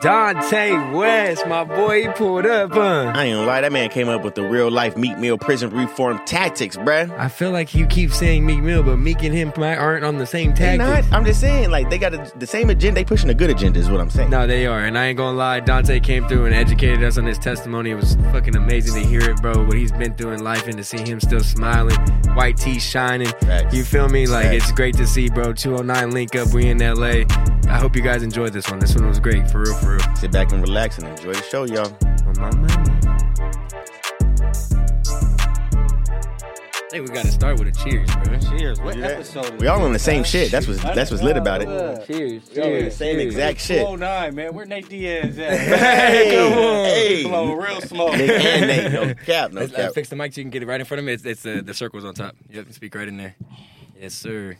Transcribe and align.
Donte 0.00 0.92
West, 0.92 1.46
my 1.46 1.64
boy, 1.64 2.02
he 2.02 2.08
pulled 2.08 2.44
up, 2.44 2.72
huh? 2.72 3.12
I 3.14 3.24
ain't 3.24 3.34
gonna 3.36 3.46
lie, 3.46 3.62
that 3.62 3.72
man 3.72 3.88
came 3.88 4.08
up 4.08 4.22
with 4.22 4.34
the 4.34 4.42
real 4.42 4.70
life 4.70 4.96
Meek 4.96 5.16
Mill 5.18 5.38
prison 5.38 5.70
reform 5.70 6.20
tactics, 6.26 6.76
bruh. 6.76 7.10
I 7.18 7.28
feel 7.28 7.50
like 7.50 7.74
you 7.74 7.86
keep 7.86 8.12
saying 8.12 8.44
Meek 8.44 8.60
Mill, 8.62 8.82
but 8.82 8.98
Meek 8.98 9.22
and 9.22 9.34
him 9.34 9.52
aren't 9.56 10.04
on 10.04 10.18
the 10.18 10.26
same 10.26 10.52
tactics. 10.52 11.08
not. 11.10 11.16
I'm 11.16 11.24
just 11.24 11.40
saying, 11.40 11.70
like 11.70 11.88
they 11.88 11.98
got 11.98 12.12
a, 12.12 12.30
the 12.36 12.46
same 12.46 12.68
agenda. 12.68 13.00
They 13.00 13.04
pushing 13.04 13.30
a 13.30 13.34
good 13.34 13.48
agenda, 13.48 13.78
is 13.80 13.88
what 13.88 14.00
I'm 14.00 14.10
saying. 14.10 14.28
No, 14.30 14.46
they 14.46 14.66
are, 14.66 14.80
and 14.80 14.98
I 14.98 15.06
ain't 15.06 15.16
gonna 15.16 15.36
lie. 15.36 15.60
Donte 15.60 16.02
came 16.02 16.28
through 16.28 16.44
and 16.44 16.54
educated 16.54 17.02
us 17.02 17.16
on 17.16 17.24
his 17.24 17.38
testimony. 17.38 17.90
It 17.90 17.94
was 17.94 18.16
fucking 18.32 18.54
amazing 18.54 19.02
to 19.02 19.08
hear 19.08 19.30
it, 19.30 19.40
bro. 19.40 19.64
What 19.64 19.76
he's 19.78 19.92
been 19.92 20.14
through 20.14 20.32
in 20.32 20.44
life, 20.44 20.66
and 20.66 20.76
to 20.76 20.84
see 20.84 20.98
him 20.98 21.20
still 21.20 21.40
smiling, 21.40 21.96
white 22.34 22.58
teeth 22.58 22.82
shining. 22.82 23.28
Facts. 23.40 23.74
You 23.74 23.82
feel 23.84 24.08
me? 24.08 24.26
Like 24.26 24.46
Facts. 24.46 24.64
it's 24.64 24.72
great 24.72 24.96
to 24.98 25.06
see, 25.06 25.30
bro. 25.30 25.52
209 25.54 26.10
link 26.10 26.36
up. 26.36 26.52
We 26.52 26.66
in 26.68 26.78
LA. 26.78 27.24
I 27.68 27.78
hope 27.78 27.96
you 27.96 28.02
guys 28.02 28.22
enjoyed 28.22 28.52
this 28.52 28.70
one. 28.70 28.78
This 28.78 28.94
one 28.94 29.08
was 29.08 29.18
great, 29.18 29.50
for 29.50 29.60
real, 29.62 29.74
for 29.74 29.85
real. 29.86 30.16
Sit 30.16 30.32
back 30.32 30.52
and 30.52 30.60
relax 30.62 30.98
and 30.98 31.06
enjoy 31.08 31.32
the 31.34 31.42
show, 31.42 31.64
y'all. 31.64 31.92
On 32.26 32.34
my 32.38 32.50
mama. 32.56 32.92
Hey, 36.92 37.00
we 37.00 37.08
gotta 37.08 37.30
start 37.30 37.58
with 37.58 37.68
a 37.68 37.72
cheers, 37.72 38.08
bro. 38.24 38.38
Cheers. 38.38 38.80
What 38.80 38.94
Do 38.94 39.00
that. 39.02 39.10
episode? 39.14 39.60
We 39.60 39.66
all 39.66 39.82
on 39.82 39.92
the 39.92 39.98
same 39.98 40.24
shit. 40.24 40.50
That's 40.50 40.66
what's 40.66 40.82
that's 40.82 41.10
what's 41.10 41.22
lit 41.22 41.36
about 41.36 41.60
it. 41.60 41.66
Cheers, 42.06 42.48
We 42.54 42.62
all 42.62 42.72
on 42.74 42.84
the 42.84 42.90
same 42.90 43.18
exact 43.18 43.60
shit. 43.60 43.80
209, 43.80 44.34
man. 44.34 44.54
Where 44.54 44.64
Nate 44.64 44.88
Diaz 44.88 45.38
at? 45.38 45.58
Hey, 45.60 46.34
come 46.36 46.52
on. 46.58 46.84
hey. 46.86 47.22
Slow, 47.24 47.52
real 47.54 47.80
slow. 47.82 48.12
Nick 48.12 48.30
and 48.30 48.66
Nate, 48.68 48.92
no 48.92 49.14
cap, 49.14 49.52
no 49.52 49.60
Let's 49.62 49.72
cap. 49.74 49.92
fix 49.94 50.08
the 50.08 50.16
mic 50.16 50.32
so 50.32 50.40
you 50.40 50.44
can 50.44 50.50
get 50.50 50.62
it 50.62 50.66
right 50.66 50.80
in 50.80 50.86
front 50.86 51.00
of 51.00 51.04
me. 51.04 51.12
It's, 51.12 51.24
it's 51.26 51.44
uh, 51.44 51.60
the 51.62 51.74
circles 51.74 52.04
on 52.04 52.14
top. 52.14 52.34
Yep, 52.50 52.72
speak 52.72 52.94
right 52.94 53.08
in 53.08 53.16
there. 53.18 53.34
Yes, 54.00 54.14
sir. 54.14 54.56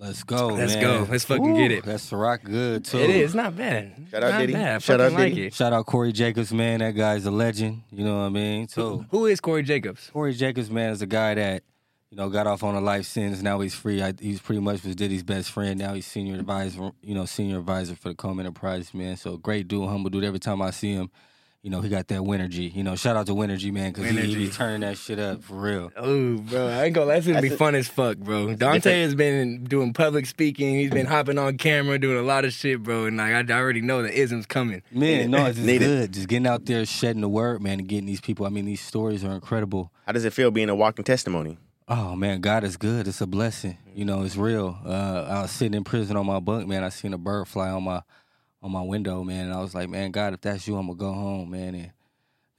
Let's 0.00 0.22
go, 0.24 0.46
Let's 0.48 0.72
man. 0.76 0.82
go. 0.82 1.06
Let's 1.10 1.24
fucking 1.24 1.54
get 1.56 1.70
it. 1.70 1.84
That's 1.84 2.10
rock 2.10 2.40
good, 2.42 2.86
too. 2.86 2.98
It 2.98 3.10
is 3.10 3.34
not 3.34 3.54
bad. 3.54 3.92
Shout 4.10 4.22
out 4.24 4.30
not 4.30 4.38
Diddy. 4.40 4.52
Bad. 4.54 4.74
I 4.76 4.78
Shout 4.78 4.98
fucking 5.00 5.00
out 5.14 5.20
like 5.20 5.34
Diddy. 5.34 5.46
it. 5.48 5.54
Shout 5.54 5.72
out 5.74 5.84
Corey 5.84 6.12
Jacobs, 6.12 6.52
man. 6.54 6.78
That 6.78 6.94
guy's 6.96 7.26
a 7.26 7.30
legend. 7.30 7.82
You 7.92 8.04
know 8.06 8.16
what 8.20 8.24
I 8.24 8.28
mean? 8.30 8.66
So, 8.68 9.04
Who 9.10 9.26
is 9.26 9.40
Corey 9.40 9.62
Jacobs? 9.62 10.08
Corey 10.10 10.32
Jacobs, 10.32 10.70
man, 10.70 10.92
is 10.92 11.02
a 11.02 11.06
guy 11.06 11.34
that, 11.34 11.64
you 12.10 12.16
know, 12.16 12.30
got 12.30 12.46
off 12.46 12.62
on 12.62 12.74
a 12.74 12.80
life 12.80 13.04
sentence. 13.04 13.42
Now 13.42 13.60
he's 13.60 13.74
free. 13.74 14.02
I, 14.02 14.14
he's 14.18 14.40
pretty 14.40 14.62
much 14.62 14.82
was 14.84 14.96
Diddy's 14.96 15.22
best 15.22 15.50
friend. 15.50 15.78
Now 15.78 15.92
he's 15.92 16.06
senior 16.06 16.36
advisor, 16.36 16.92
you 17.02 17.14
know, 17.14 17.26
senior 17.26 17.58
advisor 17.58 17.94
for 17.94 18.08
the 18.08 18.14
Comb 18.14 18.40
Enterprise, 18.40 18.94
man. 18.94 19.18
So 19.18 19.36
great 19.36 19.68
dude, 19.68 19.86
humble 19.86 20.08
dude. 20.08 20.24
Every 20.24 20.40
time 20.40 20.62
I 20.62 20.70
see 20.70 20.92
him, 20.94 21.10
you 21.62 21.68
know, 21.70 21.80
he 21.82 21.88
got 21.90 22.08
that 22.08 22.20
Winergy. 22.20 22.74
You 22.74 22.82
know, 22.82 22.96
shout 22.96 23.16
out 23.16 23.26
to 23.26 23.32
Winergy, 23.34 23.70
man, 23.72 23.92
because 23.92 24.10
he, 24.10 24.18
he 24.20 24.34
be 24.34 24.48
turning 24.48 24.80
that 24.80 24.96
shit 24.96 25.18
up 25.18 25.42
for 25.42 25.54
real. 25.54 25.92
Oh, 25.96 26.38
bro, 26.38 26.68
I 26.68 26.84
ain't 26.84 26.94
gonna. 26.94 27.06
That's 27.08 27.26
gonna 27.26 27.42
be 27.42 27.48
That's 27.48 27.60
a- 27.60 27.64
fun 27.64 27.74
as 27.74 27.88
fuck, 27.88 28.16
bro. 28.18 28.54
Dante 28.54 29.02
has 29.02 29.14
been 29.14 29.64
doing 29.64 29.92
public 29.92 30.24
speaking. 30.26 30.74
He's 30.76 30.90
been 30.90 31.06
hopping 31.06 31.36
on 31.38 31.58
camera, 31.58 31.98
doing 31.98 32.16
a 32.18 32.22
lot 32.22 32.44
of 32.44 32.52
shit, 32.52 32.82
bro. 32.82 33.04
And 33.06 33.18
like, 33.18 33.50
I 33.50 33.52
already 33.54 33.82
know 33.82 34.02
the 34.02 34.12
isms 34.12 34.46
coming. 34.46 34.82
Man, 34.90 35.30
no, 35.30 35.46
it's 35.46 35.58
just 35.58 35.78
good. 35.78 36.12
Just 36.12 36.28
getting 36.28 36.46
out 36.46 36.64
there, 36.64 36.86
shedding 36.86 37.20
the 37.20 37.28
word, 37.28 37.60
man, 37.62 37.78
and 37.78 37.88
getting 37.88 38.06
these 38.06 38.20
people. 38.20 38.46
I 38.46 38.48
mean, 38.48 38.64
these 38.64 38.80
stories 38.80 39.22
are 39.24 39.32
incredible. 39.32 39.92
How 40.06 40.12
does 40.12 40.24
it 40.24 40.32
feel 40.32 40.50
being 40.50 40.70
a 40.70 40.74
walking 40.74 41.04
testimony? 41.04 41.58
Oh 41.92 42.14
man, 42.14 42.40
God 42.40 42.62
is 42.62 42.76
good. 42.76 43.08
It's 43.08 43.20
a 43.20 43.26
blessing. 43.26 43.76
You 43.92 44.04
know, 44.04 44.22
it's 44.22 44.36
real. 44.36 44.78
Uh, 44.86 45.26
I 45.28 45.42
was 45.42 45.50
sitting 45.50 45.74
in 45.74 45.82
prison 45.82 46.16
on 46.16 46.24
my 46.24 46.38
bunk, 46.38 46.68
man. 46.68 46.84
I 46.84 46.88
seen 46.88 47.12
a 47.12 47.18
bird 47.18 47.48
fly 47.48 47.68
on 47.70 47.82
my 47.82 48.02
on 48.62 48.72
my 48.72 48.82
window, 48.82 49.22
man, 49.24 49.46
and 49.46 49.54
I 49.54 49.60
was 49.60 49.74
like, 49.74 49.88
man, 49.88 50.10
God, 50.10 50.34
if 50.34 50.40
that's 50.42 50.66
you, 50.68 50.76
I'm 50.76 50.86
gonna 50.86 50.98
go 50.98 51.12
home, 51.12 51.50
man. 51.50 51.74
And 51.74 51.92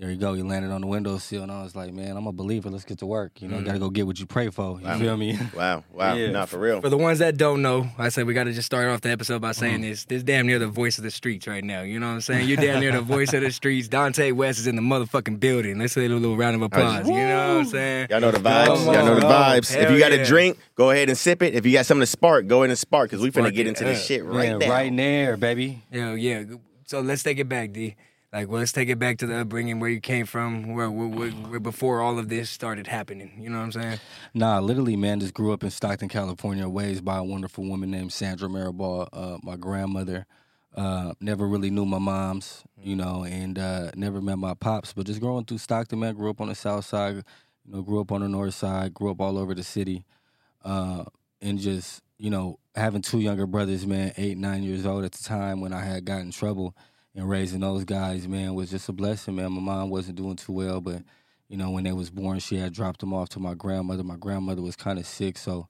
there 0.01 0.09
you 0.09 0.17
go. 0.17 0.34
He 0.34 0.41
landed 0.41 0.72
on 0.72 0.81
the 0.81 0.88
windowsill, 0.88 1.44
and 1.44 1.51
I 1.51 1.62
was 1.62 1.75
like, 1.75 1.94
man, 1.94 2.17
I'm 2.17 2.25
a 2.25 2.31
believer. 2.31 2.72
Let's 2.72 2.85
get 2.85 2.97
to 3.00 3.06
work. 3.06 3.39
You 3.39 3.47
know, 3.47 3.62
gotta 3.62 3.78
go 3.78 3.91
get 3.91 4.07
what 4.07 4.19
you 4.19 4.25
pray 4.25 4.50
for. 4.50 4.79
You 4.81 4.88
Wow. 4.88 4.97
feel 4.97 5.16
me? 5.16 5.38
Wow, 5.56 5.84
wow, 5.94 6.13
Yeah. 6.16 6.31
not 6.31 6.50
for 6.50 6.57
real. 6.57 6.81
For 6.81 6.89
the 6.89 6.97
ones 6.97 7.19
that 7.19 7.38
don't 7.38 7.62
know, 7.62 7.88
I 8.00 8.09
said 8.09 8.25
we 8.25 8.34
got 8.34 8.45
to 8.45 8.51
just 8.51 8.66
start 8.66 8.88
off 8.88 9.01
the 9.01 9.12
episode 9.12 9.41
by 9.44 9.51
Mm-hmm. 9.51 9.59
saying 9.59 9.81
this. 9.81 10.06
This 10.06 10.23
damn 10.23 10.47
near 10.47 10.57
the 10.57 10.67
voice 10.67 10.97
of 10.97 11.03
the 11.03 11.12
streets 11.12 11.45
right 11.45 11.63
now. 11.63 11.84
You 11.84 12.00
know 12.00 12.07
what 12.07 12.13
I'm 12.13 12.22
saying? 12.22 12.47
You're 12.47 12.57
damn 12.57 12.79
near 12.79 12.91
the 12.94 13.01
voice 13.01 13.31
of 13.34 13.41
the 13.41 13.51
streets. 13.51 13.88
Donte 13.88 14.34
West 14.34 14.57
is 14.57 14.66
in 14.66 14.75
the 14.75 14.81
motherfucking 14.81 15.39
building. 15.39 15.78
Let's 15.78 15.94
say 15.94 16.06
a 16.06 16.09
little 16.09 16.35
round 16.35 16.56
of 16.56 16.63
applause. 16.63 17.07
You 17.07 17.13
know 17.13 17.57
what 17.57 17.57
I'm 17.59 17.66
saying? 17.66 18.07
Y'all 18.09 18.22
know 18.22 18.31
the 18.31 18.39
vibes. 18.39 18.85
Y'all 18.85 19.06
know 19.06 19.19
the 19.19 19.25
on. 19.28 19.31
vibes. 19.31 19.75
if 19.75 19.91
you 19.91 20.00
got 20.00 20.12
yeah. 20.12 20.18
a 20.18 20.25
drink, 20.25 20.57
go 20.75 20.89
ahead 20.89 21.09
and 21.09 21.18
sip 21.18 21.44
it. 21.44 21.53
If 21.53 21.63
you 21.66 21.73
got 21.73 21.85
something 21.85 22.01
to 22.01 22.07
spark, 22.07 22.47
go 22.47 22.63
ahead 22.63 22.72
and 22.72 22.79
spark 22.79 23.12
because 23.12 23.22
we 23.22 23.29
finna 23.29 23.41
Spark 23.44 23.53
get 23.53 23.68
it 23.68 23.69
into 23.69 23.83
this 23.83 24.03
shit 24.03 24.25
right 24.25 24.50
yeah, 24.50 24.57
now. 24.57 24.69
right 24.72 24.88
in 24.88 24.95
there, 24.95 25.38
baby. 25.38 25.83
Yeah, 25.91 26.16
yeah. 26.16 26.44
So 26.88 27.01
let's 27.01 27.22
take 27.22 27.38
it 27.38 27.47
back, 27.47 27.72
D. 27.72 27.95
Like, 28.34 28.47
well, 28.47 28.59
let's 28.59 28.72
take 28.72 28.88
it 28.88 28.97
back 28.97 29.18
to 29.18 29.28
the 29.28 29.42
upbringing 29.42 29.81
where 29.81 29.90
you 29.90 30.00
came 30.00 30.25
from, 30.25 30.74
where, 30.74 30.90
where, 30.90 31.31
where, 31.31 31.59
before 31.59 32.02
all 32.02 32.18
of 32.18 32.30
this 32.30 32.50
started 32.50 32.88
happening. 32.88 33.34
You 33.38 33.50
know 33.50 33.58
what 33.58 33.64
I'm 33.64 33.72
saying? 33.74 34.00
Nah, 34.34 34.59
literally, 34.59 34.96
man, 34.96 35.19
just 35.19 35.34
grew 35.34 35.52
up 35.52 35.66
in 35.66 35.69
Stockton, 35.69 36.08
California, 36.08 36.66
raised 36.66 37.03
by 37.03 37.18
a 37.18 37.24
wonderful 37.24 37.66
woman 37.66 37.92
named 37.92 38.14
Sandra 38.14 38.47
Maribal, 38.47 39.09
uh, 39.12 39.38
my 39.44 39.58
grandmother. 39.58 40.25
Uh, 40.74 41.14
never 41.19 41.46
really 41.46 41.69
knew 41.69 41.86
my 41.86 42.00
mom's, 42.00 42.64
you 42.81 42.96
know, 42.96 43.25
and 43.25 43.59
uh, 43.59 43.92
never 43.96 44.22
met 44.22 44.38
my 44.38 44.53
pops. 44.53 44.94
But 44.94 45.08
just 45.08 45.19
growing 45.19 45.44
through 45.44 45.58
Stockton, 45.58 46.00
man, 46.00 46.16
grew 46.16 46.30
up 46.30 46.40
on 46.40 46.48
the 46.48 46.56
south 46.56 46.86
side, 46.86 47.16
you 47.16 47.24
know, 47.74 47.81
grew 47.81 48.00
up 48.00 48.13
on 48.13 48.22
the 48.22 48.30
north 48.30 48.53
side, 48.53 48.94
grew 48.94 49.12
up 49.12 49.19
all 49.19 49.38
over 49.38 49.53
the 49.53 49.63
city. 49.63 50.06
Uh, 50.63 51.03
and 51.42 51.59
just, 51.59 52.02
you 52.18 52.30
know, 52.30 52.59
having 52.75 53.02
two 53.02 53.19
younger 53.19 53.46
brothers, 53.46 53.86
man, 53.86 54.13
eight, 54.16 54.38
nine 54.38 54.63
years 54.63 54.86
old 54.86 55.03
at 55.03 55.12
the 55.12 55.24
time 55.24 55.59
when 55.59 55.74
I 55.74 55.84
had 55.84 56.06
gotten 56.06 56.28
in 56.28 56.31
trouble 56.31 56.78
and 57.16 57.30
raising 57.30 57.60
those 57.60 57.84
guys, 57.84 58.28
man, 58.28 58.54
was 58.54 58.72
just 58.72 58.90
a 58.90 58.94
blessing, 58.94 59.36
man. 59.36 59.52
My 59.52 59.62
mom 59.62 59.90
wasn't 59.90 60.18
doing 60.18 60.36
too 60.36 60.54
well, 60.54 60.82
but 60.82 61.02
you 61.50 61.58
know, 61.58 61.72
when 61.72 61.84
they 61.84 61.92
was 61.92 62.10
born, 62.10 62.40
she 62.40 62.56
had 62.56 62.74
dropped 62.74 63.02
them 63.02 63.14
off 63.14 63.30
to 63.30 63.40
my 63.40 63.54
grandmother. 63.54 64.04
My 64.04 64.16
grandmother 64.16 64.62
was 64.62 64.76
kind 64.76 64.98
of 64.98 65.06
sick, 65.06 65.38
so 65.38 65.68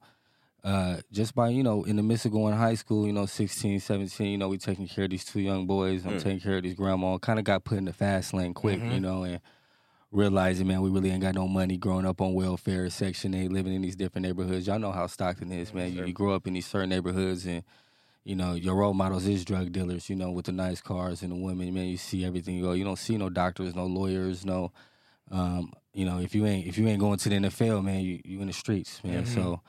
uh, 0.63 0.97
just 1.11 1.33
by, 1.33 1.49
you 1.49 1.63
know, 1.63 1.83
in 1.83 1.95
the 1.95 2.03
midst 2.03 2.25
of 2.25 2.31
going 2.31 2.53
to 2.53 2.57
high 2.57 2.75
school, 2.75 3.07
you 3.07 3.13
know, 3.13 3.25
16, 3.25 3.79
17, 3.79 4.27
you 4.27 4.37
know, 4.37 4.47
we 4.47 4.59
taking 4.59 4.87
care 4.87 5.05
of 5.05 5.09
these 5.09 5.25
two 5.25 5.41
young 5.41 5.65
boys. 5.65 6.05
I'm 6.05 6.19
taking 6.19 6.39
care 6.39 6.57
of 6.57 6.63
these 6.63 6.75
grandma. 6.75 7.17
Kind 7.17 7.39
of 7.39 7.45
got 7.45 7.63
put 7.63 7.79
in 7.79 7.85
the 7.85 7.93
fast 7.93 8.33
lane 8.33 8.53
quick, 8.53 8.79
you 8.93 8.99
know, 8.99 9.23
and 9.23 9.39
realizing, 10.11 10.67
man, 10.67 10.81
we 10.81 10.91
really 10.91 11.09
ain't 11.09 11.21
got 11.23 11.33
no 11.33 11.47
money 11.47 11.77
growing 11.77 12.05
up 12.05 12.21
on 12.21 12.35
welfare, 12.35 12.87
Section 12.91 13.33
8, 13.33 13.51
living 13.51 13.73
in 13.73 13.81
these 13.81 13.95
different 13.95 14.27
neighborhoods. 14.27 14.67
Y'all 14.67 14.77
know 14.77 14.91
how 14.91 15.07
Stockton 15.07 15.51
is, 15.51 15.73
man. 15.73 15.93
You, 15.93 16.05
you 16.05 16.13
grow 16.13 16.35
up 16.35 16.45
in 16.45 16.53
these 16.53 16.67
certain 16.67 16.89
neighborhoods 16.89 17.47
and, 17.47 17.63
you 18.23 18.35
know, 18.35 18.53
your 18.53 18.75
role 18.75 18.93
models 18.93 19.25
is 19.25 19.43
drug 19.43 19.71
dealers, 19.71 20.09
you 20.09 20.15
know, 20.15 20.31
with 20.31 20.45
the 20.45 20.51
nice 20.51 20.81
cars 20.81 21.21
and 21.23 21.31
the 21.31 21.35
women, 21.35 21.73
man, 21.73 21.85
you 21.85 21.97
see 21.97 22.23
everything 22.23 22.55
you 22.55 22.63
go. 22.63 22.73
You 22.73 22.83
don't 22.83 22.99
see 22.99 23.17
no 23.17 23.29
doctors, 23.29 23.75
no 23.75 23.85
lawyers, 23.85 24.45
no 24.45 24.71
um, 25.31 25.71
you 25.93 26.05
know, 26.05 26.19
if 26.19 26.35
you 26.35 26.45
ain't 26.45 26.67
if 26.67 26.77
you 26.77 26.87
ain't 26.87 26.99
going 26.99 27.17
to 27.17 27.29
the 27.29 27.35
NFL, 27.35 27.83
man, 27.83 28.01
you 28.01 28.21
you 28.23 28.41
in 28.41 28.47
the 28.47 28.53
streets, 28.53 29.03
man. 29.03 29.25
So 29.25 29.61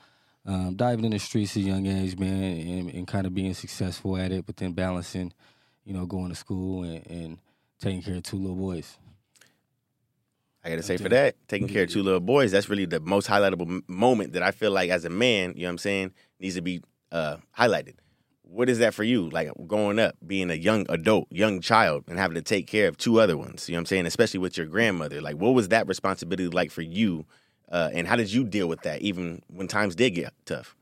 um, 0.45 0.75
diving 0.75 1.05
in 1.05 1.11
the 1.11 1.19
streets 1.19 1.55
at 1.55 1.63
a 1.63 1.65
young 1.65 1.85
age, 1.87 2.17
man, 2.17 2.43
and, 2.43 2.89
and 2.89 3.07
kind 3.07 3.25
of 3.25 3.33
being 3.33 3.53
successful 3.53 4.17
at 4.17 4.31
it, 4.31 4.45
but 4.45 4.57
then 4.57 4.73
balancing, 4.73 5.33
you 5.85 5.93
know, 5.93 6.05
going 6.05 6.29
to 6.29 6.35
school 6.35 6.83
and, 6.83 7.05
and 7.07 7.37
taking 7.79 8.01
care 8.01 8.15
of 8.15 8.23
two 8.23 8.37
little 8.37 8.55
boys. 8.55 8.97
I 10.65 10.69
gotta 10.69 10.83
say 10.83 10.95
for 10.95 11.09
that, 11.09 11.35
taking 11.49 11.67
care 11.67 11.83
of 11.83 11.89
two 11.89 12.03
little 12.03 12.21
boys, 12.21 12.51
that's 12.51 12.69
really 12.69 12.85
the 12.85 13.01
most 13.01 13.27
highlightable 13.27 13.81
moment 13.87 14.33
that 14.33 14.43
I 14.43 14.51
feel 14.51 14.71
like 14.71 14.89
as 14.89 15.03
a 15.03 15.09
man, 15.09 15.53
you 15.55 15.63
know 15.63 15.67
what 15.67 15.71
I'm 15.71 15.77
saying, 15.77 16.13
needs 16.39 16.55
to 16.55 16.61
be 16.61 16.81
uh, 17.11 17.37
highlighted. 17.57 17.95
What 18.53 18.69
is 18.69 18.77
that 18.79 18.93
for 18.93 19.03
you? 19.03 19.29
Like 19.29 19.49
growing 19.67 19.97
up, 19.97 20.15
being 20.25 20.51
a 20.51 20.53
young 20.53 20.85
adult, 20.87 21.27
young 21.31 21.59
child, 21.59 22.03
and 22.07 22.19
having 22.19 22.35
to 22.35 22.41
take 22.41 22.67
care 22.67 22.87
of 22.87 22.97
two 22.97 23.19
other 23.19 23.35
ones, 23.35 23.67
you 23.67 23.73
know 23.73 23.77
what 23.77 23.81
I'm 23.81 23.85
saying, 23.87 24.05
especially 24.05 24.39
with 24.39 24.57
your 24.57 24.67
grandmother. 24.67 25.21
Like, 25.21 25.37
what 25.37 25.55
was 25.55 25.69
that 25.69 25.87
responsibility 25.87 26.47
like 26.49 26.69
for 26.69 26.83
you? 26.83 27.25
Uh, 27.71 27.89
and 27.93 28.07
how 28.07 28.15
did 28.15 28.31
you 28.31 28.43
deal 28.43 28.67
with 28.67 28.81
that, 28.83 29.01
even 29.01 29.41
when 29.47 29.67
times 29.67 29.95
did 29.95 30.11
get 30.11 30.33
tough? 30.45 30.75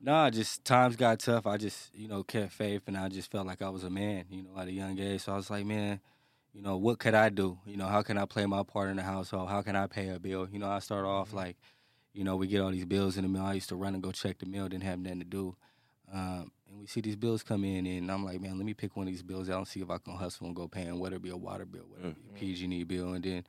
Nah, 0.00 0.30
just 0.30 0.64
times 0.64 0.96
got 0.96 1.18
tough. 1.18 1.46
I 1.46 1.58
just, 1.58 1.94
you 1.94 2.08
know, 2.08 2.22
kept 2.22 2.52
faith 2.52 2.82
and 2.86 2.96
I 2.96 3.08
just 3.08 3.30
felt 3.30 3.46
like 3.46 3.60
I 3.60 3.68
was 3.68 3.84
a 3.84 3.90
man, 3.90 4.24
you 4.30 4.42
know, 4.44 4.58
at 4.58 4.68
a 4.68 4.72
young 4.72 4.98
age. 4.98 5.22
So 5.22 5.32
I 5.32 5.36
was 5.36 5.50
like, 5.50 5.66
man, 5.66 6.00
you 6.54 6.62
know, 6.62 6.76
what 6.78 6.98
could 6.98 7.14
I 7.14 7.28
do? 7.28 7.58
You 7.66 7.76
know, 7.76 7.86
how 7.86 8.02
can 8.02 8.16
I 8.16 8.24
play 8.24 8.46
my 8.46 8.62
part 8.62 8.88
in 8.88 8.96
the 8.96 9.02
household? 9.02 9.50
How 9.50 9.60
can 9.60 9.76
I 9.76 9.86
pay 9.86 10.08
a 10.08 10.18
bill? 10.18 10.48
You 10.50 10.60
know, 10.60 10.70
I 10.70 10.78
start 10.78 11.04
off 11.04 11.34
like, 11.34 11.56
you 12.14 12.24
know, 12.24 12.36
we 12.36 12.46
get 12.46 12.60
all 12.62 12.70
these 12.70 12.86
bills 12.86 13.16
in 13.16 13.24
the 13.24 13.28
mail. 13.28 13.42
I 13.42 13.54
used 13.54 13.68
to 13.68 13.76
run 13.76 13.92
and 13.92 14.02
go 14.02 14.12
check 14.12 14.38
the 14.38 14.46
mail, 14.46 14.68
didn't 14.68 14.84
have 14.84 14.98
nothing 14.98 15.18
to 15.18 15.26
do. 15.26 15.56
Um, 16.12 16.52
and 16.68 16.78
we 16.78 16.86
see 16.86 17.00
these 17.00 17.16
bills 17.16 17.42
come 17.42 17.64
in, 17.64 17.86
and 17.86 18.10
I'm 18.10 18.24
like, 18.24 18.40
man, 18.40 18.56
let 18.56 18.66
me 18.66 18.74
pick 18.74 18.96
one 18.96 19.06
of 19.06 19.12
these 19.12 19.22
bills 19.22 19.48
out 19.48 19.58
and 19.58 19.68
see 19.68 19.80
if 19.80 19.90
I 19.90 19.98
can 19.98 20.14
hustle 20.14 20.46
and 20.46 20.54
go 20.54 20.68
paying 20.68 20.98
whether 20.98 21.16
it 21.16 21.22
be 21.22 21.30
a 21.30 21.36
water 21.36 21.64
bill, 21.64 21.86
whether 21.88 22.08
it 22.08 22.16
be 22.16 22.36
a 22.36 22.38
PG&E 22.38 22.84
bill, 22.84 23.14
and 23.14 23.24
then 23.24 23.44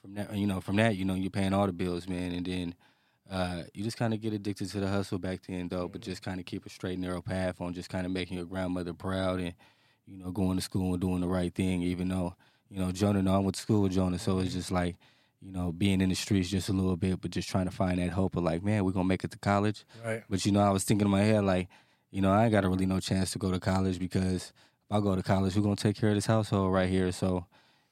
from 0.00 0.14
that, 0.14 0.34
you 0.34 0.46
know, 0.46 0.60
from 0.60 0.76
that, 0.76 0.96
you 0.96 1.04
know, 1.04 1.14
you're 1.14 1.30
paying 1.30 1.52
all 1.52 1.66
the 1.66 1.72
bills, 1.72 2.08
man, 2.08 2.32
and 2.32 2.46
then 2.46 2.74
uh, 3.30 3.62
you 3.72 3.84
just 3.84 3.96
kind 3.96 4.12
of 4.12 4.20
get 4.20 4.32
addicted 4.32 4.68
to 4.70 4.80
the 4.80 4.88
hustle 4.88 5.18
back 5.18 5.40
then, 5.46 5.68
though, 5.68 5.88
but 5.88 6.00
just 6.00 6.22
kind 6.22 6.40
of 6.40 6.46
keep 6.46 6.66
a 6.66 6.70
straight, 6.70 6.98
narrow 6.98 7.22
path 7.22 7.60
on 7.60 7.72
just 7.72 7.88
kind 7.88 8.04
of 8.04 8.12
making 8.12 8.36
your 8.36 8.46
grandmother 8.46 8.92
proud 8.92 9.40
and, 9.40 9.54
you 10.06 10.16
know, 10.16 10.30
going 10.30 10.56
to 10.56 10.62
school 10.62 10.92
and 10.92 11.00
doing 11.00 11.20
the 11.20 11.28
right 11.28 11.54
thing, 11.54 11.82
even 11.82 12.08
though, 12.08 12.34
you 12.68 12.78
know, 12.78 12.90
Jonah, 12.90 13.22
no, 13.22 13.34
I 13.34 13.38
went 13.38 13.54
to 13.54 13.60
school 13.60 13.82
with 13.82 13.92
Jonah, 13.92 14.18
so 14.18 14.38
it's 14.40 14.54
just 14.54 14.72
like, 14.72 14.96
you 15.40 15.52
know, 15.52 15.72
being 15.72 16.00
in 16.00 16.08
the 16.08 16.14
streets 16.14 16.48
just 16.48 16.68
a 16.68 16.72
little 16.72 16.96
bit, 16.96 17.20
but 17.20 17.30
just 17.30 17.48
trying 17.48 17.66
to 17.66 17.72
find 17.72 17.98
that 17.98 18.10
hope 18.10 18.36
of 18.36 18.44
like, 18.44 18.62
man, 18.62 18.84
we're 18.84 18.92
gonna 18.92 19.04
make 19.04 19.24
it 19.24 19.30
to 19.32 19.38
college. 19.38 19.84
Right. 20.04 20.22
But 20.30 20.46
you 20.46 20.52
know, 20.52 20.60
I 20.60 20.70
was 20.70 20.84
thinking 20.84 21.06
in 21.06 21.10
my 21.10 21.22
head 21.22 21.44
like, 21.44 21.68
you 22.12 22.20
know, 22.20 22.30
I 22.30 22.44
ain't 22.44 22.52
got 22.52 22.64
a 22.64 22.68
really 22.68 22.86
no 22.86 23.00
chance 23.00 23.32
to 23.32 23.38
go 23.38 23.50
to 23.50 23.58
college 23.58 23.98
because 23.98 24.52
if 24.90 24.96
I 24.96 25.00
go 25.00 25.16
to 25.16 25.22
college, 25.22 25.54
who's 25.54 25.64
gonna 25.64 25.74
take 25.74 25.96
care 25.96 26.10
of 26.10 26.14
this 26.14 26.26
household 26.26 26.72
right 26.72 26.88
here? 26.88 27.10
So, 27.10 27.46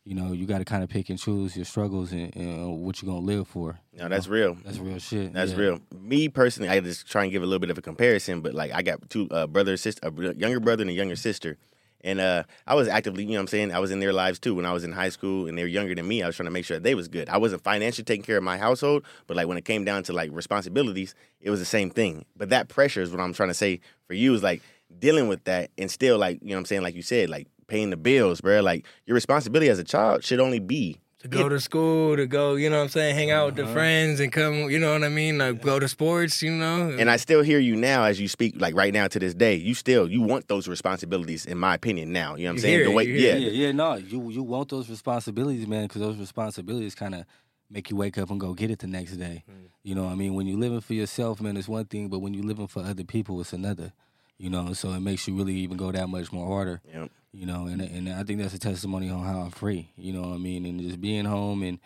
you 0.04 0.14
know, 0.14 0.32
you 0.32 0.46
got 0.46 0.58
to 0.58 0.64
kind 0.64 0.84
of 0.84 0.90
pick 0.90 1.08
and 1.08 1.18
choose 1.18 1.56
your 1.56 1.64
struggles 1.64 2.12
and, 2.12 2.34
and 2.36 2.82
what 2.82 3.00
you're 3.00 3.10
gonna 3.10 3.24
live 3.24 3.48
for. 3.48 3.80
No, 3.94 4.08
that's 4.10 4.28
real. 4.28 4.58
That's 4.62 4.78
real 4.78 4.98
shit. 4.98 5.32
That's 5.32 5.52
yeah. 5.52 5.58
real. 5.58 5.80
Me 5.98 6.28
personally, 6.28 6.68
I 6.68 6.80
just 6.80 7.10
try 7.10 7.22
and 7.22 7.32
give 7.32 7.42
a 7.42 7.46
little 7.46 7.58
bit 7.58 7.70
of 7.70 7.78
a 7.78 7.82
comparison, 7.82 8.42
but 8.42 8.52
like 8.52 8.72
I 8.74 8.82
got 8.82 9.08
two 9.08 9.26
uh, 9.30 9.46
brother, 9.46 9.76
sister, 9.78 10.06
a 10.06 10.34
younger 10.34 10.60
brother 10.60 10.82
and 10.82 10.90
a 10.90 10.94
younger 10.94 11.16
sister, 11.16 11.56
and 12.02 12.20
uh, 12.20 12.44
I 12.66 12.74
was 12.74 12.88
actively, 12.88 13.24
you 13.24 13.30
know, 13.30 13.36
what 13.36 13.40
I'm 13.42 13.46
saying, 13.48 13.72
I 13.72 13.78
was 13.78 13.90
in 13.90 14.00
their 14.00 14.12
lives 14.12 14.38
too 14.38 14.54
when 14.54 14.66
I 14.66 14.72
was 14.72 14.84
in 14.84 14.92
high 14.92 15.08
school, 15.08 15.46
and 15.46 15.56
they 15.56 15.62
were 15.62 15.68
younger 15.68 15.94
than 15.94 16.06
me. 16.08 16.22
I 16.22 16.26
was 16.26 16.36
trying 16.36 16.46
to 16.46 16.50
make 16.50 16.64
sure 16.64 16.78
they 16.78 16.94
was 16.94 17.08
good. 17.08 17.28
I 17.28 17.36
wasn't 17.36 17.62
financially 17.62 18.04
taking 18.04 18.24
care 18.24 18.36
of 18.36 18.42
my 18.42 18.58
household, 18.58 19.04
but 19.26 19.36
like 19.36 19.46
when 19.48 19.58
it 19.58 19.64
came 19.64 19.84
down 19.84 20.02
to 20.04 20.12
like 20.12 20.30
responsibilities, 20.32 21.14
it 21.40 21.50
was 21.50 21.60
the 21.60 21.66
same 21.66 21.90
thing. 21.90 22.24
But 22.36 22.50
that 22.50 22.68
pressure 22.68 23.02
is 23.02 23.10
what 23.10 23.20
I'm 23.20 23.32
trying 23.32 23.50
to 23.50 23.54
say 23.54 23.80
for 24.06 24.14
you 24.14 24.34
is 24.34 24.42
like 24.42 24.62
dealing 24.98 25.28
with 25.28 25.44
that 25.44 25.70
and 25.78 25.90
still 25.90 26.18
like 26.18 26.40
you 26.42 26.48
know 26.48 26.54
what 26.56 26.60
I'm 26.60 26.66
saying, 26.66 26.82
like 26.82 26.94
you 26.94 27.02
said, 27.02 27.30
like 27.30 27.46
paying 27.66 27.90
the 27.90 27.96
bills, 27.96 28.40
bro. 28.40 28.60
Like 28.60 28.86
your 29.06 29.14
responsibility 29.14 29.68
as 29.68 29.78
a 29.78 29.84
child 29.84 30.24
should 30.24 30.40
only 30.40 30.58
be 30.58 31.00
To 31.20 31.28
go 31.28 31.50
to 31.50 31.60
school, 31.60 32.16
to 32.16 32.26
go, 32.26 32.54
you 32.54 32.70
know 32.70 32.78
what 32.78 32.84
I'm 32.84 32.88
saying, 32.88 33.14
hang 33.14 33.30
out 33.30 33.46
with 33.46 33.58
Uh-huh. 33.58 33.68
the 33.68 33.72
friends 33.74 34.20
and 34.20 34.32
come, 34.32 34.70
you 34.70 34.78
know 34.78 34.92
what 34.94 35.04
I 35.04 35.10
mean? 35.10 35.36
Like 35.36 35.60
go 35.60 35.78
to 35.78 35.86
sports, 35.86 36.40
you 36.42 36.50
know? 36.50 36.96
And 36.98 37.10
I 37.10 37.16
still 37.16 37.42
hear 37.42 37.58
you 37.58 37.76
now 37.76 38.04
as 38.04 38.18
you 38.18 38.26
speak, 38.26 38.58
like 38.58 38.74
right 38.74 38.92
now 38.92 39.06
to 39.06 39.18
this 39.18 39.34
day. 39.34 39.54
You 39.56 39.74
still 39.74 40.10
you 40.10 40.22
want 40.22 40.48
those 40.48 40.66
responsibilities, 40.66 41.44
in 41.44 41.58
my 41.58 41.74
opinion. 41.74 42.10
Now, 42.12 42.36
you 42.36 42.44
know 42.44 42.48
what 42.48 42.50
I'm 42.52 42.56
You 42.56 42.60
saying? 42.62 42.74
hear 42.74 42.84
the 42.84 42.90
it, 42.90 42.94
way, 42.94 43.04
you 43.04 43.14
yeah, 43.16 43.34
hear 43.34 43.50
Yeah, 43.50 43.66
yeah, 43.66 43.72
no, 43.72 43.94
you 43.96 44.30
you 44.30 44.42
want 44.42 44.70
those 44.70 44.88
responsibilities, 44.88 45.66
man, 45.66 45.82
because 45.88 46.00
those 46.00 46.16
responsibilities 46.16 46.94
kind 46.94 47.14
of 47.14 47.26
make 47.68 47.90
you 47.90 47.96
wake 47.96 48.16
up 48.16 48.30
and 48.30 48.40
go 48.40 48.54
get 48.54 48.70
it 48.70 48.78
the 48.78 48.86
next 48.86 49.16
day. 49.16 49.44
You 49.82 49.94
know, 49.94 50.04
what 50.04 50.12
I 50.12 50.14
mean, 50.14 50.32
when 50.34 50.46
you're 50.46 50.58
living 50.58 50.80
for 50.80 50.94
yourself, 50.94 51.40
man, 51.42 51.56
it's 51.58 51.68
one 51.68 51.84
thing, 51.84 52.08
but 52.08 52.20
when 52.20 52.32
you're 52.32 52.44
living 52.44 52.66
for 52.66 52.82
other 52.82 53.04
people, 53.04 53.38
it's 53.42 53.52
another. 53.52 53.92
You 54.38 54.48
know, 54.48 54.72
so 54.72 54.92
it 54.94 55.00
makes 55.00 55.28
you 55.28 55.34
really 55.36 55.54
even 55.56 55.76
go 55.76 55.92
that 55.92 56.08
much 56.08 56.32
more 56.32 56.46
harder. 56.46 56.80
Yep. 56.90 57.10
You 57.32 57.46
know, 57.46 57.66
and 57.66 57.80
and 57.80 58.08
I 58.08 58.24
think 58.24 58.40
that's 58.40 58.54
a 58.54 58.58
testimony 58.58 59.08
on 59.08 59.24
how 59.24 59.40
I'm 59.40 59.50
free. 59.50 59.90
You 59.96 60.12
know, 60.12 60.22
what 60.22 60.34
I 60.34 60.38
mean, 60.38 60.66
and 60.66 60.80
just 60.80 61.00
being 61.00 61.24
home 61.24 61.62
and 61.62 61.78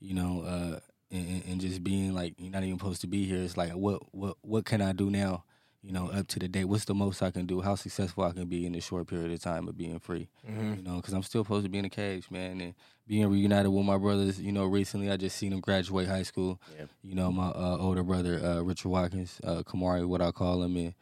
you 0.00 0.14
know, 0.14 0.42
uh, 0.42 0.80
and, 1.10 1.42
and 1.46 1.60
just 1.60 1.84
being 1.84 2.14
like 2.14 2.34
you're 2.38 2.50
not 2.50 2.64
even 2.64 2.78
supposed 2.78 3.02
to 3.02 3.06
be 3.06 3.24
here. 3.26 3.42
It's 3.42 3.56
like 3.56 3.72
what 3.72 4.02
what 4.14 4.36
what 4.40 4.64
can 4.64 4.80
I 4.80 4.92
do 4.92 5.10
now? 5.10 5.44
You 5.82 5.92
know, 5.92 6.10
up 6.10 6.26
to 6.28 6.40
the 6.40 6.48
day, 6.48 6.64
What's 6.64 6.84
the 6.86 6.94
most 6.94 7.22
I 7.22 7.30
can 7.30 7.46
do? 7.46 7.60
How 7.60 7.76
successful 7.76 8.24
I 8.24 8.32
can 8.32 8.46
be 8.46 8.66
in 8.66 8.72
this 8.72 8.84
short 8.84 9.06
period 9.06 9.30
of 9.30 9.40
time 9.40 9.68
of 9.68 9.76
being 9.78 10.00
free? 10.00 10.28
You 10.48 10.82
know, 10.82 10.96
because 10.96 11.14
I'm 11.14 11.22
still 11.22 11.44
supposed 11.44 11.64
to 11.64 11.70
be 11.70 11.78
in 11.78 11.84
a 11.84 11.90
cage, 11.90 12.28
man, 12.28 12.60
and 12.60 12.74
being 13.06 13.28
reunited 13.30 13.70
with 13.70 13.84
my 13.84 13.96
brothers. 13.96 14.40
You 14.40 14.50
know, 14.50 14.64
recently 14.64 15.12
I 15.12 15.16
just 15.16 15.36
seen 15.36 15.50
them 15.50 15.60
graduate 15.60 16.08
high 16.08 16.24
school. 16.24 16.60
Yeah. 16.76 16.86
You 17.04 17.14
know, 17.14 17.30
my 17.30 17.48
uh, 17.48 17.76
older 17.78 18.02
brother 18.02 18.40
uh, 18.44 18.62
Richard 18.62 18.88
Watkins, 18.88 19.40
uh, 19.44 19.62
Kamari, 19.62 20.04
what 20.08 20.20
I 20.20 20.32
call 20.32 20.62
him, 20.64 20.76
and 20.76 20.94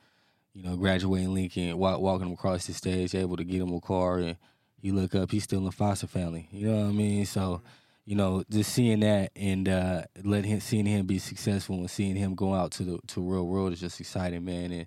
you 0.55 0.63
know, 0.63 0.77
graduating 0.77 1.35
Lincoln, 1.35 1.77
walk, 1.77 2.01
walking 2.01 2.29
him 2.29 2.33
across 2.33 2.67
the 2.67 2.73
stage, 2.73 3.15
able 3.15 3.37
to 3.37 3.45
get 3.45 3.61
him 3.61 3.73
a 3.73 3.81
car, 3.81 4.19
and 4.19 4.37
you 4.81 4.95
look 4.95 5.15
up, 5.15 5.31
he's 5.31 5.45
still 5.45 5.59
in 5.59 5.65
the 5.65 5.73
foster 5.73 6.07
family. 6.07 6.49
You 6.53 6.69
know 6.69 6.83
what 6.83 6.89
I 6.89 6.93
mean? 6.93 7.27
So, 7.27 7.61
you 8.05 8.15
know, 8.15 8.45
just 8.51 8.73
seeing 8.73 9.01
that 9.01 9.33
and 9.35 9.69
uh, 9.69 10.03
let 10.23 10.45
him, 10.45 10.61
seeing 10.61 10.87
him 10.87 11.07
be 11.07 11.19
successful 11.19 11.77
and 11.77 11.91
seeing 11.91 12.17
him 12.17 12.35
go 12.35 12.55
out 12.55 12.71
to 12.73 12.85
the 12.85 12.99
to 13.09 13.21
real 13.21 13.47
world 13.47 13.73
is 13.73 13.81
just 13.81 13.99
exciting, 13.99 14.45
man. 14.45 14.73
And, 14.73 14.87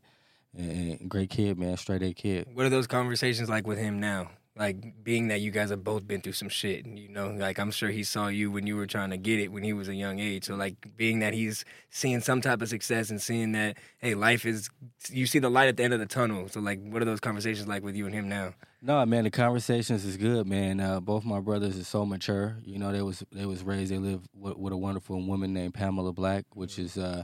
and, 0.55 0.99
and 0.99 1.09
great 1.09 1.29
kid, 1.29 1.57
man, 1.57 1.75
straight 1.77 2.03
A 2.03 2.13
kid. 2.13 2.47
What 2.53 2.65
are 2.65 2.69
those 2.69 2.87
conversations 2.87 3.49
like 3.49 3.67
with 3.67 3.77
him 3.77 3.99
now? 3.99 4.29
Like 4.57 5.03
being 5.03 5.27
that 5.27 5.41
you 5.41 5.51
guys 5.51 5.69
have 5.69 5.83
both 5.83 6.07
been 6.07 6.21
through 6.21 6.33
some 6.33 6.49
shit, 6.49 6.85
and 6.85 6.97
you 6.97 7.09
know, 7.09 7.29
like 7.29 7.59
I'm 7.59 7.69
sure 7.71 7.89
he 7.89 8.03
saw 8.03 8.27
you 8.27 8.49
when 8.51 8.65
you 8.65 8.75
were 8.75 8.87
trying 8.87 9.11
to 9.11 9.17
get 9.17 9.39
it 9.39 9.51
when 9.51 9.63
he 9.63 9.71
was 9.73 9.87
a 9.87 9.93
young 9.95 10.19
age. 10.19 10.45
So 10.45 10.55
like 10.55 10.75
being 10.97 11.19
that 11.19 11.33
he's 11.33 11.63
seeing 11.91 12.21
some 12.21 12.41
type 12.41 12.61
of 12.61 12.69
success 12.69 13.09
and 13.09 13.21
seeing 13.21 13.51
that 13.51 13.77
hey, 13.99 14.15
life 14.15 14.45
is 14.45 14.69
you 15.09 15.25
see 15.27 15.39
the 15.39 15.49
light 15.49 15.67
at 15.67 15.77
the 15.77 15.83
end 15.83 15.93
of 15.93 15.99
the 15.99 16.05
tunnel. 16.07 16.47
So 16.49 16.59
like, 16.59 16.79
what 16.83 17.01
are 17.01 17.05
those 17.05 17.19
conversations 17.19 17.67
like 17.67 17.83
with 17.83 17.95
you 17.95 18.05
and 18.05 18.15
him 18.15 18.27
now? 18.27 18.53
No, 18.81 19.05
man, 19.05 19.23
the 19.25 19.31
conversations 19.31 20.05
is 20.05 20.17
good, 20.17 20.47
man. 20.47 20.79
Uh, 20.79 20.99
both 20.99 21.23
my 21.25 21.39
brothers 21.39 21.77
are 21.79 21.83
so 21.83 22.05
mature. 22.05 22.57
You 22.63 22.79
know, 22.79 22.91
they 22.91 23.01
was 23.01 23.23
they 23.31 23.45
was 23.45 23.63
raised. 23.63 23.91
They 23.91 23.97
live 23.99 24.27
with, 24.33 24.57
with 24.57 24.73
a 24.73 24.77
wonderful 24.77 25.21
woman 25.21 25.53
named 25.53 25.73
Pamela 25.73 26.13
Black, 26.13 26.45
which 26.53 26.77
is, 26.79 26.97
uh, 26.97 27.23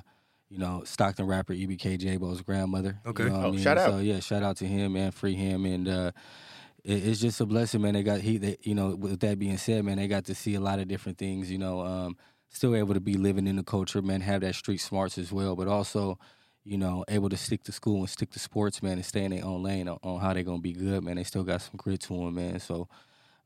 you 0.50 0.58
know, 0.60 0.84
Stockton 0.86 1.26
rapper 1.26 1.54
E 1.54 1.66
EBK 1.66 2.00
Jaaybo's 2.00 2.42
grandmother. 2.42 3.00
Okay. 3.06 3.24
You 3.24 3.30
know 3.30 3.36
what 3.38 3.46
I 3.46 3.48
Oh, 3.48 3.52
mean? 3.52 3.62
shout 3.62 3.78
out. 3.78 3.90
So 3.92 3.98
yeah, 4.00 4.20
shout 4.20 4.44
out 4.44 4.58
to 4.58 4.68
him, 4.68 4.96
and 4.96 5.14
Free 5.14 5.34
him, 5.36 5.66
and 5.66 5.88
uh, 5.88 6.12
it, 6.84 7.08
it's 7.08 7.20
just 7.20 7.42
a 7.42 7.46
blessing, 7.46 7.82
man. 7.82 7.94
They 7.94 8.04
got 8.04 8.22
he, 8.22 8.38
they, 8.38 8.58
you 8.62 8.76
know. 8.76 8.96
With 8.96 9.20
that 9.22 9.40
being 9.40 9.58
said, 9.58 9.86
man, 9.86 9.98
they 9.98 10.08
got 10.08 10.26
to 10.26 10.36
see 10.36 10.56
a 10.56 10.60
lot 10.62 10.80
of 10.80 10.88
different 10.88 11.18
things. 11.18 11.52
You 11.52 11.58
know, 11.58 11.82
um, 11.82 12.18
still 12.50 12.76
able 12.76 12.94
to 12.94 13.00
be 13.00 13.16
living 13.16 13.48
in 13.48 13.56
the 13.56 13.64
culture, 13.64 14.02
man. 14.02 14.22
Have 14.22 14.42
that 14.42 14.56
street 14.56 14.80
smarts 14.80 15.18
as 15.18 15.32
well, 15.32 15.56
but 15.56 15.68
also 15.68 16.18
you 16.66 16.78
know, 16.78 17.04
able 17.08 17.30
to 17.30 17.38
stick 17.38 17.64
to 17.64 17.72
school 17.72 18.00
and 18.00 18.10
stick 18.10 18.32
to 18.32 18.40
sports, 18.40 18.82
man, 18.82 18.94
and 18.94 19.06
stay 19.06 19.26
in 19.26 19.32
their 19.32 19.44
own 19.44 19.64
lane 19.64 19.88
on, 19.88 19.98
on 20.04 20.20
how 20.20 20.34
they're 20.34 20.44
gonna 20.44 20.60
be 20.60 20.74
good, 20.74 21.04
man. 21.04 21.18
They 21.18 21.24
still 21.24 21.44
got 21.44 21.62
some 21.62 21.76
grit 21.76 22.02
to 22.02 22.14
them, 22.14 22.36
man. 22.36 22.60
So 22.60 22.88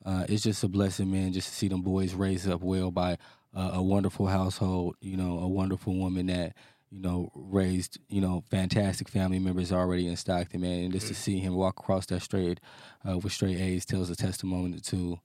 uh, 0.06 0.26
it's 0.30 0.44
just 0.44 0.64
a 0.64 0.68
blessing, 0.68 1.12
man, 1.12 1.34
just 1.34 1.50
to 1.50 1.56
see 1.56 1.68
them 1.68 1.82
boys 1.82 2.14
raised 2.14 2.50
up 2.50 2.62
well 2.62 2.92
by 2.92 3.18
uh, 3.56 3.72
a 3.74 3.82
wonderful 3.82 4.28
household, 4.28 4.96
you 5.02 5.18
know, 5.18 5.40
a 5.40 5.48
wonderful 5.48 5.96
woman 5.96 6.28
that 6.28 6.54
you 6.92 7.00
know 7.02 7.32
raised, 7.36 7.98
you 8.10 8.22
know, 8.22 8.44
fantastic 8.50 9.10
family 9.10 9.40
members 9.40 9.72
already 9.72 10.08
in 10.08 10.16
Stockton, 10.16 10.62
man, 10.62 10.84
and 10.86 10.94
just 10.94 11.08
to 11.08 11.14
see 11.16 11.40
him 11.40 11.56
walk 11.56 11.80
across 11.80 12.06
that 12.08 12.22
straight 12.22 12.60
uh, 13.08 13.18
with 13.18 13.34
straight 13.34 13.58
A's 13.58 13.86
tells 13.86 14.10
a 14.10 14.16
testimony 14.16 14.80
to. 14.80 15.20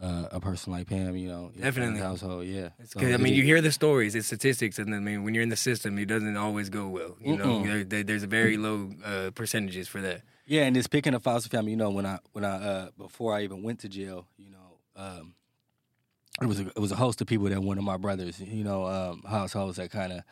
Uh, 0.00 0.28
a 0.30 0.38
person 0.38 0.72
like 0.72 0.86
Pam, 0.86 1.16
you 1.16 1.28
know, 1.28 1.50
Definitely. 1.60 1.98
household, 1.98 2.46
yeah. 2.46 2.68
So 2.84 3.00
I 3.00 3.16
mean, 3.16 3.32
is- 3.32 3.38
you 3.38 3.42
hear 3.42 3.60
the 3.60 3.72
stories, 3.72 4.14
it's 4.14 4.28
statistics, 4.28 4.78
and 4.78 4.94
I 4.94 5.00
mean, 5.00 5.24
when 5.24 5.34
you're 5.34 5.42
in 5.42 5.48
the 5.48 5.56
system, 5.56 5.98
it 5.98 6.06
doesn't 6.06 6.36
always 6.36 6.68
go 6.70 6.86
well. 6.86 7.16
You 7.20 7.36
know, 7.36 7.44
Mm-mm. 7.44 7.64
there, 7.66 7.82
there, 7.82 8.02
there's 8.04 8.22
a 8.22 8.28
very 8.28 8.56
low 8.56 8.92
uh, 9.04 9.32
percentages 9.34 9.88
for 9.88 10.00
that. 10.02 10.22
Yeah, 10.46 10.66
and 10.66 10.76
it's 10.76 10.86
picking 10.86 11.14
a 11.14 11.18
foster 11.18 11.48
family. 11.48 11.72
You 11.72 11.78
know, 11.78 11.90
when 11.90 12.06
I 12.06 12.20
when 12.30 12.44
I 12.44 12.54
uh, 12.62 12.88
before 12.96 13.34
I 13.34 13.42
even 13.42 13.64
went 13.64 13.80
to 13.80 13.88
jail, 13.88 14.28
you 14.36 14.50
know, 14.50 14.78
um, 14.94 15.34
it 16.40 16.46
was 16.46 16.60
a, 16.60 16.68
it 16.68 16.78
was 16.78 16.92
a 16.92 16.96
host 16.96 17.20
of 17.20 17.26
people 17.26 17.48
that 17.48 17.60
one 17.60 17.76
of 17.76 17.82
my 17.82 17.96
brothers, 17.96 18.38
you 18.38 18.62
know, 18.62 18.86
um, 18.86 19.24
households 19.28 19.78
that 19.78 19.90
kind 19.90 20.12
of 20.12 20.22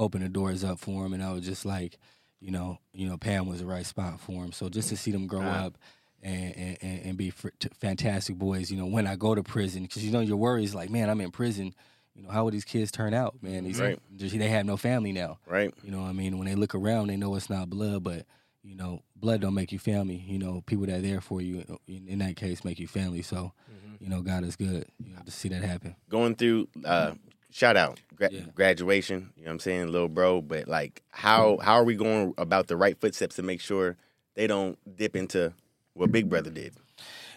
opened 0.00 0.24
the 0.24 0.28
doors 0.28 0.64
up 0.64 0.78
for 0.80 1.04
him, 1.06 1.12
and 1.12 1.22
I 1.22 1.32
was 1.32 1.44
just 1.44 1.64
like, 1.64 1.98
you 2.40 2.50
know, 2.50 2.78
you 2.92 3.08
know, 3.08 3.16
Pam 3.16 3.46
was 3.46 3.60
the 3.60 3.66
right 3.66 3.84
spot 3.86 4.18
for 4.18 4.42
him. 4.44 4.50
So 4.52 4.68
just 4.68 4.88
to 4.88 4.96
see 4.96 5.10
them 5.12 5.26
grow 5.26 5.40
Right. 5.40 5.60
up. 5.66 5.78
And, 6.22 6.76
and, 6.82 7.00
and 7.06 7.16
be 7.16 7.30
fr- 7.30 7.48
t- 7.58 7.70
fantastic 7.80 8.36
boys, 8.36 8.70
you 8.70 8.76
know. 8.76 8.84
When 8.84 9.06
I 9.06 9.16
go 9.16 9.34
to 9.34 9.42
prison, 9.42 9.84
because 9.84 10.04
you 10.04 10.10
know 10.10 10.20
your 10.20 10.36
worry 10.36 10.64
is 10.64 10.74
like, 10.74 10.90
man, 10.90 11.08
I'm 11.08 11.18
in 11.22 11.30
prison. 11.30 11.74
You 12.14 12.24
know, 12.24 12.28
how 12.28 12.44
will 12.44 12.50
these 12.50 12.66
kids 12.66 12.90
turn 12.92 13.14
out, 13.14 13.42
man? 13.42 13.64
These, 13.64 13.80
Right. 13.80 13.98
They 14.18 14.48
have 14.50 14.66
no 14.66 14.76
family 14.76 15.12
now. 15.12 15.38
right. 15.46 15.72
You 15.82 15.90
know 15.90 16.02
what 16.02 16.08
I 16.08 16.12
mean? 16.12 16.36
When 16.36 16.46
they 16.46 16.56
look 16.56 16.74
around, 16.74 17.06
they 17.06 17.16
know 17.16 17.34
it's 17.36 17.48
not 17.48 17.70
blood, 17.70 18.04
but 18.04 18.26
you 18.62 18.74
know, 18.74 19.00
blood 19.16 19.40
don't 19.40 19.54
make 19.54 19.72
you 19.72 19.78
family. 19.78 20.22
You 20.28 20.38
know, 20.38 20.62
people 20.66 20.84
that 20.84 20.98
are 20.98 21.00
there 21.00 21.22
for 21.22 21.40
you 21.40 21.64
in, 21.86 22.06
in 22.06 22.18
that 22.18 22.36
case 22.36 22.66
make 22.66 22.78
you 22.78 22.86
family. 22.86 23.22
So, 23.22 23.54
you 23.98 24.10
know, 24.10 24.20
God 24.20 24.44
is 24.44 24.56
good. 24.56 24.84
You 25.02 25.14
know, 25.14 25.20
to 25.24 25.30
see 25.30 25.48
that 25.48 25.62
happen. 25.62 25.96
Going 26.10 26.34
through, 26.34 26.68
uh, 26.84 27.12
shout 27.50 27.76
out, 27.76 28.00
gra- 28.14 28.30
Yeah. 28.32 28.40
graduation. 28.54 29.30
You 29.36 29.44
know 29.44 29.48
what 29.48 29.52
I'm 29.54 29.58
saying, 29.60 29.88
little 29.92 30.08
bro. 30.08 30.40
But 30.42 30.68
like, 30.68 31.02
how 31.10 31.58
how 31.58 31.74
are 31.74 31.84
we 31.84 31.94
going 31.94 32.34
about 32.38 32.66
the 32.68 32.76
right 32.76 32.98
footsteps 33.00 33.36
to 33.36 33.42
make 33.42 33.60
sure 33.60 33.96
they 34.34 34.46
don't 34.46 34.78
dip 34.96 35.16
into 35.16 35.52
what 35.94 36.12
Big 36.12 36.28
Brother 36.28 36.50
did? 36.50 36.74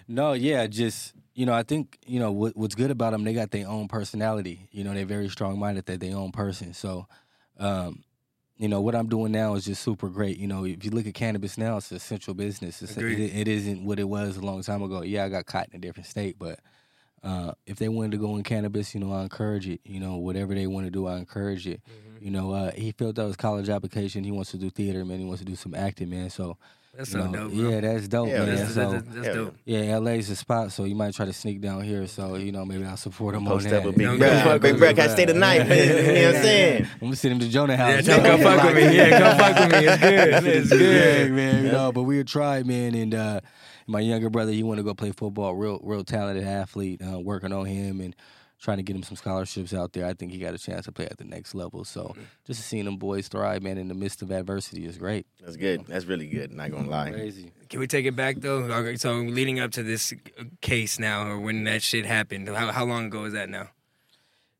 No, 0.07 0.33
yeah, 0.33 0.67
just 0.67 1.13
you 1.33 1.45
know, 1.45 1.53
I 1.53 1.63
think 1.63 1.97
you 2.05 2.19
know 2.19 2.31
what, 2.31 2.55
what's 2.55 2.75
good 2.75 2.91
about 2.91 3.11
them. 3.11 3.23
They 3.23 3.33
got 3.33 3.51
their 3.51 3.67
own 3.67 3.87
personality. 3.87 4.67
You 4.71 4.83
know, 4.83 4.93
they're 4.93 5.05
very 5.05 5.29
strong 5.29 5.57
minded. 5.59 5.85
They're 5.85 5.97
their 5.97 6.15
own 6.15 6.31
person. 6.31 6.73
So, 6.73 7.07
um, 7.57 8.03
you 8.57 8.67
know, 8.67 8.81
what 8.81 8.93
I'm 8.95 9.07
doing 9.07 9.31
now 9.31 9.55
is 9.55 9.65
just 9.65 9.81
super 9.81 10.09
great. 10.09 10.37
You 10.37 10.47
know, 10.47 10.65
if 10.65 10.85
you 10.85 10.91
look 10.91 11.07
at 11.07 11.15
cannabis 11.15 11.57
now, 11.57 11.77
it's 11.77 11.89
an 11.91 11.97
essential 11.97 12.33
business. 12.35 12.81
It's, 12.83 12.95
it, 12.97 13.19
it 13.19 13.47
isn't 13.47 13.83
what 13.83 13.99
it 13.99 14.03
was 14.07 14.37
a 14.37 14.41
long 14.41 14.61
time 14.61 14.83
ago. 14.83 15.01
Yeah, 15.01 15.25
I 15.25 15.29
got 15.29 15.45
caught 15.47 15.69
in 15.71 15.77
a 15.77 15.79
different 15.79 16.07
state, 16.07 16.37
but 16.37 16.59
uh, 17.23 17.53
if 17.65 17.77
they 17.77 17.87
wanted 17.89 18.11
to 18.11 18.17
go 18.17 18.35
in 18.35 18.43
cannabis, 18.43 18.93
you 18.93 18.99
know, 18.99 19.13
I 19.13 19.23
encourage 19.23 19.67
it. 19.67 19.79
You 19.85 19.99
know, 19.99 20.17
whatever 20.17 20.53
they 20.53 20.67
want 20.67 20.85
to 20.85 20.91
do, 20.91 21.07
I 21.07 21.17
encourage 21.17 21.67
it. 21.67 21.81
Mm-hmm. 21.89 22.25
You 22.25 22.31
know, 22.31 22.51
uh, 22.51 22.71
he 22.71 22.91
filled 22.91 23.19
out 23.19 23.27
his 23.27 23.35
college 23.35 23.69
application. 23.69 24.23
He 24.23 24.31
wants 24.31 24.51
to 24.51 24.57
do 24.57 24.69
theater, 24.69 25.03
man. 25.05 25.19
He 25.19 25.25
wants 25.25 25.39
to 25.41 25.45
do 25.45 25.55
some 25.55 25.73
acting, 25.75 26.09
man. 26.09 26.29
So, 26.29 26.57
That's 26.95 27.11
so 27.11 27.25
know, 27.25 27.31
dope. 27.49 27.53
Bro. 27.53 27.69
yeah, 27.69 27.81
that's 27.81 28.07
dope, 28.07 28.29
Yeah, 28.29 28.45
man. 28.45 28.55
that's, 28.55 28.73
so, 28.73 28.91
that's, 28.91 29.07
that's 29.07 29.27
Yeah. 29.27 29.33
dope. 29.33 29.55
yeah, 29.65 29.97
LA's 29.97 30.27
the 30.29 30.35
spot, 30.37 30.71
so 30.71 30.83
you 30.85 30.95
might 30.95 31.13
try 31.13 31.25
to 31.25 31.33
sneak 31.33 31.59
down 31.59 31.81
here. 31.81 32.07
So 32.07 32.35
you 32.35 32.51
know, 32.53 32.63
maybe 32.65 32.85
I'll 32.85 32.95
support 32.97 33.35
him 33.35 33.45
Post 33.45 33.67
on 33.67 33.73
up 33.73 33.79
that. 33.83 33.87
with 33.87 33.97
Big 33.97 34.07
Don't 34.07 34.19
Brother. 34.19 34.43
go 34.43 34.59
Big 34.59 34.71
with 34.73 34.79
Brother 34.79 34.93
me, 34.93 35.01
can't 35.01 35.11
stay 35.11 35.25
the 35.25 35.33
night, 35.33 35.67
man. 35.67 35.77
You 35.87 35.93
know 36.21 36.27
what 36.27 36.35
I'm 36.37 36.41
saying? 36.43 36.83
I'm 36.93 36.99
gonna 37.07 37.15
send 37.17 37.33
him 37.33 37.39
to 37.39 37.49
Jonah 37.49 37.75
House. 37.77 38.07
Yeah, 38.07 38.15
come 38.25 38.41
fuck 38.43 38.63
with 38.63 38.75
me. 38.75 38.95
Yeah, 38.97 39.19
come 39.19 39.37
fuck 39.37 39.59
with 39.59 39.71
me. 39.81 39.87
It's 39.87 39.99
good. 40.01 40.45
It's 40.55 40.69
good. 40.69 41.31
man. 41.31 41.65
You 41.65 41.71
know, 41.71 41.91
but 41.91 42.03
we 42.03 42.17
would 42.17 42.27
try, 42.27 42.63
man. 42.63 42.95
And 42.95 43.15
uh, 43.15 43.39
my 43.87 43.99
younger 43.99 44.29
brother, 44.29 44.51
he 44.51 44.63
want 44.63 44.77
to 44.77 44.83
go 44.83 44.93
play 44.93 45.11
football. 45.11 45.55
Real, 45.55 45.79
real 45.83 46.03
talented 46.03 46.45
athlete. 46.45 47.01
Uh, 47.01 47.19
working 47.19 47.51
on 47.51 47.65
him 47.65 48.01
and 48.01 48.15
trying 48.63 48.77
to 48.77 48.83
get 48.83 48.95
him 48.95 49.03
some 49.03 49.17
scholarships 49.17 49.73
out 49.73 49.91
there. 49.91 50.05
I 50.05 50.13
think 50.13 50.31
he 50.31 50.37
got 50.37 50.53
a 50.53 50.57
chance 50.57 50.85
to 50.85 50.91
play 50.91 51.05
at 51.05 51.17
the 51.17 51.25
next 51.25 51.53
level. 51.53 51.83
So 51.83 52.15
just 52.45 52.65
seeing 52.65 52.85
them 52.85 52.95
boys 52.95 53.27
thrive, 53.27 53.61
man, 53.61 53.77
in 53.77 53.89
the 53.89 53.93
midst 53.93 54.21
of 54.21 54.31
adversity 54.31 54.85
is 54.85 54.97
great. 54.97 55.27
That's 55.41 55.57
good. 55.57 55.85
That's 55.85 56.05
really 56.05 56.27
good. 56.27 56.51
Not 56.51 56.71
gonna 56.71 56.89
lie. 56.89 57.11
Crazy. 57.11 57.51
Can 57.69 57.81
we 57.81 57.87
take 57.87 58.05
it 58.05 58.15
back 58.15 58.37
though? 58.39 58.95
So 58.95 59.15
leading 59.15 59.59
up 59.59 59.71
to 59.71 59.83
this 59.83 60.13
case 60.61 60.97
now, 60.97 61.27
or 61.27 61.39
when 61.39 61.65
that 61.65 61.81
shit 61.81 62.05
happened, 62.05 62.47
how, 62.47 62.71
how 62.71 62.85
long 62.85 63.07
ago 63.07 63.25
is 63.25 63.33
that 63.33 63.49
now? 63.49 63.69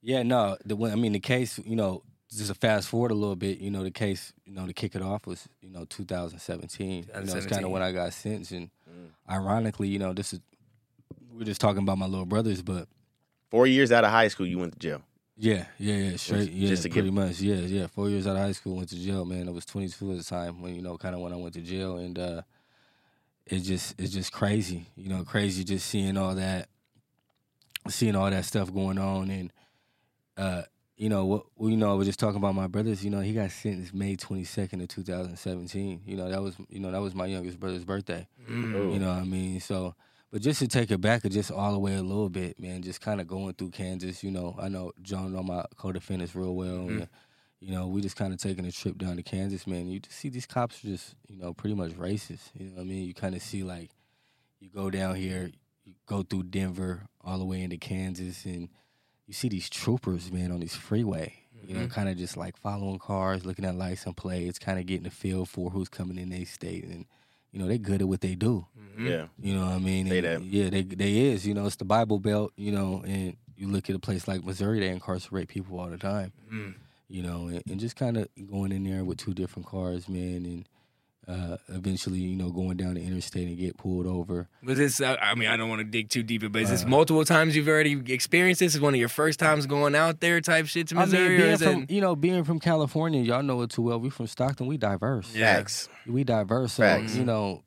Yeah, 0.01 0.23
no. 0.23 0.57
The 0.65 0.75
I 0.91 0.95
mean, 0.95 1.13
the 1.13 1.21
case, 1.21 1.59
you 1.63 1.77
know, 1.77 2.03
just 2.29 2.49
to 2.49 2.55
fast 2.55 2.89
forward 2.89 3.11
a 3.11 3.15
little 3.15 3.37
bit, 3.37 3.59
you 3.59 3.71
know, 3.71 3.83
the 3.83 3.91
case, 3.91 4.33
you 4.43 4.53
know, 4.53 4.67
to 4.67 4.73
kick 4.73 4.95
it 4.95 5.01
off 5.01 5.25
was, 5.25 5.47
you 5.61 5.69
know, 5.69 5.85
2017. 5.85 6.89
You 6.89 7.05
know, 7.13 7.35
it's 7.35 7.45
kind 7.45 7.63
of 7.63 7.71
when 7.71 7.81
I 7.81 7.93
got 7.93 8.11
sentenced, 8.11 8.51
and 8.51 8.69
ironically, 9.29 9.87
you 9.87 9.99
know, 9.99 10.13
this 10.13 10.33
is 10.33 10.39
we're 11.31 11.43
just 11.45 11.61
talking 11.61 11.81
about 11.83 11.97
my 11.97 12.05
little 12.05 12.25
brothers, 12.25 12.61
but 12.61 12.87
Four 13.49 13.67
years 13.67 13.91
out 13.91 14.03
of 14.03 14.09
high 14.11 14.27
school, 14.29 14.45
you 14.47 14.57
went 14.59 14.73
to 14.73 14.79
jail. 14.79 15.01
yeah, 15.37 15.65
yeah, 15.77 15.95
yeah, 15.95 16.17
straight, 16.17 16.51
yeah, 16.51 16.67
just 16.69 16.83
to 16.83 16.89
pretty 16.89 17.07
give- 17.07 17.13
much, 17.13 17.39
yeah, 17.39 17.55
yeah. 17.55 17.87
Four 17.87 18.09
years 18.09 18.25
out 18.27 18.35
of 18.35 18.41
high 18.41 18.51
school, 18.51 18.75
went 18.77 18.89
to 18.89 18.95
jail, 18.95 19.25
man. 19.25 19.47
I 19.47 19.51
was 19.51 19.65
22 19.65 20.11
at 20.11 20.17
the 20.17 20.23
time 20.23 20.61
when, 20.61 20.75
you 20.75 20.81
know, 20.81 20.97
kind 20.97 21.13
of 21.15 21.21
when 21.21 21.33
I 21.33 21.35
went 21.35 21.53
to 21.55 21.61
jail, 21.61 21.97
and 21.97 22.17
uh 22.17 22.41
it's 23.45 23.67
just, 23.67 23.99
it's 23.99 24.13
just 24.13 24.31
crazy, 24.31 24.85
you 24.95 25.09
know, 25.09 25.23
crazy 25.25 25.63
just 25.65 25.87
seeing 25.87 26.15
all 26.17 26.33
that, 26.35 26.69
seeing 27.89 28.15
all 28.15 28.29
that 28.29 28.45
stuff 28.45 28.73
going 28.73 28.97
on, 28.97 29.29
and 29.29 29.51
uh, 30.37 30.61
you 30.95 31.09
know, 31.09 31.25
what, 31.25 31.45
you 31.59 31.77
know, 31.77 31.91
I 31.91 31.95
was 31.95 32.07
just 32.07 32.19
talking 32.19 32.37
about 32.37 32.55
my 32.55 32.67
brothers. 32.67 33.03
You 33.03 33.09
know, 33.09 33.19
he 33.19 33.33
got 33.33 33.51
sentenced 33.51 33.93
May 33.93 34.15
22nd 34.15 34.81
of 34.81 34.87
2017. 34.89 36.01
You 36.05 36.15
know, 36.15 36.29
that 36.29 36.41
was, 36.41 36.55
you 36.69 36.79
know, 36.79 36.91
that 36.91 37.01
was 37.01 37.15
my 37.15 37.25
youngest 37.25 37.59
brother's 37.59 37.85
birthday. 37.85 38.27
Ooh. 38.49 38.91
You 38.93 38.99
know 38.99 39.09
what 39.09 39.17
I 39.17 39.23
mean? 39.23 39.59
So, 39.59 39.95
but 40.31 40.41
just 40.41 40.59
to 40.59 40.67
take 40.67 40.91
it 40.91 41.01
back, 41.01 41.23
just 41.23 41.51
all 41.51 41.71
the 41.71 41.79
way 41.79 41.95
a 41.95 42.01
little 42.01 42.29
bit, 42.29 42.59
man, 42.59 42.81
just 42.81 43.01
kind 43.01 43.19
of 43.19 43.27
going 43.27 43.53
through 43.53 43.71
Kansas. 43.71 44.23
You 44.23 44.31
know, 44.31 44.55
I 44.59 44.69
know 44.69 44.91
John 45.01 45.33
know 45.33 45.43
my 45.43 45.65
co-defendants 45.77 46.35
real 46.35 46.55
well. 46.55 46.69
Mm-hmm. 46.69 46.99
and, 46.99 47.07
you 47.59 47.71
know, 47.73 47.87
we 47.87 48.01
just 48.01 48.17
kind 48.17 48.33
of 48.33 48.39
taking 48.39 48.65
a 48.65 48.71
trip 48.71 48.97
down 48.97 49.15
to 49.15 49.23
Kansas, 49.23 49.65
man. 49.65 49.87
You 49.87 50.01
just 50.01 50.17
see 50.17 50.29
these 50.29 50.45
cops 50.45 50.83
are 50.83 50.87
just, 50.87 51.15
you 51.27 51.37
know, 51.37 51.53
pretty 51.53 51.75
much 51.75 51.91
racist. 51.91 52.49
You 52.53 52.65
know 52.65 52.75
what 52.75 52.81
I 52.81 52.85
mean? 52.85 53.07
You 53.07 53.13
kind 53.13 53.35
of 53.35 53.41
see 53.41 53.63
like, 53.63 53.91
you 54.59 54.69
go 54.69 54.89
down 54.89 55.15
here, 55.15 55.49
you 55.85 55.93
go 56.05 56.23
through 56.23 56.43
Denver 56.43 57.03
all 57.21 57.37
the 57.37 57.45
way 57.45 57.61
into 57.61 57.77
Kansas, 57.77 58.45
and 58.45 58.69
you 59.33 59.35
see 59.35 59.49
these 59.49 59.67
troopers, 59.67 60.31
man, 60.31 60.51
on 60.51 60.59
this 60.59 60.75
freeway. 60.75 61.33
You 61.65 61.75
know, 61.75 61.87
kind 61.87 62.07
of 62.07 62.17
just 62.17 62.37
like 62.37 62.55
following 62.57 62.99
cars, 62.99 63.45
looking 63.45 63.65
at 63.65 63.73
license 63.75 64.13
plates, 64.15 64.59
kind 64.59 64.77
of 64.77 64.85
getting 64.85 65.07
a 65.07 65.09
feel 65.09 65.45
for 65.45 65.71
who's 65.71 65.87
coming 65.89 66.17
in 66.19 66.29
their 66.29 66.45
state, 66.45 66.83
and 66.83 67.05
you 67.51 67.59
know 67.59 67.67
they 67.67 67.77
good 67.77 68.01
at 68.01 68.07
what 68.07 68.19
they 68.19 68.35
do. 68.35 68.67
Yeah. 68.99 69.27
You 69.39 69.55
know 69.55 69.61
what 69.61 69.71
I 69.71 69.79
mean? 69.79 70.09
Say 70.09 70.17
And, 70.17 70.27
that. 70.27 70.43
Yeah, 70.43 70.69
they 70.69 70.83
they 70.83 71.17
is. 71.31 71.47
You 71.47 71.53
know, 71.53 71.65
it's 71.65 71.77
the 71.77 71.85
Bible 71.85 72.19
Belt. 72.19 72.51
You 72.57 72.73
know, 72.73 73.01
and 73.07 73.37
you 73.55 73.69
look 73.69 73.89
at 73.89 73.95
a 73.95 73.99
place 73.99 74.27
like 74.27 74.43
Missouri, 74.43 74.81
they 74.81 74.89
incarcerate 74.89 75.47
people 75.47 75.79
all 75.79 75.87
the 75.87 75.97
time. 75.97 76.33
Mm. 76.53 76.75
You 77.07 77.23
know, 77.23 77.47
and, 77.47 77.63
and 77.67 77.79
just 77.79 77.95
kind 77.95 78.17
of 78.17 78.27
going 78.51 78.73
in 78.73 78.83
there 78.83 79.05
with 79.05 79.17
two 79.17 79.33
different 79.33 79.65
cars, 79.65 80.09
man, 80.09 80.45
and 80.45 80.67
uh, 81.27 81.57
eventually, 81.69 82.19
you 82.19 82.35
know, 82.35 82.49
going 82.51 82.75
down 82.77 82.95
the 82.95 83.01
interstate 83.01 83.47
and 83.47 83.57
get 83.57 83.77
pulled 83.77 84.05
over. 84.05 84.47
But 84.61 84.77
this? 84.77 84.99
uh, 84.99 85.15
I 85.21 85.35
mean, 85.35 85.47
I 85.49 85.55
don't 85.57 85.69
want 85.69 85.79
to 85.79 85.85
dig 85.85 86.09
too 86.09 86.23
deep, 86.23 86.41
but 86.51 86.61
is 86.61 86.69
Uh. 86.69 86.71
this 86.73 86.85
multiple 86.85 87.23
times 87.25 87.55
you've 87.55 87.67
already 87.67 88.01
experienced 88.13 88.59
this? 88.59 88.75
Is 88.75 88.81
one 88.81 88.93
of 88.93 88.99
your 88.99 89.09
first 89.09 89.39
times 89.39 89.65
going 89.65 89.95
out 89.95 90.19
there, 90.19 90.41
type 90.41 90.65
shit 90.67 90.87
to 90.89 90.97
I 90.97 91.05
Missouri, 91.05 91.37
mean, 91.37 91.37
being 91.47 91.57
from 91.57 91.83
it? 91.83 91.91
you 91.91 92.01
know 92.01 92.15
being 92.15 92.43
from 92.43 92.59
California, 92.59 93.21
y'all 93.21 93.43
know 93.43 93.61
it 93.61 93.69
too 93.69 93.83
well. 93.83 93.99
We 93.99 94.09
from 94.09 94.27
Stockton, 94.27 94.67
we 94.67 94.77
diverse. 94.77 95.33
Yeah. 95.35 95.55
Facts. 95.55 95.89
We 96.05 96.23
diverse. 96.23 96.73
So 96.73 96.83
Facts. 96.83 97.15
you 97.15 97.23
know, 97.23 97.61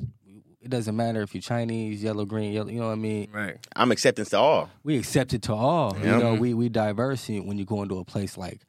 it 0.60 0.68
doesn't 0.70 0.96
matter 0.96 1.22
if 1.22 1.32
you're 1.34 1.40
Chinese, 1.42 2.02
yellow, 2.02 2.24
green, 2.24 2.52
yellow. 2.52 2.68
You 2.68 2.80
know 2.80 2.86
what 2.86 2.92
I 2.92 2.96
mean? 2.96 3.28
Right. 3.32 3.56
I'm 3.76 3.92
acceptance 3.92 4.30
to 4.30 4.38
all. 4.38 4.68
we 4.84 4.98
accept 4.98 5.32
it 5.32 5.42
to 5.42 5.54
all. 5.54 5.96
Yeah. 6.02 6.16
You 6.18 6.22
know, 6.22 6.34
we 6.34 6.54
we 6.54 6.68
diverse. 6.68 7.28
When 7.28 7.56
you 7.56 7.64
go 7.64 7.82
into 7.82 7.98
a 7.98 8.04
place 8.04 8.36
like, 8.36 8.62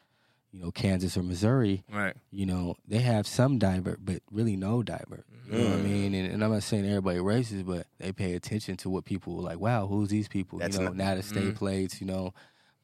you 0.52 0.60
know, 0.62 0.72
Kansas 0.72 1.18
or 1.18 1.24
Missouri, 1.24 1.84
Right. 1.92 2.16
you 2.32 2.46
know, 2.46 2.76
they 2.88 3.00
have 3.00 3.28
some 3.28 3.58
divert, 3.60 4.04
but 4.04 4.22
really 4.32 4.56
no 4.56 4.82
divert. 4.82 5.26
You 5.52 5.58
know 5.58 5.64
what 5.66 5.74
I 5.74 5.82
Mm. 5.82 5.84
mean? 5.84 6.14
And, 6.16 6.34
and 6.34 6.44
I'm 6.44 6.52
not 6.52 6.64
saying 6.64 6.86
everybody 6.86 7.20
racist, 7.20 7.66
but 7.66 7.88
they 8.00 8.12
pay 8.12 8.34
attention 8.34 8.76
to 8.78 8.90
what 8.90 9.06
people 9.06 9.36
like. 9.38 9.60
Wow, 9.60 9.88
who's 9.88 10.10
these 10.10 10.28
people? 10.28 10.60
That's 10.60 10.76
you 10.78 10.84
know, 10.84 10.88
not- 10.90 10.96
now 10.98 11.16
the 11.16 11.24
state 11.24 11.56
plates. 11.56 12.02
You 12.02 12.08
know, 12.08 12.34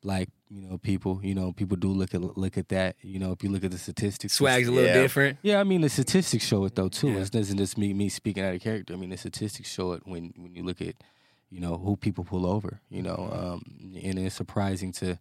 black. 0.02 0.28
You 0.50 0.62
know, 0.62 0.78
people. 0.78 1.20
You 1.24 1.34
know, 1.36 1.52
people 1.52 1.78
do 1.78 1.88
look 1.90 2.14
at 2.14 2.22
look 2.22 2.58
at 2.58 2.68
that. 2.70 2.96
You 3.02 3.18
know, 3.20 3.32
if 3.32 3.44
you 3.44 3.50
look 3.50 3.64
at 3.64 3.72
the 3.72 3.78
statistics, 3.80 4.34
Swag's 4.34 4.68
a 4.68 4.72
little 4.72 4.88
Yeah. 4.90 5.02
different. 5.02 5.40
yeah, 5.42 5.60
I 5.60 5.64
mean 5.64 5.82
the 5.82 5.90
statistics 5.90 6.46
show 6.46 6.64
it 6.66 6.76
though 6.76 6.90
too. 6.90 7.10
Yeah. 7.12 7.20
It 7.22 7.32
doesn't 7.32 7.58
just 7.58 7.78
me 7.78 7.92
me 7.94 8.08
speaking 8.10 8.44
out 8.44 8.54
of 8.54 8.62
character. 8.62 8.94
I 8.94 8.98
mean 8.98 9.10
the 9.10 9.18
statistics 9.18 9.70
show 9.70 9.94
it 9.94 10.04
when 10.06 10.32
when 10.38 10.54
you 10.56 10.64
look 10.64 10.80
at 10.82 10.96
you 11.50 11.60
know 11.60 11.78
who 11.78 11.96
people 11.98 12.24
pull 12.24 12.46
over. 12.46 12.82
You 12.90 13.02
know, 13.02 13.30
um, 13.34 13.96
and 14.02 14.20
it's 14.20 14.36
surprising 14.36 14.92
to 14.94 15.18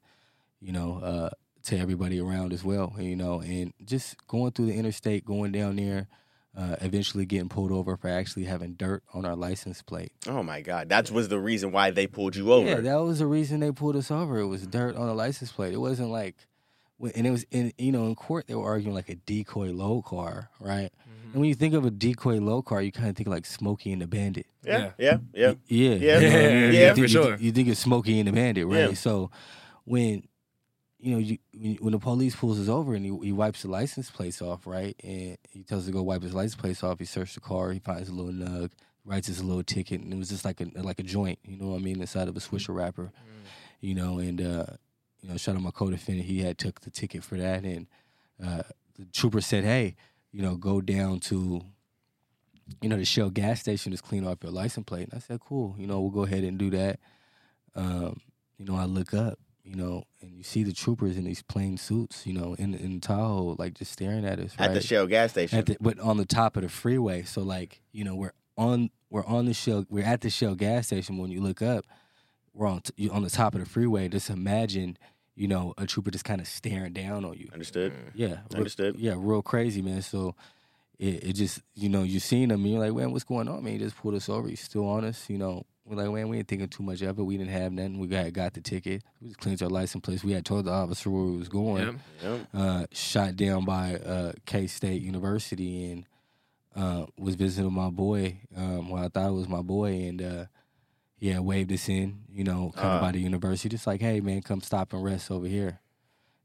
you 0.61 0.72
know 0.72 0.99
uh, 0.99 1.30
to 1.64 1.78
everybody 1.78 2.21
around 2.21 2.52
as 2.52 2.64
well. 2.64 2.95
You 2.99 3.16
know, 3.16 3.40
and 3.40 3.73
just 3.85 4.16
going 4.26 4.52
through 4.52 4.66
the 4.66 4.75
interstate, 4.75 5.25
going 5.25 5.52
down 5.52 5.76
there, 5.76 6.09
uh, 6.57 6.76
eventually 6.81 7.25
getting 7.25 7.49
pulled 7.49 7.73
over 7.73 7.97
for 7.97 8.09
actually 8.09 8.45
having 8.45 8.75
dirt 8.75 9.02
on 9.14 9.25
our 9.25 9.35
license 9.37 9.81
plate. 9.83 10.12
Oh 10.26 10.42
my 10.42 10.61
God. 10.61 10.88
That 10.90 11.11
was 11.11 11.28
the 11.28 11.38
reason 11.40 11.73
why 11.73 11.90
they 11.90 12.07
pulled 12.07 12.37
you 12.37 12.52
over. 12.52 12.69
Yeah, 12.69 12.81
that 12.81 12.97
was 13.02 13.21
the 13.21 13.26
reason 13.26 13.61
they 13.61 13.73
pulled 13.73 13.97
us 13.97 14.11
over. 14.11 14.38
It 14.38 14.47
was 14.47 14.66
dirt 14.66 14.95
on 14.97 15.07
the 15.07 15.14
license 15.14 15.50
plate. 15.52 15.73
It 15.73 15.78
wasn't 15.81 16.11
like, 16.11 16.37
when- 16.99 17.12
and 17.12 17.26
it 17.26 17.31
was 17.31 17.45
in 17.50 17.73
you 17.78 17.90
know 17.90 18.07
in 18.07 18.14
court 18.14 18.47
they 18.49 18.54
were 18.54 18.66
arguing 18.69 18.95
like 18.95 19.09
a 19.09 19.14
decoy 19.14 19.71
low 19.73 20.02
car, 20.02 20.50
right? 20.61 20.90
And 21.33 21.40
when 21.40 21.49
you 21.49 21.54
think 21.54 21.73
of 21.73 21.87
a 21.87 21.90
decoy 21.90 22.38
low 22.40 22.61
car, 22.61 22.83
you 22.83 22.92
kind 22.92 23.09
of 23.09 23.16
think 23.16 23.26
like 23.31 23.47
Smokey 23.47 23.90
and 23.90 24.02
the 24.02 24.07
Bandit. 24.07 24.45
yeah. 24.62 24.90
Yeah. 24.99 25.16
Yeah. 25.33 25.54
Yeah, 25.66 25.95
Yeah. 25.95 25.95
you 25.95 25.99
know 25.99 26.14
what 26.14 26.21
I 26.21 26.21
mean? 26.21 26.28
Yeah, 26.28 26.66
You 26.66 26.73
yeah, 26.73 26.85
think- 26.88 26.95
for 26.97 27.00
you 27.00 27.09
sure. 27.09 27.37
You 27.37 27.52
think 27.52 27.69
it's 27.69 27.81
Smokey 27.81 28.19
and 28.19 28.28
the 28.28 28.33
Bandit, 28.33 28.66
right? 28.66 28.88
Yeah. 28.90 28.92
So 28.95 29.31
when 29.85 30.25
you 31.02 31.12
know 31.12 31.18
you 31.18 31.38
when, 31.80 31.92
the 31.92 31.99
police 31.99 32.37
pulls 32.37 32.61
us 32.61 32.68
over 32.68 32.94
and 32.94 33.04
he, 33.04 33.26
he 33.26 33.32
wipes 33.32 33.62
the 33.62 33.68
license 33.68 34.09
plates 34.09 34.40
off, 34.40 34.68
right? 34.68 34.94
And 35.02 35.37
he 35.50 35.64
tells 35.64 35.82
us 35.82 35.87
to 35.87 35.92
go 35.92 36.02
wipe 36.02 36.23
his 36.23 36.32
license 36.32 36.54
plates 36.54 36.85
off. 36.85 37.00
He 37.00 37.04
searched 37.04 37.35
the 37.35 37.40
car. 37.40 37.73
He 37.73 37.80
finds 37.80 38.09
a 38.09 38.12
little 38.12 38.32
nug, 38.32 38.71
writes 39.04 39.28
us 39.28 39.40
a 39.40 39.44
little 39.44 39.64
ticket, 39.64 40.00
and 40.00 40.12
it 40.12 40.16
was 40.16 40.28
just 40.28 40.44
like 40.44 40.61
a 40.61 40.66
like 40.76 41.00
a 41.00 41.02
joint, 41.02 41.40
you 41.44 41.56
know 41.56 41.71
what 41.71 41.80
I 41.80 41.80
mean, 41.80 42.00
inside 42.00 42.28
of 42.28 42.37
a 42.37 42.40
Swisher 42.40 42.73
wrapper, 42.73 43.11
you 43.80 43.97
know. 43.97 44.18
And 44.21 44.40
uh, 44.40 44.66
you 45.23 45.28
know, 45.28 45.37
shout 45.37 45.56
out 45.56 45.62
my 45.62 45.73
co-defendant. 45.73 46.28
He 46.28 46.42
had 46.42 46.56
took 46.56 46.80
the 46.82 46.90
ticket 46.90 47.25
for 47.25 47.37
that, 47.37 47.64
and 47.64 47.88
uh, 48.42 48.62
the 48.97 49.04
trooper 49.12 49.40
said, 49.40 49.64
"Hey, 49.64 49.97
you 50.30 50.40
know, 50.40 50.54
go 50.56 50.80
down 50.80 51.18
to." 51.21 51.62
You 52.80 52.88
know, 52.88 52.97
the 52.97 53.04
Shell 53.04 53.30
gas 53.30 53.61
station 53.61 53.92
is 53.92 54.00
clean 54.00 54.25
off 54.25 54.38
your 54.42 54.52
license 54.52 54.87
plate. 54.87 55.09
And 55.11 55.14
I 55.14 55.18
said, 55.18 55.40
cool. 55.40 55.75
You 55.76 55.87
know, 55.87 56.00
we'll 56.00 56.11
go 56.11 56.23
ahead 56.23 56.42
and 56.42 56.56
do 56.56 56.71
that. 56.71 57.00
Um, 57.75 58.21
you 58.56 58.64
know, 58.64 58.76
I 58.76 58.85
look 58.85 59.12
up, 59.12 59.38
you 59.64 59.76
know, 59.76 60.04
and 60.21 60.33
you 60.37 60.42
see 60.42 60.64
the 60.64 60.73
troopers 60.73 61.16
in 61.16 61.25
these 61.25 61.42
plain 61.42 61.76
suits, 61.76 62.26
you 62.26 62.33
know, 62.33 62.54
in 62.59 62.75
in 62.75 63.00
Tahoe, 63.00 63.54
like 63.59 63.75
just 63.75 63.92
staring 63.92 64.25
at 64.25 64.38
us. 64.40 64.54
At 64.59 64.75
the? 64.75 64.81
Shell 64.81 65.07
gas 65.07 65.31
station. 65.31 65.59
At 65.59 65.66
the, 65.66 65.76
but 65.81 65.99
on 66.00 66.16
the 66.16 66.25
top 66.26 66.57
of 66.57 66.62
the 66.62 66.69
freeway. 66.69 67.23
So 67.23 67.42
like, 67.42 67.81
you 67.92 68.04
know, 68.04 68.14
we're 68.14 68.33
on 68.57 68.90
we're 69.11 69.25
on 69.25 69.47
the 69.47 69.54
Shell 69.54 69.87
we're 69.88 70.04
at 70.04 70.21
the 70.21 70.31
Shell 70.31 70.57
gas 70.57 70.87
station. 70.88 71.19
When 71.19 71.31
you 71.31 71.40
look 71.40 71.62
up, 71.62 71.85
we're 72.52 72.66
on 72.66 72.81
t- 72.83 73.09
on 73.09 73.23
the 73.23 73.31
top 73.31 73.54
of 73.54 73.61
the 73.61 73.66
freeway. 73.69 74.09
Just 74.09 74.31
imagine, 74.31 74.99
you 75.37 75.47
know, 75.49 75.75
a 75.78 75.87
trooper 75.87 76.11
just 76.11 76.25
kind 76.25 76.40
of 76.40 76.49
staring 76.49 76.92
down 76.92 77.25
on 77.25 77.35
you. 77.35 77.49
Understood. 77.52 77.92
Mm. 77.92 77.97
Yeah, 78.14 78.28
real- 78.28 78.40
Understood. 78.57 78.97
Yeah, 78.99 79.14
real 79.16 79.42
crazy, 79.42 79.81
man. 79.81 80.02
So 80.02 80.35
it, 80.99 81.25
it 81.25 81.33
just, 81.35 81.62
you 81.75 81.88
know, 81.88 82.02
you 82.02 82.21
seen 82.21 82.50
him, 82.50 82.62
and 82.64 82.73
you're 82.73 82.81
like, 82.81 82.95
man, 82.95 83.12
what's 83.12 83.25
going 83.25 83.49
on, 83.49 83.62
man? 83.64 83.75
He 83.75 83.78
just 83.78 83.97
pulled 83.97 84.14
us 84.14 84.28
over. 84.28 84.49
He's 84.49 84.61
still 84.61 84.87
on 84.88 85.04
us, 85.04 85.31
you 85.31 85.38
know. 85.38 85.64
We're 85.84 85.96
like, 85.96 86.12
man, 86.12 86.28
we 86.28 86.38
ain't 86.38 86.46
thinking 86.48 86.68
too 86.68 86.82
much 86.84 87.02
of 87.02 87.18
it. 87.18 87.22
We 87.22 87.36
didn't 87.36 87.50
have 87.52 87.72
nothing. 87.72 87.98
We 87.98 88.06
got 88.06 88.32
got 88.32 88.54
the 88.54 88.60
ticket. 88.60 89.02
We 89.20 89.28
just 89.28 89.40
cleaned 89.40 89.62
our 89.62 89.68
license 89.68 90.02
plates. 90.04 90.22
We 90.22 90.32
had 90.32 90.44
told 90.44 90.66
the 90.66 90.70
officer 90.70 91.10
where 91.10 91.24
we 91.24 91.36
was 91.36 91.48
going. 91.48 91.84
Yep. 91.84 91.94
Yep. 92.22 92.46
Uh, 92.54 92.86
shot 92.92 93.36
down 93.36 93.64
by 93.64 93.96
uh, 93.96 94.32
K 94.46 94.68
State 94.68 95.02
University 95.02 95.90
and 95.90 96.06
uh, 96.76 97.06
was 97.18 97.34
visiting 97.34 97.72
my 97.72 97.90
boy. 97.90 98.38
Um, 98.56 98.90
well, 98.90 99.04
I 99.04 99.08
thought 99.08 99.28
it 99.28 99.34
was 99.34 99.48
my 99.48 99.60
boy, 99.60 99.90
and 100.06 100.22
uh, 100.22 100.44
he 101.16 101.28
had 101.28 101.40
waved 101.40 101.72
us 101.72 101.88
in. 101.88 102.20
You 102.30 102.44
know, 102.44 102.72
kind 102.76 102.98
Uh. 102.98 103.00
by 103.00 103.12
the 103.12 103.20
university, 103.20 103.68
just 103.68 103.86
like, 103.86 104.00
hey, 104.00 104.20
man, 104.20 104.40
come 104.42 104.60
stop 104.60 104.92
and 104.92 105.02
rest 105.02 105.30
over 105.32 105.46
here. 105.48 105.80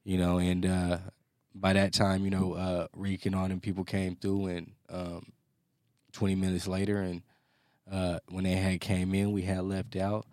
You 0.03 0.17
know, 0.17 0.39
and 0.39 0.65
uh, 0.65 0.97
by 1.53 1.73
that 1.73 1.93
time, 1.93 2.23
you 2.23 2.31
know, 2.31 2.53
uh, 2.53 2.87
Reek 2.95 3.25
and 3.27 3.35
all 3.35 3.47
them 3.47 3.59
people 3.59 3.83
came 3.83 4.15
through, 4.15 4.47
and 4.47 4.71
um, 4.89 5.27
20 6.13 6.33
minutes 6.35 6.67
later, 6.67 7.01
and 7.01 7.21
uh, 7.91 8.19
when 8.29 8.43
they 8.43 8.55
had 8.55 8.81
came 8.81 9.13
in, 9.13 9.31
we 9.31 9.43
had 9.43 9.61
left 9.63 9.95
out, 9.95 10.25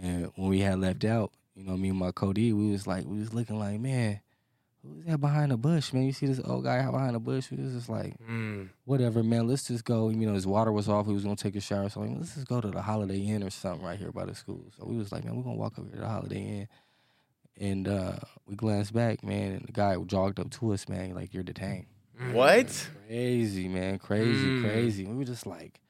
and 0.00 0.30
when 0.36 0.48
we 0.48 0.60
had 0.60 0.78
left 0.80 1.04
out, 1.04 1.32
you 1.54 1.64
know, 1.64 1.76
me 1.76 1.88
and 1.90 1.98
my 1.98 2.12
Cody, 2.12 2.52
we 2.52 2.70
was 2.70 2.86
like, 2.86 3.04
we 3.04 3.18
was 3.18 3.34
looking 3.34 3.58
like, 3.58 3.80
man, 3.80 4.20
who's 4.82 5.04
that 5.06 5.18
behind 5.20 5.50
the 5.50 5.56
bush, 5.56 5.92
man? 5.92 6.04
You 6.04 6.12
see 6.12 6.26
this 6.26 6.40
old 6.44 6.64
guy 6.64 6.88
behind 6.90 7.14
the 7.14 7.18
bush? 7.20 7.50
We 7.50 7.62
was 7.62 7.72
just 7.74 7.88
like, 7.88 8.14
Mm. 8.26 8.68
whatever, 8.84 9.22
man. 9.22 9.48
Let's 9.48 9.66
just 9.66 9.84
go. 9.84 10.08
You 10.08 10.26
know, 10.26 10.34
his 10.34 10.46
water 10.46 10.70
was 10.72 10.88
off. 10.88 11.06
He 11.06 11.12
was 11.12 11.24
gonna 11.24 11.34
take 11.36 11.56
a 11.56 11.60
shower, 11.60 11.88
so 11.88 12.00
like, 12.00 12.10
let's 12.16 12.34
just 12.34 12.46
go 12.46 12.60
to 12.60 12.68
the 12.70 12.80
Holiday 12.80 13.18
Inn 13.18 13.42
or 13.42 13.50
something 13.50 13.84
right 13.84 13.98
here 13.98 14.12
by 14.12 14.24
the 14.24 14.34
school. 14.34 14.64
So 14.78 14.86
we 14.86 14.96
was 14.96 15.10
like, 15.12 15.24
man, 15.24 15.36
we're 15.36 15.42
gonna 15.42 15.56
walk 15.56 15.78
over 15.78 15.90
to 15.90 15.96
the 15.96 16.06
Holiday 16.08 16.40
Inn. 16.60 16.68
And 17.60 17.88
uh, 17.88 18.18
we 18.46 18.54
glanced 18.54 18.92
back, 18.94 19.24
man, 19.24 19.50
and 19.52 19.66
the 19.66 19.72
guy 19.72 19.96
jogged 20.06 20.38
up 20.38 20.48
to 20.50 20.72
us, 20.72 20.88
man, 20.88 21.12
like 21.14 21.34
you're 21.34 21.42
detained. 21.42 21.86
What? 22.30 22.88
Crazy, 23.08 23.66
man, 23.68 23.98
crazy, 23.98 24.50
Mm. 24.52 24.60
crazy. 24.62 25.04
We 25.06 25.16
were 25.16 25.24
just 25.24 25.44
like, 25.44 25.80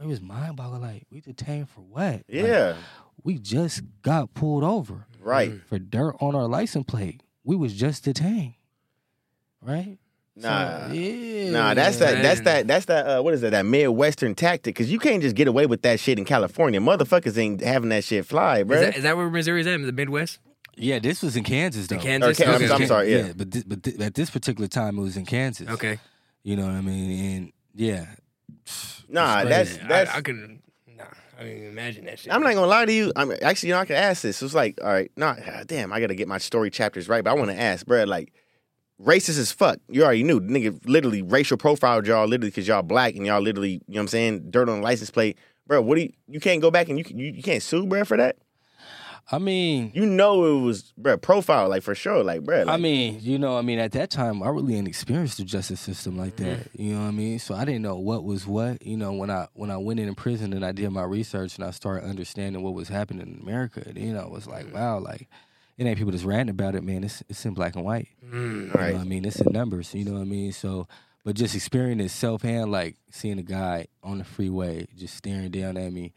it 0.00 0.06
was 0.06 0.20
mind 0.20 0.56
boggling. 0.56 0.82
Like, 0.82 1.06
we 1.10 1.20
detained 1.20 1.68
for 1.68 1.80
what? 1.82 2.12
Like, 2.12 2.24
Yeah. 2.28 2.76
we 3.22 3.38
just 3.38 3.82
got 4.02 4.34
pulled 4.34 4.64
over 4.64 5.06
Right. 5.20 5.60
for 5.66 5.78
dirt 5.78 6.16
on 6.20 6.34
our 6.34 6.46
license 6.48 6.84
plate. 6.86 7.22
We 7.44 7.56
was 7.56 7.74
just 7.74 8.04
detained, 8.04 8.54
right? 9.62 9.98
So, 10.38 10.48
Nah. 10.48 10.88
yeah. 10.92 11.50
Nah, 11.50 11.74
that's 11.74 11.98
that. 11.98 12.20
That's 12.22 12.40
that. 12.40 12.66
That's 12.66 12.86
that. 12.86 13.06
Uh, 13.06 13.22
what 13.22 13.34
is 13.34 13.40
that? 13.42 13.50
That 13.50 13.66
Midwestern 13.66 14.34
tactic. 14.34 14.74
Because 14.74 14.90
you 14.90 14.98
can't 14.98 15.22
just 15.22 15.36
get 15.36 15.46
away 15.46 15.66
with 15.66 15.82
that 15.82 16.00
shit 16.00 16.18
in 16.18 16.24
California. 16.24 16.80
Motherfuckers 16.80 17.38
ain't 17.38 17.60
having 17.60 17.90
that 17.90 18.02
shit 18.02 18.26
fly, 18.26 18.64
bro. 18.64 18.76
Is 18.78 18.82
that, 18.82 18.96
is 18.96 19.02
that 19.04 19.16
where 19.16 19.30
Missouri's 19.30 19.66
at? 19.68 19.80
The 19.80 19.92
Midwest? 19.92 20.40
Yeah, 20.76 20.98
this 20.98 21.22
was 21.22 21.36
in 21.36 21.44
Kansas 21.44 21.86
though. 21.86 21.94
In 21.96 22.02
Kansas? 22.02 22.40
Or 22.40 22.44
Kan- 22.44 22.62
I'm- 22.62 22.72
I'm 22.82 22.86
sorry, 22.88 23.12
yeah. 23.12 23.32
but 23.36 23.48
thi- 23.52 23.62
but 23.64 23.82
thi- 23.84 24.02
at 24.04 24.14
this 24.14 24.28
particular 24.30 24.66
time 24.66 24.98
it 24.98 25.02
was 25.02 25.16
in 25.16 25.24
Kansas. 25.24 25.68
Okay. 25.68 26.00
You 26.42 26.56
know 26.56 26.64
what 26.64 26.72
I 26.74 26.80
mean? 26.80 27.36
And 27.36 27.52
yeah. 27.76 28.06
Nah, 29.14 29.44
that's 29.44 29.70
crazy. 29.70 29.84
I, 29.84 29.88
that's. 29.88 30.14
I 30.14 30.20
could. 30.20 30.58
Nah, 30.96 31.04
I 31.38 31.42
didn't 31.42 31.58
even 31.58 31.68
imagine 31.70 32.04
that 32.06 32.18
shit. 32.18 32.32
I'm 32.32 32.42
not 32.42 32.54
gonna 32.54 32.66
lie 32.66 32.84
to 32.84 32.92
you. 32.92 33.12
I'm 33.16 33.32
actually 33.42 33.68
you 33.68 33.74
know, 33.74 33.80
I 33.80 33.84
can 33.84 33.96
ask 33.96 34.22
this. 34.22 34.42
It's 34.42 34.54
like, 34.54 34.78
all 34.82 34.92
right, 34.92 35.10
nah, 35.16 35.36
ah, 35.46 35.62
damn, 35.66 35.92
I 35.92 36.00
gotta 36.00 36.14
get 36.14 36.28
my 36.28 36.38
story 36.38 36.70
chapters 36.70 37.08
right. 37.08 37.22
But 37.22 37.30
I 37.30 37.34
want 37.34 37.50
to 37.50 37.58
ask, 37.60 37.86
bro, 37.86 38.04
like, 38.04 38.32
racist 39.00 39.38
as 39.38 39.52
fuck. 39.52 39.78
You 39.88 40.04
already 40.04 40.24
knew, 40.24 40.40
nigga. 40.40 40.78
Literally 40.86 41.22
racial 41.22 41.56
profiled 41.56 42.06
y'all, 42.06 42.26
literally 42.26 42.50
because 42.50 42.68
y'all 42.68 42.82
black 42.82 43.14
and 43.14 43.24
y'all 43.24 43.40
literally, 43.40 43.72
you 43.72 43.78
know 43.94 43.94
what 43.94 44.00
I'm 44.02 44.08
saying, 44.08 44.50
dirt 44.50 44.68
on 44.68 44.80
the 44.80 44.84
license 44.84 45.10
plate, 45.10 45.38
bro. 45.66 45.80
What 45.80 45.96
do 45.96 46.02
you? 46.02 46.12
You 46.28 46.40
can't 46.40 46.60
go 46.60 46.70
back 46.70 46.88
and 46.88 46.98
you 46.98 47.04
you, 47.08 47.32
you 47.32 47.42
can't 47.42 47.62
sue, 47.62 47.86
bro, 47.86 48.04
for 48.04 48.16
that. 48.16 48.36
I 49.32 49.38
mean, 49.38 49.90
You 49.94 50.04
know 50.06 50.44
it 50.44 50.60
was, 50.60 50.92
bro, 50.98 51.16
profile 51.16 51.68
like 51.68 51.82
for 51.82 51.94
sure, 51.94 52.22
like, 52.22 52.42
bro. 52.42 52.64
I 52.68 52.76
mean, 52.76 53.18
you 53.22 53.38
know, 53.38 53.56
I 53.56 53.62
mean, 53.62 53.78
at 53.78 53.92
that 53.92 54.10
time, 54.10 54.42
I 54.42 54.48
really 54.48 54.74
didn't 54.74 54.88
experience 54.88 55.36
the 55.36 55.44
justice 55.44 55.80
system 55.80 56.16
like 56.18 56.36
that. 56.36 56.58
Mm-hmm. 56.58 56.82
You 56.82 56.94
know 56.94 57.00
what 57.02 57.08
I 57.08 57.12
mean? 57.12 57.38
So 57.38 57.54
I 57.54 57.64
didn't 57.64 57.82
know 57.82 57.96
what 57.96 58.24
was 58.24 58.46
what. 58.46 58.84
You 58.84 58.96
know, 58.96 59.12
when 59.12 59.30
I 59.30 59.48
when 59.54 59.70
I 59.70 59.78
went 59.78 60.00
in 60.00 60.14
prison 60.14 60.52
and 60.52 60.64
I 60.64 60.72
did 60.72 60.90
my 60.90 61.04
research 61.04 61.56
and 61.56 61.64
I 61.64 61.70
started 61.70 62.06
understanding 62.08 62.62
what 62.62 62.74
was 62.74 62.88
happening 62.88 63.26
in 63.26 63.40
America, 63.42 63.82
you 63.96 64.12
know, 64.12 64.22
it 64.22 64.30
was 64.30 64.46
like, 64.46 64.66
Mm-hmm. 64.66 64.76
wow, 64.76 64.98
like 64.98 65.28
it 65.78 65.86
ain't 65.86 65.98
people 65.98 66.12
just 66.12 66.24
ranting 66.24 66.50
about 66.50 66.74
it, 66.74 66.84
man. 66.84 67.02
It's 67.02 67.22
it's 67.28 67.44
in 67.46 67.54
black 67.54 67.76
and 67.76 67.84
white. 67.84 68.08
Mm. 68.24 68.74
all 68.74 68.80
You 68.80 68.86
right, 68.86 68.94
know 68.94 69.00
I 69.00 69.04
mean? 69.04 69.24
It's 69.24 69.40
in 69.40 69.52
numbers. 69.52 69.94
You 69.94 70.04
know 70.04 70.12
what 70.12 70.20
I 70.20 70.24
mean? 70.24 70.52
So, 70.52 70.86
but 71.24 71.34
just 71.34 71.54
experiencing 71.54 72.04
it 72.04 72.10
self-hand, 72.10 72.70
like 72.70 72.96
seeing 73.10 73.38
a 73.38 73.42
guy 73.42 73.86
on 74.02 74.18
the 74.18 74.24
freeway 74.24 74.86
just 74.96 75.16
staring 75.16 75.50
down 75.50 75.76
at 75.78 75.92
me. 75.92 76.12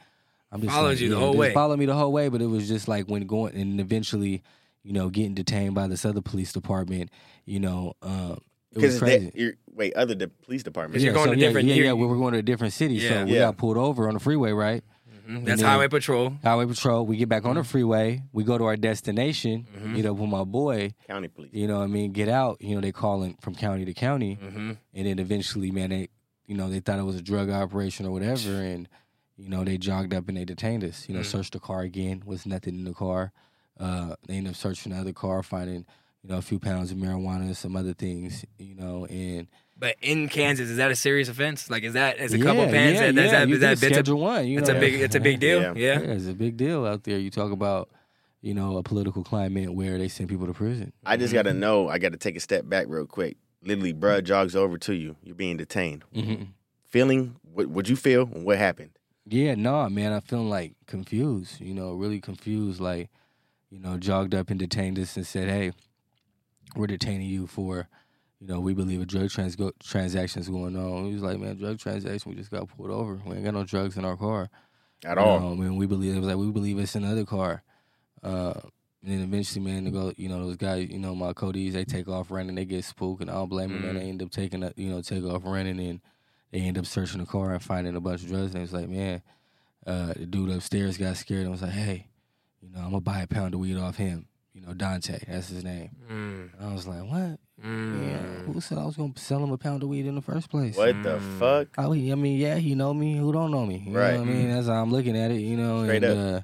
I'm 0.51 0.61
just 0.61 0.73
Followed 0.73 0.89
like, 0.89 0.99
you 1.01 1.09
the 1.09 1.15
yeah, 1.15 1.21
whole 1.21 1.35
way. 1.35 1.53
Followed 1.53 1.77
me 1.79 1.85
the 1.85 1.93
whole 1.95 2.11
way, 2.11 2.29
but 2.29 2.41
it 2.41 2.45
was 2.47 2.67
just 2.67 2.87
like 2.87 3.07
when 3.07 3.25
going 3.27 3.55
and 3.55 3.79
eventually, 3.81 4.43
you 4.83 4.93
know, 4.93 5.09
getting 5.09 5.33
detained 5.33 5.75
by 5.75 5.87
this 5.87 6.05
other 6.05 6.21
police 6.21 6.53
department. 6.53 7.09
You 7.45 7.59
know, 7.59 7.93
um, 8.01 8.39
it 8.71 8.79
was 8.81 8.95
because 8.95 8.99
crazy. 8.99 9.31
you're 9.35 9.53
wait, 9.73 9.93
other 9.95 10.15
the 10.15 10.27
police 10.29 10.63
department. 10.63 10.93
Because 10.93 11.03
you're 11.03 11.13
going 11.13 11.27
so, 11.27 11.33
to 11.33 11.39
yeah, 11.39 11.47
different- 11.47 11.67
Yeah, 11.67 11.75
yeah, 11.75 11.93
we 11.93 12.05
were 12.07 12.15
going 12.15 12.33
to 12.33 12.39
a 12.39 12.43
different 12.43 12.73
city, 12.73 12.95
Yeah. 12.95 13.09
so 13.09 13.25
we 13.25 13.33
Yeah. 13.33 13.39
got 13.39 13.57
pulled 13.57 13.77
over 13.77 14.07
on 14.07 14.13
the 14.15 14.19
freeway, 14.19 14.51
right? 14.51 14.83
Mhm. 15.29 15.43
That's 15.43 15.61
highway 15.61 15.89
patrol. 15.89 16.33
Highway 16.41 16.65
patrol. 16.65 17.05
We 17.05 17.17
get 17.17 17.27
back 17.27 17.43
on 17.45 17.55
the 17.55 17.61
Mm-hmm. 17.61 17.67
freeway. 17.69 18.23
We 18.31 18.45
go 18.45 18.57
to 18.57 18.63
our 18.63 18.77
destination. 18.77 19.67
Mhm. 19.77 19.93
Meet 19.93 20.05
up 20.05 20.15
with 20.17 20.29
my 20.29 20.45
boy. 20.45 20.93
county 21.07 21.27
police. 21.27 21.51
You 21.53 21.67
know 21.67 21.79
what 21.79 21.83
I 21.83 21.87
mean? 21.87 22.13
Get 22.13 22.29
out. 22.29 22.61
You 22.61 22.75
know, 22.75 22.81
they 22.81 22.93
calling 22.93 23.35
from 23.41 23.53
county 23.53 23.83
to 23.83 23.93
county. 23.93 24.35
hmm 24.35 24.71
And 24.93 25.05
then 25.05 25.19
eventually, 25.19 25.69
man, 25.71 25.89
they, 25.89 26.07
you 26.47 26.55
know, 26.55 26.69
they 26.69 26.79
thought 26.79 26.97
it 26.97 27.03
was 27.03 27.17
a 27.17 27.21
drug 27.21 27.49
operation 27.49 28.05
or 28.05 28.11
whatever. 28.11 28.51
And, 28.61 28.87
you 29.37 29.49
know, 29.49 29.63
they 29.63 29.77
jogged 29.77 30.13
up 30.13 30.27
and 30.27 30.37
they 30.37 30.45
detained 30.45 30.83
us. 30.83 31.07
You 31.07 31.15
know, 31.15 31.21
Mm. 31.21 31.25
searched 31.25 31.53
the 31.53 31.59
car 31.59 31.81
again. 31.81 32.23
Was 32.25 32.45
nothing 32.45 32.75
in 32.75 32.83
the 32.85 32.93
car. 32.93 33.31
Uh, 33.79 34.15
they 34.27 34.35
ended 34.35 34.51
up 34.51 34.55
searching 34.57 34.91
the 34.91 34.97
other 34.99 35.13
car, 35.13 35.43
finding, 35.43 35.85
you 36.23 36.29
know, 36.29 36.37
a 36.37 36.41
few 36.41 36.57
pounds 36.59 36.91
of 36.91 36.97
marijuana 36.97 37.41
and 37.41 37.55
some 37.57 37.75
other 37.75 37.93
things, 37.93 38.43
you 38.57 38.73
know, 38.75 39.05
and 39.05 39.47
But 39.79 39.95
in 40.01 40.27
Kansas, 40.29 40.69
is 40.71 40.77
that 40.77 40.89
a 40.89 40.95
serious 40.95 41.29
offense? 41.29 41.69
Like, 41.69 41.83
is 41.83 41.93
that 41.93 42.17
is 42.19 42.33
a 42.33 42.39
couple 42.39 42.63
of 42.63 42.71
pans? 42.71 42.95
yeah, 42.95 43.11
that, 43.11 43.17
is 43.23 43.31
yeah, 43.31 43.31
that, 43.39 43.47
you 43.47 43.57
that 43.59 43.69
get 43.75 43.81
bits 43.81 43.83
of- 43.91 43.93
schedule 44.05 44.19
one. 44.21 44.47
You 44.47 44.57
it's 44.57 44.69
know, 44.69 44.77
a 44.77 44.79
big 44.79 44.95
it's 44.95 45.13
a 45.13 45.19
big 45.19 45.39
deal. 45.39 45.61
Yeah. 45.61 45.73
Yeah. 45.75 45.99
Yeah, 46.01 46.07
it's 46.13 46.25
a 46.25 46.33
big 46.33 46.57
deal 46.57 46.83
out 46.87 47.03
there. 47.03 47.19
You 47.19 47.29
talk 47.29 47.51
about, 47.51 47.89
you 48.41 48.55
know, 48.55 48.77
a 48.77 48.81
political 48.83 49.23
climate 49.23 49.71
where 49.75 49.99
they 49.99 50.07
send 50.07 50.29
people 50.29 50.47
to 50.47 50.53
prison. 50.53 50.91
I 51.05 51.15
just 51.17 51.31
gotta 51.33 51.53
know. 51.53 51.87
I 51.89 51.99
gotta 51.99 52.17
take 52.17 52.35
a 52.35 52.39
step 52.39 52.67
back 52.67 52.87
real 52.89 53.05
quick. 53.05 53.37
Literally, 53.61 53.93
bruh 53.93 54.23
jogs 54.23 54.55
over 54.55 54.79
to 54.79 54.95
you. 54.95 55.15
You're 55.23 55.35
being 55.35 55.57
detained. 55.57 56.03
hmm 56.11 56.45
Feeling 56.85 57.35
what? 57.43 57.69
Would 57.69 57.87
you 57.89 57.95
feel? 57.95 58.25
What 58.25 58.57
happened? 58.57 58.96
Yeah, 59.29 59.55
no, 59.55 59.89
man, 59.89 60.13
I'm 60.13 60.21
feeling 60.21 60.49
like 60.49 60.73
confused. 60.85 61.59
You 61.59 61.73
know, 61.73 61.93
really 61.93 62.21
confused. 62.21 62.79
Like, 62.79 63.09
you 63.69 63.79
know, 63.79 63.97
jogged 63.97 64.33
up 64.33 64.49
and 64.49 64.59
detained 64.59 64.97
us 64.99 65.17
and 65.17 65.27
said, 65.27 65.49
"Hey, 65.49 65.73
we're 66.75 66.87
detaining 66.87 67.27
you 67.27 67.47
for." 67.47 67.87
You 68.39 68.47
know, 68.47 68.59
we 68.59 68.75
believe 68.75 69.01
a 69.01 69.05
drug 69.05 69.31
trans- 69.31 69.55
go- 69.55 69.73
transaction 69.81 70.41
is 70.41 70.47
going 70.47 70.77
on. 70.77 71.07
He 71.07 71.13
was 71.13 71.23
like, 71.23 71.39
man, 71.39 71.57
drug 71.57 71.79
transaction, 71.79 72.29
we 72.29 72.37
just 72.37 72.51
got 72.51 72.67
pulled 72.69 72.91
over. 72.91 73.19
We 73.25 73.35
ain't 73.35 73.43
got 73.43 73.55
no 73.55 73.63
drugs 73.63 73.97
in 73.97 74.05
our 74.05 74.15
car. 74.15 74.51
At 75.03 75.17
all? 75.17 75.39
know, 75.39 75.55
man, 75.55 75.75
we 75.75 75.87
believe 75.87 76.15
it 76.15 76.19
was 76.19 76.27
like 76.27 76.37
we 76.37 76.51
believe 76.51 76.77
it's 76.77 76.93
another 76.93 77.25
car. 77.25 77.63
Uh, 78.23 78.53
and 79.01 79.11
then 79.11 79.21
eventually, 79.21 79.63
man, 79.63 79.85
to 79.85 79.91
go, 79.91 80.13
you 80.17 80.29
know, 80.29 80.45
those 80.45 80.57
guys, 80.57 80.89
you 80.89 80.99
know, 80.99 81.15
my 81.15 81.33
Cody's, 81.33 81.73
they 81.73 81.85
take 81.85 82.07
off 82.07 82.29
running, 82.29 82.55
they 82.55 82.65
get 82.65 82.83
spooked, 82.83 83.21
and 83.21 83.29
I 83.29 83.35
don't 83.35 83.49
blame 83.49 83.71
them, 83.71 83.81
man. 83.81 83.95
Mm. 83.95 83.99
They 83.99 84.09
end 84.09 84.21
up 84.23 84.31
taking, 84.31 84.63
a, 84.63 84.73
you 84.75 84.89
know, 84.89 85.01
take 85.01 85.23
off 85.23 85.43
running, 85.45 85.79
and 85.79 86.01
they 86.57 86.65
end 86.65 86.77
up 86.77 86.85
searching 86.85 87.19
the 87.19 87.25
car 87.25 87.51
and 87.53 87.61
finding 87.61 87.95
a 87.95 88.01
bunch 88.01 88.23
of 88.23 88.29
drugs. 88.29 88.53
And 88.55 88.63
it's 88.63 88.73
like, 88.73 88.89
man, 88.89 89.21
uh, 89.85 90.13
the 90.13 90.25
dude 90.25 90.49
upstairs 90.49 90.97
got 90.97 91.17
scared 91.17 91.41
and 91.43 91.51
was 91.51 91.61
like, 91.61 91.71
hey, 91.71 92.07
you 92.61 92.69
know, 92.69 92.79
I'm 92.79 92.85
gonna 92.89 93.01
buy 93.01 93.21
a 93.21 93.27
pound 93.27 93.53
of 93.53 93.59
weed 93.59 93.77
off 93.77 93.97
him. 93.97 94.27
You 94.53 94.61
know, 94.61 94.73
Donte, 94.73 95.23
that's 95.27 95.49
his 95.49 95.63
name. 95.63 95.91
Mm. 96.11 96.49
And 96.59 96.69
I 96.69 96.73
was 96.73 96.87
like, 96.87 97.03
what? 97.03 97.39
Mm. 97.63 98.09
Yeah, 98.09 98.25
who 98.51 98.59
said 98.59 98.79
I 98.79 98.85
was 98.85 98.95
gonna 98.97 99.13
sell 99.17 99.43
him 99.43 99.51
a 99.51 99.57
pound 99.57 99.83
of 99.83 99.89
weed 99.89 100.07
in 100.07 100.15
the 100.15 100.21
first 100.21 100.49
place? 100.49 100.75
What 100.75 101.03
the 101.03 101.19
Mm. 101.19 101.21
fuck? 101.21 101.67
I, 101.77 101.83
I 101.85 102.15
mean, 102.15 102.39
yeah, 102.39 102.55
he 102.55 102.73
know 102.73 102.91
me. 102.93 103.17
Who 103.17 103.31
don't 103.31 103.51
know 103.51 103.65
me? 103.67 103.83
You 103.87 103.93
Right. 103.95 104.13
know 104.13 104.21
what 104.21 104.29
I 104.29 104.31
mean? 104.31 104.49
That's 104.49 104.67
how 104.67 104.81
I'm 104.81 104.91
looking 104.91 105.15
at 105.15 105.29
it. 105.31 105.41
You 105.41 105.57
know, 105.57 105.83
Straight 105.83 106.03
and 106.03 106.17
up. 106.17 106.35
uh, 106.35 106.41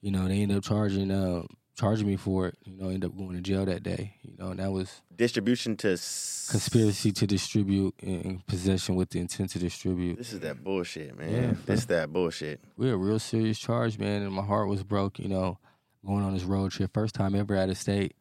you 0.00 0.12
know, 0.12 0.28
they 0.28 0.42
end 0.42 0.52
up 0.52 0.62
charging 0.62 1.10
uh, 1.10 1.42
charging 1.80 2.06
me 2.06 2.16
for 2.16 2.46
it. 2.48 2.56
You 2.64 2.76
know, 2.76 2.88
end 2.90 3.04
up 3.04 3.16
going 3.16 3.32
to 3.34 3.40
jail 3.40 3.64
that 3.64 3.82
day. 3.82 4.14
You 4.22 4.34
know, 4.38 4.50
and 4.50 4.60
that 4.60 4.70
was 4.70 5.00
Distribution 5.16 5.76
to 5.78 5.92
s- 5.92 6.48
conspiracy 6.50 7.12
to 7.12 7.26
distribute 7.26 7.94
and 8.02 8.46
possession 8.46 8.94
with 8.96 9.10
the 9.10 9.20
intent 9.20 9.50
to 9.50 9.58
distribute. 9.58 10.16
This 10.18 10.32
is 10.32 10.40
that 10.40 10.62
bullshit, 10.64 11.18
man. 11.18 11.32
Yeah, 11.32 11.52
this 11.66 11.84
that 11.86 12.12
bullshit. 12.12 12.60
We're 12.76 12.94
a 12.94 12.96
real 12.96 13.18
serious 13.18 13.58
charge, 13.58 13.98
man, 13.98 14.22
and 14.22 14.32
my 14.32 14.42
heart 14.44 14.68
was 14.68 14.82
broke. 14.82 15.18
You 15.18 15.28
know, 15.28 15.58
going 16.06 16.22
on 16.24 16.34
this 16.34 16.44
road 16.44 16.70
trip, 16.72 16.92
first 16.94 17.14
time 17.14 17.34
ever 17.34 17.56
out 17.56 17.68
of 17.70 17.76
state. 17.78 18.14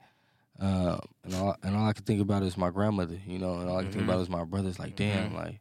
Uh, 0.60 0.98
and 1.24 1.34
all 1.36 1.56
and 1.63 1.76
all 1.76 1.88
I 1.88 1.93
could 1.93 2.06
think 2.06 2.22
about 2.22 2.43
is 2.43 2.58
my 2.58 2.69
grandmother, 2.69 3.17
you 3.26 3.39
know, 3.39 3.56
and 3.60 3.69
all 3.69 3.78
I 3.78 3.84
could 3.84 3.93
think 3.93 4.04
Mhm. 4.06 4.10
about 4.10 4.22
is 4.22 4.30
my 4.30 4.43
brothers. 4.43 4.78
Like, 4.80 4.95
damn, 4.98 5.34
like 5.34 5.60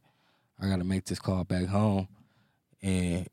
I 0.60 0.68
got 0.68 0.78
to 0.78 0.84
make 0.84 1.04
this 1.04 1.20
call 1.20 1.44
back 1.44 1.66
home, 1.66 2.08
and 2.82 3.28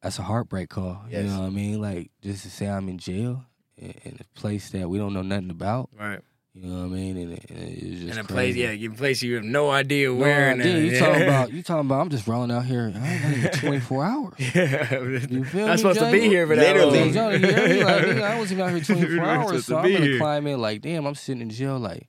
that's 0.00 0.20
a 0.20 0.22
heartbreak 0.22 0.68
call. 0.68 1.02
Yes. 1.10 1.24
You 1.24 1.30
know 1.30 1.40
what 1.40 1.46
I 1.46 1.50
mean? 1.50 1.80
Like 1.80 2.12
just 2.22 2.44
to 2.44 2.50
say 2.50 2.68
I'm 2.68 2.88
in 2.88 2.98
jail 2.98 3.44
in, 3.78 3.90
in 4.04 4.18
a 4.20 4.38
place 4.38 4.70
that 4.70 4.88
we 4.88 4.98
don't 4.98 5.12
know 5.12 5.22
nothing 5.22 5.50
about. 5.50 5.90
Right. 5.98 6.20
You 6.54 6.62
know 6.62 6.78
what 6.78 6.84
I 6.84 6.88
mean? 6.88 7.16
And, 7.18 7.32
it, 7.34 7.50
and 7.50 7.58
it's 7.68 8.00
just 8.00 8.10
And 8.12 8.18
a 8.20 8.24
place, 8.24 8.54
crazy. 8.54 8.60
yeah, 8.60 8.70
you 8.70 8.90
place 8.90 9.22
you 9.22 9.34
have 9.34 9.44
no 9.44 9.70
idea 9.70 10.08
No 10.08 10.14
where. 10.14 10.50
and, 10.52 10.60
idea. 10.62 10.74
uh, 10.74 10.78
You 10.78 10.90
yeah. 10.92 10.98
talking 10.98 11.22
about? 11.22 11.52
You 11.52 11.62
talking 11.62 11.80
about? 11.86 12.00
I'm 12.00 12.08
just 12.08 12.26
rolling 12.26 12.50
out 12.50 12.64
here. 12.64 12.92
I 12.96 13.08
ain't 13.08 13.22
got 13.22 13.32
even 13.32 13.50
24 13.60 14.04
hours. 14.04 14.32
yeah. 14.38 15.00
You 15.02 15.44
feel 15.44 15.66
Not 15.66 15.72
me, 15.72 15.76
supposed 15.76 15.98
to 15.98 16.10
be 16.12 16.20
Jay? 16.20 16.28
here 16.28 16.46
for 16.46 16.56
that 16.56 16.74
Literally. 16.76 16.98
long. 16.98 17.08
I'm 17.08 17.12
telling 17.14 17.40
you, 17.42 17.84
like, 17.84 18.04
nigga, 18.04 18.22
I 18.22 18.38
wasn't 18.38 18.60
out 18.62 18.70
here 18.70 18.80
24 18.96 19.24
hours, 19.26 19.66
so 19.66 19.76
I'm 19.76 19.82
gonna 19.92 19.96
a 19.96 20.08
here. 20.08 20.18
climate 20.18 20.58
like, 20.58 20.80
damn, 20.80 21.04
I'm 21.06 21.14
sitting 21.14 21.42
in 21.42 21.50
jail. 21.50 21.78
Like, 21.78 22.08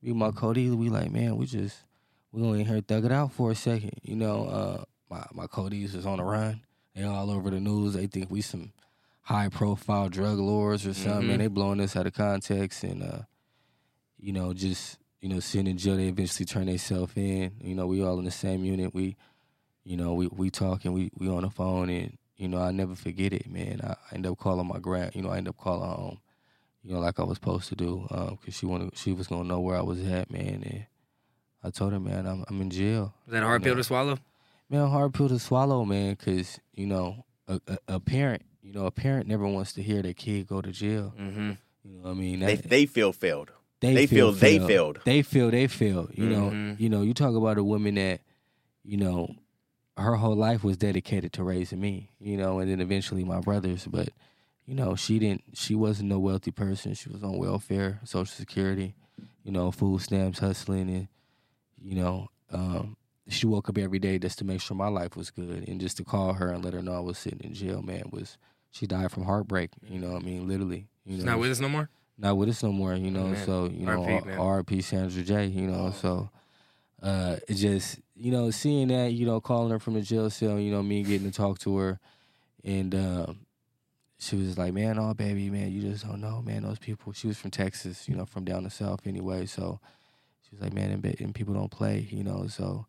me 0.00 0.10
and 0.10 0.18
my 0.20 0.30
Cody, 0.30 0.70
we 0.70 0.90
like, 0.90 1.10
man, 1.10 1.36
we 1.36 1.46
just, 1.46 1.76
we 2.30 2.40
going 2.40 2.60
in 2.60 2.66
here 2.66 2.80
thug 2.80 3.04
it 3.04 3.10
out 3.10 3.32
for 3.32 3.50
a 3.50 3.56
second. 3.56 3.94
You 4.04 4.14
know, 4.14 4.44
uh, 4.46 4.84
my, 5.10 5.24
my 5.32 5.46
Cody's 5.48 5.96
is 5.96 6.06
on 6.06 6.18
the 6.18 6.24
run. 6.24 6.60
They 6.94 7.02
all 7.02 7.32
over 7.32 7.50
the 7.50 7.58
news. 7.58 7.94
They 7.94 8.06
think 8.06 8.30
we 8.30 8.42
some 8.42 8.70
high 9.28 9.48
profile 9.50 10.08
drug 10.08 10.38
lords 10.38 10.86
or 10.86 10.94
something. 10.94 11.24
Mhm. 11.24 11.28
Man, 11.28 11.38
they 11.40 11.48
blowing 11.48 11.80
us 11.80 11.94
out 11.96 12.06
of 12.06 12.14
context 12.14 12.82
and, 12.82 13.02
uh, 13.02 13.22
you 14.18 14.32
know, 14.32 14.54
just, 14.54 14.98
you 15.20 15.28
know, 15.28 15.38
sitting 15.38 15.66
in 15.66 15.76
jail, 15.76 15.96
they 15.96 16.08
eventually 16.08 16.46
turn 16.46 16.64
themselves 16.66 17.12
in. 17.14 17.52
You 17.60 17.74
know, 17.74 17.86
we 17.86 18.02
all 18.02 18.18
in 18.18 18.24
the 18.24 18.30
same 18.30 18.64
unit. 18.64 18.94
We, 18.94 19.16
you 19.84 19.98
know, 19.98 20.14
we 20.14 20.28
we 20.28 20.48
talking, 20.50 20.92
we 20.94 21.10
we 21.14 21.28
on 21.28 21.42
the 21.42 21.50
phone, 21.50 21.90
and 21.90 22.16
you 22.38 22.48
know, 22.48 22.58
I 22.58 22.70
never 22.70 22.94
forget 22.94 23.34
it, 23.34 23.50
man. 23.50 23.80
I, 23.84 23.90
I 24.10 24.14
end 24.14 24.26
up 24.26 24.38
calling 24.38 24.66
my 24.66 24.78
grand, 24.78 25.14
you 25.14 25.20
know, 25.22 25.28
I 25.28 25.36
end 25.38 25.48
up 25.48 25.58
calling 25.58 25.90
home, 25.90 26.18
you 26.82 26.94
know, 26.94 27.00
like 27.00 27.20
I 27.20 27.24
was 27.24 27.36
supposed 27.36 27.68
to 27.68 27.76
do, 27.76 28.06
because 28.08 28.54
she 28.54 28.64
wanted, 28.64 28.96
she 28.96 29.12
was 29.12 29.26
gonna 29.26 29.44
know 29.44 29.60
where 29.60 29.76
I 29.76 29.82
was 29.82 30.00
at, 30.06 30.30
man. 30.30 30.62
And 30.64 30.86
I 31.62 31.68
told 31.70 31.92
her, 31.92 32.00
man, 32.00 32.26
I'm 32.26 32.44
I'm 32.48 32.60
in 32.62 32.70
jail. 32.70 33.12
Was 33.26 33.32
that 33.34 33.42
a 33.42 33.46
hard 33.46 33.60
You 33.60 33.64
pill 33.66 33.74
know, 33.74 33.80
to 33.80 33.84
swallow? 33.84 34.18
Man, 34.70 34.88
hard 34.88 35.12
pill 35.12 35.28
to 35.28 35.38
swallow, 35.38 35.84
man, 35.84 36.10
because 36.14 36.60
you 36.72 36.86
know, 36.86 37.26
a, 37.46 37.60
a, 37.66 37.78
a 37.96 38.00
parent, 38.00 38.42
you 38.68 38.74
know, 38.74 38.84
a 38.84 38.90
parent 38.90 39.26
never 39.26 39.46
wants 39.46 39.72
to 39.74 39.82
hear 39.82 40.02
their 40.02 40.12
kid 40.12 40.46
go 40.46 40.60
to 40.60 40.70
jail. 40.70 41.14
Mm-hmm. 41.18 41.52
You 41.84 41.94
know 41.96 42.02
what 42.02 42.10
I 42.10 42.14
mean? 42.14 42.40
They 42.40 42.56
That- 42.56 42.68
they 42.68 42.84
feel 42.84 43.12
failed. 43.14 43.50
they 43.80 44.06
feel 44.06 44.32
they 44.32 44.58
failed. 44.58 44.98
They 45.06 45.22
feel 45.22 45.50
they 45.50 45.66
failed. 45.68 46.10
You 46.14 46.26
know, 46.28 46.50
Mhm. 46.50 46.78
you 46.78 46.88
know, 46.90 47.00
you 47.02 47.14
talk 47.14 47.34
about 47.34 47.56
a 47.56 47.64
woman 47.64 47.94
that, 47.94 48.20
you 48.84 48.98
know, 48.98 49.34
her 49.96 50.16
whole 50.16 50.36
life 50.36 50.62
was 50.62 50.76
dedicated 50.76 51.32
to 51.34 51.42
raising 51.42 51.80
me, 51.80 52.10
you 52.20 52.36
know, 52.36 52.58
and 52.58 52.70
then 52.70 52.80
eventually 52.80 53.24
my 53.24 53.40
brothers, 53.40 53.86
but 53.86 54.10
you 54.66 54.74
know, 54.74 54.94
she 54.96 55.18
didn't 55.18 55.44
she 55.54 55.74
wasn't 55.74 56.10
no 56.10 56.18
wealthy 56.18 56.50
person. 56.50 56.92
She 56.92 57.08
was 57.08 57.22
on 57.24 57.38
welfare, 57.38 58.00
social 58.04 58.26
security, 58.36 58.94
you 59.44 59.50
know, 59.50 59.70
food 59.70 60.02
stamps, 60.02 60.40
hustling 60.40 60.90
and 60.90 61.08
you 61.80 61.94
know, 61.94 62.28
um 62.50 62.96
she 63.28 63.46
woke 63.46 63.68
up 63.70 63.78
every 63.78 63.98
day 63.98 64.18
just 64.18 64.38
to 64.38 64.44
make 64.44 64.60
sure 64.60 64.76
my 64.76 64.88
life 64.88 65.16
was 65.16 65.30
good 65.30 65.66
and 65.68 65.80
just 65.80 65.96
to 65.98 66.04
call 66.04 66.34
her 66.34 66.50
and 66.50 66.62
let 66.64 66.74
her 66.74 66.82
know 66.82 66.94
I 66.94 67.00
was 67.00 67.16
sitting 67.18 67.40
in 67.40 67.54
jail, 67.54 67.80
man, 67.82 68.10
was 68.10 68.36
she 68.70 68.86
died 68.86 69.10
from 69.10 69.24
heartbreak, 69.24 69.70
you 69.88 69.98
know 69.98 70.12
what 70.12 70.22
I 70.22 70.24
mean, 70.24 70.46
literally. 70.48 70.86
You 71.04 71.16
She's 71.16 71.24
know, 71.24 71.32
not 71.32 71.40
with 71.40 71.50
us 71.50 71.60
no 71.60 71.68
more. 71.68 71.88
not 72.18 72.36
with 72.36 72.48
us 72.50 72.62
no 72.62 72.72
more, 72.72 72.94
you 72.94 73.10
know. 73.10 73.28
man. 73.28 73.46
So 73.46 73.66
you 73.66 73.86
know, 73.86 74.20
R.P. 74.38 74.82
Sandra 74.82 75.22
J. 75.22 75.46
You 75.46 75.68
know, 75.68 75.90
so 75.92 76.30
uh, 77.02 77.36
it 77.48 77.54
just 77.54 77.98
you 78.16 78.30
know 78.32 78.50
seeing 78.50 78.88
that 78.88 79.12
you 79.12 79.24
know 79.26 79.40
calling 79.40 79.70
her 79.70 79.78
from 79.78 79.94
the 79.94 80.02
jail 80.02 80.28
cell, 80.30 80.58
you 80.58 80.70
know, 80.70 80.82
me 80.82 81.02
getting 81.02 81.30
to 81.30 81.36
talk 81.36 81.58
to 81.60 81.76
her, 81.78 81.98
and 82.64 82.94
um, 82.94 83.38
she 84.18 84.36
was 84.36 84.58
like, 84.58 84.74
man, 84.74 84.98
oh 84.98 85.14
baby, 85.14 85.48
man, 85.48 85.70
you 85.72 85.80
just 85.80 86.04
don't 86.06 86.20
know, 86.20 86.42
man. 86.42 86.62
Those 86.62 86.78
people. 86.78 87.12
She 87.12 87.26
was 87.26 87.38
from 87.38 87.50
Texas, 87.50 88.08
you 88.08 88.14
know, 88.16 88.26
from 88.26 88.44
down 88.44 88.64
the 88.64 88.70
south 88.70 89.06
anyway. 89.06 89.46
So 89.46 89.80
she 90.42 90.54
was 90.56 90.60
like, 90.62 90.72
man, 90.74 90.90
and, 90.90 91.04
and 91.20 91.34
people 91.34 91.54
don't 91.54 91.70
play, 91.70 92.06
you 92.10 92.24
know. 92.24 92.46
So 92.48 92.84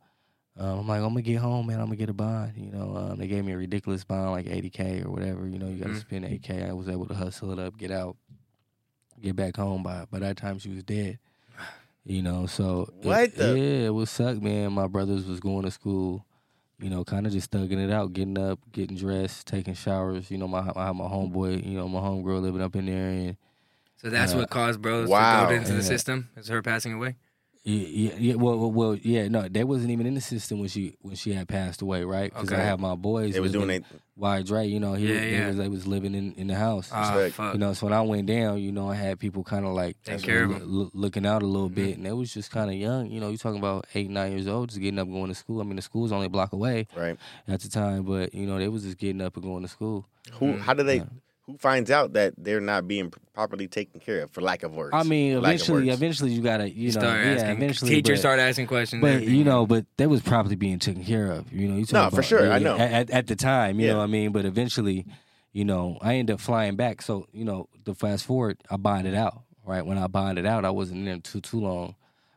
um, 0.60 0.80
I'm 0.80 0.88
like, 0.88 0.98
I'm 1.02 1.10
gonna 1.10 1.22
get 1.22 1.38
home, 1.38 1.68
man. 1.68 1.80
I'm 1.80 1.86
gonna 1.86 1.96
get 1.96 2.10
a 2.10 2.14
bond. 2.14 2.54
You 2.58 2.72
know, 2.72 2.96
um, 2.98 3.18
they 3.18 3.28
gave 3.28 3.46
me 3.46 3.54
a 3.54 3.58
ridiculous 3.58 4.04
bond, 4.04 4.32
like 4.32 4.46
80k 4.48 5.06
or 5.06 5.10
whatever. 5.12 5.48
You 5.48 5.58
know, 5.60 5.68
you 5.68 5.78
got 5.78 5.88
to 5.88 5.94
Mhm. 5.94 6.00
spend 6.02 6.26
8k. 6.26 6.68
I 6.70 6.74
was 6.74 6.90
able 6.90 7.06
to 7.08 7.14
hustle 7.16 7.52
it 7.52 7.60
up, 7.60 7.78
get 7.78 7.92
out, 7.92 8.18
get 9.22 9.36
back 9.36 9.56
home. 9.58 9.84
By 9.84 10.06
by 10.12 10.20
that 10.20 10.38
time, 10.38 10.60
she 10.60 10.70
was 10.70 10.84
dead. 10.84 11.20
You 12.06 12.22
know, 12.24 12.46
so 12.48 12.90
it- 13.02 13.06
What 13.08 13.36
the- 13.36 13.58
yeah, 13.60 13.88
it 13.88 13.94
was 13.94 14.10
suck, 14.10 14.42
man. 14.42 14.74
My 14.74 14.88
brothers 14.88 15.26
was 15.26 15.40
going 15.40 15.64
to 15.66 15.72
school. 15.72 16.26
You 16.82 16.90
know, 16.90 17.04
kind 17.04 17.28
of 17.28 17.34
just 17.34 17.52
thugging 17.52 17.78
it 17.84 17.92
out, 17.92 18.14
getting 18.14 18.38
up, 18.38 18.58
getting 18.72 18.96
dressed, 18.96 19.46
taking 19.48 19.74
showers. 19.74 20.32
You 20.32 20.38
know, 20.38 20.48
my 20.48 20.60
I 20.76 20.86
have 20.86 20.96
my 20.96 21.06
homeboy, 21.06 21.66
you 21.66 21.76
know, 21.78 21.90
my 21.90 22.00
homegirl 22.00 22.42
living 22.42 22.62
up 22.62 22.76
in 22.76 22.86
there, 22.86 23.10
and 23.10 23.38
So 23.98 24.10
that's 24.10 24.34
Uh, 24.34 24.38
what 24.38 24.50
caused 24.50 24.82
bros 24.82 25.10
wow. 25.10 25.42
to 25.44 25.50
go 25.50 25.56
into 25.62 25.74
the 25.74 25.84
system. 25.84 26.30
Is 26.38 26.48
her 26.48 26.62
passing 26.62 26.94
away? 26.94 27.18
Yeah, 27.66 27.88
yeah, 27.88 28.16
yeah. 28.18 28.34
Well, 28.36 28.72
well, 28.72 28.96
yeah. 28.96 29.28
No, 29.28 29.48
they 29.50 29.66
wasn't 29.66 29.92
even 29.92 30.06
in 30.08 30.14
the 30.16 30.22
system 30.22 30.60
when 30.60 30.70
she 30.70 30.96
when 31.02 31.16
she 31.16 31.34
had 31.34 31.48
passed 31.50 31.82
away, 31.82 32.04
right? 32.06 32.34
Because 32.34 32.52
I 32.54 32.56
Okay. 32.56 32.64
have 32.64 32.80
my 32.80 32.96
boys. 32.96 33.34
They 33.34 33.42
was 33.42 33.52
doing 33.52 33.70
it. 33.70 33.84
Why 34.16 34.42
Dre? 34.44 34.66
You 34.66 34.80
know, 34.80 34.94
he 34.94 35.08
Yeah, 35.14 35.20
they 35.20 35.32
yeah. 35.32 35.48
was 35.48 35.58
they 35.58 35.68
was 35.68 35.86
living 35.86 36.16
in, 36.16 36.34
in 36.34 36.48
the 36.48 36.56
house. 36.56 36.90
Ah, 36.94 37.14
Respect. 37.14 37.36
fuck. 37.36 37.54
you 37.54 37.60
know, 37.60 37.74
so 37.74 37.86
when 37.88 37.94
I 37.94 38.02
went 38.02 38.28
down, 38.28 38.60
you 38.60 38.72
know, 38.72 38.90
I 38.90 38.96
had 38.96 39.20
people 39.20 39.44
kind 39.44 39.66
of 39.66 39.74
like 39.74 40.02
Take 40.04 40.24
care 40.24 40.46
of 40.46 40.52
'em. 40.54 40.60
loo- 40.60 40.66
loo- 40.84 40.92
looking 40.94 41.26
out 41.26 41.44
a 41.44 41.46
little 41.46 41.70
Mhm. 41.70 41.76
bit, 41.76 41.98
and 41.98 42.06
they 42.06 42.14
was 42.14 42.34
just 42.34 42.50
kind 42.50 42.70
of 42.70 42.76
young. 42.78 43.12
You 43.12 43.20
know, 43.20 43.30
you 43.30 43.38
talking 43.38 43.60
about 43.60 43.86
eight, 43.94 44.10
nine 44.10 44.32
years 44.32 44.48
old, 44.48 44.70
just 44.70 44.80
getting 44.82 44.98
up, 45.00 45.10
going 45.10 45.28
to 45.28 45.36
school. 45.36 45.60
I 45.60 45.64
mean, 45.66 45.76
the 45.76 45.82
school's 45.82 46.14
only 46.14 46.28
a 46.28 46.30
block 46.30 46.54
away 46.54 46.88
Right. 46.96 47.18
at 47.48 47.60
the 47.60 47.68
time, 47.70 48.04
but 48.04 48.34
you 48.34 48.46
know, 48.48 48.58
they 48.58 48.70
was 48.70 48.84
just 48.84 48.98
getting 48.98 49.22
up 49.22 49.36
and 49.36 49.44
going 49.44 49.64
to 49.64 49.70
school. 49.70 50.06
Who? 50.34 50.54
Mhm. 50.54 50.60
How 50.62 50.74
do 50.74 50.84
they? 50.84 51.04
Yeah. 51.50 51.54
Who 51.54 51.58
finds 51.58 51.92
out 51.92 52.14
that 52.14 52.34
they're 52.38 52.62
not 52.62 52.88
being 52.88 53.12
properly 53.34 53.68
taken 53.68 54.00
care 54.00 54.24
of, 54.24 54.32
for 54.32 54.42
lack 54.42 54.64
of 54.64 54.74
words? 54.76 54.92
I 54.94 55.04
mean, 55.04 55.34
For 55.34 55.40
eventually, 55.40 55.90
eventually, 55.90 56.32
you 56.32 56.42
gotta, 56.42 56.70
you, 56.70 56.76
You 56.88 56.94
know, 56.94 57.00
start 57.00 57.20
yeah, 57.26 57.32
asking. 57.32 57.50
eventually, 57.58 57.90
Teachers 57.92 58.18
but- 58.18 58.20
start 58.20 58.40
asking 58.40 58.68
questions. 58.68 59.02
But 59.02 59.24
you 59.24 59.44
know, 59.44 59.66
but 59.66 59.86
they 59.98 60.08
was 60.08 60.22
probably 60.22 60.56
being 60.56 60.80
taken 60.80 61.04
care 61.04 61.32
of. 61.32 61.52
You 61.52 61.68
know, 61.68 61.76
you 61.76 61.82
No, 61.82 61.86
talk 61.86 62.10
for 62.12 62.16
about- 62.20 62.26
sure, 62.26 62.52
I 62.52 62.60
know. 62.60 62.78
At, 62.78 62.92
at, 62.92 63.10
at 63.10 63.28
the 63.28 63.36
time, 63.36 63.80
you 63.80 63.88
Yeah. 63.88 63.94
know 63.94 63.98
what 64.00 64.04
I 64.06 64.08
mean. 64.08 64.32
But 64.32 64.46
eventually, 64.46 65.06
you 65.52 65.66
know, 65.66 65.98
I 66.02 66.16
ended 66.16 66.36
up 66.36 66.40
flying 66.42 66.76
back. 66.76 67.02
So 67.02 67.28
you 67.32 67.44
know, 67.46 67.68
the 67.84 67.96
fast 67.96 68.26
forward, 68.26 68.58
I 68.70 68.78
bonded 68.78 69.16
out. 69.16 69.44
Right 69.66 69.86
when 69.86 69.98
I 70.00 70.08
bonded 70.08 70.46
out, 70.48 70.66
I 70.66 70.72
wasn't 70.72 71.00
in 71.00 71.06
there 71.06 71.18
too 71.20 71.42
too 71.42 71.60
long, 71.60 71.96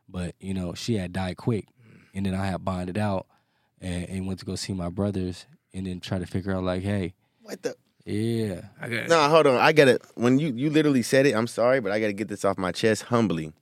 but 0.08 0.34
you 0.40 0.52
know, 0.54 0.74
she 0.74 0.96
had 0.96 1.12
died 1.12 1.36
quick, 1.38 1.66
and 2.14 2.26
then 2.26 2.34
I 2.34 2.46
had 2.46 2.62
bonded 2.64 2.98
out 2.98 3.26
and, 3.80 4.06
and 4.08 4.26
went 4.26 4.38
to 4.40 4.44
go 4.44 4.54
see 4.54 4.74
my 4.74 4.90
brothers, 4.90 5.46
and 5.72 5.86
then 5.86 5.98
try 6.00 6.18
to 6.18 6.26
figure 6.26 6.52
out 6.52 6.62
like, 6.62 6.82
hey, 6.82 7.14
What 7.42 7.62
the? 7.62 7.74
Yeah, 8.04 8.62
I 8.80 8.88
got 8.88 9.08
No, 9.08 9.28
hold 9.28 9.46
on. 9.46 9.56
I 9.56 9.72
got 9.72 9.86
to 9.86 9.98
When 10.14 10.38
you 10.38 10.52
you 10.52 10.70
literally 10.70 11.02
said 11.02 11.26
it, 11.26 11.34
I'm 11.34 11.46
sorry, 11.46 11.80
but 11.80 11.92
I 11.92 12.00
got 12.00 12.08
to 12.08 12.12
get 12.12 12.28
this 12.28 12.44
off 12.44 12.58
my 12.58 12.72
chest 12.72 13.04
humbly. 13.04 13.52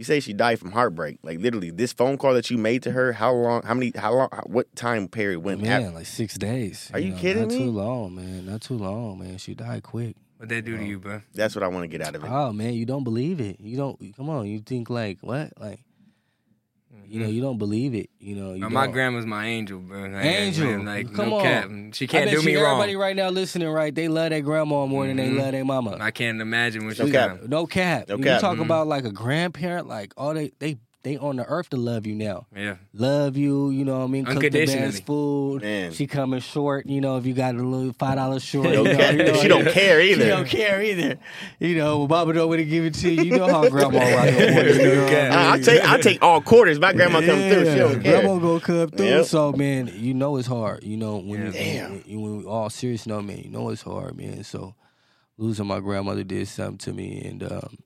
You 0.00 0.04
say 0.04 0.18
she 0.20 0.32
died 0.32 0.58
from 0.58 0.72
heartbreak. 0.72 1.18
Like 1.22 1.40
literally, 1.40 1.70
this 1.70 1.92
phone 1.92 2.16
call 2.16 2.32
that 2.32 2.50
you 2.50 2.56
made 2.56 2.82
to 2.84 2.92
her. 2.92 3.12
How 3.12 3.32
long? 3.32 3.62
How 3.64 3.74
many? 3.74 3.92
How 3.94 4.14
long? 4.14 4.28
What 4.46 4.74
time 4.74 5.08
period 5.08 5.40
went? 5.40 5.60
man, 5.60 5.82
after? 5.82 5.94
like 5.94 6.06
six 6.06 6.38
days. 6.38 6.90
Are 6.94 6.98
you 6.98 7.10
know, 7.10 7.18
kidding 7.18 7.42
not 7.42 7.50
me? 7.50 7.58
Too 7.58 7.70
long, 7.70 8.14
man. 8.14 8.46
Not 8.46 8.62
too 8.62 8.78
long, 8.78 9.18
man. 9.18 9.36
She 9.36 9.54
died 9.54 9.82
quick. 9.82 10.16
what 10.38 10.48
they 10.48 10.62
do 10.62 10.78
to 10.78 10.82
you, 10.84 10.98
bro. 10.98 11.20
That's 11.34 11.54
what 11.54 11.62
I 11.62 11.68
want 11.68 11.84
to 11.84 11.88
get 11.88 12.00
out 12.00 12.14
of 12.14 12.24
it. 12.24 12.30
Oh 12.30 12.50
man, 12.50 12.72
you 12.72 12.86
don't 12.86 13.04
believe 13.04 13.40
it. 13.40 13.60
You 13.60 13.76
don't. 13.76 14.16
Come 14.16 14.30
on, 14.30 14.46
you 14.46 14.60
think 14.60 14.88
like 14.88 15.18
what? 15.20 15.52
Like 15.60 15.80
you 17.10 17.18
know, 17.20 17.26
you 17.28 17.40
don't 17.42 17.58
believe 17.58 17.94
it. 17.94 18.08
You 18.20 18.36
know, 18.36 18.54
you 18.54 18.68
my 18.70 18.86
grandma's 18.86 19.26
my 19.26 19.46
angel, 19.46 19.80
bro. 19.80 20.02
Like, 20.02 20.24
Angel, 20.24 20.66
man, 20.66 20.84
like 20.86 21.12
come 21.12 21.30
no 21.30 21.36
on. 21.38 21.42
cap. 21.42 21.68
She 21.94 22.04
I 22.04 22.08
can't 22.08 22.30
bet 22.30 22.38
do 22.38 22.42
me 22.46 22.52
you 22.52 22.62
wrong. 22.62 22.74
everybody 22.74 22.94
right 22.96 23.16
now 23.16 23.30
listening, 23.30 23.68
right? 23.68 23.92
They 23.94 24.06
love 24.08 24.30
their 24.30 24.40
grandma 24.42 24.86
more 24.86 25.06
than 25.08 25.16
they 25.16 25.28
Mhm. 25.30 25.38
love 25.38 25.50
their 25.52 25.64
mama. 25.64 25.96
I 26.00 26.12
can't 26.12 26.40
imagine 26.40 26.86
what 26.86 26.96
No 26.98 27.04
she's 27.06 27.12
cap. 27.12 27.40
done. 27.40 27.50
no 27.50 27.66
cap. 27.66 28.08
No 28.08 28.16
you 28.16 28.22
cap. 28.24 28.40
talk 28.40 28.58
Mhm. 28.58 28.62
about 28.64 28.86
like 28.86 29.04
a 29.04 29.10
grandparent, 29.10 29.88
like 29.88 30.12
all 30.16 30.34
they 30.34 30.52
they 30.60 30.76
they 31.02 31.16
on 31.16 31.36
the 31.36 31.44
earth 31.46 31.70
to 31.70 31.76
love 31.78 32.06
you 32.06 32.14
now. 32.14 32.46
Yeah. 32.54 32.76
Love 32.92 33.36
you, 33.36 33.70
you 33.70 33.86
know 33.86 34.00
what 34.00 34.04
I 34.04 34.08
mean? 34.08 34.24
Cook 34.26 34.34
the 34.40 34.46
Unconditionally. 34.48 34.86
best 34.90 35.06
food. 35.06 35.62
Man. 35.62 35.92
She 35.92 36.06
coming 36.06 36.40
short, 36.40 36.84
you 36.86 37.00
know, 37.00 37.16
if 37.16 37.24
you 37.24 37.32
got 37.32 37.54
a 37.54 37.58
little 37.62 37.92
five 37.94 38.16
dollars 38.16 38.44
short. 38.44 38.68
You 38.68 38.84
know, 38.84 38.90
you 39.10 39.16
know, 39.24 39.34
she 39.40 39.48
don't 39.48 39.66
care 39.68 40.00
either. 40.00 40.22
She 40.22 40.28
don't 40.28 40.46
care 40.46 40.82
either. 40.82 41.18
You 41.58 41.76
know, 41.78 42.06
Baba 42.06 42.34
don't 42.34 42.48
want 42.48 42.58
to 42.58 42.64
give 42.66 42.84
it 42.84 42.94
to 42.96 43.10
you. 43.10 43.22
You 43.22 43.38
know 43.38 43.46
how 43.46 43.68
grandma 43.70 43.98
rock 44.16 44.26
the 44.26 44.74
you 44.76 44.84
know 44.84 45.06
I 45.06 45.10
mean? 45.10 45.32
I, 45.32 45.52
I 45.52 45.58
take 45.60 45.84
I 45.88 46.00
take 46.00 46.22
all 46.22 46.40
quarters. 46.42 46.78
My 46.78 46.92
grandma 46.92 47.20
come 47.20 47.38
through. 47.50 47.64
She 47.72 47.78
don't 47.78 48.02
care. 48.02 48.20
Grandma 48.20 48.38
gonna 48.38 48.60
come 48.60 48.88
through. 48.90 49.06
Yep. 49.06 49.24
So 49.26 49.52
man, 49.52 49.90
you 49.94 50.12
know 50.12 50.36
it's 50.36 50.48
hard. 50.48 50.84
You 50.84 50.98
know 50.98 51.16
when 51.16 51.46
you, 51.46 51.52
Damn. 51.52 51.92
when, 51.92 52.02
you- 52.06 52.20
when 52.20 52.38
we 52.38 52.44
all 52.44 52.68
serious, 52.68 53.06
no 53.06 53.22
man, 53.22 53.38
you 53.38 53.50
know 53.50 53.70
it's 53.70 53.82
hard, 53.82 54.16
man. 54.18 54.44
So 54.44 54.74
losing 55.38 55.66
my 55.66 55.80
grandmother 55.80 56.24
did 56.24 56.46
something 56.46 56.76
to 56.78 56.92
me, 56.92 57.22
and 57.24 57.42
um, 57.42 57.78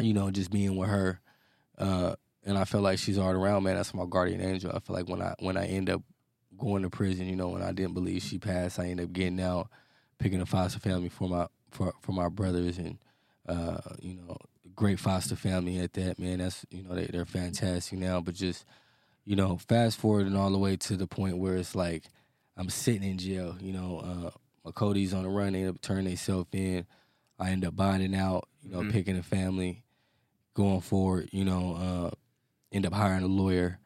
you 0.00 0.12
know 0.14 0.30
just 0.30 0.50
being 0.52 0.76
with 0.76 0.88
her, 0.88 1.20
uh, 1.78 2.14
and 2.44 2.56
I 2.56 2.64
felt 2.64 2.84
like 2.84 2.98
she's 2.98 3.18
all 3.18 3.30
around, 3.30 3.64
man. 3.64 3.76
That's 3.76 3.92
my 3.94 4.04
guardian 4.08 4.40
angel. 4.40 4.70
I 4.74 4.78
feel 4.80 4.94
like 4.96 5.08
when 5.08 5.20
I 5.22 5.34
when 5.40 5.56
I 5.56 5.66
end 5.66 5.90
up 5.90 6.02
going 6.56 6.82
to 6.82 6.90
prison, 6.90 7.26
you 7.26 7.36
know, 7.36 7.48
when 7.48 7.62
I 7.62 7.72
didn't 7.72 7.94
believe 7.94 8.22
she 8.22 8.38
passed, 8.38 8.78
I 8.78 8.86
end 8.86 9.00
up 9.00 9.12
getting 9.12 9.40
out, 9.40 9.68
picking 10.18 10.40
a 10.40 10.46
foster 10.46 10.78
family 10.78 11.08
for 11.08 11.28
my 11.28 11.46
for 11.70 11.92
for 12.02 12.12
my 12.12 12.28
brothers, 12.28 12.78
and 12.78 12.98
uh, 13.48 13.78
you 14.00 14.14
know, 14.14 14.36
great 14.74 14.98
foster 15.00 15.36
family 15.36 15.78
at 15.80 15.92
that. 15.94 16.18
Man, 16.18 16.38
that's 16.38 16.64
you 16.70 16.82
know 16.82 16.94
they 16.94 17.06
they're 17.06 17.24
fantastic 17.26 17.98
now, 17.98 18.20
but 18.20 18.34
just 18.34 18.64
you 19.24 19.34
know, 19.34 19.58
fast 19.58 19.98
forwarding 19.98 20.36
all 20.36 20.50
the 20.50 20.58
way 20.58 20.76
to 20.76 20.96
the 20.96 21.06
point 21.08 21.38
where 21.38 21.56
it's 21.56 21.74
like 21.74 22.04
I'm 22.56 22.70
sitting 22.70 23.02
in 23.02 23.18
jail. 23.18 23.56
You 23.60 23.72
know, 23.72 23.98
uh, 23.98 24.30
my 24.64 24.70
Cody's 24.70 25.12
on 25.12 25.24
the 25.24 25.28
run. 25.28 25.52
They 25.52 25.60
end 25.62 25.70
up 25.70 25.80
turning 25.80 26.04
themselves 26.04 26.46
in. 26.52 26.86
I 27.38 27.50
end 27.50 27.64
up 27.64 27.74
bonding 27.74 28.14
out. 28.14 28.48
You 28.62 28.70
know, 28.70 28.80
Mhm. 28.82 28.92
picking 28.92 29.16
a 29.18 29.22
family, 29.22 29.82
going 30.56 30.80
forward. 30.80 31.28
You 31.32 31.44
know, 31.44 31.74
uh, 31.76 32.10
end 32.72 32.84
up 32.86 32.92
hiring 32.92 33.22
a 33.22 33.28
lawyer. 33.28 33.78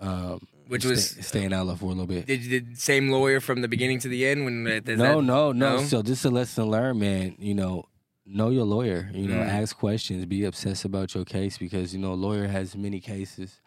Um, 0.00 0.40
Which 0.68 0.82
stay- 0.82 0.90
was 0.90 1.10
staying 1.26 1.52
out 1.52 1.66
there 1.66 1.76
for 1.76 1.86
a 1.86 1.88
little 1.88 2.06
bit. 2.06 2.26
did, 2.26 2.42
you 2.42 2.60
did 2.60 2.78
same 2.78 3.10
lawyer 3.10 3.40
from 3.40 3.60
the 3.60 3.68
beginning 3.68 3.98
to 4.00 4.08
the 4.08 4.26
end 4.26 4.44
when 4.44 4.64
no, 4.64 4.80
that- 4.80 4.96
no, 4.98 5.20
no, 5.20 5.52
no? 5.52 5.78
So 5.82 6.00
this 6.02 6.20
is 6.20 6.24
a 6.24 6.30
lesson 6.30 6.70
learned, 6.70 7.00
man. 7.00 7.36
You 7.38 7.54
know, 7.54 7.84
know 8.26 8.48
your 8.50 8.64
lawyer. 8.64 9.10
You 9.12 9.28
know, 9.28 9.36
Mm. 9.36 9.46
ask 9.48 9.76
questions. 9.76 10.24
Be 10.26 10.44
obsessed 10.44 10.84
about 10.84 11.14
your 11.14 11.24
case 11.24 11.58
because 11.58 11.92
you 11.92 12.00
know 12.00 12.12
a 12.12 12.14
lawyer 12.14 12.46
has 12.48 12.74
many 12.76 13.00
cases. 13.00 13.60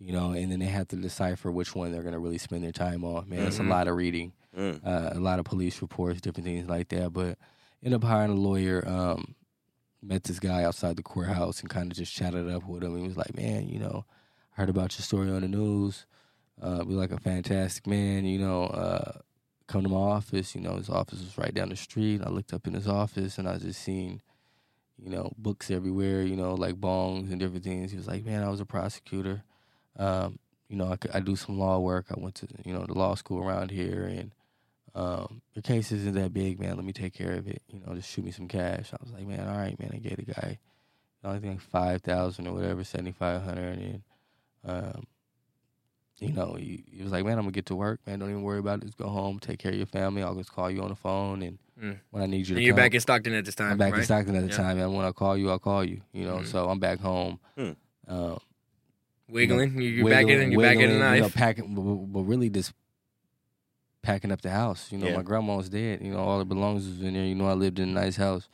You 0.00 0.12
know, 0.12 0.30
and 0.30 0.52
then 0.52 0.60
they 0.60 0.66
have 0.66 0.86
to 0.88 0.96
decipher 0.96 1.50
which 1.50 1.74
one 1.74 1.90
they're 1.90 2.04
gonna 2.04 2.20
really 2.20 2.38
spend 2.38 2.62
their 2.62 2.70
time 2.72 3.02
on. 3.04 3.28
Man, 3.28 3.40
it's 3.46 3.58
a 3.58 3.64
lot 3.64 3.88
of 3.88 3.96
reading, 3.96 4.32
Mm. 4.56 4.80
uh, 4.86 5.10
a 5.14 5.18
lot 5.20 5.40
of 5.40 5.44
police 5.44 5.82
reports, 5.82 6.20
different 6.20 6.44
things 6.46 6.68
like 6.68 6.88
that. 6.90 7.12
But 7.12 7.36
end 7.82 7.94
up 7.94 8.04
hiring 8.04 8.30
a 8.30 8.34
lawyer. 8.34 8.86
Um, 8.88 9.34
met 10.02 10.24
this 10.24 10.38
guy 10.38 10.64
outside 10.64 10.96
the 10.96 11.02
courthouse 11.02 11.60
and 11.60 11.70
kind 11.70 11.90
of 11.90 11.98
just 11.98 12.14
chatted 12.14 12.48
up 12.50 12.66
with 12.66 12.84
him. 12.84 12.96
He 12.96 13.06
was 13.06 13.16
like, 13.16 13.34
"Man, 13.36 13.68
you 13.68 13.78
know, 13.78 14.04
I 14.56 14.60
heard 14.60 14.70
about 14.70 14.98
your 14.98 15.04
story 15.04 15.30
on 15.30 15.42
the 15.42 15.48
news. 15.48 16.06
Uh, 16.60 16.84
be 16.84 16.94
like 16.94 17.12
a 17.12 17.20
fantastic 17.20 17.86
man. 17.86 18.24
You 18.24 18.38
know, 18.38 18.64
uh, 18.64 19.18
come 19.66 19.82
to 19.82 19.88
my 19.88 19.96
office. 19.96 20.54
You 20.54 20.60
know, 20.60 20.76
his 20.76 20.88
office 20.88 21.20
was 21.20 21.38
right 21.38 21.54
down 21.54 21.70
the 21.70 21.76
street. 21.76 22.22
I 22.24 22.30
looked 22.30 22.52
up 22.52 22.66
in 22.66 22.74
his 22.74 22.88
office 22.88 23.38
and 23.38 23.48
I 23.48 23.58
just 23.58 23.82
seen, 23.82 24.20
you 24.96 25.10
know, 25.10 25.32
books 25.38 25.70
everywhere. 25.70 26.22
You 26.22 26.36
know, 26.36 26.54
like 26.54 26.76
bongs 26.76 27.30
and 27.30 27.40
different 27.40 27.64
things. 27.64 27.90
He 27.90 27.96
was 27.96 28.08
like, 28.08 28.24
"Man, 28.24 28.42
I 28.42 28.48
was 28.50 28.60
a 28.60 28.66
prosecutor. 28.66 29.42
Um, 29.96 30.38
you 30.68 30.76
know, 30.76 30.92
I, 30.92 31.18
I 31.18 31.20
do 31.20 31.36
some 31.36 31.58
law 31.58 31.78
work. 31.78 32.06
I 32.10 32.20
went 32.20 32.36
to 32.36 32.48
you 32.64 32.72
know 32.72 32.86
the 32.86 32.94
law 32.94 33.14
school 33.14 33.42
around 33.42 33.70
here 33.70 34.04
and." 34.04 34.32
Um, 34.98 35.42
your 35.54 35.62
case 35.62 35.92
isn't 35.92 36.14
that 36.14 36.32
big, 36.32 36.58
man. 36.58 36.74
Let 36.76 36.84
me 36.84 36.92
take 36.92 37.14
care 37.14 37.32
of 37.34 37.46
it. 37.46 37.62
You 37.68 37.80
know, 37.80 37.94
just 37.94 38.10
shoot 38.10 38.24
me 38.24 38.32
some 38.32 38.48
cash. 38.48 38.90
I 38.92 38.96
was 39.00 39.12
like, 39.12 39.26
man, 39.26 39.46
all 39.48 39.56
right, 39.56 39.78
man. 39.78 39.90
I 39.94 39.98
gave 39.98 40.16
the 40.16 40.24
guy, 40.32 40.58
I 41.22 41.28
only 41.28 41.40
think 41.40 41.60
five 41.60 42.02
thousand 42.02 42.46
or 42.48 42.52
whatever, 42.54 42.82
seventy 42.82 43.12
five 43.12 43.42
hundred, 43.42 43.78
and 43.78 44.02
um, 44.64 45.04
you 46.18 46.32
know, 46.32 46.54
he, 46.58 46.84
he 46.90 47.02
was 47.02 47.12
like, 47.12 47.24
man, 47.24 47.34
I'm 47.38 47.44
gonna 47.44 47.52
get 47.52 47.66
to 47.66 47.76
work, 47.76 48.00
man. 48.06 48.18
Don't 48.18 48.30
even 48.30 48.42
worry 48.42 48.58
about 48.58 48.78
it. 48.82 48.86
Just 48.86 48.96
go 48.98 49.08
home, 49.08 49.38
take 49.38 49.60
care 49.60 49.70
of 49.70 49.76
your 49.78 49.86
family. 49.86 50.22
I'll 50.22 50.34
just 50.34 50.52
call 50.52 50.68
you 50.70 50.82
on 50.82 50.88
the 50.88 50.96
phone, 50.96 51.42
and 51.42 51.58
Mm. 51.80 51.96
when 52.10 52.24
I 52.24 52.26
need 52.26 52.38
you 52.38 52.44
to 52.46 52.54
And 52.56 52.64
you're 52.64 52.72
come, 52.74 52.82
back 52.82 52.94
in 52.94 53.00
Stockton 53.00 53.34
at 53.34 53.44
this 53.44 53.54
time, 53.54 53.70
I'm 53.70 53.78
back 53.78 53.92
right? 53.92 54.00
in 54.00 54.04
Stockton 54.04 54.34
at 54.34 54.42
the 54.42 54.48
Yeah. 54.48 54.56
time, 54.56 54.78
and 54.80 54.96
when 54.96 55.04
I 55.06 55.12
call 55.12 55.36
you, 55.36 55.48
I'll 55.48 55.60
call 55.60 55.84
you. 55.84 56.00
You 56.12 56.26
know, 56.26 56.38
Mhm. 56.38 56.46
so 56.46 56.68
I'm 56.68 56.80
back 56.80 56.98
home. 56.98 57.38
Hmm. 57.56 57.70
Um, 58.08 58.38
Wiggling, 59.28 59.80
you 59.80 59.88
you're 59.90 60.10
back 60.10 60.26
in, 60.26 60.50
you're 60.50 60.60
back 60.60 60.74
in 60.74 60.80
the 60.80 60.96
wiggling, 60.96 61.14
you 61.14 61.20
know, 61.20 61.26
knife. 61.26 61.34
packing, 61.34 61.74
but, 61.76 61.82
but 62.12 62.22
really 62.22 62.50
just 62.50 62.72
packing 64.08 64.32
up 64.32 64.40
the 64.42 64.50
house. 64.50 64.90
You 64.92 64.98
know, 64.98 65.08
Yeah. 65.08 65.16
my 65.16 65.22
grandma 65.22 65.56
was 65.56 65.68
dead. 65.68 66.00
You 66.02 66.12
know, 66.12 66.18
all 66.20 66.38
the 66.38 66.44
belongings 66.44 66.86
was 66.88 67.00
in 67.02 67.14
there. 67.14 67.24
You 67.24 67.34
know, 67.34 67.46
I 67.46 67.52
lived 67.64 67.78
in 67.78 67.88
a 67.90 67.92
nice 67.92 68.16
house. 68.16 68.48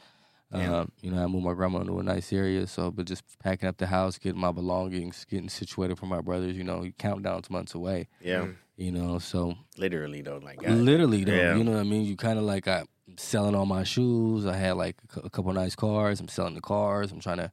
Yeah. 0.53 0.81
Um, 0.81 0.93
you 1.01 1.11
know, 1.11 1.23
I 1.23 1.27
moved 1.27 1.45
my 1.45 1.55
grandma 1.55 1.81
into 1.81 1.99
a 1.99 2.03
nice 2.03 2.33
area. 2.33 2.67
So, 2.67 2.91
but 2.91 3.07
just 3.07 3.23
packing 3.41 3.69
up 3.69 3.77
the 3.79 3.87
house, 3.87 4.19
getting 4.19 4.41
my 4.41 4.53
belongings, 4.53 5.25
getting 5.25 5.49
situated 5.49 5.99
for 5.99 6.07
my 6.07 6.21
brothers. 6.21 6.57
You 6.57 6.65
know, 6.65 6.83
you 6.83 6.93
count 6.93 7.23
down 7.23 7.43
to 7.43 7.53
months 7.53 7.75
away. 7.75 8.09
Yeah, 8.21 8.43
Mm. 8.45 8.55
You 8.77 8.91
know, 8.91 9.19
so 9.21 9.55
literally 9.79 10.21
though, 10.23 10.39
like 10.39 10.59
God. 10.61 10.73
literally 10.73 11.23
though, 11.25 11.33
Yeah. 11.35 11.57
you 11.57 11.63
know 11.65 11.73
what 11.73 11.81
I 11.81 11.85
mean. 11.85 12.05
You 12.05 12.17
kind 12.17 12.39
of 12.41 12.45
like 12.45 12.67
I'm 12.67 12.87
selling 13.17 13.55
all 13.55 13.67
my 13.67 13.85
shoes. 13.85 14.47
I 14.47 14.57
had 14.57 14.73
like 14.77 14.97
a 15.05 15.07
cou- 15.07 15.21
a 15.27 15.31
couple 15.31 15.53
nice 15.53 15.77
cars. 15.77 16.19
I'm 16.21 16.27
selling 16.29 16.55
the 16.55 16.61
cars. 16.61 17.13
I'm 17.13 17.21
trying 17.21 17.39
to 17.39 17.53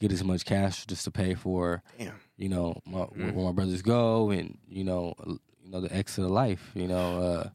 get 0.00 0.10
as 0.10 0.24
much 0.24 0.44
cash 0.44 0.84
just 0.86 1.04
to 1.04 1.12
pay 1.12 1.34
for 1.34 1.82
Damn. 1.98 2.14
you 2.36 2.48
know, 2.48 2.74
my, 2.84 3.00
Mhm. 3.04 3.34
where 3.34 3.44
my 3.46 3.52
brothers 3.52 3.82
go, 3.82 4.30
and 4.30 4.58
you 4.68 4.82
know, 4.82 5.14
l- 5.24 5.32
you 5.34 5.38
know 5.72 5.80
the 5.80 5.94
exit 5.94 6.24
of 6.24 6.30
life, 6.30 6.70
you 6.74 6.86
know. 6.86 7.20
Uh, 7.22 7.48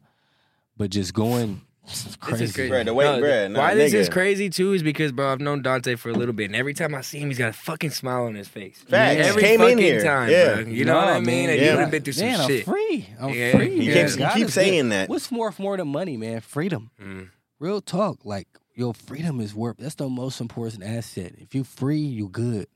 but 0.76 0.90
just 0.90 1.14
going 1.14 1.62
It's 1.90 2.04
This 2.04 2.16
crazy. 2.18 2.44
is 2.44 2.54
crazy. 2.54 2.70
Bruh, 2.70 2.84
the 2.84 2.94
way- 2.94 3.06
No, 3.06 3.22
bruh, 3.26 3.50
nah, 3.50 3.60
why 3.60 3.74
this 3.74 3.94
is 3.94 4.10
crazy 4.10 4.50
too 4.50 4.74
is 4.74 4.84
because, 4.84 5.14
bro, 5.14 5.32
I've 5.32 5.40
known 5.40 5.64
Donte 5.64 5.98
for 5.98 6.10
a 6.10 6.14
little 6.14 6.34
bit, 6.34 6.48
and 6.48 6.56
every 6.56 6.74
time 6.74 6.94
I 6.94 7.00
see 7.00 7.18
him, 7.20 7.30
he's 7.30 7.38
got 7.38 7.48
a 7.52 7.54
fucking 7.54 7.92
smile 7.92 8.24
on 8.26 8.36
his 8.36 8.50
face. 8.50 8.84
Facts. 8.90 9.26
Every 9.26 9.42
Came 9.42 9.62
in 9.62 9.70
fucking 9.70 9.78
here. 9.78 10.04
time, 10.04 10.30
Yeah. 10.30 10.56
bro. 10.56 10.64
You 10.66 10.84
know 10.84 10.96
what 10.98 11.08
I 11.08 11.22
mean? 11.22 11.50
And 11.50 11.62
Yeah. 11.62 11.72
you 11.72 11.78
have 11.78 11.90
been 11.90 12.04
through 12.04 12.12
some 12.12 12.28
man, 12.28 12.46
shit. 12.50 12.68
I'm 12.68 12.74
free. 12.74 13.10
I'm 13.22 13.30
Yeah. 13.34 13.52
free. 13.56 13.70
He 13.80 13.88
man. 13.88 13.94
keeps- 14.04 14.14
he 14.16 14.20
God 14.20 14.34
keeps 14.36 14.54
saying 14.54 14.90
that. 14.90 15.08
What's 15.08 15.32
more 15.32 15.54
more 15.58 15.78
than 15.78 15.88
money, 15.88 16.18
man? 16.18 16.42
Freedom. 16.42 16.90
Mm. 17.02 17.30
Real 17.58 17.80
talk. 17.80 18.26
Like 18.26 18.50
your 18.76 18.94
freedom 18.94 19.40
is 19.40 19.56
worth. 19.56 19.78
That's 19.78 19.96
the 19.96 20.10
most 20.10 20.42
important 20.42 20.84
asset. 20.84 21.36
If 21.40 21.56
you 21.56 21.64
free, 21.64 22.00
you 22.02 22.28
good. 22.28 22.68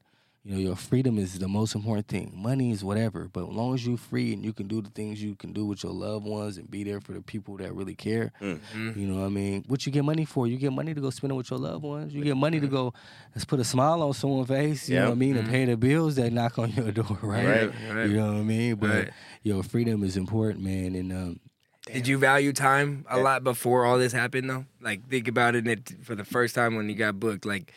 You 0.43 0.55
know, 0.55 0.59
your 0.59 0.75
freedom 0.75 1.19
is 1.19 1.37
the 1.37 1.47
most 1.47 1.75
important 1.75 2.07
thing. 2.07 2.31
Money 2.35 2.71
is 2.71 2.83
whatever, 2.83 3.29
but 3.31 3.43
as 3.47 3.53
long 3.53 3.75
as 3.75 3.85
you're 3.85 3.95
free 3.95 4.33
and 4.33 4.43
you 4.43 4.53
can 4.53 4.67
do 4.67 4.81
the 4.81 4.89
things 4.89 5.21
you 5.21 5.35
can 5.35 5.53
do 5.53 5.67
with 5.67 5.83
your 5.83 5.91
loved 5.93 6.25
ones 6.25 6.57
and 6.57 6.69
be 6.69 6.83
there 6.83 6.99
for 6.99 7.11
the 7.11 7.21
people 7.21 7.57
that 7.57 7.75
really 7.75 7.93
care, 7.93 8.31
Mhm. 8.41 8.95
you 8.97 9.05
know 9.07 9.19
what 9.19 9.27
I 9.27 9.29
mean? 9.29 9.63
What 9.67 9.85
you 9.85 9.91
get 9.91 10.03
money 10.03 10.25
for? 10.25 10.47
You 10.47 10.57
get 10.57 10.73
money 10.73 10.95
to 10.95 10.99
go 11.01 11.11
spend 11.11 11.31
it 11.31 11.35
with 11.35 11.51
your 11.51 11.59
loved 11.59 11.83
ones. 11.83 12.11
You 12.11 12.23
get 12.23 12.35
money 12.37 12.59
to 12.59 12.67
go 12.67 12.91
let's 13.35 13.45
put 13.45 13.59
a 13.59 13.63
smile 13.63 14.01
on 14.01 14.13
someone's 14.13 14.47
face, 14.47 14.89
you 14.89 14.95
know 14.95 15.05
what 15.09 15.11
I 15.11 15.15
mean, 15.15 15.37
and 15.37 15.47
pay 15.47 15.63
the 15.65 15.77
bills 15.77 16.15
that 16.15 16.33
knock 16.33 16.57
on 16.57 16.71
your 16.71 16.91
door, 16.91 17.19
right? 17.21 17.45
Right. 17.45 17.71
Right. 17.93 18.09
You 18.09 18.15
know 18.17 18.33
what 18.33 18.37
I 18.39 18.43
mean? 18.43 18.75
But 18.77 18.89
Right. 18.89 19.09
your 19.43 19.61
freedom 19.61 20.03
is 20.03 20.17
important, 20.17 20.63
man. 20.63 20.95
And 20.95 21.13
um, 21.13 21.39
Did 21.85 22.07
you 22.07 22.17
value 22.17 22.51
time 22.51 23.05
a 23.07 23.19
lot 23.19 23.43
before 23.43 23.85
all 23.85 23.99
this 23.99 24.11
happened, 24.11 24.49
though? 24.49 24.65
Like, 24.81 25.07
think 25.07 25.27
about 25.27 25.53
it 25.53 25.67
it- 25.67 25.97
for 26.01 26.15
the 26.15 26.25
first 26.25 26.55
time 26.55 26.73
when 26.75 26.89
you 26.89 26.95
got 26.95 27.19
booked. 27.19 27.45
Like, 27.45 27.71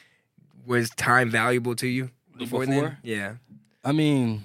was 0.67 0.89
time 0.89 1.29
valuable 1.29 1.75
to 1.77 1.87
you 1.87 2.09
before, 2.37 2.67
then? 2.67 2.97
Yeah. 3.03 3.35
I 3.85 3.93
mean, 3.93 4.45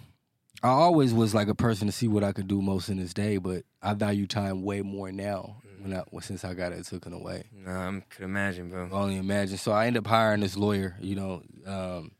I 0.61 0.69
always 0.69 1.13
was 1.13 1.33
like 1.33 1.47
a 1.47 1.55
person 1.55 1.87
to 1.87 1.93
see 1.93 2.07
what 2.07 2.23
I 2.23 2.31
could 2.31 2.47
do 2.47 2.61
most 2.61 2.89
in 2.89 2.97
this 2.97 3.13
day, 3.13 3.37
but 3.37 3.63
I 3.81 3.93
value 3.93 4.27
time 4.27 4.63
way 4.63 4.81
more 4.81 5.11
now 5.11 5.57
when 5.81 5.93
I 5.93 6.03
since 6.21 6.43
I 6.43 6.53
got 6.53 6.73
it 6.73 6.85
taken 6.85 7.13
away. 7.13 7.45
No, 7.53 7.71
I 7.71 8.03
could 8.09 8.25
imagine, 8.25 8.69
bro. 8.69 8.89
only 8.91 9.17
imagine. 9.17 9.57
So 9.57 9.71
I 9.71 9.87
ended 9.87 10.03
up 10.03 10.07
hiring 10.07 10.41
this 10.41 10.57
lawyer. 10.57 10.97
You 10.99 11.15
know, 11.15 11.41
um, 11.65 12.11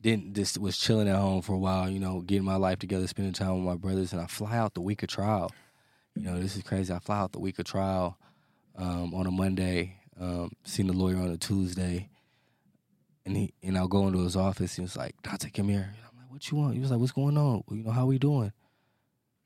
didn't 0.00 0.34
this 0.34 0.56
was 0.56 0.78
chilling 0.78 1.08
at 1.08 1.16
home 1.16 1.42
for 1.42 1.54
a 1.54 1.58
while. 1.58 1.90
You 1.90 1.98
know, 1.98 2.20
getting 2.20 2.44
my 2.44 2.56
life 2.56 2.78
together, 2.78 3.06
spending 3.06 3.32
time 3.32 3.54
with 3.54 3.64
my 3.64 3.76
brothers, 3.76 4.12
and 4.12 4.22
I 4.22 4.26
fly 4.26 4.56
out 4.56 4.74
the 4.74 4.80
week 4.80 5.02
of 5.02 5.08
trial. 5.08 5.50
You 6.14 6.22
know, 6.22 6.38
this 6.40 6.56
is 6.56 6.62
crazy. 6.62 6.92
I 6.92 6.98
fly 6.98 7.18
out 7.18 7.32
the 7.32 7.40
week 7.40 7.58
of 7.58 7.64
trial 7.64 8.18
um, 8.76 9.14
on 9.14 9.26
a 9.26 9.30
Monday. 9.30 9.96
Um, 10.20 10.52
seen 10.64 10.86
the 10.86 10.92
lawyer 10.92 11.16
on 11.16 11.30
a 11.30 11.38
Tuesday, 11.38 12.10
and 13.26 13.36
he 13.36 13.52
and 13.62 13.76
I'll 13.78 13.88
go 13.88 14.06
into 14.06 14.20
his 14.24 14.36
office. 14.36 14.74
He 14.76 14.82
was 14.82 14.96
like, 14.96 15.14
"Donte, 15.22 15.52
come 15.52 15.68
here." 15.68 15.92
And 15.96 16.04
I'm 16.10 16.16
like, 16.18 16.30
"What 16.30 16.50
you 16.50 16.56
want?" 16.58 16.74
He 16.74 16.80
was 16.80 16.90
like, 16.90 17.00
"What's 17.00 17.12
going 17.12 17.36
on? 17.36 17.62
You 17.70 17.76
know, 17.84 17.90
how 17.90 18.06
we 18.06 18.18
doing?" 18.18 18.52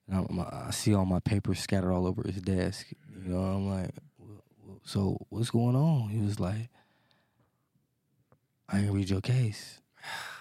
And 0.08 0.26
I'm, 0.30 0.40
I 0.40 0.70
see 0.70 0.94
all 0.94 1.06
my 1.06 1.20
papers 1.20 1.60
scattered 1.60 1.92
all 1.92 2.06
over 2.06 2.22
his 2.26 2.40
desk. 2.42 2.86
You 3.24 3.30
know, 3.32 3.38
I'm 3.40 3.68
like, 3.68 3.90
"Well, 4.18 4.42
well, 4.66 4.80
"So 4.84 5.26
what's 5.30 5.50
going 5.50 5.76
on?" 5.76 6.08
He 6.10 6.20
was 6.20 6.38
like, 6.40 6.68
"I 8.68 8.80
didn't 8.80 8.94
read 8.94 9.10
your 9.10 9.20
case." 9.20 9.80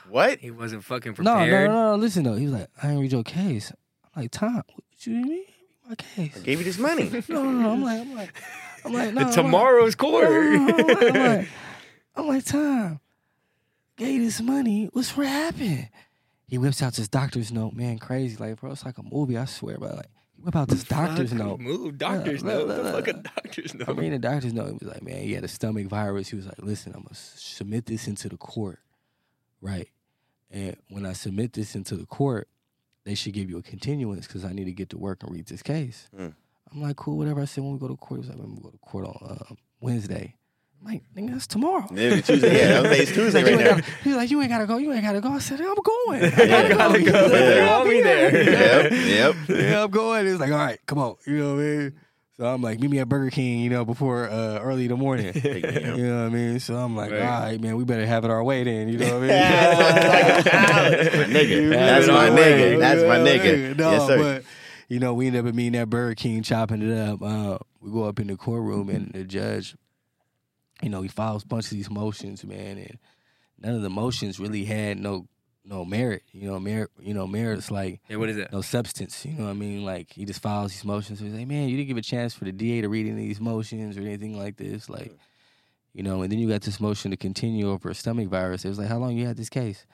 What? 0.10 0.40
He 0.40 0.52
wasn't 0.52 0.84
fucking 0.84 1.14
prepared. 1.14 1.50
No, 1.50 1.68
no, 1.68 1.68
no, 1.68 1.92
no. 1.92 1.96
Listen 1.96 2.24
though, 2.24 2.36
he 2.36 2.46
was 2.46 2.54
like, 2.54 2.68
"I 2.82 2.88
didn't 2.88 3.02
read 3.02 3.12
your 3.12 3.24
case." 3.24 3.72
I'm 4.16 4.24
like, 4.24 4.32
"Tom, 4.32 4.56
what 4.56 4.84
you 5.06 5.14
mean? 5.26 5.46
My 5.88 5.96
case?" 5.96 6.36
I 6.38 6.40
gave 6.40 6.60
you 6.60 6.66
this 6.66 6.78
money. 6.78 7.10
No, 7.30 7.44
no, 7.44 7.52
no. 7.52 7.70
I'm 7.72 7.84
like, 7.84 8.02
I'm 8.02 8.16
like, 8.16 8.34
I'm 8.86 8.94
like, 8.94 9.14
no. 9.14 9.22
I'm 9.22 9.28
like- 9.28 9.34
Tomorrow's 9.36 9.96
court. 9.96 10.26
No, 10.26 10.30
no, 10.30 10.48
no, 10.68 10.76
I'm 10.76 10.88
like, 10.88 11.08
I'm 11.08 11.16
like, 11.38 11.48
I'm 12.16 12.28
like, 12.28 12.46
Tom, 12.46 13.00
gave 13.98 14.22
this 14.22 14.42
money. 14.42 14.90
What's 14.94 15.16
what 15.16 15.28
happened? 15.28 15.90
He 16.48 16.58
whips 16.58 16.82
out 16.82 16.94
this 16.94 17.08
doctor's 17.08 17.52
note, 17.52 17.74
man, 17.74 17.98
crazy. 18.00 18.36
Like, 18.38 18.60
bro, 18.60 18.72
it's 18.72 18.86
like 18.86 18.98
a 18.98 19.04
movie, 19.04 19.38
I 19.38 19.46
swear. 19.46 19.78
But 19.80 19.96
like, 19.96 20.10
he 20.36 20.42
whip 20.42 20.56
out 20.56 20.68
this 20.68 20.84
doctor's 20.84 21.30
Fuck, 21.32 21.40
note. 21.40 21.60
Move, 21.60 21.98
doctor's 21.98 22.44
Look, 22.44 22.54
note. 22.54 22.68
look, 22.68 22.78
The 22.78 22.84
look. 22.84 23.06
fucking 23.06 23.22
doctor's 23.24 23.74
note. 23.74 23.90
I 23.90 23.94
mean, 23.94 24.12
the 24.12 24.20
doctor's 24.20 24.54
note. 24.54 24.68
He 24.68 24.86
was 24.86 24.94
like, 24.94 25.04
man, 25.04 25.24
he 25.24 25.34
had 25.34 25.44
a 25.44 25.48
stomach 25.48 25.88
virus. 25.88 26.30
He 26.30 26.36
was 26.36 26.46
like, 26.46 26.60
listen, 26.62 26.94
I'm 26.96 27.04
gonna 27.04 27.16
submit 27.16 27.86
this 27.88 28.08
into 28.08 28.30
the 28.30 28.38
court, 28.38 28.80
right? 29.62 29.88
And 30.52 30.76
when 30.90 31.06
I 31.06 31.14
submit 31.14 31.54
this 31.54 31.74
into 31.76 31.96
the 31.96 32.06
court, 32.06 32.48
they 33.06 33.16
should 33.16 33.34
give 33.34 33.50
you 33.50 33.58
a 33.58 33.64
continuance 33.64 34.28
because 34.28 34.46
I 34.46 34.54
need 34.54 34.66
to 34.66 34.72
get 34.72 34.90
to 34.92 34.98
work 34.98 35.24
and 35.24 35.32
read 35.34 35.48
this 35.48 35.64
case. 35.64 36.10
Mm. 36.18 36.34
I'm 36.72 36.82
like, 36.82 36.96
cool, 36.98 37.18
whatever. 37.18 37.42
I 37.42 37.46
said 37.46 37.64
when 37.64 37.74
we 37.74 37.80
go 37.80 37.88
to 37.88 37.96
court, 37.96 38.22
he 38.24 38.28
was 38.28 38.30
like, 38.30 38.38
when 38.38 38.56
we 38.56 38.62
go 38.62 38.70
to 38.70 38.78
court 38.78 39.06
on 39.06 39.38
um, 39.50 39.58
Wednesday. 39.82 40.36
I'm 40.86 40.92
like, 40.92 41.04
nigga, 41.16 41.32
that's 41.32 41.48
tomorrow. 41.48 41.88
Yeah, 41.94 42.20
Tuesday. 42.22 42.60
Yeah, 42.70 42.78
I 42.78 42.82
was 42.82 42.92
like, 42.92 43.00
it's 43.00 43.12
Tuesday 43.14 43.42
like, 43.44 43.52
right 43.56 43.60
now. 43.64 43.70
gotta, 43.78 43.92
he 44.04 44.10
was 44.10 44.18
like, 44.18 44.32
you 44.32 44.42
ain't 44.42 44.50
gotta 44.50 44.66
go, 44.66 44.78
you 44.78 44.92
ain't 44.92 45.04
gotta 45.04 45.22
go. 45.22 45.30
I 45.30 45.40
said, 45.40 45.62
I'm 45.62 45.76
going. 45.76 46.24
I 46.26 46.44
Yeah. 46.44 46.74
gotta 46.74 47.02
go. 47.02 47.06
He 47.06 47.12
was 47.24 47.32
like, 47.32 47.42
Yeah. 47.42 47.68
I'll 47.72 47.84
be 47.86 48.02
there. 48.02 48.44
Yep, 48.92 48.92
yep. 48.92 49.36
yeah, 49.72 49.84
I'm 49.84 49.92
going. 49.92 50.26
He 50.26 50.32
was 50.32 50.42
like, 50.42 50.52
all 50.52 50.58
right, 50.58 50.80
come 50.86 51.00
on. 51.00 51.16
You 51.26 51.38
know 51.38 51.56
what 51.56 51.62
I 51.62 51.66
mean? 51.66 51.94
So 52.36 52.46
I'm 52.48 52.62
like, 52.64 52.80
meet 52.80 52.90
me 52.90 52.98
at 53.00 53.08
Burger 53.08 53.30
King, 53.30 53.60
you 53.60 53.70
know, 53.70 53.86
before 53.86 54.28
uh, 54.28 54.60
early 54.60 54.84
in 54.86 54.90
the 54.90 54.98
morning. 54.98 55.32
Yeah. 55.44 55.96
You 55.96 56.08
know 56.08 56.24
what 56.24 56.26
I 56.26 56.30
mean? 56.30 56.60
So 56.60 56.76
I'm 56.76 56.96
like, 56.96 57.12
Right. 57.12 57.22
all 57.22 57.42
right, 57.44 57.62
man, 57.62 57.78
we 57.78 57.86
better 57.86 58.06
have 58.08 58.26
it 58.26 58.32
our 58.32 58.44
way 58.44 58.64
then. 58.64 58.90
You 58.90 58.98
know 58.98 59.06
what 59.06 59.16
I 59.16 59.20
mean? 59.20 59.28
That's 59.30 60.48
my 60.48 61.26
nigga. 61.26 61.70
That's 61.70 62.08
my 62.08 62.30
nigga. 62.30 62.80
That's 62.80 63.02
my 63.04 63.18
nigga. 63.20 63.78
No, 63.78 63.92
Yes, 63.92 64.08
sir. 64.08 64.18
but 64.18 64.44
you 64.90 65.00
know, 65.00 65.14
we 65.14 65.28
end 65.28 65.36
up 65.38 65.46
meeting 65.54 65.76
at 65.80 65.90
Burger 65.90 66.16
King, 66.16 66.44
chopping 66.44 66.82
it 66.82 66.98
up. 66.98 67.22
Uh, 67.22 67.58
we 67.82 67.92
go 67.92 68.04
up 68.04 68.20
in 68.20 68.28
the 68.28 68.36
courtroom, 68.36 68.90
and 68.90 69.12
the 69.14 69.24
judge, 69.24 69.76
you 70.84 70.90
know, 70.90 71.02
he 71.02 71.08
files 71.08 71.44
a 71.44 71.48
bunch 71.48 71.66
of 71.66 71.72
these 71.72 71.90
motions, 71.90 72.44
man, 72.44 72.78
and 72.78 73.00
none 73.60 73.76
of 73.76 73.82
the 73.82 73.90
motions 73.90 74.40
really 74.40 74.66
had 74.66 75.00
no 75.00 75.28
no 75.66 75.86
merit. 75.86 76.24
You 76.34 76.48
know, 76.50 76.60
merit. 76.60 76.90
You 77.00 77.14
know, 77.14 77.26
merit's 77.26 77.72
like 77.72 78.02
Yeah, 78.10 78.18
what 78.18 78.30
is 78.30 78.36
that? 78.38 78.52
no 78.52 78.62
substance. 78.62 79.26
You 79.26 79.32
know 79.34 79.46
what 79.46 79.52
I 79.52 79.54
mean? 79.54 79.86
Like 79.86 80.12
he 80.12 80.26
just 80.26 80.42
files 80.42 80.72
these 80.74 80.84
motions. 80.86 81.20
He's 81.22 81.34
like, 81.34 81.48
man, 81.48 81.70
you 81.70 81.78
didn't 81.78 81.88
give 81.88 81.98
a 81.98 82.02
chance 82.02 82.34
for 82.34 82.44
the 82.46 82.52
DA 82.52 82.82
to 82.82 82.90
read 82.90 83.08
any 83.08 83.12
of 83.12 83.28
these 83.30 83.40
motions 83.40 83.98
or 83.98 84.02
anything 84.02 84.38
like 84.38 84.58
this. 84.58 84.90
Like, 84.90 85.18
you 85.94 86.04
know, 86.04 86.22
and 86.22 86.32
then 86.32 86.40
you 86.40 86.50
got 86.50 86.62
this 86.62 86.80
motion 86.82 87.12
to 87.12 87.18
continue 87.18 87.70
over 87.72 87.90
a 87.90 87.96
stomach 87.96 88.28
virus. 88.28 88.66
It 88.66 88.70
was 88.70 88.78
like, 88.80 88.90
how 88.90 88.98
long 88.98 89.16
you 89.18 89.26
had 89.26 89.38
this 89.38 89.50
case? 89.50 89.86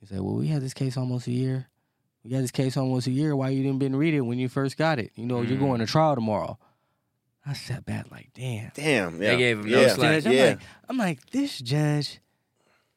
He 0.00 0.06
said, 0.06 0.20
well, 0.20 0.34
we 0.34 0.48
had 0.48 0.62
this 0.62 0.74
case 0.74 0.96
almost 0.96 1.28
a 1.28 1.30
year. 1.32 1.68
We 2.24 2.32
had 2.32 2.42
this 2.42 2.50
case 2.50 2.76
almost 2.76 3.06
a 3.06 3.10
year. 3.12 3.36
Why 3.36 3.50
you 3.50 3.62
didn't 3.62 3.78
been 3.78 3.94
read 3.94 4.14
it 4.14 4.22
when 4.22 4.38
you 4.38 4.48
first 4.48 4.76
got 4.76 4.98
it? 4.98 5.12
You 5.14 5.26
know, 5.26 5.42
you're 5.42 5.56
Mm. 5.56 5.60
going 5.60 5.78
to 5.80 5.86
trial 5.86 6.14
tomorrow. 6.16 6.58
I 7.44 7.54
sat 7.54 7.84
back 7.84 8.10
like, 8.10 8.30
damn. 8.34 8.70
Damn. 8.74 9.20
Yeah. 9.20 9.30
They 9.32 9.36
gave 9.36 9.58
him 9.60 9.70
no 9.70 9.80
yeah. 9.80 9.88
slack. 9.94 10.22
Judge, 10.22 10.26
I'm 10.26 10.32
Yeah. 10.32 10.44
like, 10.46 10.58
I'm 10.88 10.96
like, 10.98 11.30
this 11.30 11.58
judge 11.58 12.20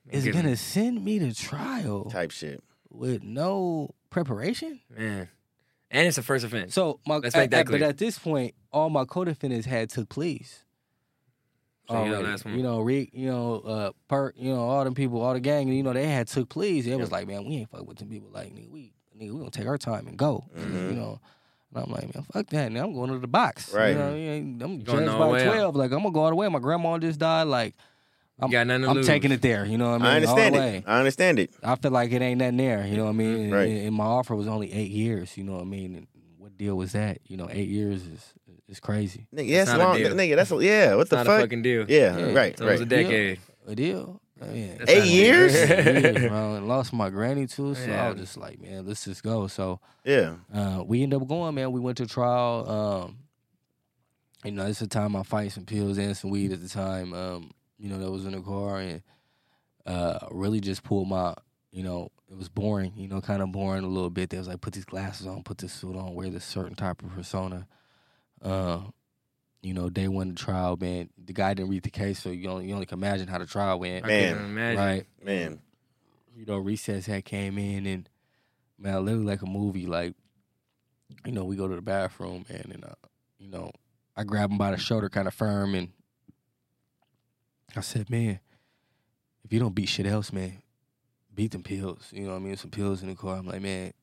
is 0.10 0.24
Give 0.24 0.34
gonna 0.36 0.50
him- 0.50 0.56
send 0.56 1.04
me 1.04 1.18
to 1.20 1.34
trial 1.34 2.06
Type 2.12 2.32
shit. 2.32 2.64
with 2.90 3.24
no 3.24 3.96
preparation. 4.10 4.82
man. 4.96 5.30
And 5.92 6.08
it's 6.08 6.18
a 6.18 6.24
first 6.24 6.44
offense. 6.46 6.74
So 6.74 7.00
my 7.08 7.18
Let's 7.18 7.36
at- 7.36 7.40
make 7.42 7.52
that 7.52 7.60
at- 7.62 7.72
but 7.72 7.82
at 7.82 7.98
this 7.98 8.20
point, 8.20 8.54
all 8.72 8.90
my 8.90 9.06
co-defendants 9.06 9.66
had 9.66 9.90
took 9.90 10.10
pleas. 10.10 10.64
So 11.88 11.94
you're 11.96 12.04
the 12.10 12.16
already. 12.16 12.28
last 12.30 12.46
one. 12.46 12.56
You 12.58 12.64
know, 12.64 12.80
Rick, 12.82 13.10
you 13.14 13.28
know, 13.28 13.60
uh, 13.60 13.92
Perk, 14.08 14.34
you 14.38 14.52
know, 14.52 14.62
all 14.62 14.84
them 14.84 14.96
people, 14.96 15.22
all 15.22 15.34
the 15.34 15.40
gang, 15.40 15.68
you 15.68 15.84
know, 15.84 15.94
they 15.94 16.08
had 16.08 16.28
took 16.28 16.50
pleas. 16.50 16.88
It 16.88 16.98
was 17.00 17.12
like, 17.12 17.28
man, 17.28 17.46
we 17.46 17.58
ain't 17.58 17.70
fuck 17.70 17.88
with 17.88 17.98
them 17.98 18.10
people. 18.10 18.30
Like, 18.32 18.54
nigga, 18.54 18.70
we, 18.70 18.94
nigga, 19.16 19.32
we 19.32 19.38
gonna 19.40 19.52
take 19.52 19.68
our 19.68 19.78
time 19.78 20.08
and 20.08 20.18
go. 20.18 20.44
Mhm. 20.58 20.90
You 20.90 20.96
know, 20.96 21.22
and 21.76 21.86
I'm 21.86 21.92
like, 21.92 22.14
man, 22.16 22.24
fuck 22.32 22.48
that. 22.48 22.72
Now 22.72 22.84
I'm 22.86 22.94
going 22.94 23.12
to 23.12 23.20
the 23.20 23.28
box. 23.28 23.74
Right. 23.74 23.90
You 23.90 23.96
know, 23.98 24.16
you 24.16 24.30
ain't- 24.32 24.62
I'm 24.64 24.80
going 24.80 25.06
judged 25.06 25.18
by 25.20 25.26
the 25.26 25.28
way 25.34 25.48
out. 25.48 25.52
twelve. 25.54 25.76
Like, 25.76 25.92
I'm 25.92 26.00
gonna 26.00 26.12
go 26.12 26.22
all 26.22 26.30
the 26.30 26.36
way. 26.36 26.48
My 26.50 26.60
grandma 26.60 26.98
just 26.98 27.20
died. 27.20 27.44
Like, 27.44 27.74
You 28.42 28.50
got 28.50 28.68
nothing 28.68 28.84
to 28.84 28.90
I'm 28.90 28.96
lose. 28.98 29.08
taking 29.08 29.32
it 29.32 29.42
there. 29.42 29.66
You 29.66 29.78
know 29.78 29.92
what 29.92 29.96
I 30.02 30.04
mean? 30.04 30.08
I 30.08 30.16
understand 30.16 30.56
all 30.56 30.62
it. 30.62 30.66
way. 30.66 30.84
I 30.86 30.98
understand 31.00 31.40
it. 31.40 31.52
I 31.64 31.76
feel 31.76 31.92
like 31.92 32.12
it 32.12 32.22
ain't 32.22 32.40
nothing 32.40 32.58
there. 32.58 32.86
You 32.86 32.98
know 32.98 33.04
what 33.06 33.10
I 33.12 33.14
mean? 33.14 33.34
Mm-hmm. 33.34 33.44
And, 33.44 33.54
Right. 33.54 33.70
and 33.70 33.96
my 33.96 34.06
offer 34.06 34.36
was 34.36 34.48
only 34.48 34.74
eight 34.74 34.92
years. 34.92 35.38
You 35.38 35.44
know 35.44 35.54
what 35.54 35.62
I 35.62 35.66
mean? 35.66 35.96
And 35.96 36.08
what 36.38 36.58
deal 36.58 36.76
was 36.76 36.92
that? 36.94 37.20
You 37.28 37.38
know, 37.38 37.48
eight 37.52 37.70
years 37.70 38.06
is 38.06 38.34
is 38.68 38.80
crazy. 38.80 39.28
Nigga, 39.34 39.52
that's 39.58 39.70
not 39.70 39.80
a 39.80 39.84
long. 39.84 39.98
deal. 39.98 40.14
Nigga, 40.14 40.36
that's 40.38 40.52
a, 40.52 40.56
yeah. 40.56 40.96
What 40.96 41.02
It's 41.02 41.10
the 41.12 41.18
not 41.18 41.26
fuck? 41.28 41.38
a 41.38 41.42
fucking 41.44 41.62
deal. 41.62 41.86
yeah, 41.88 42.18
Yeah. 42.18 42.34
right, 42.34 42.58
So 42.58 42.68
it 42.68 42.72
was 42.72 42.82
a 42.82 42.84
right. 42.84 42.90
decade. 42.90 43.40
A 43.68 43.76
deal. 43.76 44.20
I 44.42 44.46
mean, 44.48 44.76
That's 44.78 44.92
Eight 44.92 44.98
not 44.98 45.04
a 45.04 45.10
deal. 45.10 45.16
years? 45.16 45.54
years, 45.54 46.28
bro. 46.30 46.56
And 46.56 46.68
lost 46.68 46.92
my 46.94 47.10
granny 47.10 47.48
too, 47.48 47.74
so 47.76 47.90
I 47.92 48.10
was 48.12 48.20
just 48.20 48.38
like, 48.38 48.60
man, 48.62 48.86
let's 48.86 49.06
just 49.06 49.24
go. 49.24 49.48
So 49.48 49.80
Yeah. 50.04 50.36
uh, 50.54 50.84
we 50.86 51.04
ended 51.04 51.22
up 51.22 51.28
going, 51.28 51.56
man. 51.56 51.72
We 51.72 51.80
went 51.80 51.98
to 51.98 52.06
trial. 52.06 52.70
Um, 52.70 53.18
you 54.44 54.52
know, 54.52 54.66
this 54.66 54.82
is 54.82 54.88
the 54.88 54.94
time 54.94 55.16
I 55.16 55.24
fight 55.24 55.54
some 55.54 55.66
pills 55.66 55.98
and 55.98 56.16
some 56.16 56.30
weed 56.32 56.52
at 56.52 56.62
the 56.62 56.68
time. 56.70 57.14
Um, 57.14 57.52
you 57.78 57.90
know, 57.90 57.98
that 57.98 58.12
was 58.12 58.26
in 58.26 58.34
the 58.34 58.42
car 58.42 58.80
and 58.80 59.02
uh, 59.86 60.20
really 60.32 60.60
just 60.60 60.84
pulled 60.84 61.08
my, 61.08 61.34
you 61.72 61.84
know, 61.84 62.10
it 62.30 62.38
was 62.38 62.50
boring, 62.50 62.94
you 62.98 63.08
know, 63.08 63.22
kind 63.22 63.42
of 63.42 63.52
boring 63.52 63.84
a 63.84 63.88
little 63.88 64.10
bit. 64.10 64.30
They 64.30 64.38
was 64.38 64.48
like, 64.48 64.62
put 64.62 64.74
these 64.74 64.86
glasses 64.86 65.28
on, 65.28 65.44
put 65.44 65.60
this 65.60 65.72
suit 65.74 65.96
on, 65.96 66.14
wear 66.14 66.30
this 66.30 66.44
certain 66.46 66.76
type 66.76 67.02
of 67.04 67.10
persona. 67.14 67.68
Uh, 68.42 68.82
you 69.66 69.74
know, 69.74 69.90
day 69.90 70.08
one 70.08 70.30
of 70.30 70.36
the 70.36 70.44
trial, 70.44 70.78
man, 70.80 71.10
the 71.18 71.34
guy 71.34 71.56
didn't 71.56 71.72
read 71.72 71.82
the 71.82 71.90
case, 71.90 72.22
so 72.22 72.30
you 72.30 72.48
only, 72.50 72.68
you 72.68 72.74
only 72.76 72.86
can 72.86 73.00
imagine 73.00 73.28
how 73.28 73.40
the 73.40 73.48
trial 73.48 73.80
went. 73.80 74.06
Man. 74.06 74.78
Right 74.78 75.08
Man. 75.24 75.60
you 76.36 76.46
know, 76.46 76.58
recess 76.58 77.08
had 77.08 77.26
came 77.26 77.58
in 77.58 77.88
and 77.88 78.08
man, 78.78 79.04
literally 79.04 79.26
like 79.26 79.42
a 79.42 79.48
movie. 79.48 79.88
Like, 79.88 80.14
you 81.26 81.32
know, 81.32 81.46
we 81.46 81.56
go 81.56 81.68
to 81.68 81.74
the 81.74 81.82
bathroom 81.82 82.46
and, 82.48 82.74
and 82.74 82.86
uh, 82.86 82.94
you 83.40 83.50
know, 83.50 83.72
I 84.16 84.24
grab 84.24 84.52
him 84.52 84.60
by 84.60 84.70
the 84.70 84.78
shoulder, 84.78 85.10
kind 85.10 85.28
of 85.28 85.34
firm, 85.34 85.74
and 85.74 85.90
I 87.76 87.82
said, 87.82 88.12
"Man, 88.12 88.40
if 89.44 89.52
you 89.52 89.58
don't 89.58 89.74
beat 89.74 89.90
shit 89.90 90.06
else, 90.06 90.32
man, 90.32 90.62
beat 91.34 91.54
them 91.54 91.64
pills. 91.64 92.10
You 92.12 92.26
know 92.26 92.34
what 92.34 92.38
I 92.38 92.40
mean? 92.40 92.56
Some 92.58 92.70
pills 92.70 93.02
in 93.02 93.10
the 93.10 93.16
car. 93.16 93.38
I'm 93.38 93.48
like, 93.48 93.64
man, 93.64 93.94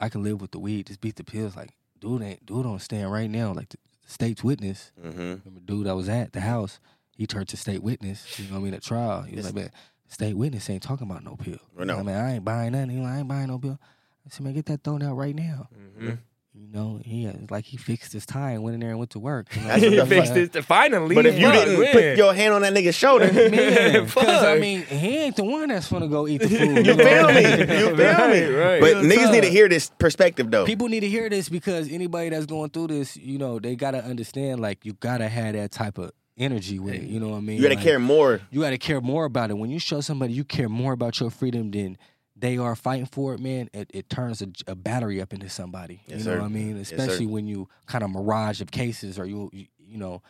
I 0.00 0.08
can 0.08 0.24
live 0.24 0.40
with 0.40 0.50
the 0.50 0.58
weed. 0.58 0.88
Just 0.88 1.00
beat 1.00 1.14
the 1.14 1.22
pills. 1.22 1.54
Like, 1.54 1.70
dude 2.00 2.22
ain't 2.22 2.44
dude 2.44 2.64
don't 2.64 2.82
stand 2.82 3.12
right 3.12 3.30
now. 3.30 3.52
Like, 3.52 3.68
the 3.68 3.78
state's 4.06 4.42
witness. 4.44 4.92
Mm-hmm. 5.02 5.18
Remember, 5.18 5.60
dude, 5.64 5.86
I 5.86 5.92
was 5.92 6.08
at 6.08 6.32
the 6.32 6.40
house. 6.40 6.80
He 7.16 7.26
turned 7.26 7.48
to 7.48 7.56
state 7.56 7.82
witness. 7.82 8.38
You 8.38 8.46
know 8.46 8.54
what 8.54 8.60
I 8.60 8.62
mean? 8.64 8.74
At 8.74 8.82
trial, 8.82 9.22
he 9.22 9.36
was 9.36 9.44
Yes. 9.44 9.54
like, 9.54 9.62
man, 9.64 9.70
state 10.08 10.34
witness 10.36 10.68
ain't 10.70 10.82
talking 10.82 11.08
about 11.10 11.24
no 11.24 11.36
pill. 11.36 11.58
Well, 11.76 11.86
no. 11.86 11.98
I 11.98 12.02
mean, 12.02 12.16
I 12.16 12.34
ain't 12.34 12.44
buying 12.44 12.72
nothing. 12.72 12.90
He 12.90 12.98
like, 12.98 13.12
I 13.12 13.18
ain't 13.18 13.28
buying 13.28 13.48
no 13.48 13.58
pill. 13.58 13.78
I 14.26 14.30
said, 14.30 14.44
man, 14.44 14.54
get 14.54 14.66
that 14.66 14.82
thrown 14.84 15.02
out 15.02 15.14
right 15.16 15.34
now. 15.34 15.68
Mhm. 15.98 16.18
You 16.54 16.68
know, 16.68 17.00
he 17.02 17.24
it's 17.24 17.50
like 17.50 17.64
he 17.64 17.78
fixed 17.78 18.12
his 18.12 18.26
tie 18.26 18.50
and 18.50 18.62
went 18.62 18.74
in 18.74 18.80
there 18.80 18.90
and 18.90 18.98
went 18.98 19.12
to 19.12 19.18
work. 19.18 19.48
You 19.56 19.62
know? 19.62 19.74
He 19.76 20.06
fixed 20.06 20.36
it 20.36 20.64
finally. 20.64 21.14
But 21.14 21.24
if 21.24 21.38
you 21.38 21.50
didn't 21.50 21.80
man. 21.80 21.92
put 21.92 22.16
your 22.18 22.34
hand 22.34 22.52
on 22.52 22.60
that 22.60 22.74
nigga's 22.74 22.94
shoulder, 22.94 23.26
because 23.26 24.16
I 24.44 24.58
mean, 24.58 24.82
he 24.82 25.16
ain't 25.16 25.36
the 25.36 25.44
one 25.44 25.68
that's 25.68 25.90
gonna 25.90 26.08
go 26.08 26.28
eat 26.28 26.42
the 26.42 26.48
food. 26.50 26.84
you 26.86 26.94
feel 26.94 27.28
me? 27.32 27.40
You 27.58 27.96
feel 27.96 28.28
me? 28.28 28.42
Right, 28.44 28.50
right. 28.50 28.80
But 28.82 28.96
niggas 28.96 29.32
need 29.32 29.44
to 29.44 29.50
hear 29.50 29.66
this 29.66 29.90
perspective 29.98 30.50
though. 30.50 30.66
People 30.66 30.88
need 30.88 31.00
to 31.00 31.08
hear 31.08 31.30
this 31.30 31.48
because 31.48 31.90
anybody 31.90 32.28
that's 32.28 32.44
going 32.44 32.68
through 32.68 32.88
this, 32.88 33.16
you 33.16 33.38
know, 33.38 33.58
they 33.58 33.74
gotta 33.74 34.04
understand. 34.04 34.60
Like, 34.60 34.84
you 34.84 34.92
gotta 34.92 35.28
have 35.28 35.54
that 35.54 35.70
type 35.70 35.96
of 35.96 36.12
energy 36.36 36.78
with 36.78 36.94
it. 36.94 37.02
You 37.04 37.18
know 37.18 37.28
what 37.28 37.38
I 37.38 37.40
mean? 37.40 37.56
you 37.56 37.62
gotta 37.62 37.76
Like, 37.76 37.84
care 37.84 37.98
more. 37.98 38.40
You 38.50 38.60
gotta 38.60 38.78
care 38.78 39.00
more 39.00 39.24
about 39.24 39.50
it. 39.50 39.54
When 39.56 39.70
you 39.70 39.78
show 39.78 40.02
somebody 40.02 40.34
you 40.34 40.44
care 40.44 40.68
more 40.68 40.92
about 40.92 41.18
your 41.18 41.30
freedom 41.30 41.70
than 41.70 41.96
they 42.42 42.58
are 42.58 42.74
fighting 42.76 43.06
for 43.06 43.32
it, 43.34 43.40
man, 43.40 43.70
it, 43.72 43.88
it 43.94 44.10
turns 44.10 44.42
a, 44.42 44.48
a 44.66 44.74
battery 44.74 45.20
up 45.22 45.32
into 45.32 45.48
somebody. 45.48 46.02
Yes, 46.06 46.18
you 46.18 46.24
know 46.26 46.34
sir. 46.34 46.40
what 46.40 46.46
I 46.46 46.48
mean? 46.48 46.76
Yes. 46.76 46.90
Especially 46.92 47.24
when 47.26 47.46
you 47.46 47.68
kind 47.86 48.02
of 48.04 48.10
mirage 48.10 48.60
of 48.60 48.70
cases, 48.70 49.18
or 49.18 49.24
you, 49.26 49.48
you, 49.52 49.66
you 49.78 49.96
know, 49.96 50.22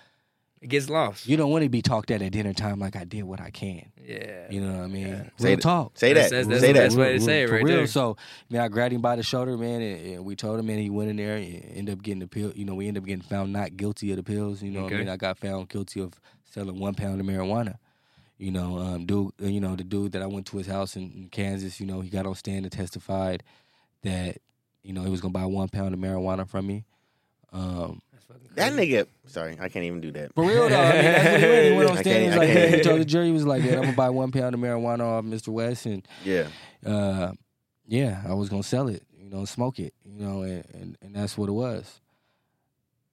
it 0.61 0.69
gets 0.69 0.89
lost. 0.89 1.27
you 1.27 1.37
don't 1.37 1.51
want 1.51 1.65
to 1.65 1.69
be 1.71 1.83
talked 1.83 2.11
at 2.13 2.23
at 2.23 2.31
dinner 2.31 2.53
time 2.53 2.79
like 2.79 2.95
I 2.95 3.03
did 3.05 3.25
what 3.25 3.41
I 3.41 3.51
can. 3.51 3.91
yeah. 4.07 4.47
You 4.51 4.61
know 4.61 4.75
what 4.75 4.85
I 4.85 4.87
mean? 4.87 5.11
Real 5.11 5.25
Say 5.39 5.55
that- 5.57 5.61
talk. 5.63 5.99
Say 5.99 6.13
that. 6.13 6.31
That's- 6.31 6.47
that's- 6.47 6.61
say 6.61 6.67
the 6.69 6.73
that. 6.79 6.85
best 6.85 6.97
way 6.99 7.13
to 7.15 7.21
say 7.21 7.43
it 7.45 7.49
for 7.49 7.55
real. 7.57 7.67
there. 7.67 7.87
So, 7.89 8.17
man, 8.51 8.61
I 8.61 8.69
grabbed 8.69 8.93
him 8.95 9.01
by 9.01 9.17
the 9.17 9.23
shoulder, 9.25 9.57
man, 9.57 9.81
and, 9.81 10.07
and 10.15 10.25
we 10.25 10.37
told 10.37 10.61
him, 10.61 10.69
and 10.69 10.79
he 10.79 10.91
went 10.91 11.11
in 11.11 11.17
there 11.17 11.37
and 11.37 11.65
ended 11.75 11.99
up 11.99 12.03
getting 12.05 12.21
the 12.21 12.29
pill. 12.29 12.53
You 12.55 12.65
know, 12.65 12.75
we 12.75 12.87
ended 12.87 13.03
up 13.03 13.07
getting 13.09 13.23
found 13.23 13.53
not 13.53 13.77
guilty 13.77 14.11
of 14.13 14.19
the 14.19 14.23
pills. 14.23 14.63
You 14.63 14.71
know, 14.71 14.85
what 14.85 14.93
I 14.93 14.99
mean, 14.99 15.09
I 15.09 15.17
got 15.17 15.39
found 15.39 15.69
guilty 15.69 16.01
of 16.01 16.13
selling 16.45 16.79
one 16.79 16.95
pound 16.95 17.21
of 17.21 17.27
marijuana. 17.27 17.79
You 18.43 18.51
know, 18.51 18.77
um, 18.79 19.07
dude, 19.07 19.31
uh, 19.41 19.47
you 19.47 19.61
know, 19.61 19.77
the 19.77 19.85
dude 19.85 20.13
that 20.13 20.23
I 20.23 20.27
went 20.27 20.47
to 20.47 20.57
his 20.59 20.67
house 20.67 20.97
in, 20.97 21.03
in 21.13 21.29
Kansas. 21.31 21.79
You 21.79 21.87
know, 21.87 22.01
he 22.01 22.11
got 22.11 22.27
on 22.27 22.35
stand 22.35 22.65
and 22.65 22.73
testified 22.73 23.45
that 24.03 24.39
you 24.83 24.93
know 24.93 25.03
he 25.05 25.11
was 25.11 25.21
gonna 25.21 25.33
buy 25.33 25.45
one 25.45 25.69
pound 25.69 25.95
of 25.95 26.01
marijuana 26.01 26.49
from 26.49 26.67
me. 26.67 26.85
Um, 27.53 28.03
That 28.57 28.73
nigga. 28.73 29.07
Sorry, 29.27 29.57
I 29.61 29.69
can't 29.69 29.85
even 29.85 30.01
do 30.01 30.11
that. 30.13 30.35
for 30.35 30.45
real 30.45 30.69
though, 30.69 30.81
I 30.81 30.93
mean, 30.93 31.03
that's 31.03 31.25
what 31.25 31.41
he 31.41 31.47
went. 31.49 31.65
He 31.71 31.77
went 31.79 31.91
on 31.91 31.97
stand. 32.05 32.23
He 32.23 32.29
was 32.31 32.37
like, 32.37 32.51
I 32.51 32.55
man, 32.55 32.75
he 32.75 32.81
told 32.81 33.01
the 33.01 33.05
jury, 33.05 33.27
he 33.27 33.33
was 33.33 33.47
like, 33.47 33.63
man, 33.63 33.75
I'm 33.75 33.81
gonna 33.83 33.97
buy 33.97 34.11
one 34.11 34.33
pound 34.33 34.55
of 34.57 34.61
marijuana 34.61 35.01
off 35.05 35.25
Mr. 35.25 35.49
West, 35.49 35.87
and 35.87 36.07
Yeah. 36.25 36.49
uh, 36.85 37.33
yeah, 37.87 38.23
I 38.27 38.35
was 38.35 38.49
gonna 38.49 38.63
sell 38.65 38.89
it, 38.89 39.05
you 39.17 39.31
know, 39.31 39.45
smoke 39.45 39.79
it, 39.79 39.95
you 40.05 40.19
know, 40.19 40.43
and, 40.43 40.65
and, 40.75 40.99
and 41.01 41.15
that's 41.15 41.39
what 41.39 41.49
it 41.49 41.53
was. 41.53 42.01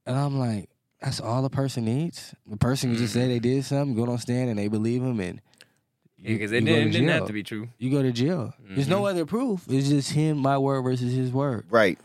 And 0.07 0.17
I'm 0.17 0.39
like, 0.39 0.69
that's 1.01 1.19
all 1.21 1.43
a 1.45 1.49
person 1.49 1.85
needs. 1.85 2.33
The 2.47 2.57
person 2.57 2.91
can 2.91 2.97
just 2.99 3.13
say 3.13 3.27
they 3.27 3.39
did 3.39 3.63
something, 3.65 3.95
go 3.95 4.11
on 4.11 4.17
stand, 4.19 4.49
and 4.49 4.59
they 4.59 4.67
believe 4.67 5.01
them, 5.01 5.19
and 5.19 5.41
Yeah, 6.17 6.33
because 6.33 6.51
you 6.51 6.57
it 6.57 6.61
go 6.61 6.65
to 6.67 6.75
didn't, 6.75 6.91
didn't 6.91 7.07
have 7.09 7.19
jail. 7.19 7.27
to 7.27 7.33
be 7.33 7.43
true. 7.43 7.69
You 7.77 7.89
go 7.91 8.01
to 8.03 8.11
jail. 8.11 8.53
There's 8.69 8.87
no 8.87 9.05
other 9.05 9.25
proof. 9.25 9.65
It's 9.69 9.89
just 9.89 10.11
him, 10.11 10.37
my 10.39 10.57
word 10.57 10.81
versus 10.81 11.13
his 11.13 11.31
word. 11.31 11.65
Right. 11.69 11.97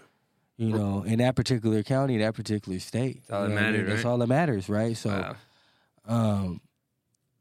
You 0.57 0.70
know, 0.70 1.02
in 1.02 1.18
that 1.18 1.35
particular 1.35 1.83
county, 1.83 2.18
that 2.18 2.35
particular 2.35 2.78
state. 2.78 3.22
That's 3.22 3.30
all 3.33 3.42
You 3.42 3.48
that 3.48 3.54
know 3.54 3.54
what 3.54 3.61
I 3.61 3.64
mean? 3.64 3.72
mattered, 3.80 3.90
That's 3.90 4.04
right? 4.04 4.11
all 4.11 4.18
that 4.18 4.26
matters, 4.28 4.68
right? 4.68 4.96
So, 4.96 5.11
Wow. 5.11 5.37
um, 6.07 6.61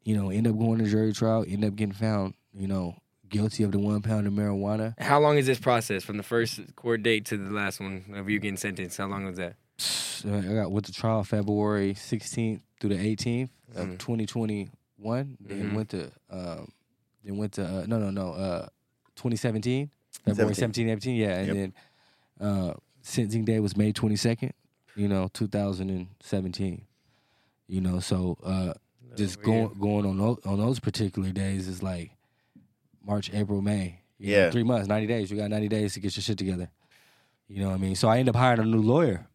you 0.04 0.16
know, 0.18 0.30
end 0.32 0.48
up 0.48 0.58
going 0.58 0.80
to 0.80 0.86
jury 0.86 1.14
trial, 1.14 1.46
end 1.48 1.64
up 1.64 1.76
getting 1.76 1.94
found, 1.94 2.34
you 2.54 2.68
know, 2.68 2.96
guilty 3.30 3.64
of 3.64 3.72
the 3.72 3.80
one 3.80 4.02
pound 4.02 4.26
of 4.28 4.34
marijuana. 4.34 5.00
How 5.00 5.20
long 5.20 5.38
is 5.38 5.46
this 5.46 5.60
process 5.60 6.04
from 6.04 6.18
the 6.18 6.24
first 6.24 6.60
court 6.76 7.04
date 7.04 7.26
to 7.26 7.38
the 7.38 7.52
last 7.52 7.80
one 7.80 8.04
of 8.16 8.30
you 8.30 8.40
getting 8.40 8.58
sentenced? 8.58 8.98
How 8.98 9.06
long 9.08 9.26
was 9.26 9.38
that? 9.38 9.56
I 10.26 10.54
got 10.54 10.72
went 10.72 10.86
to 10.86 10.92
trial 10.94 11.24
February 11.24 11.94
16th 11.94 12.62
through 12.80 12.92
the 12.92 12.98
18th 13.00 13.50
of 13.76 13.88
Mhm. 13.90 13.98
2021. 14.00 15.38
Then 15.40 15.70
Mhm. 15.72 15.76
went 15.76 15.90
to 15.90 16.12
um, 16.30 16.72
then 17.24 17.38
went 17.38 17.54
to 17.54 17.66
uh, 17.66 17.86
no 17.88 18.00
no 18.00 18.10
no 18.10 18.32
uh, 18.34 18.68
2017 19.16 19.90
February 20.26 20.56
17 20.56 20.90
18 20.90 21.16
yeah, 21.16 21.38
and 21.40 21.48
Yep. 21.48 21.56
then 21.56 21.74
uh, 22.48 22.74
sentencing 23.02 23.46
day 23.46 23.60
was 23.60 23.76
May 23.76 23.92
22nd. 23.94 24.52
You 24.96 25.08
know, 25.08 25.28
2017. 25.34 26.86
You 27.68 27.82
know, 27.82 28.00
so 28.00 28.38
uh, 28.44 28.74
just 29.16 29.42
going 29.42 29.74
going 29.80 30.06
on 30.06 30.18
those, 30.18 30.38
on 30.46 30.58
those 30.60 30.80
particular 30.80 31.32
days 31.32 31.68
is 31.68 31.82
like 31.82 32.12
March, 33.04 33.32
April, 33.34 33.62
May. 33.62 34.02
You 34.20 34.32
know, 34.32 34.38
Yeah. 34.38 34.52
three 34.52 34.64
months, 34.64 34.88
90 34.88 35.08
days. 35.08 35.32
You 35.32 35.38
got 35.38 35.50
90 35.50 35.68
days 35.68 35.94
to 35.94 36.00
get 36.00 36.16
your 36.16 36.22
shit 36.24 36.38
together. 36.38 36.70
You 37.48 37.62
know 37.62 37.70
what 37.70 37.76
I 37.76 37.78
mean? 37.80 37.96
So 37.96 38.08
I 38.08 38.20
end 38.20 38.30
up 38.30 38.36
hiring 38.36 38.60
a 38.62 38.66
new 38.66 38.82
lawyer. 38.82 39.28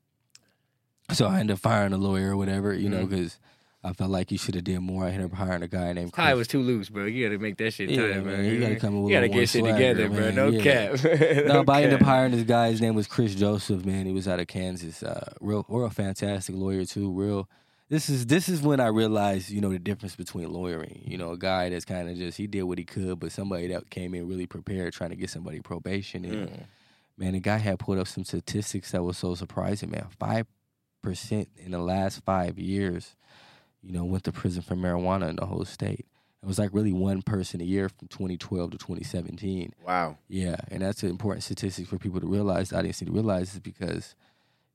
So 1.13 1.27
I 1.27 1.41
ended 1.41 1.55
up 1.55 1.61
firing 1.61 1.93
a 1.93 1.99
lawyer 1.99 2.33
or 2.33 2.37
whatever, 2.37 2.75
you 2.75 2.89
know, 2.89 3.07
because 3.07 3.39
I 3.83 3.93
felt 3.93 4.11
like 4.11 4.31
you 4.31 4.37
should 4.39 4.57
have 4.57 4.65
did 4.65 4.81
more. 4.81 5.05
I 5.05 5.11
ended 5.11 5.33
up 5.33 5.39
hiring 5.39 5.63
a 5.63 5.69
guy 5.69 5.93
named 5.93 6.13
Tie 6.13 6.25
Chris. 6.27 6.37
was 6.39 6.49
too 6.49 6.61
loose, 6.61 6.91
bro. 6.91 7.07
You 7.07 7.27
got 7.27 7.33
to 7.33 7.39
make 7.39 7.57
that 7.59 7.71
shit 7.73 7.89
Yeah, 7.89 8.03
tight, 8.03 8.25
man, 8.25 8.27
man. 8.27 8.45
you 8.45 8.61
gotta 8.61 8.77
come 8.77 8.95
in 8.97 9.03
with 9.03 9.13
You 9.13 9.17
gotta 9.17 9.29
get 9.29 9.49
shit 9.49 9.61
swagger, 9.63 9.73
together, 9.73 10.09
bro. 10.11 10.31
No 10.33 10.49
yeah. 10.49 10.63
cap. 10.97 11.05
no, 11.47 11.65
but 11.65 11.77
I 11.77 11.83
ended 11.85 12.01
up 12.03 12.07
hiring 12.07 12.33
this 12.33 12.43
guy. 12.43 12.71
His 12.71 12.81
name 12.81 12.95
was 12.95 13.07
Chris 13.07 13.35
Joseph. 13.35 13.85
Man, 13.85 14.05
he 14.05 14.13
was 14.13 14.29
out 14.29 14.41
of 14.41 14.49
Kansas. 14.49 15.03
Uh, 15.03 15.33
real, 15.41 15.65
real 15.69 15.89
fantastic 15.91 16.55
lawyer 16.55 16.85
too. 16.85 17.11
Real. 17.13 17.49
This 17.89 18.11
is 18.11 18.27
this 18.27 18.51
is 18.51 18.61
when 18.61 18.81
I 18.81 18.89
realized, 18.89 19.49
you 19.49 19.63
know, 19.63 19.71
the 19.71 19.79
difference 19.79 20.15
between 20.15 20.53
lawyering. 20.53 21.01
You 21.07 21.17
know, 21.17 21.31
a 21.31 21.39
guy 21.39 21.71
that's 21.71 21.87
kind 21.87 22.11
of 22.11 22.17
just 22.19 22.37
he 22.37 22.47
did 22.47 22.65
what 22.65 22.77
he 22.77 22.85
could, 22.85 23.19
but 23.19 23.33
somebody 23.33 23.69
that 23.69 23.89
came 23.89 24.13
in 24.15 24.29
really 24.29 24.47
prepared, 24.47 24.93
trying 24.93 25.11
to 25.11 25.17
get 25.17 25.31
somebody 25.31 25.61
probation. 25.61 26.27
And 26.27 26.67
man, 27.17 27.33
the 27.33 27.41
guy 27.41 27.57
had 27.57 27.79
put 27.79 27.97
up 27.99 28.07
some 28.09 28.25
statistics 28.25 28.91
that 28.91 29.03
was 29.03 29.17
so 29.17 29.35
surprising. 29.35 29.91
Man, 29.91 30.05
five 30.19 30.47
percent 31.03 31.49
in 31.57 31.73
the 31.73 31.79
last 31.79 32.25
five 32.25 32.59
years, 32.59 33.17
you 33.83 33.93
know, 33.93 34.05
went 34.05 34.25
to 34.25 34.33
prison 34.33 34.63
for 34.63 34.75
marijuana 34.75 35.29
in 35.29 35.37
the 35.37 35.47
whole 35.47 35.65
state. 35.65 36.07
It 36.43 36.47
was 36.47 36.59
like 36.59 36.71
really 36.73 36.93
one 36.93 37.23
person 37.23 37.61
a 37.61 37.65
year 37.65 37.89
from 37.89 38.09
2012 38.09 38.71
to 38.71 38.79
2017. 38.79 39.73
Wow. 39.85 40.19
Yeah, 40.29 40.57
and 40.71 40.83
that's 40.83 41.03
an 41.03 41.11
important 41.11 41.43
statistic 41.43 41.89
for 41.89 41.99
people 41.99 42.21
to 42.21 42.29
realize. 42.29 42.71
The 42.71 42.79
audience 42.79 43.01
need 43.01 43.09
to 43.09 43.13
realize 43.13 43.55
is 43.55 43.61
because, 43.61 44.15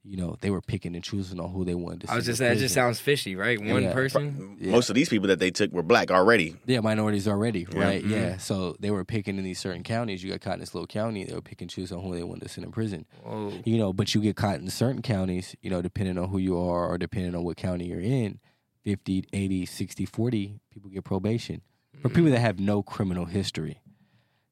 you 0.05 0.17
know, 0.17 0.35
they 0.41 0.49
were 0.49 0.61
picking 0.61 0.95
and 0.95 1.03
choosing 1.03 1.39
on 1.39 1.49
who 1.51 1.63
they 1.63 1.75
wanted 1.75 2.01
to. 2.01 2.11
I 2.11 2.15
was 2.17 2.25
just 2.25 2.39
to 2.39 2.43
that 2.43 2.57
just 2.57 2.73
sounds 2.75 2.99
fishy, 2.99 3.35
right? 3.37 3.57
One 3.57 3.83
Yeah. 3.83 3.93
person. 3.93 4.57
Yeah. 4.59 4.71
Most 4.71 4.89
of 4.89 4.95
these 4.95 5.07
people 5.07 5.27
that 5.29 5.39
they 5.39 5.49
took 5.49 5.71
were 5.71 5.81
black 5.83 6.11
already. 6.11 6.55
yeah 6.65 6.81
minorities 6.81 7.25
already, 7.27 7.65
Yeah. 7.73 7.79
right? 7.79 8.03
Mhm. 8.03 8.09
Yeah, 8.09 8.37
so 8.37 8.75
they 8.81 8.91
were 8.91 9.05
picking 9.05 9.37
in 9.37 9.43
these 9.45 9.59
certain 9.59 9.81
counties. 9.83 10.21
You 10.21 10.31
got 10.31 10.41
caught 10.41 10.55
in 10.55 10.59
this 10.59 10.73
little 10.73 10.87
county. 10.87 11.23
They 11.23 11.33
were 11.33 11.41
picking 11.41 11.65
and 11.65 11.71
choosing 11.71 11.97
on 11.97 12.03
who 12.03 12.13
they 12.15 12.23
wanted 12.23 12.43
to 12.43 12.49
send 12.49 12.65
in 12.65 12.71
prison. 12.71 13.05
Whoa. 13.23 13.53
You 13.63 13.77
know, 13.77 13.93
but 13.93 14.13
you 14.13 14.19
get 14.19 14.35
caught 14.35 14.59
in 14.59 14.69
certain 14.69 15.01
counties. 15.01 15.55
You 15.61 15.69
know, 15.69 15.81
depending 15.81 16.17
on 16.17 16.27
who 16.29 16.37
you 16.37 16.57
are 16.57 16.89
or 16.89 16.97
depending 16.97 17.33
on 17.35 17.43
what 17.45 17.55
county 17.55 17.87
you're 17.87 18.01
in, 18.01 18.39
50, 18.83 19.23
80, 19.31 19.65
60, 19.65 20.05
40 20.05 20.59
people 20.69 20.89
get 20.89 21.05
probation 21.05 21.61
for 22.01 22.09
people 22.09 22.31
that 22.31 22.39
have 22.39 22.59
no 22.59 22.83
criminal 22.83 23.23
history. 23.25 23.79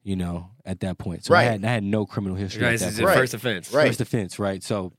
You 0.04 0.16
know, 0.16 0.50
at 0.66 0.80
that 0.80 0.98
point, 0.98 1.26
so 1.26 1.36
I 1.36 1.38
Right. 1.38 1.44
had 1.52 1.66
I 1.66 1.68
had 1.74 1.84
no 1.84 2.08
criminal 2.08 2.36
history. 2.36 2.62
Guys, 2.62 2.82
at 2.82 2.88
it's 2.88 2.96
that 2.98 3.02
the 3.02 3.06
point. 3.06 3.16
Right. 3.16 3.22
first 3.22 3.34
offense. 3.36 3.72
Right. 3.72 3.88
first 3.88 4.02
offense, 4.02 4.40
right? 4.40 4.64
So 4.64 4.94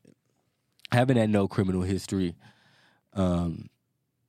having 0.92 1.16
that 1.16 1.28
no 1.28 1.48
criminal 1.48 1.82
history, 1.82 2.36
um, 3.14 3.68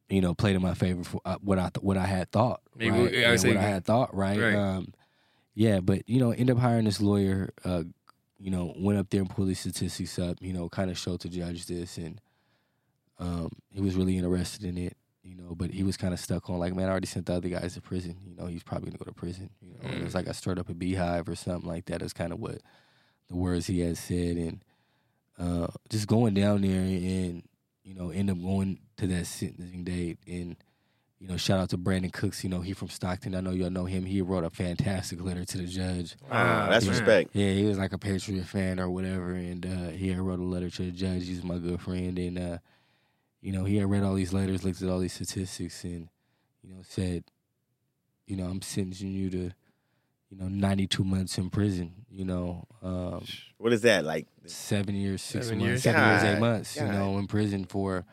you 0.09 0.21
know, 0.21 0.33
played 0.33 0.55
in 0.55 0.61
my 0.61 0.73
favor 0.73 1.03
for 1.03 1.21
uh, 1.25 1.37
what 1.41 1.59
I 1.59 1.69
th- 1.69 1.83
what 1.83 1.97
I 1.97 2.05
had 2.05 2.31
thought, 2.31 2.61
Maybe 2.75 2.91
right? 2.91 3.15
I 3.15 3.31
what 3.31 3.57
I 3.57 3.61
had 3.61 3.85
thought, 3.85 4.15
right? 4.15 4.39
Right. 4.39 4.55
Um, 4.55 4.93
yeah, 5.55 5.79
but 5.79 6.07
you 6.07 6.19
know, 6.19 6.31
end 6.31 6.49
up 6.49 6.57
hiring 6.57 6.85
this 6.85 7.01
lawyer. 7.01 7.53
Uh, 7.63 7.83
you 8.39 8.51
know, 8.51 8.73
went 8.77 8.99
up 8.99 9.09
there 9.09 9.21
and 9.21 9.29
pulled 9.29 9.47
these 9.47 9.59
statistics 9.59 10.17
up. 10.19 10.37
You 10.41 10.53
know, 10.53 10.67
kind 10.69 10.89
of 10.89 10.97
showed 10.97 11.21
the 11.21 11.29
judge 11.29 11.65
this, 11.65 11.97
and 11.97 12.19
um, 13.19 13.51
he 13.69 13.81
was 13.81 13.95
really 13.95 14.17
interested 14.17 14.63
in 14.65 14.77
it. 14.77 14.97
You 15.23 15.35
know, 15.35 15.55
but 15.55 15.71
he 15.71 15.83
was 15.83 15.95
kind 15.95 16.13
of 16.13 16.19
stuck 16.19 16.49
on 16.49 16.59
like, 16.59 16.75
man, 16.75 16.87
I 16.87 16.91
already 16.91 17.07
sent 17.07 17.27
the 17.27 17.33
other 17.33 17.47
guys 17.47 17.75
to 17.75 17.81
prison. 17.81 18.17
You 18.25 18.35
know, 18.35 18.47
he's 18.47 18.63
probably 18.63 18.89
gonna 18.89 18.97
go 18.97 19.05
to 19.05 19.13
prison. 19.13 19.49
You 19.61 19.69
know, 19.69 19.79
and 19.83 20.01
it 20.01 20.03
was 20.03 20.15
like 20.15 20.27
I 20.27 20.33
stirred 20.33 20.59
up 20.59 20.69
a 20.69 20.73
beehive 20.73 21.29
or 21.29 21.35
something 21.35 21.69
like. 21.69 21.85
That's 21.85 22.13
kind 22.13 22.33
of 22.33 22.39
what 22.39 22.59
the 23.29 23.35
words 23.35 23.67
he 23.67 23.79
had 23.79 23.97
said, 23.97 24.35
and 24.37 24.63
uh, 25.39 25.67
just 25.89 26.07
going 26.07 26.33
down 26.33 26.61
there 26.61 26.81
and 26.81 27.43
you 27.83 27.93
know 27.93 28.09
end 28.09 28.29
up 28.29 28.41
going 28.41 28.79
to 28.97 29.07
that 29.07 29.25
sentencing 29.25 29.83
date 29.83 30.19
and 30.27 30.55
you 31.19 31.27
know 31.27 31.37
shout 31.37 31.59
out 31.59 31.69
to 31.69 31.77
Brandon 31.77 32.11
Cooks. 32.11 32.43
You 32.43 32.49
know 32.49 32.61
he 32.61 32.73
from 32.73 32.89
Stockton. 32.89 33.35
I 33.35 33.41
know 33.41 33.51
y'all 33.51 33.69
know 33.69 33.85
him. 33.85 34.05
He 34.05 34.21
wrote 34.21 34.43
a 34.43 34.49
fantastic 34.49 35.21
letter 35.21 35.45
to 35.45 35.57
the 35.57 35.65
judge. 35.65 36.15
Wow, 36.29 36.69
that's 36.69 36.85
man. 36.85 36.95
respect. 36.95 37.29
Yeah, 37.33 37.51
he 37.51 37.65
was 37.65 37.77
like 37.77 37.93
a 37.93 37.97
Patriot 37.97 38.45
fan 38.45 38.79
or 38.79 38.89
whatever, 38.89 39.33
and 39.33 39.65
uh, 39.65 39.89
he 39.89 40.09
had 40.09 40.19
wrote 40.19 40.39
a 40.39 40.43
letter 40.43 40.69
to 40.69 40.83
the 40.83 40.91
judge. 40.91 41.27
He's 41.27 41.43
my 41.43 41.57
good 41.57 41.81
friend, 41.81 42.17
and 42.19 42.39
uh, 42.39 42.57
you 43.41 43.51
know 43.51 43.63
he 43.63 43.77
had 43.77 43.89
read 43.89 44.03
all 44.03 44.15
these 44.15 44.33
letters, 44.33 44.63
looked 44.63 44.81
at 44.81 44.89
all 44.89 44.99
these 44.99 45.13
statistics, 45.13 45.83
and 45.83 46.09
you 46.61 46.73
know 46.73 46.81
said, 46.83 47.23
you 48.27 48.35
know, 48.35 48.45
I'm 48.45 48.61
sentencing 48.61 49.13
you 49.13 49.29
to, 49.29 49.51
you 50.29 50.37
know, 50.37 50.47
92 50.47 51.03
months 51.03 51.37
in 51.37 51.49
prison. 51.49 52.02
You 52.15 52.25
know, 52.25 52.67
um, 52.83 53.25
What 53.57 53.73
is 53.73 53.81
that 53.81 54.05
like? 54.05 54.27
seven 54.45 54.93
years, 54.95 55.21
six 55.23 55.47
Seven 55.47 55.57
months, 55.59 55.67
years? 55.69 55.83
seven 55.83 56.09
years, 56.09 56.23
eight 56.23 56.39
months. 56.39 56.75
You 56.75 56.83
know, 56.87 57.17
in 57.17 57.25
prison 57.27 57.65
for 57.65 58.05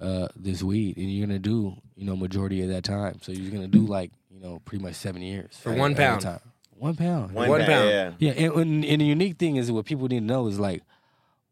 uh, 0.00 0.28
this 0.34 0.62
weed, 0.62 0.96
and 0.96 1.10
you're 1.12 1.26
gonna 1.26 1.38
do, 1.38 1.76
you 1.94 2.04
know, 2.06 2.16
majority 2.16 2.62
of 2.62 2.68
that 2.70 2.84
time. 2.84 3.18
So 3.20 3.32
you're 3.32 3.50
gonna 3.50 3.68
do 3.68 3.80
like, 3.80 4.12
you 4.30 4.40
know, 4.40 4.60
pretty 4.64 4.82
much 4.82 4.94
seven 4.94 5.20
years 5.22 5.56
For 5.58 5.72
at- 5.72 5.78
one 5.78 5.92
at 5.92 5.98
a 5.98 6.00
pound. 6.00 6.22
time. 6.22 6.40
One 6.70 6.94
pound. 6.96 7.32
One, 7.32 7.48
One 7.50 7.60
pound. 7.60 7.70
pound. 7.90 8.14
Yeah. 8.20 8.32
Yeah, 8.32 8.46
and, 8.46 8.52
and, 8.54 8.84
and 8.84 9.00
the 9.00 9.04
unique 9.04 9.36
thing 9.36 9.56
is 9.56 9.70
what 9.72 9.84
people 9.84 10.06
need 10.08 10.20
to 10.20 10.24
know 10.24 10.46
is 10.46 10.58
like 10.60 10.82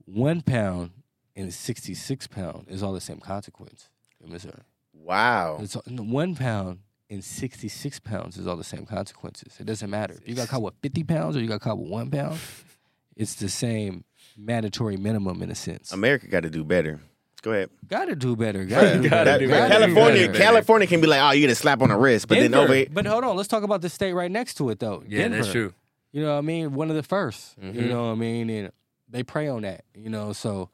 one 0.05 0.41
pound 0.41 0.93
and 1.35 1.53
66 1.53 2.27
pound 2.29 2.67
is 2.69 2.83
all 2.83 2.93
the 2.93 3.01
same 3.01 3.19
consequence. 3.19 3.89
in 4.25 4.31
Missouri. 4.33 4.63
Wow. 4.95 5.59
It's 5.61 5.75
one 5.87 6.37
pound 6.37 6.79
and 7.11 7.23
66 7.23 8.01
pounds 8.01 8.37
is 8.37 8.47
all 8.47 8.57
the 8.57 8.65
same 8.65 8.85
consequences. 8.87 9.55
It 9.61 9.67
doesn't 9.67 9.91
matter. 9.91 10.15
If 10.15 10.29
you 10.29 10.35
got 10.35 10.49
caught 10.49 10.63
with 10.63 10.75
50 10.83 11.05
pounds 11.05 11.37
or 11.37 11.41
you 11.41 11.49
got 11.49 11.61
caught 11.61 11.79
with 11.79 11.89
one 11.89 12.11
pound, 12.11 12.39
it's 13.17 13.35
the 13.37 13.49
same 13.49 14.05
mandatory 14.37 14.97
minimum 14.97 15.43
in 15.43 15.51
a 15.51 15.55
sense. 15.55 15.93
America 15.93 16.27
got 16.27 16.43
to 16.43 16.51
do 16.51 16.65
better. 16.65 17.01
Go 17.43 17.53
ahead. 17.53 17.71
Gotta 17.87 18.17
do 18.17 18.35
better. 18.35 18.65
Gotta 18.65 19.01
do 19.01 19.09
better. 19.09 19.39
do 19.39 19.49
better. 19.49 19.69
California, 19.69 20.27
better. 20.27 20.39
California 20.39 20.89
can 20.89 21.01
be 21.01 21.07
like, 21.07 21.21
oh, 21.21 21.31
you 21.31 21.41
get 21.43 21.51
a 21.51 21.55
slap 21.55 21.81
on 21.81 21.91
the 21.91 21.97
wrist, 21.97 22.27
but 22.27 22.39
then 22.41 22.53
over 22.55 22.75
here, 22.75 22.87
But 22.91 23.07
hold 23.07 23.23
on, 23.23 23.37
let's 23.37 23.49
talk 23.49 23.63
about 23.63 23.83
the 23.83 23.89
state 23.89 24.15
right 24.15 24.31
next 24.31 24.55
to 24.55 24.69
it 24.71 24.81
though. 24.81 25.05
Yeah, 25.07 25.29
that's 25.29 25.53
true. 25.53 25.73
You 26.11 26.23
know 26.23 26.33
what 26.33 26.39
I 26.39 26.41
mean? 26.41 26.75
One 26.75 26.91
of 26.91 26.97
the 26.97 27.03
1st 27.05 27.55
You 27.63 27.73
Mhm. 27.83 27.89
know 27.89 28.07
what 28.07 28.13
I 28.13 28.15
mean? 28.17 28.51
And 28.51 28.73
they 29.09 29.23
prey 29.23 29.47
on 29.49 29.63
that, 29.63 29.85
you 29.95 30.09
know. 30.11 30.33
So 30.33 30.71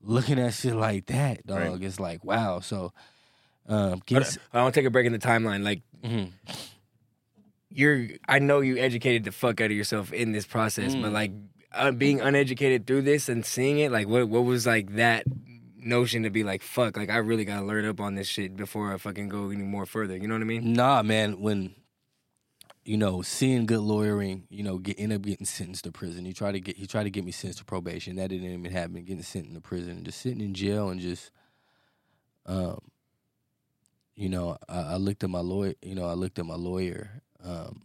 looking 0.00 0.38
at 0.38 0.54
shit 0.54 0.76
like 0.76 1.06
that, 1.06 1.44
dog, 1.46 1.58
Right. 1.58 1.82
it's 1.82 1.98
like, 1.98 2.22
wow. 2.24 2.60
So 2.60 2.92
um 3.68 4.02
I 4.10 4.62
want 4.62 4.74
to 4.74 4.80
take 4.80 4.86
a 4.86 4.90
break 4.90 5.06
in 5.06 5.12
the 5.12 5.18
timeline. 5.18 5.62
Like 5.62 5.82
Mhm. 6.04 6.32
you're, 7.70 8.08
I 8.28 8.38
know 8.38 8.60
you 8.60 8.76
educated 8.76 9.24
the 9.24 9.32
fuck 9.32 9.60
out 9.60 9.66
of 9.70 9.76
yourself 9.76 10.12
in 10.12 10.32
this 10.32 10.46
process, 10.46 10.94
but 10.94 11.10
Mm. 11.10 11.12
like 11.12 11.32
uh, 11.74 11.90
being 11.90 12.20
uneducated 12.20 12.86
through 12.86 13.00
this 13.02 13.28
and 13.30 13.46
seeing 13.46 13.78
it, 13.78 13.90
like 13.90 14.06
what 14.06 14.28
what 14.28 14.44
was 14.44 14.66
like 14.66 14.94
that 14.96 15.24
notion 15.78 16.22
to 16.24 16.30
be 16.30 16.44
like, 16.44 16.60
fuck, 16.62 16.96
like 16.98 17.08
I 17.08 17.16
really 17.16 17.44
gotta 17.46 17.64
learn 17.64 17.86
up 17.86 17.98
on 17.98 18.14
this 18.14 18.28
shit 18.28 18.56
before 18.56 18.92
I 18.92 18.98
fucking 18.98 19.28
go 19.30 19.48
any 19.50 19.62
more 19.62 19.86
further. 19.86 20.16
You 20.16 20.28
know 20.28 20.34
what 20.34 20.42
I 20.42 20.44
mean? 20.44 20.72
Nah, 20.74 21.02
man. 21.02 21.40
When 21.40 21.74
you 22.84 22.96
know, 22.96 23.22
seeing 23.22 23.64
good 23.64 23.78
lawyering, 23.80 24.44
you 24.50 24.64
know, 24.64 24.76
get 24.76 24.98
end 24.98 25.12
up 25.12 25.22
getting 25.22 25.46
sentenced 25.46 25.84
to 25.84 25.92
prison. 25.92 26.24
He 26.24 26.32
tried 26.32 26.52
to 26.52 26.60
get 26.60 26.76
he 26.76 26.86
tried 26.86 27.04
to 27.04 27.10
get 27.10 27.24
me 27.24 27.30
sentenced 27.32 27.60
to 27.60 27.64
probation. 27.64 28.16
That 28.16 28.28
didn't 28.28 28.50
even 28.52 28.70
happen. 28.72 29.02
Getting 29.04 29.22
sentenced 29.22 29.54
to 29.54 29.60
prison, 29.62 30.04
just 30.04 30.20
sitting 30.20 30.40
in 30.42 30.52
jail 30.52 30.88
and 30.90 31.00
just, 31.00 31.30
um, 32.44 32.78
you 34.14 34.28
know, 34.28 34.58
I, 34.68 34.80
I 34.80 34.96
looked 34.96 35.24
at 35.24 35.30
my 35.30 35.40
lawyer. 35.40 35.74
You 35.82 35.94
know, 35.94 36.06
I 36.06 36.14
looked 36.14 36.38
at 36.38 36.46
my 36.46 36.56
lawyer. 36.56 37.22
Um, 37.44 37.82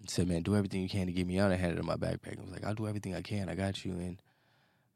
and 0.00 0.08
said, 0.08 0.26
"Man, 0.26 0.42
do 0.42 0.56
everything 0.56 0.82
you 0.82 0.88
can 0.88 1.06
to 1.06 1.12
get 1.12 1.26
me 1.26 1.38
out." 1.38 1.52
I 1.52 1.56
had 1.56 1.72
it 1.72 1.78
in 1.78 1.86
my 1.86 1.96
backpack. 1.96 2.38
I 2.38 2.42
was 2.42 2.50
like, 2.50 2.64
"I'll 2.64 2.74
do 2.74 2.88
everything 2.88 3.14
I 3.14 3.22
can. 3.22 3.48
I 3.48 3.54
got 3.54 3.84
you." 3.84 3.92
And 3.92 4.20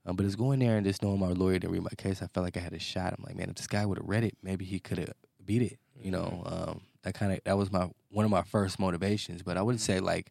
um, 0.06 0.16
but 0.16 0.26
it's 0.26 0.34
going 0.34 0.58
there 0.58 0.76
and 0.76 0.84
just 0.84 1.02
knowing 1.02 1.20
my 1.20 1.28
lawyer 1.28 1.58
didn't 1.58 1.72
read 1.72 1.82
my 1.82 1.90
case. 1.96 2.22
I 2.22 2.26
felt 2.26 2.44
like 2.44 2.56
I 2.56 2.60
had 2.60 2.74
a 2.74 2.78
shot. 2.78 3.14
I'm 3.16 3.24
like, 3.24 3.36
man, 3.36 3.48
if 3.48 3.56
this 3.56 3.66
guy 3.66 3.86
would 3.86 3.98
have 3.98 4.06
read 4.06 4.24
it, 4.24 4.36
maybe 4.42 4.64
he 4.64 4.78
could 4.78 4.98
have 4.98 5.14
beat 5.44 5.62
it. 5.62 5.78
You 5.98 6.10
know, 6.10 6.42
um, 6.44 6.82
that 7.02 7.14
kind 7.14 7.32
of 7.32 7.40
that 7.44 7.56
was 7.56 7.72
my 7.72 7.88
one 8.10 8.24
of 8.24 8.30
my 8.30 8.42
first 8.42 8.78
motivations. 8.78 9.42
But 9.42 9.56
I 9.56 9.62
would 9.62 9.80
say 9.80 10.00
like, 10.00 10.30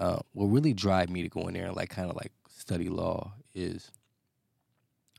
uh, 0.00 0.20
what 0.32 0.46
really 0.46 0.72
drive 0.72 1.08
me 1.08 1.22
to 1.22 1.28
go 1.28 1.46
in 1.46 1.54
there 1.54 1.66
and 1.66 1.76
like 1.76 1.90
kind 1.90 2.10
of 2.10 2.16
like 2.16 2.32
study 2.48 2.88
law 2.88 3.32
is, 3.54 3.92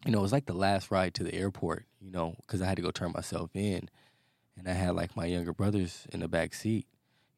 you 0.06 0.12
know, 0.12 0.20
it 0.20 0.24
was 0.24 0.34
like 0.34 0.48
the 0.48 0.54
last 0.54 0.92
ride 0.92 1.14
to 1.16 1.24
the 1.24 1.34
airport. 1.34 1.86
You 2.02 2.12
know, 2.12 2.36
because 2.42 2.62
I 2.62 2.66
had 2.66 2.76
to 2.76 2.84
go 2.84 2.92
turn 2.92 3.14
myself 3.14 3.52
in, 3.54 3.90
and 4.58 4.68
I 4.68 4.74
had 4.74 4.96
like 4.96 5.16
my 5.16 5.26
younger 5.26 5.54
brothers 5.54 6.08
in 6.12 6.20
the 6.22 6.28
back 6.28 6.54
seat. 6.54 6.88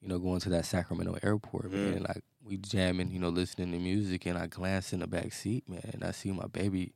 You 0.01 0.07
know, 0.09 0.19
going 0.19 0.39
to 0.41 0.49
that 0.49 0.65
Sacramento 0.65 1.17
airport, 1.23 1.71
man, 1.71 1.93
Mm. 1.93 1.95
and 1.97 2.07
I 2.07 2.15
we 2.43 2.57
jamming, 2.57 3.11
you 3.11 3.19
know, 3.19 3.29
listening 3.29 3.71
to 3.71 3.79
music, 3.79 4.25
and 4.25 4.37
I 4.37 4.47
glance 4.47 4.93
in 4.93 4.99
the 4.99 5.07
back 5.07 5.33
seat, 5.33 5.67
man, 5.67 5.89
and 5.91 6.03
I 6.03 6.11
see 6.11 6.31
my 6.31 6.45
baby 6.47 6.93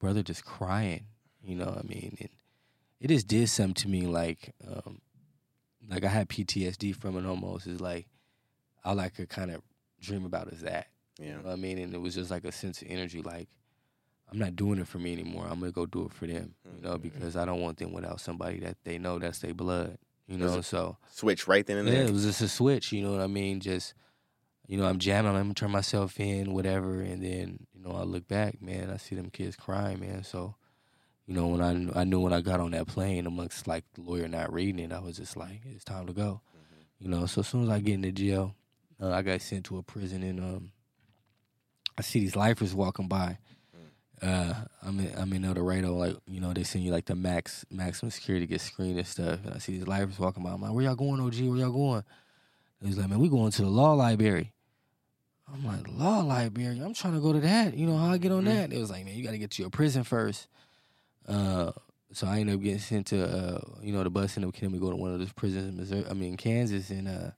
brother 0.00 0.22
just 0.22 0.44
crying. 0.44 1.06
You 1.42 1.54
know 1.56 1.66
what 1.66 1.78
I 1.78 1.82
mean? 1.82 2.16
And 2.20 2.28
it 3.00 3.08
just 3.08 3.28
did 3.28 3.48
something 3.48 3.74
to 3.74 3.88
me 3.88 4.02
like 4.06 4.54
um 4.66 5.00
like 5.88 6.04
I 6.04 6.08
had 6.08 6.28
PTSD 6.28 6.94
from 6.96 7.16
it 7.16 7.24
almost. 7.26 7.66
It's 7.66 7.80
like 7.80 8.08
all 8.84 8.98
I 9.00 9.08
could 9.08 9.28
kind 9.28 9.50
of 9.52 9.62
dream 10.00 10.24
about 10.24 10.48
is 10.48 10.60
that. 10.62 10.88
yeah. 11.18 11.26
You 11.26 11.32
know 11.34 11.42
what 11.44 11.52
I 11.52 11.56
mean? 11.56 11.78
And 11.78 11.94
it 11.94 12.00
was 12.00 12.14
just 12.16 12.30
like 12.30 12.44
a 12.44 12.52
sense 12.52 12.82
of 12.82 12.88
energy 12.90 13.22
like 13.22 13.48
I'm 14.30 14.38
not 14.38 14.56
doing 14.56 14.78
it 14.78 14.88
for 14.88 14.98
me 14.98 15.12
anymore. 15.12 15.46
I'm 15.48 15.60
gonna 15.60 15.72
go 15.72 15.86
do 15.86 16.04
it 16.04 16.12
for 16.12 16.26
them. 16.26 16.54
You 16.76 16.82
know, 16.82 16.98
because 16.98 17.36
I 17.36 17.44
don't 17.44 17.60
want 17.60 17.78
them 17.78 17.92
without 17.92 18.20
somebody 18.20 18.60
that 18.60 18.76
they 18.84 18.98
know 18.98 19.18
that's 19.18 19.38
their 19.38 19.54
blood. 19.54 19.98
You 20.26 20.36
know, 20.36 20.60
so 20.60 20.98
switch 21.10 21.48
right 21.48 21.66
then 21.66 21.78
and 21.78 21.88
yeah, 21.88 21.94
there. 21.94 22.04
it 22.04 22.12
was 22.12 22.24
just 22.24 22.42
a 22.42 22.48
switch. 22.48 22.92
You 22.92 23.02
know 23.02 23.12
what 23.12 23.22
I 23.22 23.26
mean? 23.26 23.60
Just 23.60 23.94
you 24.66 24.76
know, 24.76 24.84
I'm 24.84 24.98
jamming. 24.98 25.34
I'm 25.34 25.44
gonna 25.44 25.54
turn 25.54 25.70
myself 25.70 26.20
in, 26.20 26.52
whatever, 26.52 27.00
and 27.00 27.22
then 27.22 27.66
you 27.72 27.82
know, 27.82 27.96
I 27.96 28.02
look 28.02 28.28
back, 28.28 28.60
man. 28.60 28.90
I 28.90 28.98
see 28.98 29.14
them 29.14 29.30
kids 29.30 29.56
crying, 29.56 30.00
man. 30.00 30.24
So, 30.24 30.56
you 31.26 31.34
know, 31.34 31.46
when 31.46 31.62
I 31.62 32.00
I 32.00 32.04
knew 32.04 32.20
when 32.20 32.34
I 32.34 32.42
got 32.42 32.60
on 32.60 32.72
that 32.72 32.86
plane, 32.86 33.26
amongst 33.26 33.66
like 33.66 33.84
the 33.94 34.02
lawyer 34.02 34.28
not 34.28 34.52
reading 34.52 34.84
it, 34.84 34.92
I 34.92 35.00
was 35.00 35.16
just 35.16 35.38
like, 35.38 35.62
it's 35.64 35.84
time 35.84 36.06
to 36.06 36.12
go. 36.12 36.42
You 36.98 37.08
know, 37.08 37.24
so 37.24 37.40
as 37.40 37.48
soon 37.48 37.62
as 37.62 37.70
I 37.70 37.78
get 37.78 37.94
into 37.94 38.12
jail, 38.12 38.54
uh, 39.00 39.10
I 39.10 39.22
got 39.22 39.40
sent 39.40 39.64
to 39.66 39.78
a 39.78 39.82
prison, 39.82 40.22
and 40.22 40.40
um, 40.40 40.72
I 41.96 42.02
see 42.02 42.20
these 42.20 42.36
lifers 42.36 42.74
walking 42.74 43.08
by. 43.08 43.38
Uh, 44.20 44.54
I'm 44.82 44.98
in 45.00 45.12
I'm 45.16 45.32
in 45.32 45.44
El 45.44 45.54
Dorado, 45.54 45.94
like 45.94 46.16
you 46.26 46.40
know 46.40 46.52
they 46.52 46.64
send 46.64 46.84
you 46.84 46.90
like 46.90 47.04
the 47.04 47.14
max 47.14 47.64
maximum 47.70 48.10
security 48.10 48.46
to 48.46 48.50
get 48.50 48.60
screened 48.60 48.98
and 48.98 49.06
stuff. 49.06 49.40
And 49.44 49.54
I 49.54 49.58
see 49.58 49.72
these 49.72 49.86
lifers 49.86 50.18
walking 50.18 50.42
by. 50.42 50.50
I'm 50.50 50.60
like, 50.60 50.72
where 50.72 50.84
y'all 50.84 50.96
going, 50.96 51.20
OG? 51.20 51.34
Where 51.40 51.58
y'all 51.58 51.70
going? 51.70 52.04
He's 52.84 52.98
like, 52.98 53.08
man, 53.08 53.18
we 53.18 53.28
going 53.28 53.50
to 53.52 53.62
the 53.62 53.68
law 53.68 53.92
library. 53.92 54.52
I'm 55.52 55.64
like, 55.64 55.86
law 55.88 56.20
library? 56.20 56.80
I'm 56.80 56.94
trying 56.94 57.14
to 57.14 57.20
go 57.20 57.32
to 57.32 57.40
that. 57.40 57.76
You 57.76 57.86
know 57.86 57.96
how 57.96 58.12
I 58.12 58.18
get 58.18 58.32
on 58.32 58.44
that? 58.44 58.72
It 58.72 58.78
was 58.78 58.90
like, 58.90 59.04
man, 59.04 59.14
you 59.14 59.24
got 59.24 59.30
to 59.30 59.38
get 59.38 59.50
to 59.52 59.62
your 59.62 59.70
prison 59.70 60.04
first. 60.04 60.46
Uh, 61.26 61.72
so 62.12 62.26
I 62.26 62.40
ended 62.40 62.56
up 62.56 62.62
getting 62.62 62.78
sent 62.78 63.06
to, 63.08 63.24
uh, 63.24 63.60
you 63.82 63.92
know, 63.92 64.02
the 64.02 64.10
bus 64.10 64.36
ended 64.36 64.48
up 64.48 64.54
killing 64.54 64.72
me 64.72 64.78
go 64.78 64.90
to 64.90 64.96
one 64.96 65.12
of 65.12 65.18
those 65.18 65.32
prisons 65.32 65.68
in 65.68 65.76
Missouri, 65.76 66.04
I 66.08 66.14
mean, 66.14 66.36
Kansas, 66.36 66.90
and 66.90 67.08
uh, 67.08 67.30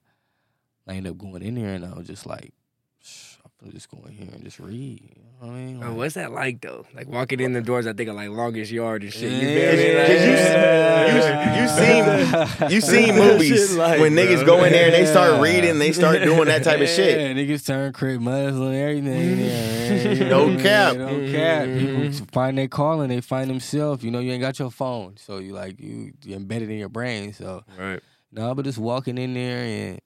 I 0.87 0.93
ended 0.93 1.11
up 1.11 1.17
going 1.17 1.41
in 1.41 1.55
there, 1.55 1.73
and 1.73 1.85
I 1.85 1.93
was 1.93 2.07
just 2.07 2.25
like, 2.25 2.53
"Shh, 3.01 3.35
I'm 3.63 3.71
just 3.71 3.89
going 3.91 4.11
here 4.11 4.27
and 4.33 4.43
just 4.43 4.59
read. 4.59 5.01
You 5.01 5.09
know 5.15 5.47
what 5.47 5.49
I 5.49 5.51
mean? 5.59 5.83
Oh, 5.83 5.93
what's 5.93 6.15
that 6.15 6.31
like 6.31 6.61
though? 6.61 6.85
Like 6.95 7.07
walking 7.07 7.39
in 7.39 7.53
the 7.53 7.61
doors, 7.61 7.85
I 7.85 7.93
think 7.93 8.09
of 8.09 8.15
like 8.15 8.29
longest 8.29 8.71
yard 8.71 9.03
and 9.03 9.13
shit. 9.13 9.31
You 9.31 9.47
Yeah. 9.47 9.71
feel 9.71 9.77
me? 9.77 9.97
Like, 9.97 10.07
Cause 10.07 11.27
you, 11.29 11.51
you, 11.51 11.61
you 11.61 11.67
seen 11.67 12.71
you 12.71 12.81
seen 12.81 13.15
movies 13.23 13.75
like, 13.75 13.99
when 13.99 14.15
bro. 14.15 14.23
niggas 14.25 14.45
go 14.45 14.63
in 14.63 14.71
there 14.71 14.85
and 14.85 14.93
they 14.95 15.05
start 15.05 15.39
reading, 15.41 15.77
they 15.77 15.91
start 15.91 16.23
doing 16.23 16.45
that 16.45 16.63
type 16.63 16.81
of 16.81 16.89
shit. 16.89 17.19
Yeah, 17.19 17.33
niggas 17.43 17.63
turn 17.65 17.93
crib 17.93 18.19
Muslim, 18.21 18.73
everything. 18.73 19.39
Yeah. 19.39 20.27
No 20.29 20.57
cap. 20.57 20.97
No 20.97 21.07
cap. 21.31 21.65
People 21.65 21.95
mm-hmm. 21.95 22.25
find 22.25 22.57
their 22.57 22.67
calling, 22.67 23.09
they 23.09 23.21
find 23.21 23.47
themselves. 23.49 24.03
You 24.03 24.09
know, 24.09 24.19
you 24.19 24.31
ain't 24.31 24.41
got 24.41 24.57
your 24.57 24.71
phone, 24.71 25.17
so 25.17 25.37
you 25.37 25.53
like 25.53 25.79
you 25.79 26.13
you 26.23 26.35
embedded 26.35 26.69
in 26.71 26.77
your 26.77 26.89
brain. 26.89 27.33
So 27.33 27.63
Right. 27.77 27.99
no, 28.31 28.55
but 28.55 28.65
just 28.65 28.79
walking 28.79 29.19
in 29.19 29.35
there 29.35 29.63
and 29.63 29.99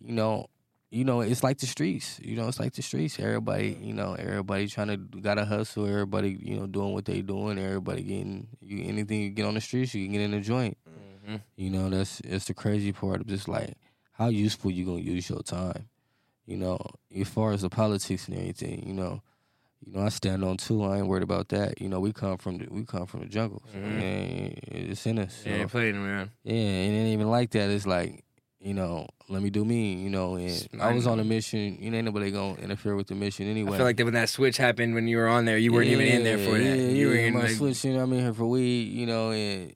you 0.00 0.12
know, 0.12 0.46
you 0.94 1.04
know, 1.04 1.20
it's 1.22 1.42
like 1.42 1.58
the 1.58 1.66
streets. 1.66 2.20
You 2.22 2.36
know, 2.36 2.46
it's 2.46 2.60
like 2.60 2.72
the 2.74 2.82
streets. 2.82 3.18
Everybody, 3.18 3.76
you 3.80 3.92
know, 3.94 4.14
everybody 4.14 4.68
trying 4.68 4.88
to 4.88 4.96
gotta 4.96 5.44
hustle. 5.44 5.86
Everybody, 5.86 6.38
you 6.40 6.56
know, 6.56 6.66
doing 6.66 6.92
what 6.92 7.04
they 7.04 7.20
doing. 7.20 7.58
Everybody 7.58 8.02
getting 8.02 8.46
you 8.60 8.84
anything 8.88 9.20
you 9.22 9.30
get 9.30 9.44
on 9.46 9.54
the 9.54 9.60
streets, 9.60 9.94
you 9.94 10.04
can 10.04 10.12
get 10.12 10.20
in 10.22 10.30
the 10.30 10.40
joint. 10.40 10.76
Mhm. 11.28 11.40
You 11.56 11.70
know, 11.70 11.90
that's 11.90 12.20
it's 12.20 12.44
the 12.44 12.54
crazy 12.54 12.92
part 12.92 13.20
of 13.20 13.26
just 13.26 13.48
like 13.48 13.74
how 14.12 14.28
useful 14.28 14.70
you 14.70 14.84
gonna 14.86 15.00
use 15.00 15.28
your 15.28 15.42
time. 15.42 15.88
You 16.46 16.58
know, 16.58 16.78
as 17.18 17.28
far 17.28 17.52
as 17.52 17.62
the 17.62 17.70
politics 17.70 18.28
and 18.28 18.36
everything, 18.38 18.86
you 18.86 18.94
know, 18.94 19.22
you 19.84 19.92
know, 19.92 20.02
I 20.02 20.10
stand 20.10 20.44
on 20.44 20.58
two. 20.58 20.82
I 20.84 20.98
ain't 20.98 21.08
worried 21.08 21.22
about 21.24 21.48
that. 21.48 21.80
You 21.80 21.88
know, 21.88 21.98
we 22.00 22.12
come 22.12 22.38
from 22.38 22.58
the, 22.58 22.66
we 22.70 22.84
come 22.84 23.06
from 23.06 23.20
the 23.20 23.26
jungle. 23.26 23.62
Mhm. 23.74 24.00
yeah, 24.00 24.78
it's 24.90 25.06
in 25.06 25.18
us. 25.18 25.42
So, 25.42 25.50
Yeah, 25.50 25.66
playing 25.66 25.96
around. 25.96 26.30
yeah, 26.44 26.54
and 26.54 26.94
it 26.94 26.98
ain't 27.00 27.14
even 27.14 27.30
like 27.30 27.50
that. 27.50 27.68
It's 27.70 27.86
like, 27.86 28.22
you 28.64 28.72
know, 28.72 29.06
let 29.28 29.42
me 29.42 29.50
do 29.50 29.62
me, 29.62 29.92
you 29.92 30.08
know, 30.08 30.36
and 30.36 30.68
I 30.80 30.94
was 30.94 31.06
on 31.06 31.20
a 31.20 31.24
mission, 31.24 31.76
you 31.80 31.90
know, 31.90 31.98
ain't 31.98 32.06
nobody 32.06 32.30
gonna 32.30 32.54
interfere 32.54 32.96
with 32.96 33.08
the 33.08 33.14
mission 33.14 33.46
anyway. 33.46 33.74
I 33.74 33.76
feel 33.76 33.84
like 33.84 33.98
that 33.98 34.04
when 34.04 34.14
that 34.14 34.30
switch 34.30 34.56
happened 34.56 34.94
when 34.94 35.06
you 35.06 35.18
were 35.18 35.28
on 35.28 35.44
there, 35.44 35.58
you 35.58 35.70
weren't 35.70 35.88
even 35.88 36.06
in 36.06 36.24
there 36.24 36.38
for 36.38 36.56
Yeah, 36.56 36.70
that. 36.70 36.78
Yeah, 36.78 36.88
you 36.88 37.08
were 37.08 37.14
in 37.14 37.34
my 37.34 37.40
like, 37.42 37.50
switch, 37.50 37.84
you 37.84 37.92
know, 37.92 38.00
I'm 38.02 38.12
in 38.14 38.20
here 38.20 38.32
for 38.32 38.46
weed, 38.46 38.84
you 38.84 39.04
know, 39.04 39.32
and 39.32 39.74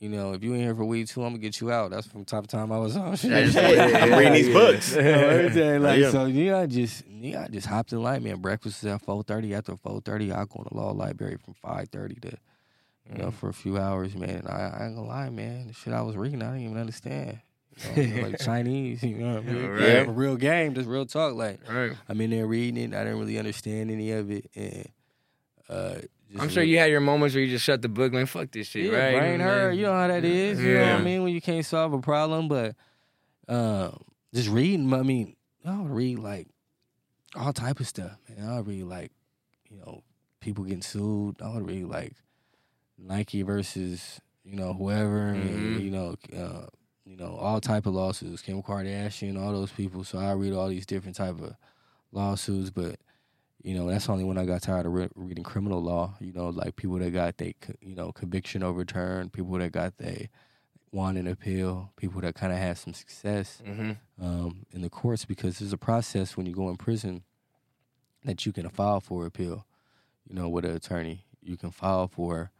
you 0.00 0.08
know, 0.08 0.32
if 0.32 0.42
you 0.42 0.52
ain't 0.52 0.64
here 0.64 0.74
for 0.74 0.84
weed 0.84 1.06
too, 1.06 1.22
I'm 1.22 1.30
gonna 1.30 1.38
get 1.38 1.60
you 1.60 1.70
out. 1.70 1.92
That's 1.92 2.08
from 2.08 2.24
time 2.24 2.42
to 2.42 2.48
time 2.48 2.72
I 2.72 2.78
was 2.78 2.96
on. 2.96 3.16
I'm 3.24 4.18
reading 4.18 4.32
these 4.32 4.52
books. 4.52 4.96
You 4.96 5.02
know, 5.02 5.10
everything 5.10 5.82
like 5.82 6.00
Yeah. 6.00 6.10
so. 6.10 6.24
Yeah, 6.26 6.58
I 6.58 6.66
just 6.66 7.06
yeah, 7.06 7.44
I 7.44 7.46
just 7.46 7.68
hopped 7.68 7.92
in 7.92 8.02
line, 8.02 8.24
man. 8.24 8.40
Breakfast 8.40 8.82
is 8.82 8.90
at 8.90 9.00
four 9.00 9.22
thirty. 9.22 9.54
After 9.54 9.76
four 9.76 10.00
thirty, 10.00 10.32
I 10.32 10.44
go 10.44 10.64
to 10.64 10.68
the 10.70 10.76
law 10.76 10.90
library 10.90 11.36
from 11.42 11.54
five 11.54 11.88
thirty 11.88 12.16
to 12.16 12.36
you 13.08 13.18
know 13.18 13.28
mm. 13.28 13.32
for 13.32 13.48
a 13.48 13.54
few 13.54 13.78
hours, 13.78 14.16
man. 14.16 14.30
And 14.30 14.48
I, 14.48 14.76
I 14.80 14.86
ain't 14.86 14.96
gonna 14.96 15.08
lie, 15.08 15.30
man. 15.30 15.68
The 15.68 15.72
shit 15.72 15.92
I 15.92 16.02
was 16.02 16.16
reading, 16.16 16.42
I 16.42 16.46
didn't 16.46 16.64
even 16.64 16.78
understand. 16.78 17.38
You 17.96 18.06
know, 18.06 18.22
like 18.22 18.38
Chinese, 18.38 19.02
you 19.02 19.16
know, 19.16 19.34
what 19.34 19.44
I 19.44 19.52
mean? 19.52 19.66
Right. 19.70 19.80
Yeah, 19.82 20.04
real 20.08 20.36
game, 20.36 20.74
just 20.74 20.88
real 20.88 21.06
talk. 21.06 21.34
Like 21.34 21.60
right. 21.68 21.92
I'm 22.08 22.20
in 22.20 22.30
there 22.30 22.46
reading 22.46 22.76
it, 22.76 22.94
I 22.96 23.04
didn't 23.04 23.18
really 23.18 23.38
understand 23.38 23.90
any 23.90 24.12
of 24.12 24.30
it, 24.30 24.50
and 24.54 24.88
uh, 25.68 25.94
just 26.30 26.42
I'm 26.42 26.48
sure 26.48 26.62
you 26.62 26.78
had 26.78 26.90
your 26.90 27.00
moments 27.00 27.34
where 27.34 27.42
you 27.44 27.50
just 27.50 27.64
shut 27.64 27.82
the 27.82 27.88
book, 27.88 28.12
like 28.12 28.26
fuck 28.28 28.50
this 28.52 28.68
shit, 28.68 28.90
yeah, 28.90 28.98
right? 28.98 29.18
brain 29.18 29.40
hurt. 29.40 29.72
You 29.72 29.82
know 29.86 29.92
how 29.92 30.08
that 30.08 30.24
is. 30.24 30.60
You 30.62 30.74
know 30.74 30.80
what 30.82 31.00
I 31.00 31.02
mean? 31.02 31.22
When 31.22 31.32
you 31.32 31.40
can't 31.40 31.64
solve 31.64 31.92
a 31.92 32.00
problem, 32.00 32.48
but 32.48 32.74
um, 33.48 33.98
just 34.32 34.48
reading. 34.48 34.92
I 34.92 35.02
mean, 35.02 35.36
I 35.64 35.76
would 35.80 35.90
read 35.90 36.18
like 36.18 36.48
all 37.34 37.52
type 37.52 37.80
of 37.80 37.86
stuff. 37.88 38.16
Man, 38.28 38.48
I 38.48 38.56
would 38.56 38.66
read 38.68 38.84
like 38.84 39.10
you 39.70 39.78
know 39.78 40.02
people 40.40 40.64
getting 40.64 40.82
sued. 40.82 41.36
I 41.42 41.54
would 41.54 41.66
read 41.66 41.84
like 41.86 42.12
Nike 42.98 43.42
versus 43.42 44.20
you 44.44 44.56
know 44.56 44.72
whoever, 44.74 45.28
and 45.28 45.76
Mhm. 45.76 45.82
you 45.82 45.90
know. 45.90 46.14
Uh, 46.36 46.66
you 47.04 47.16
know, 47.16 47.36
all 47.36 47.60
type 47.60 47.86
of 47.86 47.94
lawsuits, 47.94 48.42
Kim 48.42 48.62
Kardashian, 48.62 49.40
all 49.40 49.52
those 49.52 49.70
people. 49.72 50.04
So 50.04 50.18
I 50.18 50.32
read 50.32 50.52
all 50.54 50.68
these 50.68 50.86
different 50.86 51.16
type 51.16 51.40
of 51.40 51.54
lawsuits, 52.12 52.70
but 52.70 52.96
You 53.62 53.74
know, 53.74 53.88
that's 53.88 54.10
only 54.10 54.24
when 54.24 54.36
I 54.36 54.44
got 54.44 54.60
tired 54.62 54.84
of 54.86 54.92
re- 54.92 55.08
reading 55.14 55.42
criminal 55.44 55.82
law. 55.82 56.16
You 56.20 56.32
know, 56.34 56.50
like 56.50 56.76
people 56.76 56.98
that 56.98 57.12
got 57.12 57.38
they 57.38 57.54
you 57.80 57.94
know 57.94 58.12
conviction 58.12 58.62
overturned, 58.62 59.32
people 59.32 59.56
that 59.58 59.72
got 59.72 59.96
they 59.96 60.28
won 60.92 61.16
an 61.16 61.26
appeal, 61.26 61.90
people 61.96 62.20
that 62.20 62.34
kind 62.34 62.52
of 62.52 62.58
had 62.58 62.76
some 62.78 62.92
success 62.94 63.62
Mm-hmm. 63.66 63.92
um, 64.24 64.66
in 64.72 64.82
the 64.82 64.90
courts 64.90 65.24
because 65.24 65.58
there's 65.58 65.72
a 65.72 65.78
process 65.78 66.36
when 66.36 66.46
you 66.46 66.54
go 66.54 66.68
in 66.68 66.76
prison 66.76 67.22
that 68.24 68.44
you 68.46 68.52
can 68.52 68.68
file 68.68 69.00
for 69.00 69.26
appeal. 69.26 69.66
You 70.28 70.34
know, 70.36 70.48
with 70.48 70.64
an 70.64 70.76
attorney, 70.76 71.24
you 71.42 71.56
can 71.56 71.70
file 71.70 72.06
for 72.08 72.50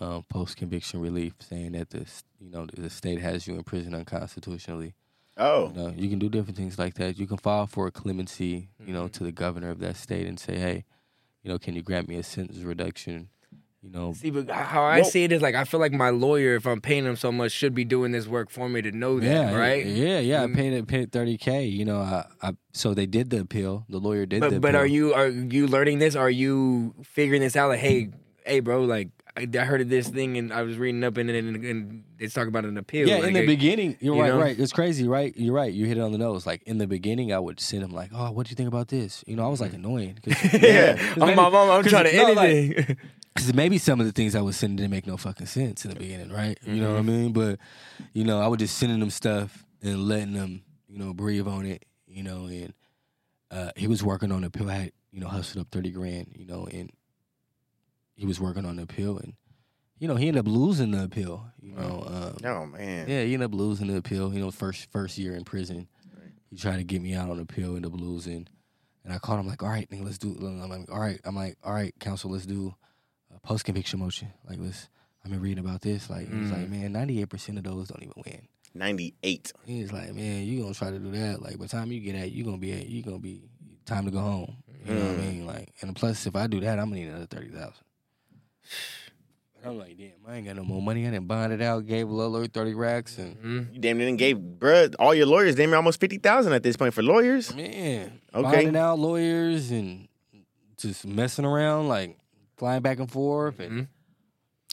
um, 0.00 0.24
post 0.28 0.56
conviction 0.56 1.00
relief, 1.00 1.34
saying 1.40 1.72
that 1.72 1.90
the 1.90 2.06
you 2.40 2.50
know 2.50 2.66
the 2.66 2.90
state 2.90 3.20
has 3.20 3.46
you 3.46 3.54
in 3.54 3.62
prison 3.64 3.94
unconstitutionally. 3.94 4.94
Oh, 5.38 5.68
You 5.68 5.74
know, 5.82 5.94
you 5.96 6.10
can 6.10 6.18
do 6.18 6.28
different 6.28 6.56
things 6.58 6.78
like 6.78 6.94
that. 6.94 7.18
You 7.18 7.26
can 7.26 7.38
file 7.38 7.66
for 7.66 7.86
a 7.86 7.90
clemency, 7.90 8.68
you 8.86 8.92
know, 8.92 9.04
Mhm. 9.04 9.12
to 9.12 9.24
the 9.24 9.32
governor 9.32 9.70
of 9.70 9.78
that 9.80 9.96
state 9.96 10.26
and 10.26 10.38
say, 10.38 10.58
hey, 10.58 10.84
you 11.42 11.50
know, 11.50 11.58
can 11.58 11.74
you 11.74 11.82
grant 11.82 12.06
me 12.06 12.16
a 12.16 12.22
sentence 12.22 12.58
reduction? 12.58 13.30
You 13.82 13.90
know, 13.90 14.12
See, 14.12 14.30
but 14.30 14.48
how 14.48 14.82
I 14.84 15.00
Well- 15.00 15.04
see 15.10 15.24
it 15.24 15.32
is 15.32 15.42
like 15.42 15.54
I 15.56 15.64
feel 15.64 15.80
like 15.80 15.92
my 15.92 16.10
lawyer, 16.10 16.54
if 16.54 16.66
I'm 16.66 16.80
paying 16.80 17.04
him 17.04 17.16
so 17.16 17.32
much, 17.32 17.50
should 17.50 17.74
be 17.74 17.84
doing 17.84 18.12
this 18.12 18.28
work 18.28 18.48
for 18.50 18.68
me 18.68 18.80
to 18.82 18.92
know 18.92 19.18
that, 19.18 19.26
yeah, 19.26 19.56
right? 19.56 19.84
Yeah, 19.84 20.20
yeah. 20.20 20.42
I 20.44 20.46
Mm. 20.46 20.54
paid 20.54 20.72
it, 20.74 20.86
paid 20.86 21.10
thirty 21.10 21.36
k. 21.36 21.64
You 21.64 21.84
know, 21.86 21.98
I, 22.00 22.26
I 22.42 22.52
so 22.72 22.94
they 22.94 23.06
did 23.06 23.30
the 23.30 23.40
appeal. 23.40 23.84
The 23.88 23.98
lawyer 23.98 24.24
did 24.24 24.36
the 24.36 24.40
But 24.40 24.46
appeal. 24.48 24.60
but 24.60 24.74
are 24.76 24.86
you 24.86 25.14
are 25.14 25.28
you 25.28 25.66
learning 25.66 25.98
this? 25.98 26.14
Are 26.14 26.30
you 26.30 26.94
figuring 27.02 27.40
this 27.40 27.56
out? 27.56 27.70
Like, 27.70 27.80
hey, 27.80 28.10
hey, 28.46 28.60
bro, 28.60 28.84
like 28.84 29.08
I, 29.36 29.48
I 29.58 29.64
heard 29.64 29.80
of 29.80 29.88
this 29.88 30.08
thing 30.08 30.36
and 30.36 30.52
I 30.52 30.62
was 30.62 30.76
reading 30.76 31.02
up 31.04 31.16
in 31.16 31.30
it 31.30 31.36
and, 31.42 31.56
and 31.64 32.04
it's 32.18 32.34
talking 32.34 32.48
about 32.48 32.64
an 32.66 32.76
appeal. 32.76 33.08
Yeah, 33.08 33.16
like, 33.16 33.28
in 33.28 33.32
the 33.34 33.46
beginning, 33.46 33.96
you're 34.00 34.14
you 34.16 34.20
right, 34.22 34.28
know? 34.28 34.38
right. 34.40 34.58
It's 34.58 34.72
crazy, 34.72 35.08
right? 35.08 35.32
You're 35.36 35.54
right. 35.54 35.72
You 35.72 35.86
hit 35.86 35.96
it 35.96 36.00
on 36.02 36.12
the 36.12 36.18
nose. 36.18 36.44
Like 36.46 36.62
in 36.64 36.76
the 36.78 36.86
beginning, 36.86 37.32
I 37.32 37.38
would 37.38 37.58
send 37.58 37.82
him 37.82 37.92
like, 37.92 38.10
"Oh, 38.14 38.30
what 38.30 38.46
do 38.46 38.50
you 38.50 38.56
think 38.56 38.68
about 38.68 38.88
this?" 38.88 39.24
You 39.26 39.36
know, 39.36 39.44
I 39.44 39.48
was 39.48 39.60
like 39.60 39.72
annoying. 39.72 40.18
Cause, 40.24 40.62
yeah, 40.62 40.96
'cause 41.14 41.22
I'm, 41.22 41.28
maybe- 41.28 41.40
I'm, 41.40 41.54
I'm, 41.54 41.82
trying 41.84 42.04
to 42.10 42.16
no, 42.16 42.32
like, 42.32 42.48
anything. 42.50 42.96
'cause 43.34 43.54
maybe 43.54 43.78
some 43.78 44.00
of 44.00 44.06
the 44.06 44.12
things 44.12 44.34
I 44.34 44.42
was 44.42 44.56
sending 44.56 44.76
didn't 44.76 44.90
make 44.90 45.06
no 45.06 45.16
fucking 45.16 45.46
sense 45.46 45.84
in 45.86 45.92
the 45.92 45.98
beginning, 45.98 46.30
right? 46.30 46.58
You 46.66 46.82
know 46.82 46.90
what 46.92 46.98
I 46.98 47.02
mean? 47.02 47.32
But 47.32 47.58
you 48.12 48.24
know, 48.24 48.38
I 48.40 48.48
was 48.48 48.58
just 48.58 48.76
sending 48.76 49.00
them 49.00 49.08
stuff 49.10 49.64
and 49.82 50.06
letting 50.06 50.34
them, 50.34 50.62
you 50.88 50.98
know, 50.98 51.14
breathe 51.14 51.46
on 51.48 51.64
it. 51.64 51.86
You 52.06 52.22
know, 52.22 52.44
and 52.44 52.74
uh, 53.50 53.70
he 53.76 53.86
was 53.86 54.04
working 54.04 54.30
on 54.30 54.44
a 54.44 54.50
pill. 54.50 54.68
I 54.68 54.74
had, 54.74 54.92
you 55.10 55.20
know, 55.20 55.28
hustled 55.28 55.62
up 55.62 55.68
thirty 55.72 55.90
grand. 55.90 56.34
You 56.36 56.44
know, 56.44 56.68
and 56.70 56.90
he 58.14 58.26
was 58.26 58.40
working 58.40 58.64
on 58.64 58.76
the 58.76 58.82
appeal, 58.82 59.18
and 59.18 59.34
you 59.98 60.08
know, 60.08 60.16
he 60.16 60.28
ended 60.28 60.40
up 60.46 60.50
losing 60.52 60.90
the 60.90 61.04
appeal. 61.04 61.46
You 61.60 61.74
know, 61.76 62.04
um, 62.42 62.50
oh 62.50 62.66
man. 62.66 63.08
yeah, 63.08 63.22
he 63.22 63.34
ended 63.34 63.46
up 63.50 63.54
losing 63.54 63.86
the 63.88 63.96
appeal. 63.96 64.32
You 64.32 64.40
know, 64.40 64.50
first 64.50 64.90
first 64.90 65.18
year 65.18 65.34
in 65.34 65.44
prison, 65.44 65.88
he 66.50 66.56
tried 66.56 66.76
to 66.78 66.84
get 66.84 67.00
me 67.02 67.14
out 67.14 67.30
on 67.30 67.36
the 67.36 67.42
appeal, 67.42 67.76
ended 67.76 67.92
up 67.92 68.00
losing. 68.00 68.48
And 69.04 69.12
I 69.12 69.18
called 69.18 69.40
him 69.40 69.48
like, 69.48 69.62
all 69.64 69.68
right, 69.68 69.88
nigga, 69.90 70.04
let's 70.04 70.18
do. 70.18 70.36
I'm 70.40 70.68
like, 70.68 70.90
all 70.90 71.00
right, 71.00 71.20
I'm 71.24 71.34
like, 71.34 71.56
all 71.64 71.72
right, 71.72 71.92
counsel, 71.98 72.30
let's 72.30 72.46
do 72.46 72.72
a 73.34 73.40
post 73.40 73.64
conviction 73.64 73.98
motion. 74.00 74.28
Like, 74.48 74.58
let's. 74.60 74.88
I've 75.24 75.30
been 75.30 75.40
reading 75.40 75.64
about 75.64 75.82
this. 75.82 76.10
Like, 76.10 76.28
he's 76.28 76.50
like, 76.50 76.68
man, 76.68 76.90
98 76.92 77.28
percent 77.28 77.58
of 77.58 77.62
those 77.64 77.88
don't 77.88 78.02
even 78.02 78.14
win. 78.26 78.48
Ninety-eight. 78.74 79.52
He's 79.64 79.92
like, 79.92 80.12
man, 80.14 80.44
you 80.44 80.62
gonna 80.62 80.74
try 80.74 80.90
to 80.90 80.98
do 80.98 81.10
that. 81.12 81.40
Like, 81.42 81.58
by 81.58 81.64
the 81.66 81.68
time 81.68 81.92
you 81.92 82.00
get 82.00 82.14
at, 82.16 82.32
you 82.32 82.42
gonna 82.42 82.58
be 82.58 82.72
at, 82.72 82.86
you 82.86 83.02
gonna 83.02 83.18
be 83.18 83.42
time 83.84 84.04
to 84.06 84.10
go 84.10 84.18
home. 84.20 84.56
You 84.84 84.94
know 84.94 85.06
what 85.08 85.12
I 85.12 85.14
Mm. 85.14 85.18
mean? 85.32 85.46
Like, 85.46 85.68
and 85.80 85.94
plus, 85.94 86.26
if 86.26 86.34
I 86.34 86.46
do 86.48 86.58
that, 86.60 86.78
I'm 86.78 86.86
gonna 86.88 87.00
need 87.02 87.08
another 87.08 87.26
thirty 87.26 87.50
thousand. 87.50 87.84
I'm 89.64 89.78
like, 89.78 89.96
damn, 89.96 90.10
I 90.26 90.36
ain't 90.36 90.46
got 90.46 90.56
no 90.56 90.64
more 90.64 90.82
money. 90.82 91.06
I 91.06 91.10
didn't 91.12 91.28
bond 91.28 91.52
it 91.52 91.62
out, 91.62 91.86
gave 91.86 92.08
a 92.08 92.12
little 92.12 92.44
thirty 92.46 92.74
racks, 92.74 93.16
and 93.18 93.36
Mhm. 93.36 93.74
You 93.74 93.80
damn 93.80 93.96
near 93.98 94.08
done 94.08 94.16
gave, 94.16 94.36
bruh, 94.36 94.92
all 94.98 95.14
your 95.14 95.26
lawyers 95.26 95.54
damn 95.54 95.70
near 95.70 95.76
almost 95.76 96.00
fifty 96.00 96.18
thousand 96.18 96.52
at 96.52 96.64
this 96.64 96.76
point 96.76 96.92
for 96.94 97.02
lawyers. 97.02 97.54
Man, 97.54 98.20
Okay. 98.34 98.50
finding 98.50 98.76
out 98.76 98.98
lawyers 98.98 99.70
and 99.70 100.08
just 100.78 101.06
messing 101.06 101.44
around, 101.44 101.86
like 101.86 102.16
flying 102.56 102.82
back 102.82 102.98
and 102.98 103.08
forth, 103.10 103.60
and 103.60 103.82
Mhm. 103.82 103.88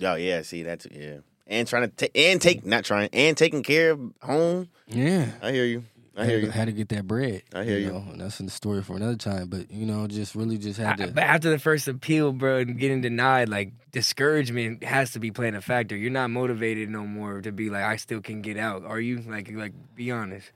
Oh 0.01 0.15
yeah, 0.15 0.41
see 0.41 0.63
that's 0.63 0.87
yeah, 0.89 1.17
and 1.45 1.67
trying 1.67 1.83
to 1.83 1.95
take 1.95 2.11
and 2.17 2.41
take 2.41 2.65
not 2.65 2.83
trying 2.83 3.09
and 3.13 3.37
taking 3.37 3.61
care 3.61 3.91
of 3.91 3.99
home. 4.23 4.69
yeah, 4.87 5.33
I 5.43 5.51
hear 5.51 5.65
you. 5.65 5.83
I 6.19 6.23
had, 6.25 6.29
hear 6.29 6.39
to, 6.41 6.45
you. 6.47 6.51
had 6.51 6.65
to 6.65 6.71
get 6.71 6.89
that 6.89 7.07
bread. 7.07 7.43
I 7.53 7.63
hear 7.63 7.79
you. 7.79 7.91
Know, 7.91 8.05
and 8.11 8.21
that's 8.21 8.39
in 8.39 8.45
the 8.45 8.51
story 8.51 8.81
for 8.83 8.95
another 8.95 9.15
time. 9.15 9.47
But 9.47 9.71
you 9.71 9.85
know, 9.85 10.05
just 10.07 10.35
really 10.35 10.57
just 10.57 10.79
had 10.79 11.01
I- 11.01 11.05
to. 11.07 11.11
but 11.11 11.23
after 11.23 11.49
the 11.49 11.59
first 11.59 11.87
appeal, 11.87 12.31
bro, 12.33 12.59
and 12.59 12.77
getting 12.77 13.01
denied, 13.01 13.49
like 13.49 13.71
discouragement 13.91 14.83
has 14.83 15.11
to 15.13 15.19
be 15.19 15.31
playing 15.31 15.55
a 15.55 15.61
factor. 15.61 15.95
You're 15.95 16.11
not 16.11 16.29
motivated 16.29 16.89
no 16.89 17.05
more 17.05 17.41
to 17.41 17.51
be 17.51 17.69
like, 17.69 17.83
I 17.83 17.95
still 17.95 18.21
can 18.21 18.41
get 18.41 18.57
out. 18.57 18.83
Are 18.85 18.99
you? 18.99 19.21
Like, 19.21 19.49
like, 19.51 19.73
be 19.95 20.11
honest. 20.11 20.51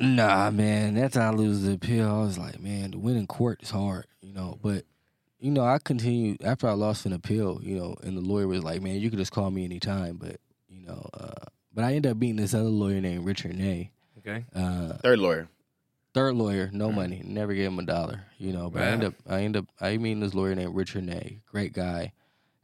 Nah, 0.00 0.50
man. 0.50 0.94
That 0.94 1.12
time 1.12 1.34
I 1.34 1.36
lose 1.36 1.62
the 1.62 1.72
appeal, 1.72 2.08
I 2.08 2.20
was 2.20 2.38
like, 2.38 2.60
man, 2.60 2.92
to 2.92 2.98
win 2.98 3.16
in 3.16 3.26
court 3.26 3.62
is 3.62 3.70
hard, 3.70 4.06
you 4.20 4.32
know. 4.32 4.58
But 4.62 4.84
you 5.40 5.50
know, 5.50 5.64
I 5.64 5.78
continued 5.78 6.42
after 6.44 6.68
I 6.68 6.72
lost 6.72 7.06
an 7.06 7.12
appeal, 7.12 7.60
you 7.62 7.76
know, 7.76 7.94
and 8.02 8.16
the 8.16 8.20
lawyer 8.20 8.48
was 8.48 8.62
like, 8.64 8.82
man, 8.82 8.96
you 9.00 9.10
could 9.10 9.18
just 9.18 9.32
call 9.32 9.50
me 9.50 9.64
anytime. 9.64 10.16
But 10.16 10.40
you 10.68 10.86
know, 10.86 11.08
uh, 11.14 11.46
but 11.72 11.84
I 11.84 11.94
ended 11.94 12.10
up 12.12 12.18
beating 12.18 12.36
this 12.36 12.54
other 12.54 12.64
lawyer 12.64 13.00
named 13.00 13.24
Richard 13.24 13.56
Ney. 13.56 13.90
Okay. 14.28 14.44
Uh, 14.54 14.94
Third 14.98 15.18
lawyer. 15.18 15.48
third 16.14 16.34
lawyer, 16.34 16.68
no 16.72 16.90
money, 16.90 17.22
never 17.24 17.54
gave 17.54 17.68
him 17.68 17.78
a 17.78 17.84
dollar, 17.84 18.24
you 18.38 18.52
know. 18.52 18.68
But 18.70 18.82
I 18.82 18.86
end 18.86 19.04
up, 19.04 19.14
I 19.28 19.40
end 19.42 19.56
up, 19.56 19.66
I 19.80 19.96
mean 19.98 20.20
this 20.20 20.34
lawyer 20.34 20.54
named 20.54 20.74
Richard 20.74 21.04
Ney, 21.04 21.40
great 21.50 21.72
guy. 21.72 22.12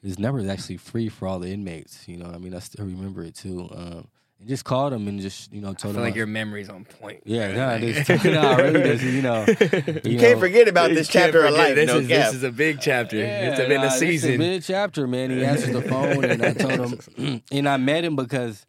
His 0.02 0.18
number 0.18 0.40
is 0.40 0.48
actually 0.48 0.76
free 0.78 1.08
for 1.08 1.26
all 1.28 1.38
the 1.38 1.48
inmates, 1.50 2.06
you 2.08 2.16
know. 2.16 2.26
I 2.26 2.38
mean, 2.38 2.54
I 2.54 2.58
still 2.58 2.84
remember 2.84 3.22
it 3.22 3.34
too. 3.34 3.68
Um, 3.74 4.08
and 4.40 4.48
just 4.48 4.64
called 4.64 4.92
him 4.92 5.06
and 5.08 5.18
just, 5.20 5.50
you 5.52 5.60
know, 5.62 5.68
I 5.70 5.72
told 5.74 5.94
feel 5.94 6.02
him 6.02 6.08
like 6.08 6.14
I- 6.14 6.16
your 6.16 6.26
memory's 6.26 6.68
on 6.68 6.84
point. 6.84 7.22
Yeah, 7.24 7.52
bro. 7.52 7.56
nah, 7.56 7.72
Like- 7.72 7.80
this, 8.06 8.24
nah, 8.24 8.56
really, 8.56 8.82
this 8.82 9.02
is, 9.02 9.14
you 9.14 9.22
know, 9.22 9.46
You, 10.04 10.18
can't 10.18 10.40
forget 10.40 10.68
about 10.68 10.90
this 10.90 11.08
chapter 11.08 11.44
of 11.46 11.54
life. 11.54 11.74
This 11.76 11.86
no 11.86 11.98
is 12.00 12.08
cap. 12.08 12.26
this 12.26 12.34
is 12.34 12.42
a 12.42 12.50
big 12.52 12.80
chapter. 12.80 13.16
it's 13.16 13.58
Yeah, 13.58 13.66
been 13.68 13.80
nah, 13.80 13.86
a 13.86 13.88
this 13.90 13.98
season. 14.00 14.34
a 14.34 14.38
big 14.38 14.62
chapter, 14.62 15.06
man. 15.06 15.30
He 15.30 15.42
answered 15.44 15.72
the 15.74 15.82
phone, 15.82 16.24
and 16.24 16.42
I 16.44 16.52
told 16.52 16.92
him, 17.16 17.42
and 17.52 17.68
I 17.68 17.76
met 17.78 18.04
him 18.04 18.16
because 18.16 18.66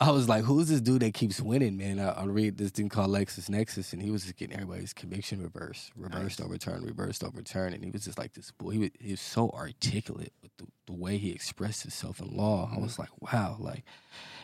I 0.00 0.10
was 0.10 0.28
like, 0.28 0.44
"Who's 0.44 0.68
this 0.68 0.80
dude 0.80 1.02
that 1.02 1.14
keeps 1.14 1.40
winning, 1.40 1.76
man?" 1.76 1.98
I, 2.00 2.10
I 2.10 2.24
read 2.24 2.58
this 2.58 2.70
thing 2.70 2.88
called 2.88 3.10
LexisNexis, 3.10 3.92
and 3.92 4.02
he 4.02 4.10
was 4.10 4.22
just 4.24 4.36
getting 4.36 4.54
everybody's 4.56 4.92
conviction 4.92 5.42
reversed, 5.42 5.92
reversed, 5.96 6.40
overturned, 6.40 6.84
reversed, 6.84 7.22
overturned, 7.22 7.74
and 7.74 7.84
he 7.84 7.90
was 7.90 8.04
just 8.04 8.18
like 8.18 8.32
this 8.34 8.50
boy. 8.50 8.70
He 8.70 8.78
was, 8.78 8.90
he 8.98 9.10
was 9.12 9.20
so 9.20 9.50
articulate 9.50 10.32
with 10.42 10.50
the, 10.58 10.66
the 10.86 10.92
way 10.92 11.16
he 11.16 11.30
expressed 11.30 11.82
himself 11.82 12.20
in 12.20 12.36
law. 12.36 12.70
I 12.74 12.78
was 12.78 12.98
like, 12.98 13.10
"Wow!" 13.20 13.56
Like 13.58 13.84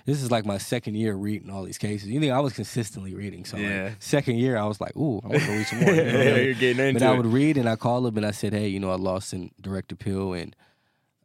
this 0.06 0.22
is 0.22 0.30
like 0.30 0.46
my 0.46 0.58
second 0.58 0.94
year 0.94 1.14
reading 1.14 1.50
all 1.50 1.64
these 1.64 1.78
cases. 1.78 2.08
You 2.08 2.20
know, 2.20 2.30
I 2.30 2.40
was 2.40 2.52
consistently 2.52 3.14
reading, 3.14 3.44
so 3.44 3.56
Yeah. 3.56 3.84
like, 3.84 3.96
second 3.98 4.36
year, 4.36 4.56
I 4.56 4.64
was 4.66 4.80
like, 4.80 4.96
"Ooh, 4.96 5.20
I 5.24 5.28
want 5.28 5.42
to 5.42 5.50
read 5.50 5.66
some 5.66 5.80
more." 5.80 5.94
You 5.94 6.04
know 6.04 6.20
I? 6.20 6.24
You're 6.40 6.54
getting 6.54 6.86
into 6.86 7.00
But 7.00 7.06
I 7.06 7.12
would 7.12 7.26
read 7.26 7.56
and 7.56 7.68
I 7.68 7.76
called 7.76 8.06
him 8.06 8.16
and 8.16 8.24
I 8.24 8.30
said, 8.30 8.52
"Hey, 8.52 8.68
you 8.68 8.78
know, 8.80 8.90
I 8.90 8.96
lost 8.96 9.32
in 9.32 9.50
direct 9.60 9.90
appeal 9.92 10.32
and 10.32 10.54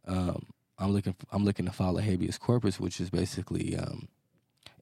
um, 0.08 0.46
I'm 0.78 0.92
looking 0.92 1.14
I'm 1.32 1.44
looking 1.44 1.66
to 1.66 1.72
file 1.72 1.96
a 1.98 2.02
habeas 2.02 2.38
corpus, 2.38 2.78
which 2.78 3.00
is 3.00 3.10
basically 3.10 3.76
um, 3.76 4.08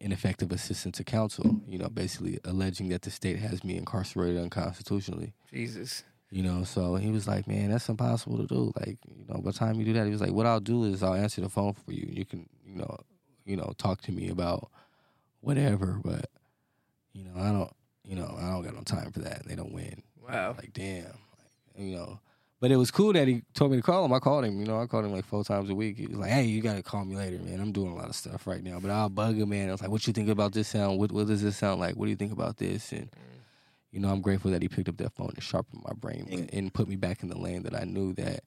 ineffective 0.01 0.51
assistance 0.53 0.97
to 0.99 1.05
counsel. 1.05 1.61
You 1.69 1.79
know, 1.79 1.89
basically 1.89 2.39
alleging 2.45 2.89
that 2.89 3.03
the 3.03 3.11
state 3.11 3.39
has 3.39 3.63
me 3.63 3.77
incarcerated 3.77 4.43
unconstitutionally. 4.43 5.35
Jesus. 5.53 6.05
You 6.31 6.43
know, 6.43 6.65
so 6.65 6.97
he 6.97 7.11
was 7.11 7.29
like, 7.29 7.47
"Man, 7.47 7.71
that's 7.71 7.89
impossible 7.89 8.39
to 8.39 8.47
do. 8.47 8.73
Like, 8.81 8.99
you 9.17 9.25
know, 9.29 9.41
by 9.41 9.53
the 9.53 9.59
time 9.59 9.77
you 9.79 9.85
do 9.85 9.93
that, 9.93 10.05
he 10.05 10.11
was 10.11 10.21
like, 10.21 10.33
what 10.33 10.47
I'll 10.47 10.59
do 10.59 10.85
is 10.85 11.03
I'll 11.03 11.15
answer 11.15 11.41
the 11.41 11.49
phone 11.49 11.75
for 11.75 11.93
you. 11.93 12.09
You 12.11 12.25
can, 12.25 12.49
you 12.67 12.75
know, 12.75 12.99
you 13.45 13.57
know, 13.57 13.73
talk 13.79 14.01
to 14.03 14.13
me 14.13 14.31
about 14.31 14.69
whatever, 15.43 16.01
but 16.03 16.29
you 17.13 17.23
know, 17.23 17.41
I 17.41 17.53
don't, 17.53 17.71
you 18.05 18.17
know, 18.17 18.35
I 18.37 18.51
don't 18.51 18.65
got 18.65 18.75
no 18.75 18.83
time 18.83 19.13
for 19.13 19.21
that. 19.21 19.47
They 19.47 19.55
don't 19.55 19.73
win." 19.73 20.03
Wow. 20.21 20.57
Like, 20.57 20.73
damn. 20.73 21.05
Like, 21.05 21.77
you 21.77 21.95
know. 21.95 22.19
But 22.65 22.73
it 22.73 22.77
was 22.77 22.91
cool 22.91 23.13
that 23.13 23.29
he 23.29 23.43
told 23.53 23.73
me 23.73 23.77
to 23.77 23.83
call 23.83 24.07
him. 24.07 24.15
I 24.15 24.21
called 24.21 24.47
him. 24.47 24.59
You 24.59 24.65
know, 24.65 24.81
I 24.81 24.87
called 24.87 25.05
him 25.05 25.13
like 25.13 25.27
four 25.27 25.45
times 25.45 25.69
a 25.69 25.75
week. 25.75 25.99
He 25.99 26.07
was 26.07 26.17
like, 26.17 26.31
"Hey, 26.31 26.45
you 26.45 26.63
got 26.63 26.77
to 26.77 26.83
call 26.83 27.05
me 27.05 27.15
later, 27.15 27.37
man. 27.37 27.61
I'm 27.61 27.73
doing 27.73 27.93
a 27.93 27.95
lot 27.95 28.09
of 28.09 28.15
stuff 28.15 28.47
right 28.47 28.65
now, 28.65 28.81
but 28.81 28.91
I'll 28.91 29.11
bug 29.11 29.37
him, 29.37 29.51
man." 29.51 29.69
I 29.69 29.73
was 29.73 29.83
like, 29.83 29.91
"What 29.91 30.07
you 30.07 30.15
think 30.15 30.31
about 30.31 30.55
this 30.55 30.69
sound? 30.69 30.99
What 30.99 31.13
what 31.13 31.27
does 31.27 31.43
this 31.43 31.59
sound 31.59 31.79
like? 31.79 31.95
What 31.95 32.07
do 32.07 32.11
you 32.11 32.17
think 32.17 32.33
about 32.33 32.57
this?" 32.57 32.91
And 32.91 33.11
you 33.93 34.01
know, 34.01 34.09
I'm 34.09 34.23
grateful 34.23 34.51
that 34.53 34.63
he 34.63 34.69
picked 34.69 34.89
up 34.89 34.97
that 34.97 35.13
phone 35.13 35.33
and 35.35 35.43
sharpened 35.43 35.83
my 35.85 35.93
brain 35.93 36.27
and, 36.33 36.55
and 36.55 36.73
put 36.73 36.89
me 36.89 36.97
back 36.97 37.23
in 37.23 37.29
the 37.29 37.37
lane 37.37 37.65
that 37.65 37.77
I 37.77 37.85
knew 37.85 38.15
that, 38.15 38.45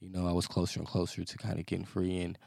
you 0.00 0.08
know, 0.08 0.26
I 0.26 0.32
was 0.32 0.46
closer 0.46 0.80
and 0.80 0.88
closer 0.88 1.22
to 1.22 1.36
kind 1.36 1.58
of 1.58 1.66
getting 1.66 1.84
free. 1.84 2.20
And 2.20 2.38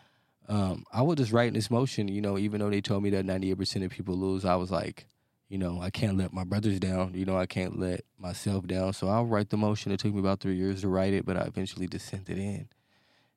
um, 0.49 0.85
I 0.91 1.03
was 1.03 1.17
just 1.17 1.31
writing 1.31 1.53
this 1.53 1.69
motion, 1.69 2.07
you 2.07 2.21
know, 2.21 2.39
even 2.39 2.61
though 2.61 2.71
they 2.71 2.81
told 2.81 3.03
me 3.03 3.11
that 3.11 3.27
98% 3.27 3.85
of 3.85 3.91
people 3.91 4.15
lose, 4.15 4.43
I 4.43 4.55
was 4.55 4.71
like, 4.71 5.05
you 5.51 5.57
know, 5.57 5.81
I 5.81 5.89
can't 5.89 6.17
let 6.17 6.31
my 6.31 6.45
brothers 6.45 6.79
down. 6.79 7.13
You 7.13 7.25
know, 7.25 7.37
I 7.37 7.45
can't 7.45 7.77
let 7.77 8.05
myself 8.17 8.65
down. 8.67 8.93
So 8.93 9.09
I'll 9.09 9.25
write 9.25 9.49
the 9.49 9.57
motion. 9.57 9.91
It 9.91 9.99
took 9.99 10.13
me 10.13 10.21
about 10.21 10.39
three 10.39 10.55
years 10.55 10.79
to 10.79 10.87
write 10.87 11.13
it, 11.13 11.25
but 11.25 11.35
I 11.35 11.41
eventually 11.41 11.89
just 11.89 12.07
sent 12.07 12.29
it 12.29 12.37
in. 12.37 12.69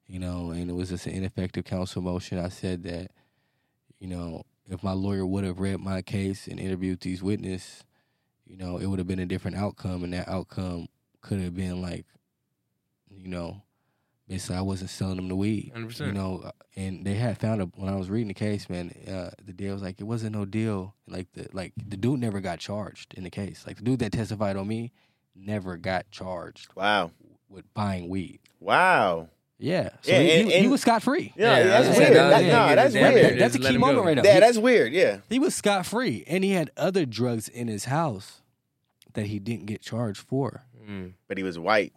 You 0.07 0.21
know, 0.21 0.53
and 0.53 0.71
it 0.71 0.75
was 0.75 0.91
just 0.91 1.07
an 1.07 1.13
ineffective 1.13 1.65
counsel 1.65 2.03
motion. 2.03 2.39
I 2.39 2.51
said 2.51 2.85
that, 2.85 3.11
you 3.99 4.07
know, 4.07 4.45
if 4.71 4.81
my 4.85 4.93
lawyer 4.93 5.27
would 5.27 5.43
have 5.43 5.59
read 5.59 5.81
my 5.81 6.03
case 6.03 6.47
and 6.47 6.61
interviewed 6.61 7.01
these 7.01 7.21
witnesses, 7.21 7.83
you 8.47 8.59
know, 8.59 8.77
it 8.77 8.87
would 8.87 9.01
have 9.01 9.09
been 9.09 9.19
a 9.19 9.27
different 9.27 9.57
outcome, 9.57 10.05
and 10.05 10.13
that 10.13 10.29
outcome 10.29 10.87
could 11.21 11.41
have 11.41 11.57
been 11.57 11.83
like, 11.83 12.07
you 13.11 13.27
know, 13.27 13.61
basically 14.29 14.57
I 14.57 14.61
wasn't 14.63 14.91
selling 14.91 15.17
them 15.17 15.29
the 15.29 15.37
weed. 15.37 15.73
100%. 15.75 16.07
You 16.07 16.13
know, 16.13 16.43
uh, 16.45 16.51
and 16.77 17.05
they 17.05 17.15
had 17.15 17.39
found 17.39 17.63
a 17.63 17.67
when 17.77 17.93
I 17.93 17.97
was 17.97 18.11
reading 18.11 18.29
the 18.29 18.35
case, 18.35 18.69
man. 18.69 18.91
Uh, 19.07 19.31
the 19.45 19.53
deal 19.53 19.73
was 19.75 19.83
like 19.83 20.01
it 20.01 20.05
wasn't 20.05 20.35
no 20.37 20.45
deal. 20.45 20.95
Like 21.07 21.31
the 21.33 21.49
like 21.53 21.73
the 21.77 21.97
dude 21.97 22.21
never 22.21 22.41
got 22.41 22.59
charged 22.59 23.15
in 23.15 23.25
the 23.25 23.31
case. 23.31 23.65
Like 23.67 23.77
the 23.77 23.83
dude 23.85 23.99
that 24.01 24.13
testified 24.13 24.57
on 24.57 24.67
me 24.69 24.93
never 25.37 25.77
got 25.77 26.11
charged 26.11 26.69
Wow. 26.77 27.11
with 27.49 27.73
buying 27.75 28.09
weed. 28.09 28.41
Wow. 28.61 29.29
Yeah, 29.59 29.91
so 30.03 30.11
Yeah, 30.13 30.19
he, 30.21 30.41
and- 30.41 30.51
he- 30.51 30.61
he 30.63 30.69
was 30.69 30.81
scot 30.81 31.03
free. 31.03 31.33
Yeah, 31.37 31.57
Yeah, 31.59 31.65
that's 31.65 31.87
I 31.87 31.89
weird. 31.91 31.97
saying, 31.97 32.13
That- 32.15 32.45
yeah, 32.45 32.53
nah, 32.53 32.69
yeah, 32.69 32.75
that's 32.75 32.95
yeah, 32.95 33.11
weird. 33.13 33.33
yeah. 33.35 33.39
That's 33.39 33.55
a 33.55 33.59
key 33.61 33.79
moment 33.79 33.99
go. 34.01 34.05
right 34.05 34.17
now. 34.17 34.23
Yeah, 34.25 34.35
He- 34.35 34.41
that's 34.41 34.59
weird. 34.59 34.93
Yeah. 34.93 35.19
He 35.29 35.39
was 35.39 35.55
scot 35.55 35.87
free, 35.87 36.25
and 36.27 36.43
he 36.45 36.51
had 36.51 36.71
other 36.77 37.07
drugs 37.07 37.49
in 37.49 37.69
his 37.69 37.85
house 37.87 38.43
that 39.15 39.27
he 39.27 39.39
didn't 39.39 39.67
get 39.67 39.81
charged 39.81 40.21
for. 40.21 40.65
Mm. 40.89 41.13
But 41.29 41.39
he 41.39 41.45
was 41.45 41.57
white. 41.59 41.93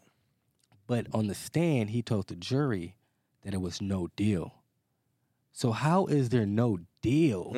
But 0.87 1.07
on 1.13 1.27
the 1.27 1.35
stand, 1.35 1.89
he 1.91 2.01
told 2.01 2.27
the 2.27 2.35
jury 2.35 2.95
that 3.43 3.53
it 3.53 3.61
was 3.61 3.81
no 3.81 4.09
deal. 4.15 4.53
So 5.51 5.71
how 5.71 6.05
is 6.05 6.29
there 6.29 6.45
no 6.45 6.79
deal? 7.01 7.51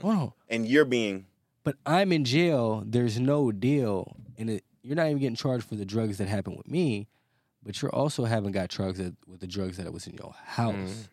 Hold 0.00 0.14
on. 0.14 0.32
And 0.48 0.66
you're 0.66 0.84
being 0.84 1.26
But 1.64 1.76
I'm 1.86 2.12
in 2.12 2.24
jail. 2.24 2.82
There's 2.86 3.18
no 3.18 3.52
deal, 3.52 4.16
and 4.36 4.50
it, 4.50 4.64
you're 4.82 4.96
not 4.96 5.06
even 5.06 5.18
getting 5.18 5.36
charged 5.36 5.64
for 5.64 5.74
the 5.76 5.84
drugs 5.84 6.18
that 6.18 6.28
happened 6.28 6.56
with 6.56 6.68
me. 6.68 7.08
But 7.64 7.80
you're 7.80 7.94
also 7.94 8.24
haven't 8.24 8.52
got 8.52 8.68
drugs 8.68 8.98
that, 8.98 9.14
with 9.26 9.40
the 9.40 9.46
drugs 9.46 9.76
that 9.76 9.92
was 9.92 10.06
in 10.08 10.14
your 10.14 10.34
house. 10.44 10.74
Mm. 10.74 11.08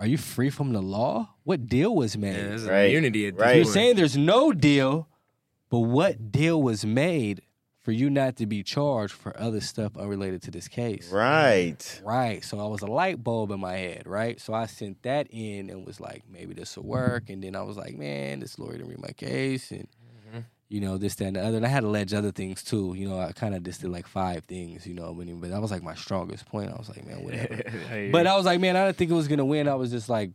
Are 0.00 0.06
you 0.06 0.18
free 0.18 0.50
from 0.50 0.72
the 0.72 0.82
law? 0.82 1.30
What 1.44 1.66
deal 1.66 1.94
was 1.94 2.16
made? 2.16 2.36
Yeah, 2.36 2.70
Right. 2.70 2.90
immunity 2.90 3.30
Right. 3.30 3.56
You're 3.56 3.64
saying 3.64 3.96
there's 3.96 4.16
no 4.16 4.52
deal, 4.52 5.08
but 5.70 5.80
what 5.80 6.30
deal 6.30 6.62
was 6.62 6.84
made 6.84 7.40
for 7.88 7.92
you 7.92 8.10
not 8.10 8.36
to 8.36 8.44
be 8.44 8.62
charged 8.62 9.14
for 9.14 9.34
other 9.40 9.62
stuff 9.62 9.96
unrelated 9.96 10.42
to 10.42 10.50
this 10.50 10.68
case? 10.68 11.10
right. 11.10 12.02
Right. 12.04 12.44
So 12.44 12.60
I 12.60 12.66
was 12.66 12.82
a 12.82 12.86
light 12.86 13.24
bulb 13.24 13.50
in 13.50 13.60
my 13.60 13.78
head, 13.78 14.02
right? 14.04 14.38
So 14.38 14.52
I 14.52 14.66
sent 14.66 15.02
that 15.04 15.26
in 15.30 15.70
and 15.70 15.86
was 15.86 15.98
like, 15.98 16.24
maybe 16.30 16.52
this 16.52 16.76
will 16.76 16.84
work. 16.84 17.30
And 17.30 17.42
then 17.42 17.56
I 17.56 17.62
was 17.62 17.78
like, 17.78 17.96
man, 17.96 18.40
this 18.40 18.58
lawyer 18.58 18.72
didn't 18.72 18.88
read 18.88 19.00
my 19.00 19.12
case 19.12 19.70
and 19.70 19.88
you 20.68 20.82
know, 20.82 20.98
this, 20.98 21.14
that, 21.14 21.28
and 21.28 21.36
the 21.36 21.40
other. 21.40 21.56
And 21.56 21.64
I 21.64 21.70
had 21.70 21.80
to 21.80 21.86
alleged 21.86 22.12
other 22.12 22.30
things 22.30 22.62
too. 22.62 22.92
You 22.94 23.08
know, 23.08 23.18
I 23.18 23.32
kind 23.32 23.54
of 23.54 23.62
just 23.62 23.80
did 23.80 23.88
like 23.88 24.06
five 24.06 24.44
things, 24.44 24.86
you 24.86 24.92
know, 24.92 25.14
but, 25.14 25.48
that 25.48 25.62
was 25.62 25.70
like 25.70 25.82
my 25.82 25.94
strongest 25.94 26.44
point. 26.44 26.70
I 26.70 26.76
was 26.76 26.90
like, 26.90 27.06
man, 27.06 27.24
whatever. 27.24 28.10
But 28.12 28.26
I 28.26 28.36
was 28.36 28.44
like, 28.44 28.60
man, 28.60 28.76
I 28.76 28.84
didn't 28.84 28.98
think 28.98 29.10
it 29.10 29.14
was 29.14 29.28
gonna 29.28 29.46
win. 29.46 29.66
I 29.66 29.76
was 29.76 29.90
just 29.90 30.10
like, 30.10 30.32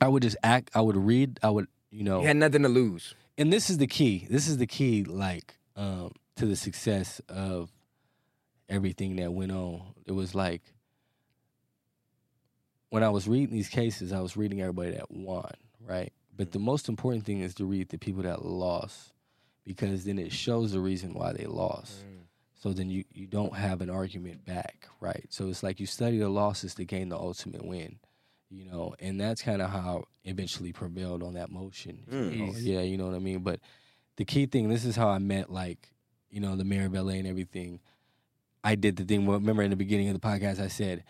I 0.00 0.08
would 0.08 0.22
just 0.22 0.38
act. 0.42 0.70
I 0.74 0.80
would 0.80 0.96
read. 0.96 1.38
I 1.42 1.50
would, 1.50 1.66
you 1.90 2.02
know. 2.02 2.22
you 2.22 2.28
had 2.28 2.38
nothing 2.38 2.62
to 2.62 2.70
lose. 2.70 3.14
and 3.36 3.52
this 3.52 3.68
is 3.68 3.76
the 3.76 3.86
key. 3.86 4.26
This 4.30 4.48
is 4.48 4.56
the 4.56 4.66
key, 4.66 5.04
like, 5.04 5.58
um, 5.76 6.12
to 6.36 6.46
the 6.46 6.56
success 6.56 7.20
of 7.28 7.70
everything 8.68 9.16
that 9.16 9.32
went 9.32 9.52
on. 9.52 9.82
It 10.06 10.12
was 10.12 10.34
like 10.34 10.62
when 12.90 13.02
I 13.02 13.08
was 13.08 13.26
reading 13.28 13.54
these 13.54 13.68
cases, 13.68 14.12
I 14.12 14.20
was 14.20 14.36
reading 14.36 14.60
everybody 14.60 14.92
that 14.92 15.10
won, 15.10 15.50
right? 15.80 16.12
But 16.36 16.52
the 16.52 16.58
most 16.58 16.88
important 16.88 17.24
thing 17.24 17.40
is 17.40 17.54
to 17.56 17.64
read 17.64 17.88
the 17.88 17.98
people 17.98 18.22
that 18.22 18.44
lost, 18.44 19.12
because 19.64 20.04
then 20.04 20.18
it 20.18 20.32
shows 20.32 20.72
the 20.72 20.80
reason 20.80 21.14
why 21.14 21.32
they 21.32 21.46
lost. 21.46 22.04
So 22.62 22.72
then 22.72 22.88
you, 22.90 23.04
you 23.12 23.26
don't 23.26 23.54
have 23.54 23.80
an 23.80 23.90
argument 23.90 24.44
back, 24.44 24.88
right? 25.00 25.26
So 25.30 25.48
it's 25.48 25.62
like 25.62 25.78
you 25.80 25.86
study 25.86 26.18
the 26.18 26.28
losses 26.28 26.74
to 26.76 26.84
gain 26.84 27.08
the 27.10 27.16
ultimate 27.16 27.64
win, 27.64 27.98
you 28.50 28.64
know, 28.64 28.94
and 28.98 29.20
that's 29.20 29.42
kind 29.42 29.60
of 29.62 29.70
how 29.70 30.04
I 30.24 30.28
eventually 30.30 30.72
prevailed 30.72 31.22
on 31.22 31.34
that 31.34 31.50
motion. 31.50 32.04
you 32.10 32.16
Mm. 32.16 32.38
know? 32.38 32.54
Yeah, 32.58 32.80
you 32.80 32.96
know 32.96 33.06
what 33.06 33.14
I 33.14 33.18
mean? 33.20 33.40
But 33.40 33.60
the 34.16 34.24
key 34.24 34.46
thing, 34.46 34.68
this 34.68 34.84
is 34.84 34.96
how 34.96 35.08
I 35.08 35.18
met, 35.18 35.50
like, 35.50 35.90
you 36.30 36.40
know, 36.40 36.56
the 36.56 36.64
mayor 36.64 36.86
of 36.86 36.92
LA 36.94 37.12
and 37.14 37.26
everything. 37.26 37.80
I 38.64 38.74
did 38.74 38.96
the 38.96 39.04
thing, 39.04 39.26
well, 39.26 39.38
remember 39.38 39.62
in 39.62 39.70
the 39.70 39.76
beginning 39.76 40.08
of 40.08 40.14
the 40.14 40.26
podcast, 40.26 40.60
I 40.60 40.68
said, 40.68 41.04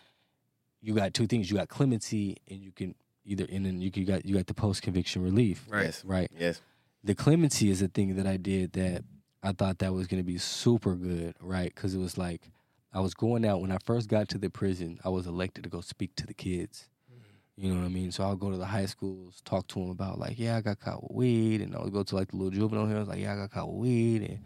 you 0.83 0.95
got 0.95 1.15
two 1.15 1.27
things. 1.27 1.51
You 1.51 1.57
got 1.57 1.69
clemency 1.69 2.37
and 2.49 2.61
you 2.61 2.71
can 2.71 2.95
either, 3.25 3.47
and 3.51 3.65
then 3.65 3.81
you, 3.81 3.91
can, 3.91 4.03
you 4.03 4.07
got 4.07 4.25
you 4.27 4.35
got 4.37 4.47
the 4.47 4.55
post 4.55 4.83
conviction 4.83 5.23
relief, 5.23 5.65
Right. 5.69 5.85
Yes. 5.87 6.05
right? 6.05 6.31
Yes. 6.39 6.61
the 7.03 7.15
clemency 7.15 7.71
is 7.71 7.81
a 7.83 7.89
thing 7.89 8.17
that 8.17 8.27
I 8.27 8.37
did 8.37 8.73
that 8.75 9.03
I 9.43 9.53
thought 9.53 9.79
that 9.79 9.95
was 9.95 10.07
going 10.07 10.21
to 10.23 10.27
be 10.27 10.39
super 10.39 10.95
good, 10.95 11.35
right? 11.41 11.73
Because 11.75 11.95
it 11.95 11.99
was 11.99 12.19
like 12.19 12.51
I 12.93 13.01
was 13.01 13.15
going 13.15 13.45
out 13.45 13.61
when 13.61 13.73
I 13.73 13.79
first 13.85 14.09
got 14.09 14.29
to 14.31 14.39
the 14.39 14.51
prison. 14.51 14.99
I 15.05 15.09
was 15.09 15.27
elected 15.27 15.65
to 15.65 15.71
go 15.71 15.81
speak 15.81 16.15
to 16.17 16.27
the 16.27 16.35
kids. 16.35 16.89
Mm-hmm. 17.13 17.65
You 17.65 17.73
know 17.75 17.81
what 17.81 17.87
I 17.87 17.91
mean? 17.91 18.13
So 18.13 18.23
I'll 18.25 18.37
go 18.37 18.51
to 18.51 18.57
the 18.57 18.67
high 18.67 18.87
schools, 18.87 19.41
talk 19.45 19.67
to 19.69 19.81
them 19.81 19.91
about 19.91 20.19
like, 20.19 20.39
yeah, 20.39 20.57
I 20.57 20.61
got 20.61 20.79
caught 20.81 21.03
with 21.03 21.13
weed, 21.13 21.61
and 21.63 21.75
I'll 21.75 21.89
go 21.91 22.03
to 22.03 22.15
like 22.15 22.29
the 22.29 22.37
little 22.37 22.51
juvenile 22.51 22.87
here. 22.87 22.97
I 22.97 23.01
was 23.01 23.09
like, 23.09 23.21
yeah, 23.21 23.33
I 23.33 23.37
got 23.37 23.51
caught 23.51 23.69
with 23.73 23.81
weed, 23.83 24.23
and 24.23 24.39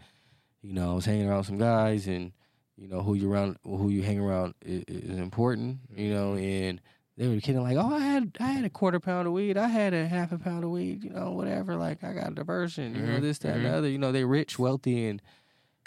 you 0.61 0.73
know, 0.73 0.91
I 0.91 0.95
was 0.95 1.05
hanging 1.05 1.27
around 1.29 1.43
some 1.45 1.57
guys, 1.57 2.07
and 2.07 2.31
you 2.77 2.87
know, 2.87 3.01
who 3.01 3.13
you 3.15 3.31
around, 3.31 3.57
who 3.63 3.89
you 3.89 4.03
hang 4.03 4.19
around 4.19 4.53
is, 4.65 4.83
is 4.87 5.17
important. 5.17 5.79
You 5.95 6.13
know, 6.13 6.35
and 6.35 6.81
they 7.17 7.27
were 7.27 7.39
kidding 7.39 7.61
like, 7.61 7.77
oh, 7.77 7.93
I 7.93 7.99
had 7.99 8.37
I 8.39 8.47
had 8.51 8.65
a 8.65 8.69
quarter 8.69 8.99
pound 8.99 9.27
of 9.27 9.33
weed, 9.33 9.57
I 9.57 9.67
had 9.67 9.93
a 9.93 10.07
half 10.07 10.31
a 10.31 10.37
pound 10.37 10.63
of 10.63 10.71
weed, 10.71 11.03
you 11.03 11.09
know, 11.11 11.31
whatever. 11.31 11.75
Like 11.75 12.03
I 12.03 12.13
got 12.13 12.31
a 12.31 12.35
diversion, 12.35 12.95
you 12.95 13.01
know, 13.01 13.17
Mhm, 13.17 13.21
this, 13.21 13.37
that, 13.39 13.55
and 13.55 13.65
the 13.65 13.69
mhm. 13.69 13.73
other. 13.73 13.89
You 13.89 13.97
know, 13.97 14.11
they 14.11 14.23
rich, 14.23 14.57
wealthy, 14.57 15.07
and 15.07 15.21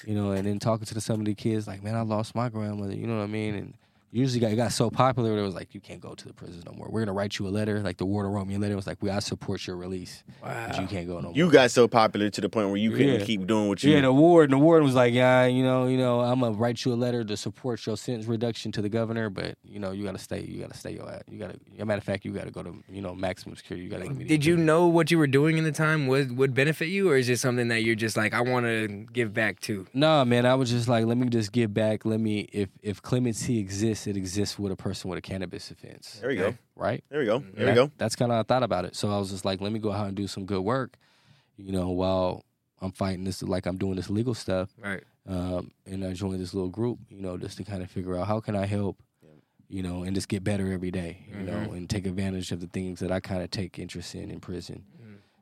you 0.06 0.14
know, 0.14 0.32
and 0.32 0.46
then 0.46 0.58
talking 0.58 0.86
to 0.86 0.94
the, 0.94 1.00
some 1.00 1.20
of 1.20 1.26
the 1.26 1.34
kids 1.34 1.66
like, 1.66 1.82
man, 1.82 1.94
I 1.94 2.02
lost 2.02 2.34
my 2.34 2.48
grandmother. 2.48 2.94
You 2.94 3.06
know 3.06 3.16
what 3.18 3.24
I 3.24 3.28
mean? 3.28 3.54
And 3.54 3.74
usually 4.20 4.40
got, 4.40 4.52
it 4.52 4.56
got 4.56 4.72
so 4.72 4.90
popular, 4.90 5.36
it 5.36 5.42
was 5.42 5.54
like, 5.54 5.74
you 5.74 5.80
can't 5.80 6.00
go 6.00 6.14
to 6.14 6.26
the 6.28 6.32
prison 6.32 6.62
no 6.66 6.72
more. 6.72 6.88
We're 6.90 7.00
gonna 7.00 7.12
write 7.12 7.38
you 7.38 7.46
a 7.46 7.50
letter. 7.50 7.80
Like 7.80 7.96
the 7.96 8.06
warden 8.06 8.32
wrote 8.32 8.46
me 8.46 8.54
a 8.54 8.58
letter. 8.58 8.72
It 8.72 8.76
was 8.76 8.86
like, 8.86 9.02
we 9.02 9.10
I 9.10 9.18
support 9.18 9.66
your 9.66 9.76
release, 9.76 10.22
but 10.42 10.80
you 10.80 10.86
can't 10.86 11.06
go 11.06 11.16
no 11.16 11.28
more. 11.28 11.32
You 11.34 11.50
got 11.50 11.70
so 11.70 11.88
popular 11.88 12.30
to 12.30 12.40
the 12.40 12.48
point 12.48 12.68
where 12.68 12.76
you 12.76 12.90
couldn't 12.92 13.20
Yeah. 13.20 13.24
keep 13.26 13.46
doing 13.46 13.68
what 13.68 13.82
you. 13.82 13.92
Yeah, 13.92 14.02
the 14.02 14.12
warden. 14.12 14.52
The 14.52 14.58
warden 14.64 14.84
was 14.86 14.94
like, 14.94 15.12
"Yeah, 15.14 15.46
you 15.46 15.62
know, 15.62 15.86
you 15.86 15.96
know, 15.98 16.20
I'm 16.20 16.40
gonna 16.40 16.56
write 16.56 16.84
you 16.84 16.92
a 16.92 16.94
letter 16.94 17.24
to 17.24 17.36
support 17.36 17.84
your 17.86 17.96
sentence 17.96 18.26
reduction 18.26 18.70
to 18.72 18.82
the 18.82 18.88
governor, 18.88 19.30
but 19.30 19.56
you 19.64 19.78
know, 19.80 19.90
you 19.90 20.04
gotta 20.04 20.18
stay. 20.18 20.40
You 20.42 20.60
gotta 20.60 20.76
stay 20.76 20.92
your. 20.92 21.04
You 21.30 21.38
gotta. 21.38 21.54
As 21.74 21.80
a 21.80 21.84
matter 21.84 21.98
of 21.98 22.04
fact, 22.04 22.24
you 22.24 22.32
gotta 22.32 22.50
go 22.50 22.62
to 22.62 22.74
you 22.90 23.02
know 23.02 23.14
maximum 23.14 23.56
security. 23.56 23.84
You 23.84 23.90
gotta. 23.90 24.04
give 24.04 24.12
me 24.16 24.24
these 24.24 24.28
Did 24.28 24.44
you 24.44 24.54
things." 24.56 24.66
know 24.66 24.86
what 24.86 25.10
you 25.10 25.18
were 25.18 25.26
doing 25.26 25.58
in 25.58 25.64
the 25.64 25.72
time 25.72 26.06
would 26.06 26.36
would 26.36 26.54
benefit 26.54 26.86
you, 26.88 27.10
or 27.10 27.16
is 27.16 27.28
it 27.28 27.38
something 27.40 27.68
that 27.68 27.82
you're 27.82 27.94
just 27.96 28.16
like, 28.16 28.32
I 28.34 28.40
want 28.42 28.66
to 28.66 29.06
give 29.12 29.34
back 29.34 29.60
to? 29.62 29.86
Nah, 29.92 30.24
man. 30.24 30.46
I 30.46 30.54
was 30.54 30.70
just 30.70 30.88
like, 30.88 31.04
let 31.06 31.16
me 31.16 31.28
just 31.28 31.52
give 31.52 31.74
back. 31.74 32.04
Let 32.04 32.20
me. 32.20 32.48
If 32.52 32.68
if 32.82 33.02
clemency 33.02 33.58
exists, 33.58 34.03
it 34.06 34.16
exists 34.16 34.58
with 34.58 34.72
a 34.72 34.76
person 34.76 35.10
with 35.10 35.18
a 35.18 35.22
cannabis 35.22 35.70
offense, 35.70 36.18
there 36.20 36.28
we 36.30 36.36
go. 36.36 36.54
right? 36.76 37.02
There 37.10 37.20
we 37.20 37.26
go. 37.26 37.40
Mm-hmm. 37.40 37.56
There 37.56 37.66
we 37.66 37.70
That- 37.72 37.74
go. 37.88 37.90
That's 37.98 38.16
kind 38.16 38.30
of 38.30 38.36
how 38.36 38.40
I 38.40 38.44
thought 38.44 38.62
about 38.62 38.84
it. 38.84 38.94
So 38.96 39.10
I 39.10 39.18
was 39.18 39.30
just 39.30 39.44
like, 39.44 39.60
let 39.60 39.72
me 39.72 39.78
go 39.78 39.92
out 39.92 40.06
and 40.06 40.16
do 40.16 40.26
some 40.26 40.44
good 40.46 40.62
work, 40.62 40.96
you 41.56 41.72
know, 41.72 41.90
while 41.90 42.44
I'm 42.80 42.92
fighting 42.92 43.24
this, 43.24 43.42
like 43.42 43.66
I'm 43.66 43.76
doing 43.78 43.96
this 43.96 44.10
legal 44.10 44.34
stuff. 44.34 44.70
Right. 44.82 45.02
um, 45.28 45.70
and 45.86 46.04
I 46.04 46.12
joined 46.12 46.40
this 46.40 46.52
little 46.54 46.68
group, 46.70 46.98
you 47.10 47.20
know, 47.22 47.36
just 47.38 47.56
to 47.58 47.64
kind 47.64 47.82
of 47.82 47.90
figure 47.90 48.16
out 48.16 48.26
how 48.26 48.40
can 48.40 48.54
I 48.56 48.66
help, 48.66 48.98
you 49.68 49.82
know, 49.82 50.02
and 50.02 50.14
just 50.14 50.28
get 50.28 50.44
better 50.44 50.70
every 50.72 50.90
day, 50.90 51.26
you 51.30 51.44
know, 51.44 51.72
and 51.72 51.88
take 51.88 52.06
advantage 52.06 52.52
of 52.52 52.60
the 52.60 52.66
things 52.66 53.00
that 53.00 53.10
I 53.10 53.20
kind 53.20 53.42
of 53.42 53.50
take 53.50 53.78
interest 53.78 54.14
in 54.14 54.30
in 54.30 54.38
prison, 54.40 54.84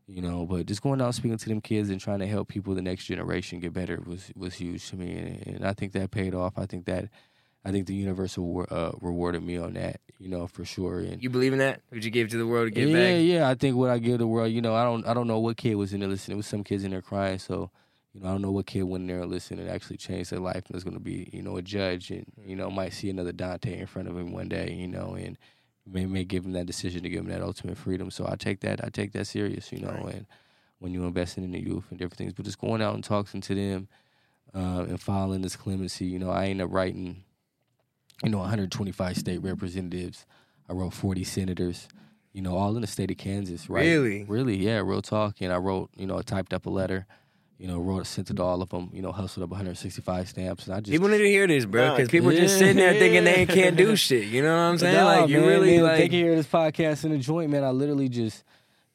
you 0.06 0.22
know. 0.22 0.46
But 0.46 0.66
just 0.66 0.80
going 0.82 1.00
out 1.00 1.14
speaking 1.16 1.36
to 1.36 1.48
them 1.48 1.60
kids 1.60 1.90
and 1.90 2.00
trying 2.00 2.20
to 2.20 2.26
help 2.28 2.48
people, 2.48 2.74
the 2.74 2.82
next 2.82 3.06
generation 3.06 3.58
get 3.58 3.72
better 3.72 4.00
was 4.06 4.30
was 4.36 4.54
huge 4.54 4.88
to 4.90 4.96
me, 4.96 5.16
and, 5.18 5.46
and 5.56 5.66
I 5.66 5.72
think 5.72 5.92
that 5.92 6.10
paid 6.12 6.34
off. 6.34 6.54
I 6.56 6.66
think 6.66 6.84
that. 6.86 7.08
I 7.64 7.70
think 7.70 7.86
the 7.86 7.94
universe 7.94 8.36
uh, 8.36 8.92
rewarded 9.00 9.42
me 9.42 9.56
on 9.56 9.74
that, 9.74 10.00
you 10.18 10.28
know, 10.28 10.46
for 10.48 10.64
sure. 10.64 10.98
And 11.00 11.22
You 11.22 11.30
believe 11.30 11.52
in 11.52 11.60
that? 11.60 11.80
Would 11.92 12.04
you 12.04 12.10
give 12.10 12.28
to 12.30 12.36
the 12.38 12.46
world 12.46 12.66
to 12.66 12.70
get 12.72 12.88
yeah, 12.88 12.94
back? 12.94 13.10
yeah. 13.10 13.18
Yeah. 13.18 13.48
I 13.48 13.54
think 13.54 13.76
what 13.76 13.90
I 13.90 13.98
give 13.98 14.18
the 14.18 14.26
world, 14.26 14.50
you 14.52 14.60
know, 14.60 14.74
I 14.74 14.82
don't, 14.84 15.06
I 15.06 15.14
don't 15.14 15.28
know 15.28 15.38
what 15.38 15.56
kid 15.56 15.76
was 15.76 15.92
in 15.92 16.00
there 16.00 16.08
listening. 16.08 16.34
It 16.34 16.38
was 16.38 16.46
some 16.46 16.64
kids 16.64 16.82
in 16.84 16.90
there 16.90 17.02
crying, 17.02 17.38
so 17.38 17.70
you 18.14 18.20
know, 18.20 18.28
I 18.28 18.32
don't 18.32 18.42
know 18.42 18.50
what 18.50 18.66
kid 18.66 18.82
went 18.82 19.02
in 19.02 19.06
there 19.08 19.22
and 19.22 19.30
listened 19.30 19.60
and 19.60 19.70
actually 19.70 19.96
changed 19.96 20.30
their 20.32 20.40
life. 20.40 20.56
And 20.56 20.64
there's 20.70 20.84
going 20.84 20.96
to 20.96 21.00
be, 21.02 21.30
you 21.32 21.40
know, 21.40 21.56
a 21.56 21.62
judge, 21.62 22.10
and 22.10 22.26
you 22.44 22.56
know, 22.56 22.70
might 22.70 22.92
see 22.92 23.08
another 23.08 23.32
Donte 23.32 23.78
in 23.78 23.86
front 23.86 24.08
of 24.08 24.16
him 24.16 24.32
one 24.32 24.48
day, 24.48 24.72
you 24.72 24.88
know, 24.88 25.14
and 25.14 25.38
may 25.86 26.04
may 26.04 26.24
give 26.24 26.44
him 26.44 26.52
that 26.52 26.66
decision 26.66 27.02
to 27.04 27.08
give 27.08 27.20
him 27.20 27.30
that 27.30 27.42
ultimate 27.42 27.78
freedom. 27.78 28.10
So 28.10 28.26
I 28.28 28.34
take 28.36 28.60
that, 28.60 28.84
I 28.84 28.88
take 28.88 29.12
that 29.12 29.26
serious, 29.28 29.72
you 29.72 29.78
know, 29.78 29.90
Right. 29.92 30.14
and 30.14 30.26
when 30.80 30.92
you're 30.92 31.06
investing 31.06 31.44
in 31.44 31.52
the 31.52 31.60
youth 31.60 31.84
and 31.90 31.98
different 31.98 32.18
things, 32.18 32.32
but 32.32 32.44
just 32.44 32.58
going 32.60 32.82
out 32.82 32.94
and 32.94 33.04
talking 33.04 33.40
to 33.40 33.54
them 33.54 33.88
uh, 34.54 34.84
and 34.88 35.00
filing 35.00 35.42
this 35.42 35.56
clemency, 35.56 36.04
you 36.04 36.18
know, 36.18 36.30
I 36.30 36.46
ended 36.46 36.66
up 36.66 36.72
writing, 36.72 37.22
you 38.22 38.30
know, 38.30 38.38
125 38.38 39.16
state 39.16 39.38
representatives. 39.42 40.26
I 40.68 40.72
wrote 40.74 40.94
40 40.94 41.24
senators, 41.24 41.88
you 42.32 42.42
know, 42.42 42.56
all 42.56 42.74
in 42.76 42.82
the 42.82 42.86
state 42.86 43.10
of 43.10 43.16
Kansas, 43.16 43.68
right? 43.68 43.84
Really? 43.84 44.24
Really, 44.24 44.56
yeah, 44.56 44.78
real 44.78 45.02
talk. 45.02 45.40
And 45.40 45.52
I 45.52 45.56
wrote, 45.56 45.90
you 45.96 46.06
know, 46.06 46.18
I 46.18 46.22
typed 46.22 46.54
up 46.54 46.66
a 46.66 46.70
letter, 46.70 47.06
you 47.58 47.66
know, 47.66 47.78
wrote, 47.78 48.06
sent 48.06 48.30
it 48.30 48.36
to 48.36 48.42
all 48.42 48.62
of 48.62 48.70
them, 48.70 48.90
you 48.92 49.02
know, 49.02 49.12
hustled 49.12 49.44
up 49.44 49.50
165 49.50 50.28
stamps. 50.28 50.66
And 50.66 50.74
I 50.74 50.80
just. 50.80 50.92
People 50.92 51.08
need 51.08 51.18
to 51.18 51.28
hear 51.28 51.46
this, 51.46 51.64
bro, 51.64 51.96
because 51.96 52.08
people 52.08 52.30
are 52.30 52.36
just 52.36 52.58
sitting 52.58 52.76
there 52.76 52.94
thinking 52.94 53.24
they 53.24 53.46
can't 53.46 53.76
do 53.76 53.96
shit. 53.96 54.24
You 54.26 54.42
know 54.42 54.54
what 54.54 54.62
I'm 54.62 54.78
saying? 54.78 54.96
Nah, 54.96 55.04
like 55.04 55.28
you 55.28 55.40
man, 55.40 55.48
really 55.48 55.76
man, 55.76 55.84
like. 55.84 55.96
They 55.98 56.08
can 56.08 56.18
hear 56.18 56.36
this 56.36 56.46
podcast 56.46 57.04
in 57.04 57.10
the 57.10 57.18
joint, 57.18 57.50
man. 57.50 57.64
I 57.64 57.70
literally 57.70 58.08
just, 58.08 58.44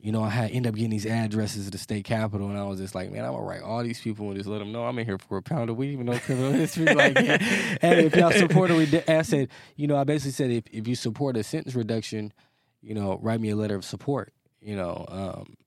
you 0.08 0.14
know, 0.14 0.24
I 0.24 0.30
had 0.30 0.52
end 0.52 0.66
up 0.66 0.74
getting 0.74 0.92
these 0.92 1.06
addresses 1.06 1.66
to 1.66 1.72
the 1.72 1.78
state 1.78 2.06
capitol, 2.06 2.48
and 2.48 2.58
I 2.58 2.64
was 2.64 2.80
just 2.80 2.96
like, 2.96 3.12
man, 3.12 3.26
I'm 3.26 3.34
gonna 3.34 3.44
write 3.44 3.62
all 3.62 3.84
these 3.84 4.00
people 4.00 4.28
and 4.28 4.38
just 4.38 4.48
let 4.48 4.60
them 4.60 4.72
know 4.72 4.86
I'm 4.86 4.98
in 5.00 5.06
here 5.06 5.18
for 5.18 5.36
a 5.36 5.42
pound 5.42 5.70
of 5.70 5.76
weed, 5.76 5.92
even 5.92 6.06
no 6.06 6.18
criminal 6.18 6.54
history. 6.54 6.86
Like, 6.86 7.18
and 7.18 8.00
if 8.00 8.16
y'all 8.16 8.32
support 8.32 8.72
a 8.72 9.12
I 9.12 9.22
said, 9.24 9.50
you 9.76 9.86
know, 9.86 9.98
I 9.98 10.06
basically 10.06 10.32
said 10.32 10.50
if 10.50 10.64
if 10.72 10.88
you 10.88 10.96
support 10.96 11.36
a 11.36 11.44
sentence 11.44 11.76
reduction, 11.76 12.32
you 12.82 12.94
know, 12.94 13.20
write 13.22 13.42
me 13.42 13.50
a 13.50 13.58
letter 13.58 13.76
of 13.76 13.84
support, 13.84 14.32
you 14.62 14.78
know, 14.78 15.04
um, 15.10 15.58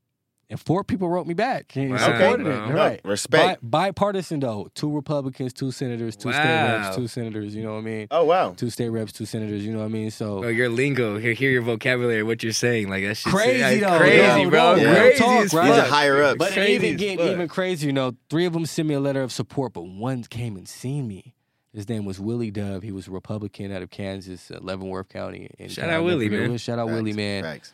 and 0.51 0.61
four 0.61 0.84
people 0.84 1.09
wrote 1.09 1.26
me 1.26 1.32
back 1.34 1.74
and 1.76 1.92
Wow. 1.92 1.96
supported 1.98 2.46
Okay. 2.46 2.57
it. 2.64 2.68
No, 2.68 2.74
Right, 2.74 3.01
respect. 3.05 3.61
Bi- 3.62 3.88
bipartisan 3.92 4.40
though. 4.40 4.68
Two 4.74 4.90
Republicans, 4.94 5.53
two 5.53 5.70
senators, 5.70 6.16
two 6.16 6.32
state 6.32 6.42
reps, 6.42 6.96
two 6.96 7.07
senators. 7.07 7.55
You 7.55 7.62
know 7.62 7.72
what 7.74 7.78
I 7.78 7.82
mean? 7.82 8.07
Oh 8.11 8.24
wow. 8.24 8.53
Two 8.57 8.68
state 8.68 8.88
reps, 8.90 9.12
two 9.12 9.24
senators. 9.24 9.64
You 9.64 9.72
know 9.72 9.78
what 9.78 9.84
I 9.86 9.88
mean? 9.88 10.11
So 10.11 10.44
Oh, 10.44 10.48
your 10.48 10.68
lingo, 10.68 11.16
hear, 11.18 11.32
hear 11.32 11.51
your 11.51 11.62
vocabulary, 11.62 12.22
what 12.22 12.42
you're 12.42 12.53
saying, 12.53 12.88
like 12.90 13.05
that 13.05 13.16
shit. 13.16 13.32
crazy 13.32 13.80
though, 13.80 13.96
crazy, 13.98 14.42
yo, 14.42 14.51
bro. 14.51 14.74
no, 14.76 14.82
real 14.82 14.94
crazy 14.94 15.18
talk, 15.18 15.44
as 15.44 15.55
right? 15.55 15.66
These 15.68 15.76
fuck. 15.76 15.86
are 15.86 15.90
higher 15.90 16.22
ups. 16.22 16.38
But 16.38 16.53
Crazy 16.53 16.72
even 16.74 16.94
as 16.94 17.01
getting 17.01 17.18
fuck. 17.18 17.28
even 17.30 17.48
crazier, 17.48 17.86
you 17.86 17.92
know, 17.92 18.16
three 18.28 18.44
of 18.46 18.53
them 18.53 18.66
sent 18.66 18.88
me 18.88 18.94
a 18.94 19.01
letter 19.01 19.22
of 19.22 19.32
support, 19.32 19.72
but 19.72 19.82
one 19.86 20.24
came 20.24 20.57
and 20.57 20.68
seen 20.68 21.07
me. 21.07 21.34
His 21.72 21.88
name 21.88 22.05
was 22.05 22.18
Willie 22.18 22.51
Dove. 22.51 22.82
He 22.82 22.90
was 22.90 23.07
a 23.07 23.12
Republican 23.12 23.70
out 23.70 23.80
of 23.80 23.90
Kansas, 23.90 24.51
uh, 24.51 24.59
Leavenworth 24.61 25.09
County. 25.09 25.48
And 25.57 25.70
Shout 25.70 25.84
uh, 25.84 25.86
out 25.86 25.94
I'll 25.94 26.01
never 26.01 26.16
Willie, 26.18 26.28
man. 26.28 26.59
Shout 26.59 26.80
out 26.80 26.88
Willie, 26.88 27.12
man. 27.12 27.44
Facts. 27.44 27.72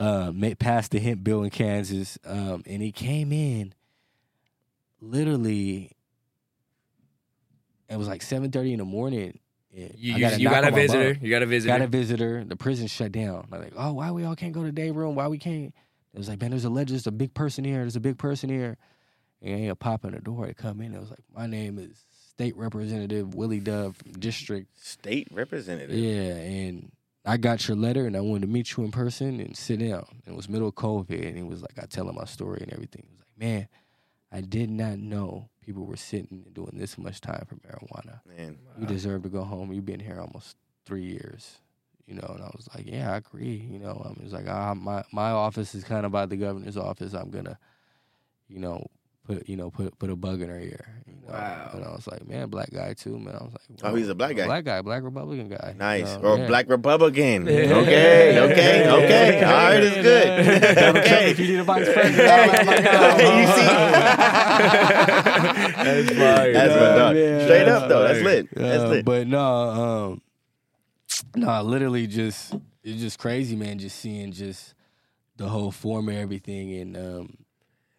Uh, 0.00 0.32
ma- 0.34 0.54
passed 0.58 0.92
the 0.92 0.98
hemp 0.98 1.22
bill 1.22 1.42
in 1.42 1.50
Kansas, 1.50 2.18
um, 2.24 2.62
and 2.66 2.80
he 2.82 2.90
came 2.90 3.32
in. 3.32 3.74
Literally, 5.02 5.92
it 7.88 7.96
was 7.98 8.08
like 8.08 8.22
seven 8.22 8.50
thirty 8.50 8.72
in 8.72 8.78
the 8.78 8.84
morning. 8.84 9.38
and 9.76 9.94
You, 9.96 10.14
you, 10.14 10.20
got 10.20 10.32
a 10.32 10.40
you 10.40 10.48
got 10.48 10.64
a 10.64 10.70
visitor. 10.70 11.12
bunk. 11.14 11.22
You 11.22 11.30
got 11.30 11.42
a 11.42 11.46
visitor. 11.46 11.78
Got 11.78 11.84
a 11.84 11.86
visitor. 11.86 12.44
The 12.44 12.56
prison 12.56 12.86
shut 12.86 13.12
down. 13.12 13.46
I'm 13.52 13.60
like, 13.60 13.72
oh, 13.76 13.92
why 13.94 14.10
we 14.10 14.24
all 14.24 14.36
can't 14.36 14.52
go 14.52 14.62
to 14.62 14.72
day 14.72 14.90
room? 14.90 15.14
Why 15.16 15.28
we 15.28 15.38
can't? 15.38 15.74
It 16.14 16.18
was 16.18 16.28
like, 16.28 16.40
man, 16.40 16.50
there's 16.50 16.64
a 16.64 16.70
legend. 16.70 16.96
There's 16.96 17.06
a 17.06 17.12
big 17.12 17.34
person 17.34 17.64
here. 17.64 17.78
There's 17.80 17.96
a 17.96 18.00
big 18.00 18.18
person 18.18 18.50
here. 18.50 18.76
And 19.42 19.60
ain't 19.60 19.70
a 19.70 19.76
pop 19.76 20.04
on 20.04 20.12
the 20.12 20.20
door 20.20 20.46
to 20.46 20.54
come 20.54 20.80
in. 20.80 20.94
It 20.94 21.00
was 21.00 21.10
like, 21.10 21.20
my 21.34 21.46
name 21.46 21.78
is 21.78 22.04
State 22.30 22.56
Representative 22.56 23.34
Willie 23.34 23.60
Dove, 23.60 23.96
District. 24.18 24.66
State 24.78 25.28
representative. 25.30 25.96
Yeah, 25.96 26.34
and 26.34 26.90
I 27.30 27.36
got 27.36 27.68
your 27.68 27.76
letter, 27.76 28.06
and 28.08 28.16
I 28.16 28.20
wanted 28.20 28.42
to 28.42 28.46
meet 28.48 28.76
you 28.76 28.82
in 28.82 28.90
person 28.90 29.38
and 29.38 29.56
sit 29.56 29.78
down. 29.78 30.04
It 30.26 30.34
was 30.34 30.48
middle 30.48 30.66
of 30.66 30.74
COVID, 30.74 31.28
and 31.28 31.38
it 31.38 31.46
was 31.46 31.62
like, 31.62 31.78
I 31.80 31.86
tell 31.86 32.08
him 32.08 32.16
my 32.16 32.24
story 32.24 32.58
and 32.60 32.72
everything. 32.72 33.04
He 33.06 33.12
was 33.12 33.20
like, 33.20 33.38
man, 33.38 33.68
I 34.32 34.40
did 34.40 34.68
not 34.68 34.98
know 34.98 35.48
people 35.64 35.86
were 35.86 35.96
sitting 35.96 36.42
and 36.44 36.52
doing 36.52 36.72
this 36.74 36.98
much 36.98 37.20
time 37.20 37.46
for 37.46 37.54
marijuana. 37.54 38.18
Man. 38.26 38.58
You 38.76 38.84
deserve 38.84 39.22
to 39.22 39.28
go 39.28 39.44
home. 39.44 39.72
You've 39.72 39.86
been 39.86 40.00
here 40.00 40.18
almost 40.20 40.56
three 40.84 41.04
years, 41.04 41.58
you 42.04 42.14
know. 42.14 42.32
And 42.34 42.42
I 42.42 42.50
was 42.56 42.68
like, 42.74 42.86
yeah, 42.88 43.12
I 43.12 43.18
agree. 43.18 43.64
You 43.70 43.78
know, 43.78 44.02
I 44.04 44.20
was 44.20 44.32
like, 44.32 44.48
ah, 44.48 44.74
my 44.74 45.04
my 45.12 45.30
office 45.30 45.72
is 45.76 45.84
kind 45.84 46.04
of 46.04 46.10
by 46.10 46.26
the 46.26 46.36
governor's 46.36 46.76
office. 46.76 47.14
I'm 47.14 47.30
gonna, 47.30 47.60
you 48.48 48.58
know, 48.58 48.88
put 49.36 49.48
you 49.48 49.56
know 49.56 49.70
put 49.70 49.98
put 49.98 50.10
a 50.10 50.16
bug 50.16 50.40
in 50.42 50.48
her 50.48 50.58
ear. 50.58 50.86
You 51.06 51.12
know? 51.26 51.32
Wow. 51.32 51.70
And 51.74 51.84
I 51.84 51.90
was 51.90 52.06
like, 52.08 52.26
man, 52.26 52.48
black 52.48 52.70
guy 52.72 52.94
too, 52.94 53.16
man. 53.18 53.36
I 53.38 53.44
was 53.44 53.52
like, 53.52 53.62
Oh, 53.84 53.94
he's 53.94 54.08
a 54.08 54.14
black 54.16 54.34
guy. 54.36 54.46
black 54.46 54.64
guy, 54.64 54.82
black 54.82 55.02
Republican 55.04 55.48
guy. 55.48 55.70
you 55.74 55.78
Nice. 55.78 56.06
know? 56.16 56.22
Or 56.22 56.38
Yeah. 56.38 56.46
black 56.48 56.68
Republican. 56.68 57.46
Yeah. 57.46 57.52
Okay, 57.76 58.38
okay, 58.40 58.90
okay. 58.90 59.44
All 59.44 59.52
right, 59.52 59.80
it's 59.82 59.96
good. 59.96 60.96
Okay. 60.96 61.30
if 61.32 61.38
you 61.38 61.46
need 61.48 61.60
a 61.60 61.64
vice 61.64 61.88
president, 61.92 62.28
I'm 62.28 62.48
like, 62.48 62.66
you 63.38 63.46
see? 63.54 63.66
That's 64.80 66.10
fire. 66.10 66.52
That's 66.52 66.74
Yeah, 66.74 66.80
my 66.80 66.96
dog. 66.98 67.14
man. 67.14 67.40
Straight 67.44 67.68
up 67.68 67.88
though. 67.88 68.02
That's 68.08 68.20
lit. 68.22 68.48
That's 68.54 68.82
Uh, 68.82 68.88
lit. 68.88 69.04
But 69.04 69.26
no, 69.28 69.40
um, 69.44 70.22
no, 71.36 71.62
literally 71.62 72.06
just 72.06 72.54
it's 72.82 73.00
just 73.00 73.18
crazy, 73.18 73.56
man. 73.56 73.78
Just 73.78 73.98
seeing 73.98 74.32
just 74.32 74.74
the 75.36 75.48
whole 75.48 75.70
form 75.70 76.08
of 76.08 76.14
everything, 76.16 76.72
and 76.74 76.96
um, 76.96 77.36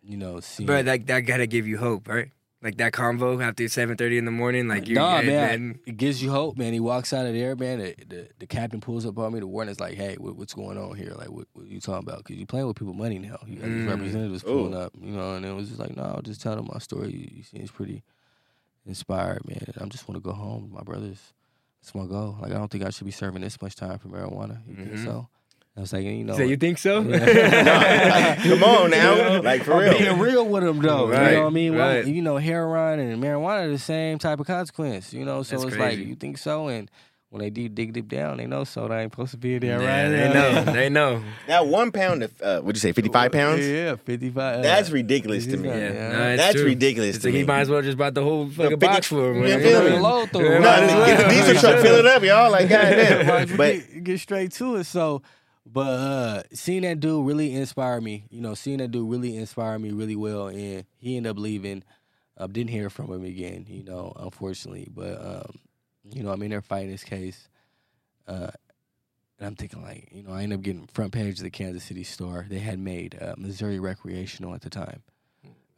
you 0.04 0.18
know, 0.18 0.40
seeing. 0.40 0.68
But 0.68 0.86
that 0.86 1.08
that 1.08 1.22
gotta 1.22 1.48
give 1.48 1.68
you 1.68 1.78
hope, 1.78 2.08
right? 2.08 2.30
Like 2.64 2.78
that 2.78 2.92
convo 2.94 3.44
after 3.44 3.68
seven 3.68 3.98
thirty 3.98 4.20
in 4.20 4.26
the 4.26 4.32
morning, 4.32 4.68
like 4.68 4.88
you, 4.88 4.94
Nah, 4.96 5.18
and 5.18 5.28
man, 5.28 5.50
then- 5.50 5.80
it 5.88 5.98
gives 5.98 6.22
you 6.22 6.30
hope, 6.30 6.58
man. 6.58 6.74
He 6.74 6.80
walks 6.80 7.12
out 7.12 7.26
of 7.26 7.34
there, 7.34 7.56
man. 7.56 7.80
The, 7.80 7.96
the, 8.08 8.28
the 8.38 8.46
captain 8.46 8.80
pulls 8.82 9.04
up 9.04 9.18
on 9.18 9.34
me. 9.34 9.40
The 9.40 9.48
warden 9.48 9.72
is 9.72 9.80
like, 9.80 9.96
"Hey, 9.96 10.16
what, 10.20 10.36
what's 10.36 10.54
going 10.54 10.78
on 10.78 10.96
here? 10.96 11.14
Like, 11.18 11.32
what, 11.32 11.48
what 11.54 11.66
are 11.66 11.70
you 11.70 11.80
talking 11.80 12.08
about? 12.08 12.20
Because 12.20 12.36
you 12.36 12.46
playing 12.46 12.68
with 12.68 12.76
people 12.78 12.94
money 12.94 13.18
now. 13.18 13.38
You 13.48 13.56
got 13.56 13.66
these 13.66 13.86
Mm. 13.86 13.90
representatives 13.90 14.44
pulling 14.44 14.74
Ooh. 14.76 14.78
up, 14.78 14.94
you 15.02 15.12
know." 15.12 15.34
And 15.36 15.46
it 15.46 15.54
was 15.54 15.70
just 15.70 15.80
like, 15.80 15.98
"No, 15.98 16.04
I'll 16.04 16.22
just 16.22 16.40
tell 16.42 16.56
them 16.56 16.70
my 16.72 16.78
story. 16.78 17.12
You, 17.12 17.28
you 17.38 17.44
seems 17.44 17.72
pretty 17.72 18.04
inspired, 18.86 19.48
man. 19.48 19.66
I 19.80 19.86
just 19.86 20.08
want 20.08 20.18
to 20.24 20.28
go 20.28 20.34
home. 20.36 20.70
My 20.74 20.82
brothers. 20.84 21.34
That's 21.82 21.96
my 21.96 22.06
goal. 22.06 22.38
Like, 22.40 22.52
I 22.52 22.56
don't 22.60 22.70
think 22.70 22.84
I 22.86 22.92
should 22.92 23.06
be 23.06 23.12
serving 23.12 23.42
this 23.42 23.60
much 23.60 23.76
time 23.76 23.98
for 23.98 24.08
marijuana. 24.10 24.60
You 24.68 24.76
think 24.76 24.92
Mhm. 24.92 25.04
so?" 25.04 25.28
I 25.78 25.80
was 25.80 25.94
like, 25.94 26.04
you 26.04 26.24
know, 26.26 26.36
so 26.36 26.44
you 26.44 26.58
think 26.58 26.78
so? 26.78 27.02
Yeah. 27.02 28.36
Come 28.44 28.64
on 28.64 28.92
now. 28.92 29.42
Like 29.42 29.64
for 29.64 29.74
I'm 29.74 29.80
real. 29.80 29.98
being 29.98 30.20
real 30.20 30.46
with 30.48 30.64
them 30.64 30.82
though. 30.82 31.08
you 31.08 31.14
know 31.14 31.42
what 31.44 31.48
I 31.48 31.50
mean? 31.50 31.76
Well, 31.76 31.96
right. 31.96 32.06
you 32.06 32.22
know, 32.22 32.38
heroin 32.38 33.00
and 33.00 33.24
marijuana 33.24 33.68
are 33.68 33.70
the 33.72 33.80
same 33.80 34.20
type 34.20 34.40
of 34.42 34.48
consequence. 34.48 35.14
You 35.14 35.24
know, 35.24 35.44
so 35.44 35.56
That's 35.56 35.68
it's 35.68 35.76
crazy. 35.78 35.98
like 36.00 36.08
you 36.08 36.16
think 36.16 36.38
so, 36.40 36.68
and 36.68 36.92
when 37.30 37.40
they 37.40 37.50
dig 37.50 37.74
dig 37.74 37.94
deep 37.94 38.10
down, 38.10 38.36
they 38.36 38.48
know 38.48 38.66
so. 38.66 38.90
They 38.90 39.04
ain't 39.04 39.14
supposed 39.14 39.32
to 39.32 39.38
be 39.38 39.58
there, 39.60 39.82
Yeah, 39.82 40.02
right? 40.04 40.10
they 40.10 40.34
know. 40.34 40.74
They 40.74 40.90
know. 40.90 41.24
That 41.48 41.66
one 41.66 41.94
pound 41.94 42.24
of 42.24 42.34
uh, 42.42 42.60
what'd 42.60 42.76
you 42.76 42.82
say, 42.82 42.92
fifty 42.92 43.10
five 43.10 43.32
pounds? 43.32 43.66
Yeah, 43.66 43.96
fifty 43.96 44.30
five. 44.30 44.62
That's 44.64 44.90
ridiculous 44.90 45.46
to 45.48 45.56
me. 45.56 45.70
Yeah. 45.70 45.78
Yeah, 45.78 45.94
Yeah. 45.94 46.10
nah, 46.12 46.26
it's 46.32 46.42
That's 46.44 46.56
true. 46.58 46.66
ridiculous 46.66 47.16
It's 47.16 47.24
to 47.24 47.30
like 47.30 47.36
he 47.38 47.44
might 47.46 47.62
as 47.62 47.70
well 47.70 47.82
just 47.82 47.98
bought 47.98 48.14
the 48.14 48.24
whole 48.24 48.50
fucking 48.50 48.72
50 48.72 48.86
box 48.86 49.08
for 49.08 49.34
him. 49.34 49.44
you 49.48 49.60
feel 49.62 49.84
me? 49.90 49.98
Low 49.98 50.26
through, 50.26 50.60
No, 50.60 50.60
might 50.60 51.06
get 51.06 51.18
the 51.24 51.30
diesel 51.30 51.56
truck, 51.56 51.82
fill 51.82 51.96
it 51.96 52.06
up, 52.06 52.22
y'all. 52.24 52.52
Like 52.52 52.68
goddamn. 52.70 53.26
Might 53.28 53.50
as 53.50 53.56
But 53.58 53.74
get, 53.94 54.04
get 54.04 54.20
straight 54.20 54.52
to 54.56 54.76
it. 54.76 54.84
So, 54.84 55.22
but 55.66 55.88
uh 55.88 56.44
seeing 56.54 56.82
that 56.84 57.00
dude 57.00 57.26
really 57.26 57.54
inspired 57.56 58.02
me. 58.04 58.26
You 58.30 58.42
know, 58.42 58.54
seeing 58.54 58.78
that 58.80 58.92
dude 58.92 59.10
really 59.10 59.38
inspired 59.38 59.80
me 59.80 59.92
really 59.92 60.16
well, 60.16 60.48
and 60.48 60.86
he 60.98 61.18
ended 61.18 61.32
up 61.32 61.38
leaving. 61.38 61.84
I 62.38 62.48
didn't 62.48 62.72
hear 62.72 62.90
from 62.90 63.12
him 63.12 63.24
again. 63.24 63.66
You 63.70 63.84
know, 63.84 64.14
unfortunately, 64.16 64.88
but 64.94 65.22
um, 65.24 65.60
you 66.12 66.24
know, 66.24 66.32
I'm 66.32 66.42
in 66.42 66.50
there 66.52 66.62
fighting 66.62 66.90
this 66.92 67.04
case. 67.04 67.48
Uh, 68.28 68.50
and 69.40 69.48
I'm 69.48 69.56
thinking 69.56 69.82
like, 69.82 70.10
you 70.12 70.24
know, 70.24 70.32
I 70.34 70.44
ended 70.44 70.60
up 70.60 70.64
getting 70.64 70.88
front 70.88 71.12
page 71.14 71.38
of 71.40 71.44
the 71.44 71.50
Kansas 71.50 71.84
City 71.84 72.04
Star. 72.04 72.46
They 72.50 72.60
had 72.60 72.80
made 72.80 73.18
uh, 73.20 73.34
Missouri 73.38 73.80
recreational 73.80 74.54
at 74.54 74.62
the 74.62 74.70
time. 74.70 75.02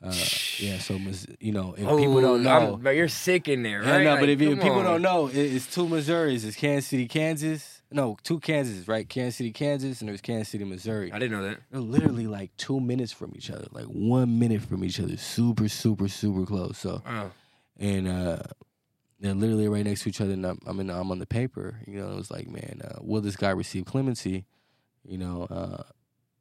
Uh, 0.01 0.13
yeah, 0.59 0.77
so 0.79 0.99
you 1.39 1.53
know, 1.53 1.71
if 1.77 1.79
people 1.79 2.19
don't 2.19 2.45
Oh, 2.45 2.49
I'm- 2.49 2.63
know, 2.71 2.77
but 2.81 2.91
you're 2.91 3.07
sick 3.07 3.47
in 3.47 3.63
there, 3.63 3.81
right? 3.81 4.03
no, 4.03 4.11
Like, 4.11 4.19
but 4.19 4.29
if, 4.29 4.41
you- 4.41 4.55
people 4.57 4.71
on. 4.79 4.83
don't 4.83 5.01
know, 5.01 5.27
it, 5.27 5.37
it's 5.37 5.65
two 5.73 5.85
Missouris. 5.85 6.43
It's 6.45 6.57
Kansas 6.57 6.89
City, 6.89 7.07
Kansas. 7.07 7.72
No, 7.93 8.17
two 8.23 8.39
Kansas, 8.39 8.87
right? 8.87 9.07
Kansas 9.07 9.35
City, 9.37 9.51
Kansas, 9.51 10.01
and 10.01 10.09
there's 10.09 10.21
Kansas 10.21 10.49
City, 10.49 10.63
Missouri. 10.63 11.11
I 11.11 11.19
didn't 11.19 11.37
know 11.37 11.47
that. 11.47 11.59
They're 11.71 11.79
literally 11.79 12.27
like 12.27 12.55
two 12.57 12.79
minutes 12.79 13.11
from 13.11 13.33
each 13.35 13.49
other, 13.51 13.67
like 13.71 13.85
one 13.85 14.39
minute 14.39 14.61
from 14.63 14.83
each 14.83 14.99
other. 14.99 15.15
Super, 15.17 15.69
super, 15.69 16.07
super 16.07 16.45
close. 16.45 16.77
So, 16.79 17.01
Oh, 17.05 17.31
and 17.77 18.07
uh, 18.07 18.39
they're 19.19 19.33
literally 19.33 19.67
right 19.67 19.85
next 19.85 20.03
to 20.03 20.09
each 20.09 20.21
other. 20.21 20.33
And 20.33 20.45
I'm, 20.45 20.59
I'm, 20.65 20.79
in, 20.79 20.89
I'm 20.89 21.11
on 21.11 21.19
the 21.19 21.25
paper. 21.25 21.79
You 21.87 22.01
know, 22.01 22.11
it 22.11 22.15
was 22.15 22.31
like, 22.31 22.47
man, 22.47 22.81
uh, 22.83 22.99
will 23.01 23.21
this 23.21 23.35
guy 23.35 23.51
receive 23.51 23.85
clemency? 23.85 24.45
You 25.05 25.17
know, 25.19 25.43
uh, 25.49 25.83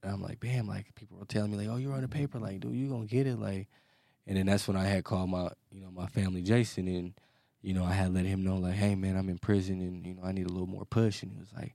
and 0.03 0.13
I'm 0.13 0.23
like, 0.23 0.41
bam, 0.41 0.67
like 0.67 0.95
people 0.95 1.19
were 1.19 1.27
telling 1.27 1.51
me 1.51 1.59
like, 1.59 1.69
oh, 1.69 1.77
you're 1.77 1.93
on 1.93 2.01
the 2.03 2.09
paper, 2.09 2.39
like, 2.39 2.61
dude, 2.61 2.75
you 2.75 2.89
gonna 2.89 3.07
get 3.07 3.27
it, 3.27 3.39
like. 3.39 3.69
And 4.27 4.37
then 4.37 4.47
that's 4.47 4.69
when 4.69 4.77
I 4.77 4.85
had 4.85 5.03
called 5.05 5.31
my, 5.31 5.51
you 5.71 5.81
know, 5.81 5.91
my 5.91 6.07
family, 6.07 6.43
Jason, 6.43 6.87
and 6.87 7.13
you 7.63 7.75
know, 7.75 7.85
I 7.85 7.93
had 7.93 8.13
let 8.13 8.25
him 8.27 8.43
know 8.45 8.57
like, 8.57 8.75
hey, 8.75 8.95
man, 8.95 9.17
I'm 9.17 9.29
in 9.29 9.39
prison, 9.39 9.81
and 9.81 10.07
you 10.07 10.15
know, 10.15 10.23
I 10.25 10.33
need 10.33 10.47
a 10.47 10.53
little 10.53 10.67
more 10.67 10.85
push. 10.85 11.23
And 11.23 11.33
he 11.33 11.39
was 11.39 11.53
like, 11.55 11.75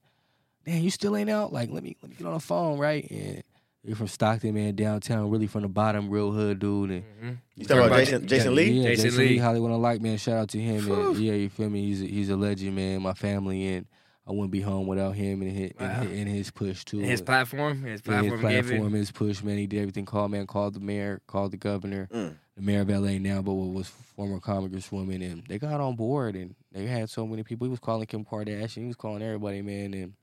damn, 0.65 0.81
you 0.83 0.89
still 0.89 1.15
ain't 1.15 1.29
out? 1.29 1.53
Like, 1.53 1.69
let 1.71 1.83
me 1.83 1.95
let 2.01 2.09
me 2.09 2.15
get 2.17 2.27
on 2.27 2.33
the 2.33 2.39
phone, 2.39 2.77
right? 2.77 3.09
And 3.09 3.43
you're 3.83 3.95
from 3.95 4.07
Stockton, 4.07 4.53
man, 4.53 4.75
downtown, 4.75 5.29
really 5.29 5.47
from 5.47 5.61
the 5.61 5.69
bottom, 5.69 6.09
real 6.09 6.31
hood 6.31 6.59
dude, 6.59 6.91
and 6.91 7.03
mhm. 7.23 7.37
you 7.55 7.65
talking 7.65 7.85
about 7.85 7.97
Jason 7.99 8.27
Jason 8.27 8.55
Lee? 8.55 8.71
Yeah, 8.71 8.89
Jason 8.89 9.05
Jason, 9.05 9.19
Lee. 9.19 9.27
Lee. 9.29 9.37
Hollywood 9.37 9.71
Unlocked, 9.71 10.01
man. 10.01 10.17
Shout 10.17 10.37
out 10.37 10.49
to 10.49 10.59
him. 10.59 10.91
And 10.91 11.17
yeah, 11.17 11.33
you 11.33 11.49
feel 11.49 11.69
me? 11.69 11.85
He's 11.85 12.01
a, 12.01 12.05
he's 12.05 12.29
a 12.29 12.35
legend, 12.35 12.75
man. 12.75 13.01
My 13.01 13.13
family 13.13 13.65
and 13.75 13.85
I 14.27 14.31
wouldn't 14.31 14.51
be 14.51 14.59
home 14.59 14.87
without 14.87 15.15
him 15.15 15.41
and 15.41 15.49
his, 15.49 15.71
Wow. 15.79 15.85
and, 15.87 16.09
his, 16.09 16.19
and 16.19 16.27
his 16.27 16.51
push 16.51 16.83
too. 16.83 16.97
his 16.99 17.21
platform, 17.21 17.83
his 17.83 18.01
Yeah, 18.05 18.19
platform, 18.19 18.41
his 18.41 18.49
gave 18.51 18.67
platform, 18.67 18.93
his 18.93 19.11
push, 19.11 19.41
man. 19.41 19.57
He 19.57 19.67
did 19.67 19.79
everything. 19.79 20.03
Called 20.05 20.31
man, 20.31 20.47
called 20.47 20.73
the 20.73 20.81
mayor, 20.81 21.21
called 21.27 21.51
the 21.51 21.57
governor, 21.57 22.09
Mm. 22.13 22.35
The 22.57 22.61
mayor 22.63 22.81
of 22.81 22.89
LA 22.89 23.19
now, 23.19 23.41
but 23.41 23.53
was 23.53 23.87
former 23.87 24.39
congresswoman, 24.39 25.23
and 25.23 25.43
they 25.47 25.59
got 25.59 25.79
on 25.79 25.95
board. 25.95 26.35
And 26.35 26.55
they 26.73 26.87
had 26.87 27.09
so 27.09 27.25
many 27.25 27.43
people. 27.43 27.65
He 27.65 27.71
was 27.71 27.79
calling 27.79 28.07
Kim 28.07 28.25
Kardashian. 28.25 28.81
He 28.81 28.85
was 28.87 28.95
calling 28.95 29.21
everybody, 29.21 29.61
man. 29.61 29.93
And 29.93 30.13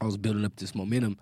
I 0.00 0.04
was 0.04 0.16
building 0.16 0.44
up 0.44 0.56
this 0.56 0.74
momentum. 0.74 1.16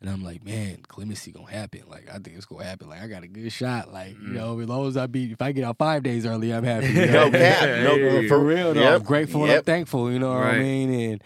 And 0.00 0.08
I'm 0.08 0.24
like, 0.24 0.42
man, 0.42 0.78
clemency 0.88 1.30
gonna 1.30 1.50
happen. 1.50 1.82
Like, 1.86 2.08
I 2.08 2.14
think 2.14 2.34
it's 2.36 2.46
gonna 2.46 2.64
happen. 2.64 2.88
Like, 2.88 3.02
I 3.02 3.06
got 3.06 3.22
a 3.22 3.28
good 3.28 3.52
shot. 3.52 3.92
Like, 3.92 4.16
you 4.18 4.32
know, 4.32 4.58
as 4.58 4.66
long 4.68 4.88
as 4.88 4.96
I 4.96 5.06
beat, 5.06 5.30
if 5.30 5.42
I 5.42 5.52
get 5.52 5.62
out 5.62 5.76
five 5.78 6.02
days 6.02 6.24
early, 6.24 6.52
I'm 6.54 6.64
happy. 6.64 6.86
you 6.92 7.06
know? 7.06 7.28
No 7.28 7.30
cap. 7.30 7.68
No 7.84 8.26
for 8.26 8.38
real 8.38 8.72
though. 8.74 8.80
I'm 8.86 8.92
Yep. 8.94 9.04
grateful 9.04 9.42
and 9.44 9.52
I'm 9.52 9.62
thankful. 9.62 10.10
You 10.10 10.18
know 10.18 10.30
what 10.30 10.38
I 10.42 10.58
mean? 10.58 10.90
And 11.12 11.24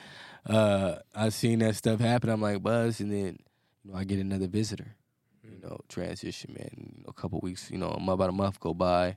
uh, 0.56 0.96
I 1.14 1.28
seen 1.28 1.60
that 1.60 1.76
stuff 1.76 2.00
happen. 2.00 2.28
I'm 2.30 2.42
like, 2.42 2.62
buzz, 2.64 2.98
and 3.00 3.12
then 3.12 3.38
you 3.84 3.92
know, 3.92 3.96
I 3.96 4.02
get 4.04 4.18
another 4.18 4.48
visitor. 4.48 4.96
You 5.64 5.70
know, 5.70 5.80
transition, 5.88 6.54
man. 6.58 7.04
A 7.08 7.12
couple 7.14 7.40
weeks, 7.40 7.70
you 7.70 7.78
know, 7.78 7.88
about 7.88 8.28
a 8.28 8.32
month 8.32 8.60
go 8.60 8.74
by. 8.74 9.16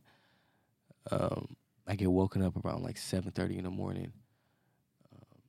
Um, 1.12 1.58
I 1.86 1.96
get 1.96 2.10
woken 2.10 2.42
up 2.42 2.54
around 2.66 2.84
like 2.84 2.98
seven 2.98 3.32
thirty 3.32 3.58
in 3.58 3.66
the 3.66 3.70
morning. 3.70 4.14
Um, 5.14 5.42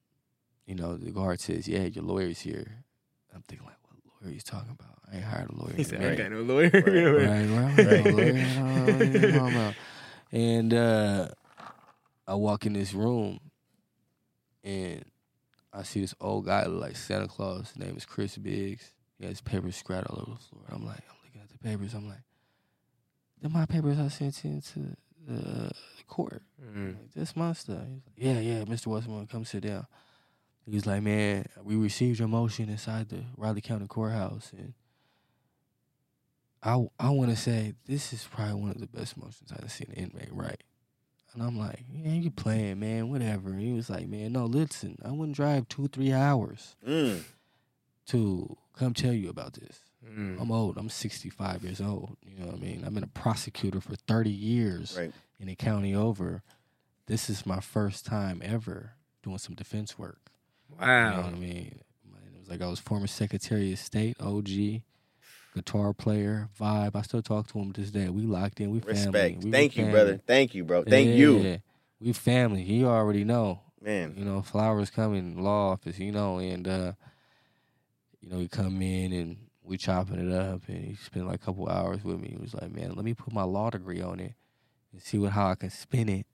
you 0.67 0.75
know, 0.75 0.97
the 0.97 1.13
guard 1.13 1.41
says, 1.41 1.69
"Yeah, 1.69 1.83
your 1.85 2.03
lawyer's 2.05 2.41
here." 2.41 2.85
I'm 3.33 3.43
thinking 3.43 3.67
like, 3.67 3.77
"What 3.85 3.99
lawyer 4.23 4.31
are 4.33 4.35
you 4.35 4.41
talking 4.41 4.71
about? 4.73 4.99
I 5.13 5.17
ain't 5.17 5.25
hired 5.25 5.51
a 5.51 5.55
lawyer." 5.55 5.75
He 5.77 5.83
in 5.83 5.87
a 5.87 5.89
said, 5.89 6.03
I 6.03 6.09
ain't 6.09 6.19
got 6.19 6.33
no 6.33 6.43
lawyer. 6.43 6.71
Right, 6.73 7.47
right, 7.47 7.87
Right. 7.87 8.05
no 8.05 8.11
lawyer, 8.11 8.33
no, 8.33 8.83
what 8.93 9.01
are 9.01 9.05
you 9.05 9.33
talking 9.33 9.57
about? 9.57 9.75
And 10.33 10.75
uh, 10.75 11.29
I 12.27 12.35
walk 12.35 12.67
in 12.67 12.73
this 12.73 12.93
room, 12.93 13.39
and 14.65 15.05
I 15.73 15.85
see 15.85 16.01
this 16.01 16.15
old 16.21 16.47
guy 16.47 16.67
like 16.67 16.97
Santa 16.97 17.29
Claus. 17.29 17.69
His 17.69 17.77
name 17.79 17.97
is 17.97 18.05
Chris 18.05 18.37
Biggs. 18.37 18.93
He 19.19 19.27
his 19.27 19.41
papers 19.41 19.77
scratched 19.77 20.09
all 20.11 20.21
over 20.21 20.31
the 20.33 20.45
floor. 20.45 20.63
I'm 20.71 20.85
like, 20.87 21.01
I'm 21.11 21.17
looking 21.25 21.41
at 21.41 21.49
the 21.51 21.59
papers. 21.59 21.95
I'm 21.95 22.07
like, 22.09 22.23
they're 23.41 23.51
my 23.51 23.67
papers 23.67 23.99
I 23.99 24.09
sent 24.09 24.45
into 24.45 24.97
the 25.27 25.71
court. 26.07 26.43
Mm. 26.65 26.87
Like, 26.95 27.13
that's 27.15 27.37
my 27.37 27.53
stuff. 27.53 27.83
He's 27.89 28.03
like, 28.07 28.15
yeah, 28.17 28.41
yeah, 28.41 28.65
Mr. 28.65 28.87
Westmoreland, 28.87 29.29
come 29.31 29.45
sit 29.45 29.65
down. 29.65 29.87
He 30.65 30.75
was 30.75 30.87
like, 30.87 31.03
man, 31.03 31.47
we 31.63 31.77
received 31.77 32.19
your 32.19 32.29
motion 32.29 32.69
inside 32.69 33.09
the 33.09 33.25
Riley 33.37 33.61
County 33.63 33.87
Courthouse, 33.87 34.53
and 34.57 34.75
I 36.63 36.87
I 36.99 37.11
want 37.11 37.31
to 37.31 37.37
say 37.37 37.75
this 37.87 38.13
is 38.13 38.27
probably 38.31 38.55
one 38.61 38.71
of 38.71 38.79
the 38.81 38.87
best 38.87 39.17
motions 39.17 39.51
I've 39.53 39.71
seen 39.73 39.89
an 39.97 40.05
inmate 40.11 40.33
write. 40.33 40.63
And 41.35 41.43
I'm 41.43 41.59
like, 41.59 41.85
yeah, 41.93 42.13
you 42.13 42.31
playing, 42.31 42.81
man, 42.81 43.11
whatever. 43.11 43.51
And 43.51 43.61
he 43.61 43.73
was 43.73 43.89
like, 43.91 44.09
man, 44.09 44.33
no, 44.33 44.47
listen, 44.47 44.99
I 45.05 45.11
wouldn't 45.13 45.37
drive 45.37 45.69
two, 45.69 45.87
three 45.89 46.13
hours 46.13 46.75
Mm. 46.87 47.23
to 48.07 48.57
come 48.79 48.95
tell 48.95 49.13
you 49.13 49.29
about 49.29 49.55
this. 49.55 49.81
Mm. 50.09 50.41
I'm 50.41 50.53
old. 50.53 50.79
I'm 50.79 50.89
65 50.89 51.65
years 51.65 51.81
old. 51.81 52.17
You 52.25 52.39
know 52.41 52.47
what 52.47 52.57
I 52.57 52.59
mean? 52.59 52.85
I've 52.87 52.95
been 52.95 53.03
a 53.05 53.09
prosecutor 53.09 53.81
for 53.81 53.97
30 53.97 54.31
years 54.31 54.97
Right. 54.97 55.13
in 55.41 55.49
the 55.49 55.55
county 55.57 55.95
over. 55.95 56.43
This 57.07 57.29
is 57.29 57.45
my 57.45 57.61
first 57.61 58.07
time 58.07 58.41
ever 58.45 58.93
doing 59.23 59.39
some 59.39 59.55
defense 59.55 59.99
work. 59.99 60.31
Wow. 60.81 61.11
You 61.11 61.17
know 61.17 61.23
what 61.25 61.35
I 61.35 61.39
mean? 61.39 61.81
It 62.35 62.39
was 62.39 62.49
like 62.49 62.63
I 62.63 62.69
was 62.69 62.79
former 62.79 63.07
Secretary 63.07 63.73
of 63.73 63.79
State, 63.79 64.17
OG, 64.21 64.83
guitar 65.55 65.93
player, 65.93 66.49
vibe. 66.59 66.95
I 66.95 67.03
still 67.03 67.23
talk 67.23 67.49
to 67.49 67.59
him 67.59 67.73
to 67.73 67.81
this 67.81 67.91
day. 67.91 68.09
We 68.09 68.23
locked 68.23 68.61
in. 68.61 68.71
We 68.71 68.81
family. 68.81 68.95
Respect. 69.03 69.45
We 69.45 69.51
Thank 69.51 69.77
you, 69.77 69.85
family. 69.85 69.93
brother. 69.93 70.21
Thank 70.27 70.55
you, 70.55 70.65
bro. 70.65 70.85
Thank 70.85 71.09
you, 71.17 71.39
Yeah. 71.39 71.57
We 72.01 72.13
family. 72.13 72.63
He 72.63 72.85
already 72.85 73.25
know. 73.25 73.61
man. 73.81 74.15
You 74.17 74.25
know, 74.25 74.43
flowers 74.43 74.91
coming, 74.91 75.43
law 75.43 75.71
office, 75.73 75.99
you 75.99 76.13
know, 76.13 76.39
and 76.39 76.67
uh, 76.69 76.93
you 78.21 78.31
know, 78.31 78.39
he 78.39 78.49
come 78.49 78.81
in 78.83 79.13
and 79.13 79.37
we 79.63 79.77
chopping 79.77 80.19
it 80.19 80.35
up 80.35 80.63
and 80.69 80.85
he 80.85 80.95
spent 80.95 81.27
like 81.27 81.37
a 81.37 81.45
couple 81.45 81.69
hours 81.69 82.03
with 82.03 82.21
me. 82.21 82.29
He 82.31 82.37
was 82.37 82.55
like, 82.55 82.73
Man, 82.73 82.95
let 82.95 83.05
me 83.05 83.15
put 83.15 83.33
my 83.33 83.45
law 83.45 83.71
degree 83.71 84.01
on 84.01 84.21
it 84.21 84.35
and 84.93 85.03
see 85.03 85.19
what 85.19 85.33
how 85.33 85.49
I 85.49 85.55
can 85.55 85.71
spin 85.71 86.09
it 86.09 86.27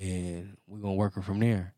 and 0.00 0.56
we're 0.66 0.80
gonna 0.80 0.94
work 0.94 1.16
it 1.16 1.24
from 1.24 1.40
there. 1.40 1.74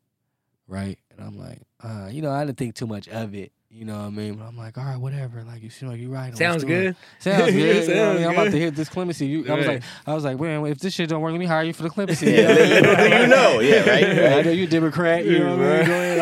Right? 0.67 0.99
And 1.11 1.19
I'm 1.19 1.37
like, 1.37 1.61
uh, 1.83 2.09
you 2.11 2.21
know, 2.21 2.31
I 2.31 2.45
didn't 2.45 2.57
think 2.57 2.75
too 2.75 2.87
much 2.87 3.07
of 3.09 3.35
it. 3.35 3.51
You 3.73 3.85
know 3.85 3.99
what 3.99 4.07
I 4.07 4.09
mean? 4.09 4.33
But 4.35 4.47
I'm 4.47 4.57
like, 4.57 4.77
all 4.77 4.83
right, 4.83 4.97
whatever. 4.97 5.43
Like 5.43 5.63
you 5.63 5.69
seem 5.69 5.87
like 5.87 6.01
you're 6.01 6.09
right. 6.11 6.35
Sounds 6.37 6.65
good. 6.65 6.93
Sounds 7.19 7.45
good. 7.53 7.87
you 7.87 7.95
know 7.95 8.07
what 8.07 8.15
I 8.15 8.17
mean? 8.19 8.27
I'm 8.27 8.33
about 8.33 8.51
to 8.51 8.59
hit 8.59 8.75
this 8.75 8.89
clemency. 8.89 9.27
You, 9.27 9.49
I 9.49 9.53
was 9.55 9.65
Right. 9.65 9.75
like, 9.75 9.83
I 10.05 10.13
was 10.13 10.25
like, 10.25 10.37
man, 10.39 10.65
if 10.65 10.79
this 10.79 10.93
shit 10.93 11.07
don't 11.09 11.21
work, 11.21 11.31
let 11.31 11.39
me 11.39 11.45
hire 11.45 11.63
you 11.63 11.71
for 11.71 11.83
the 11.83 11.89
clemency. 11.89 12.25
Yeah, 12.31 12.51
you 12.51 12.81
know 12.81 12.91
you 13.19 13.27
know. 13.27 13.59
Yeah, 13.61 13.89
right, 13.89 14.01
Yeah, 14.15 14.35
I 14.35 14.41
know 14.41 14.51
you 14.51 14.65
a 14.65 14.67
Democrat. 14.67 15.23
You 15.25 15.39
know 15.39 15.55
what 15.57 15.65
I 15.65 15.77
mean? 15.77 15.85
Go 15.87 15.93
ahead. 15.93 16.17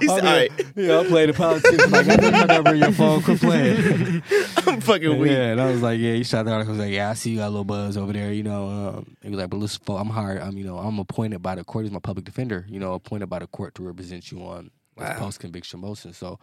He 0.00 0.06
said, 0.08 0.24
all 0.26 0.34
right, 0.36 0.50
Yeah, 0.76 0.94
I'll 0.94 1.04
play 1.04 1.26
the 1.26 1.32
politics. 1.34 1.90
Like, 1.90 2.08
I 2.08 2.16
know 2.16 2.28
your 2.38 2.46
number 2.46 2.72
in 2.74 2.78
your 2.80 2.92
phone. 2.92 3.22
Quit 3.22 3.40
playing. 3.40 4.22
I'm 4.66 4.80
fucking 4.80 5.18
weak. 5.18 5.30
Yeah, 5.32 5.52
and 5.52 5.60
I 5.60 5.70
was 5.70 5.82
like, 5.82 5.98
yeah, 6.00 6.12
you 6.12 6.24
shot 6.24 6.44
the 6.44 6.52
article. 6.52 6.74
I 6.74 6.76
was 6.78 6.86
like, 6.86 6.94
yeah, 6.94 7.10
I 7.10 7.14
see 7.14 7.30
you 7.30 7.38
got 7.38 7.46
a 7.48 7.50
little 7.50 7.64
buzz 7.64 7.96
over 7.96 8.12
there. 8.12 8.32
You 8.32 8.42
know, 8.42 8.68
um, 8.68 9.16
he 9.22 9.30
was 9.30 9.38
like, 9.38 9.50
but 9.50 9.56
listen, 9.58 9.82
I'm 9.88 10.08
hired. 10.08 10.40
I'm, 10.42 10.56
you 10.56 10.64
know, 10.64 10.78
I'm 10.78 10.98
appointed 10.98 11.42
by 11.42 11.54
the 11.56 11.64
court. 11.64 11.84
He's 11.84 11.92
my 11.92 11.98
public 12.00 12.24
defender. 12.38 12.66
You 12.68 12.80
know, 12.80 12.94
appointed 12.94 13.28
by 13.28 13.40
the 13.40 13.46
court 13.46 13.74
to 13.76 13.82
represent 13.82 14.30
you 14.30 14.40
on 14.42 14.70
this 14.96 15.08
Wow. 15.08 15.18
post 15.18 15.40
conviction 15.40 15.80
motion. 15.80 16.12
So 16.12 16.38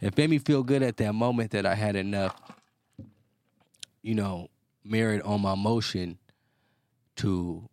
it 0.00 0.16
made 0.16 0.30
me 0.30 0.38
feel 0.38 0.62
good 0.62 0.82
at 0.82 0.96
that 0.98 1.12
moment 1.14 1.50
that 1.52 1.66
I 1.66 1.74
had 1.74 1.96
enough, 1.96 2.34
you 4.02 4.14
know, 4.14 4.48
merit 4.84 5.22
on 5.22 5.40
my 5.40 5.54
motion 5.54 6.18
to 7.16 7.68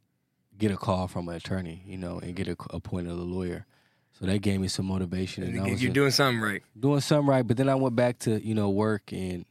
get 0.58 0.72
a 0.72 0.78
call 0.78 1.08
from 1.08 1.30
an 1.30 1.36
attorney. 1.36 1.84
You 1.86 1.98
know, 1.98 2.20
and 2.20 2.36
get 2.36 2.48
a, 2.48 2.56
appointed 2.72 3.12
a 3.12 3.16
lawyer. 3.16 3.66
So 4.20 4.26
that 4.26 4.40
gave 4.40 4.62
me 4.62 4.70
some 4.70 4.86
motivation. 4.86 5.44
And 5.44 5.80
You're 5.80 5.92
doing 5.92 6.12
something 6.12 6.42
right. 6.42 6.64
doing 6.80 7.02
something 7.02 7.28
right. 7.28 7.46
But 7.46 7.58
then 7.58 7.68
I 7.68 7.76
went 7.76 7.96
back 7.96 8.20
to 8.20 8.46
you 8.46 8.56
know 8.56 8.70
work 8.70 9.12
and 9.12 9.46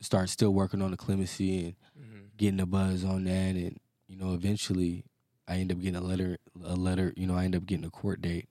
start 0.00 0.28
still 0.28 0.50
working 0.50 0.82
on 0.82 0.90
the 0.90 0.96
clemency 0.96 1.64
and 1.64 1.74
mm-hmm. 1.98 2.24
getting 2.36 2.56
the 2.56 2.66
buzz 2.66 3.04
on 3.04 3.24
that, 3.24 3.30
and 3.54 3.78
you 4.08 4.16
know 4.16 4.34
eventually 4.34 5.04
I 5.48 5.56
end 5.56 5.72
up 5.72 5.80
getting 5.80 5.96
a 5.96 6.00
letter. 6.04 6.38
A 6.64 6.74
letter, 6.76 7.12
you 7.16 7.26
know, 7.26 7.34
I 7.34 7.44
end 7.44 7.56
up 7.56 7.64
getting 7.66 7.84
a 7.84 7.90
court 7.90 8.20
date 8.20 8.48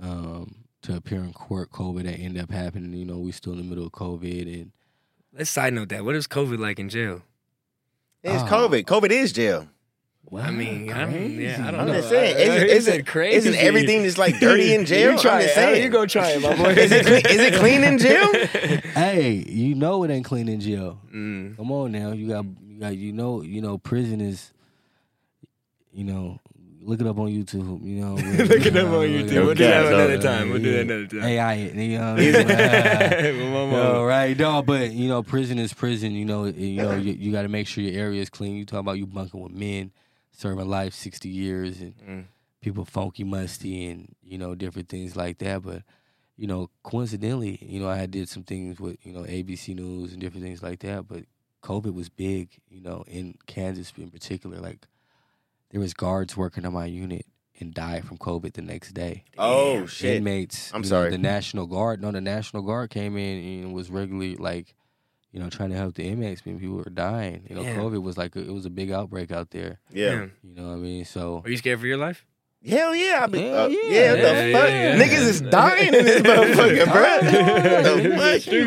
um, 0.00 0.54
to 0.82 0.96
appear 0.96 1.22
in 1.22 1.32
court. 1.32 1.70
COVID 1.70 2.04
that 2.04 2.18
ended 2.18 2.42
up 2.42 2.50
happening. 2.50 2.92
You 2.92 3.04
know, 3.04 3.18
we 3.18 3.32
still 3.32 3.52
in 3.52 3.58
the 3.58 3.64
middle 3.64 3.86
of 3.86 3.92
COVID, 3.92 4.42
and 4.52 4.72
Let's 5.36 5.50
side 5.50 5.74
note 5.74 5.88
that. 5.88 6.04
What 6.04 6.14
is 6.14 6.26
COVID 6.28 6.58
like 6.58 6.78
in 6.78 6.88
jail? 6.88 7.22
It's 8.22 8.42
Oh. 8.42 8.46
COVID. 8.46 8.84
COVID 8.84 9.10
is 9.10 9.32
jail. 9.32 9.68
I 10.34 10.50
mean, 10.50 10.90
I 10.90 11.04
don't, 11.04 11.30
yeah, 11.38 11.64
I 11.68 11.70
don't 11.70 11.80
I'm 11.80 11.86
know. 11.86 11.94
just 11.94 12.08
saying, 12.08 12.36
isn't, 12.38 12.54
isn't, 12.54 12.68
isn't 12.94 13.06
crazy 13.06 13.36
isn't 13.36 13.54
everything 13.56 14.02
that's 14.04 14.16
like 14.16 14.40
dirty 14.40 14.74
in 14.74 14.84
jail? 14.86 15.12
You 15.12 15.18
try 15.18 15.34
I'm 15.34 15.40
just 15.42 15.52
it. 15.52 15.54
Saying. 15.54 15.82
You 15.82 15.90
go 15.90 16.06
try 16.06 16.30
it, 16.30 16.40
my 16.40 16.56
boy. 16.56 16.70
is 16.70 16.90
it 16.90 17.04
clean, 17.04 17.26
is 17.26 17.40
it 17.42 17.54
clean 17.60 17.84
in 17.84 17.98
jail? 17.98 18.32
hey, 18.94 19.44
you 19.46 19.74
know 19.74 20.02
it 20.02 20.10
ain't 20.10 20.24
clean 20.24 20.48
in 20.48 20.60
jail. 20.60 20.98
Mm. 21.14 21.56
Come 21.58 21.70
on 21.70 21.92
now, 21.92 22.12
you 22.12 22.26
got 22.28 22.46
you 22.66 22.80
got 22.80 22.96
you 22.96 23.12
know 23.12 23.42
you 23.42 23.60
know 23.60 23.76
prison 23.76 24.22
is, 24.22 24.53
you 25.94 26.04
know. 26.04 26.40
Look 26.86 27.00
it 27.00 27.06
up 27.06 27.18
on 27.18 27.28
YouTube. 27.28 27.82
You 27.82 28.00
know, 28.04 28.14
Look 28.44 28.66
it 28.66 28.76
up 28.76 28.88
on 28.88 29.06
YouTube. 29.08 29.46
We'll 29.46 29.54
do 29.54 29.64
that 29.64 29.86
another 29.86 30.20
time. 30.20 30.50
We'll 30.50 30.60
do 30.62 30.70
that 30.72 30.80
another 30.82 31.06
time. 31.06 31.22
AI 31.22 31.54
it. 31.54 31.74
You 31.76 31.98
know 31.98 32.12
what 32.12 32.20
I 32.20 33.32
mean? 33.32 33.52
Well, 33.54 33.66
my 33.68 33.72
No, 33.72 33.92
mama. 33.94 34.04
right? 34.04 34.38
No, 34.38 34.60
but 34.62 34.92
you 34.92 35.08
know, 35.08 35.22
prison 35.22 35.58
is 35.58 35.72
prison. 35.72 36.12
You 36.12 36.26
know, 36.26 36.44
you 36.44 36.82
know, 36.82 36.94
you, 36.94 37.14
you 37.14 37.32
got 37.32 37.42
to 37.42 37.48
make 37.48 37.66
sure 37.68 37.82
your 37.82 37.98
area 37.98 38.20
is 38.20 38.28
clean. 38.28 38.56
You 38.56 38.66
talk 38.66 38.80
about 38.80 38.98
you 38.98 39.06
bunking 39.06 39.40
with 39.40 39.52
men, 39.52 39.92
serving 40.32 40.68
life 40.68 40.92
sixty 40.92 41.30
years, 41.30 41.80
and 41.80 41.94
Mm. 42.06 42.24
people 42.60 42.84
funky, 42.84 43.24
musty, 43.24 43.86
and 43.86 44.14
you 44.22 44.36
know, 44.36 44.54
different 44.54 44.90
things 44.90 45.16
like 45.16 45.38
that. 45.38 45.62
But 45.62 45.84
you 46.36 46.46
know, 46.46 46.68
coincidentally, 46.82 47.58
you 47.62 47.80
know, 47.80 47.88
I 47.88 47.96
had 47.96 48.10
did 48.10 48.28
some 48.28 48.42
things 48.42 48.78
with 48.78 48.98
you 49.06 49.12
know 49.14 49.22
ABC 49.22 49.74
News 49.74 50.12
and 50.12 50.20
different 50.20 50.44
things 50.44 50.62
like 50.62 50.80
that. 50.80 51.08
But 51.08 51.24
COVID 51.62 51.94
was 51.94 52.10
big, 52.10 52.50
you 52.68 52.82
know, 52.82 53.04
in 53.06 53.36
Kansas 53.46 53.90
in 53.96 54.10
particular. 54.10 54.58
Like 54.58 54.86
there 55.74 55.80
was 55.80 55.92
guards 55.92 56.36
working 56.36 56.64
on 56.64 56.72
my 56.72 56.86
unit 56.86 57.26
and 57.58 57.74
died 57.74 58.04
from 58.04 58.16
COVID 58.16 58.52
the 58.52 58.62
next 58.62 58.92
day 58.92 59.24
Oh 59.36 59.86
shit! 59.86 60.18
inmates. 60.18 60.70
I'm 60.72 60.82
you 60.84 60.84
know, 60.84 60.88
sorry. 60.88 61.10
the 61.10 61.18
National 61.18 61.66
Guard. 61.66 62.00
No, 62.00 62.12
the 62.12 62.20
National 62.20 62.62
Guard 62.62 62.90
came 62.90 63.16
in 63.16 63.64
and 63.64 63.74
was 63.74 63.90
regularly 63.90 64.36
like, 64.36 64.76
you 65.32 65.40
know, 65.40 65.50
trying 65.50 65.70
to 65.70 65.76
help 65.76 65.96
the 65.96 66.04
inmates. 66.04 66.42
I 66.46 66.50
mean, 66.50 66.60
people 66.60 66.76
were 66.76 66.84
dying. 66.84 67.44
You 67.50 67.56
know, 67.56 67.62
Yeah. 67.62 67.74
COVID 67.76 68.00
was 68.02 68.16
like 68.16 68.36
a, 68.36 68.40
it 68.40 68.54
was 68.54 68.66
a 68.66 68.70
big 68.70 68.92
outbreak 68.92 69.32
out 69.32 69.50
there. 69.50 69.80
Yeah. 69.90 70.10
Damn. 70.10 70.32
You 70.44 70.54
know 70.54 70.68
what 70.68 70.74
I 70.74 70.78
mean? 70.78 71.04
So 71.04 71.42
Are 71.44 71.50
you 71.50 71.56
scared 71.56 71.80
for 71.80 71.88
your 71.88 71.96
life? 71.98 72.24
Hell 72.66 72.94
yeah! 72.94 73.20
I 73.22 73.26
be, 73.26 73.40
Hell 73.42 73.64
uh, 73.64 73.68
yeah. 73.68 73.78
yeah, 73.90 74.10
what 74.12 74.16
the 74.16 74.22
Yeah, 74.22 74.58
fuck? 74.58 74.68
yeah, 74.70 74.96
yeah. 74.96 75.04
Niggas 75.04 75.26
is 75.28 75.40
dying 75.42 75.92
in 75.94 76.04
this 76.04 76.22
motherfucker, 76.22 76.92
bro. 76.92 77.20
the 78.08 78.16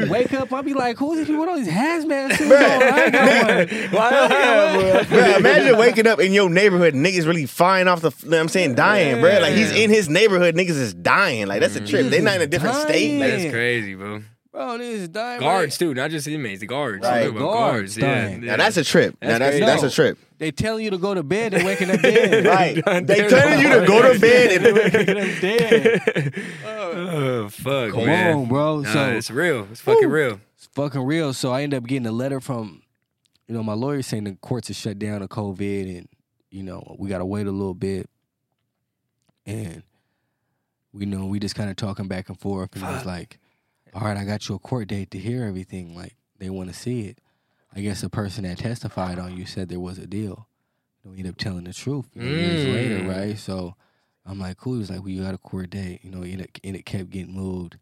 fuck? 0.06 0.10
Wake 0.12 0.34
up, 0.34 0.54
I'll 0.54 0.62
be 0.62 0.76
like, 0.76 0.98
who's 0.98 1.18
these 1.18 1.26
people 1.28 1.42
with 1.42 1.50
all 1.50 1.58
these 1.58 1.68
hazmat 1.68 2.38
suits 2.38 2.52
on? 2.52 2.52
I 2.52 3.04
ain't 3.06 3.14
got 3.14 3.48
one. 3.48 3.92
Why 3.92 5.04
Bro, 5.10 5.38
imagine 5.38 5.78
waking 5.80 6.06
up 6.06 6.20
in 6.20 6.32
your 6.32 6.50
neighborhood, 6.50 6.94
niggas 6.94 7.26
really 7.26 7.48
flying 7.48 7.88
off 7.88 8.02
the. 8.02 8.12
You 8.24 8.30
know 8.30 8.38
what 8.38 8.42
I'm 8.44 8.50
saying, 8.50 8.76
dying, 8.76 9.20
bro. 9.20 9.40
Like 9.40 9.56
he's 9.56 9.72
in 9.72 9.90
his 9.90 10.10
neighborhood, 10.10 10.56
niggas 10.56 10.70
is 10.80 10.94
dying. 10.94 11.48
Like 11.48 11.62
that's 11.62 11.76
a 11.76 11.86
trip. 11.86 12.12
They're 12.12 12.22
not 12.22 12.36
in 12.36 12.42
a 12.44 12.48
different 12.48 12.76
state. 12.76 13.08
Dying. 13.08 13.20
Like, 13.20 13.32
That's 13.42 13.52
crazy, 13.54 13.96
bro. 13.96 14.22
Bro, 14.52 14.78
this 14.80 15.02
is 15.02 15.08
dying. 15.10 15.40
Guards 15.40 15.78
too, 15.78 15.94
not 15.94 16.12
just 16.12 16.28
inmates. 16.28 16.60
The 16.62 16.68
guards. 16.68 17.04
Right. 17.04 17.18
I'm 17.28 17.32
talking 17.32 17.38
about 17.38 17.52
Guards, 17.54 17.98
guards. 17.98 18.32
Yeah. 18.32 18.38
now 18.38 18.58
that's 18.58 18.78
a 18.78 18.84
trip. 18.84 19.16
now 19.22 19.28
That's 19.30 19.40
that's 19.40 19.52
crazy. 19.54 19.66
that's 19.66 19.84
a 19.84 19.90
trip. 19.92 20.18
They 20.40 20.52
telling 20.52 20.84
you 20.84 20.92
to 20.92 20.98
go 21.00 21.14
to 21.16 21.24
bed 21.24 21.54
and 21.56 21.66
waking 21.66 21.90
up 21.90 22.00
dead. 22.02 22.46
Right. 22.46 22.76
They 23.08 23.28
telling 23.28 23.60
you 23.60 23.80
to 23.80 23.86
go 23.88 24.14
to 24.14 24.20
bed 24.20 24.64
and 24.64 24.76
waking 24.76 25.18
up 25.18 25.42
dead. 25.42 26.44
oh 26.66 27.50
fuck, 27.50 27.92
Come 27.94 28.06
man. 28.06 28.36
on, 28.38 28.48
bro. 28.48 28.82
Nah, 28.82 28.94
so 28.94 29.10
it's 29.10 29.32
real. 29.32 29.68
It's 29.72 29.82
fucking 29.82 30.10
real. 30.10 30.40
It's 30.56 30.68
fucking 30.68 31.02
real. 31.02 31.34
So 31.34 31.52
I 31.52 31.64
end 31.64 31.74
up 31.74 31.86
getting 31.86 32.06
a 32.06 32.12
letter 32.12 32.40
from, 32.40 32.84
you 33.48 33.56
know, 33.56 33.64
my 33.64 33.74
lawyer 33.74 34.02
saying 34.04 34.26
the 34.26 34.36
courts 34.36 34.70
are 34.70 34.76
shut 34.76 35.00
down 35.00 35.22
to 35.22 35.28
COVID 35.28 35.98
and, 35.98 36.08
you 36.52 36.62
know, 36.64 36.96
we 37.00 37.10
got 37.10 37.18
to 37.20 37.26
wait 37.26 37.48
a 37.48 37.52
little 37.52 37.74
bit. 37.74 38.08
And, 39.46 39.82
we 40.94 41.06
know, 41.06 41.26
we 41.26 41.40
just 41.40 41.56
kind 41.56 41.70
of 41.70 41.76
talking 41.78 42.08
back 42.08 42.30
and 42.30 42.40
forth. 42.40 42.76
And 42.76 42.84
it 42.84 42.88
was 42.88 43.06
like, 43.06 43.40
all 43.94 44.02
right, 44.02 44.18
I 44.18 44.24
got 44.24 44.48
you 44.48 44.56
a 44.56 44.60
court 44.60 44.88
date 44.88 45.12
to 45.12 45.18
hear 45.18 45.46
everything. 45.46 45.96
Like, 45.96 46.16
they 46.38 46.50
want 46.50 46.70
to 46.70 46.76
see 46.76 47.02
it. 47.08 47.20
I 47.76 47.82
guess 47.82 48.02
the 48.02 48.10
person 48.10 48.44
that 48.44 48.58
testified 48.58 49.20
on 49.20 49.36
you 49.38 49.46
said 49.46 49.70
there 49.70 49.80
was 49.80 49.98
a 49.98 50.08
deal. 50.08 50.48
You 51.06 51.12
ended 51.12 51.28
up 51.30 51.38
telling 51.38 51.64
the 51.66 51.74
truth 51.74 52.06
you 52.16 52.22
know, 52.24 52.30
years 52.30 52.66
Mm. 52.66 52.74
later, 52.74 53.08
right? 53.10 53.38
So 53.38 53.76
I'm 54.26 54.40
like, 54.40 54.58
cool. 54.58 54.74
He 54.74 54.80
was 54.80 54.90
like, 54.90 55.00
well, 55.00 55.10
you 55.10 55.24
got 55.24 55.34
a 55.34 55.38
court 55.38 55.70
date. 55.70 56.02
You 56.04 56.12
know, 56.12 56.22
and 56.24 56.42
it, 56.42 56.60
and 56.64 56.76
it 56.76 56.86
kept 56.86 57.10
getting 57.12 57.34
moved. 57.34 57.78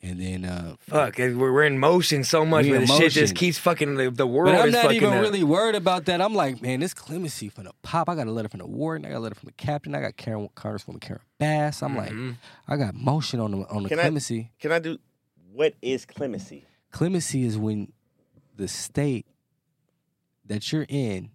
And 0.00 0.20
then, 0.20 0.44
uh, 0.44 0.76
Fuck, 0.78 1.18
we're, 1.18 1.64
in 1.64 1.76
motion 1.80 2.22
so 2.22 2.46
much, 2.46 2.68
but 2.70 2.78
the 2.82 2.86
shit 2.86 3.10
just 3.10 3.34
keeps 3.34 3.58
fucking 3.58 3.96
the, 3.96 4.10
the 4.12 4.28
world 4.28 4.54
But 4.54 4.60
I'm 4.62 4.70
not 4.70 4.92
even 4.92 5.12
up. 5.12 5.20
really 5.20 5.42
worried 5.42 5.74
about 5.74 6.04
that. 6.04 6.20
I'm 6.22 6.34
like, 6.36 6.62
man, 6.62 6.78
this 6.78 6.94
clemency 6.94 7.48
from 7.48 7.64
the 7.64 7.72
pop. 7.82 8.08
I 8.08 8.14
got 8.14 8.28
a 8.28 8.30
letter 8.30 8.48
from 8.48 8.58
the 8.60 8.66
warden. 8.68 9.04
I 9.04 9.08
got 9.10 9.16
a 9.16 9.18
letter 9.18 9.34
from 9.34 9.48
the 9.48 9.52
captain. 9.54 9.96
I 9.96 10.00
got 10.00 10.16
Karen 10.16 10.48
Congresswoman 10.54 11.00
Karen 11.00 11.20
Bass. 11.38 11.82
I'm 11.82 11.96
like, 11.96 12.12
Mhm. 12.12 12.36
I 12.68 12.76
got 12.76 12.94
motion 12.94 13.40
on 13.40 13.50
the 13.50 13.58
on 13.68 13.82
the 13.82 13.88
Can 13.88 13.98
I- 13.98 14.02
clemency. 14.02 14.52
Can 14.60 14.70
I 14.70 14.78
do? 14.78 14.98
What 15.52 15.74
is 15.82 16.06
clemency? 16.06 16.64
Clemency 16.92 17.42
is 17.42 17.58
when 17.58 17.92
the 18.58 18.68
state 18.68 19.24
that 20.44 20.70
you're 20.72 20.86
in, 20.88 21.30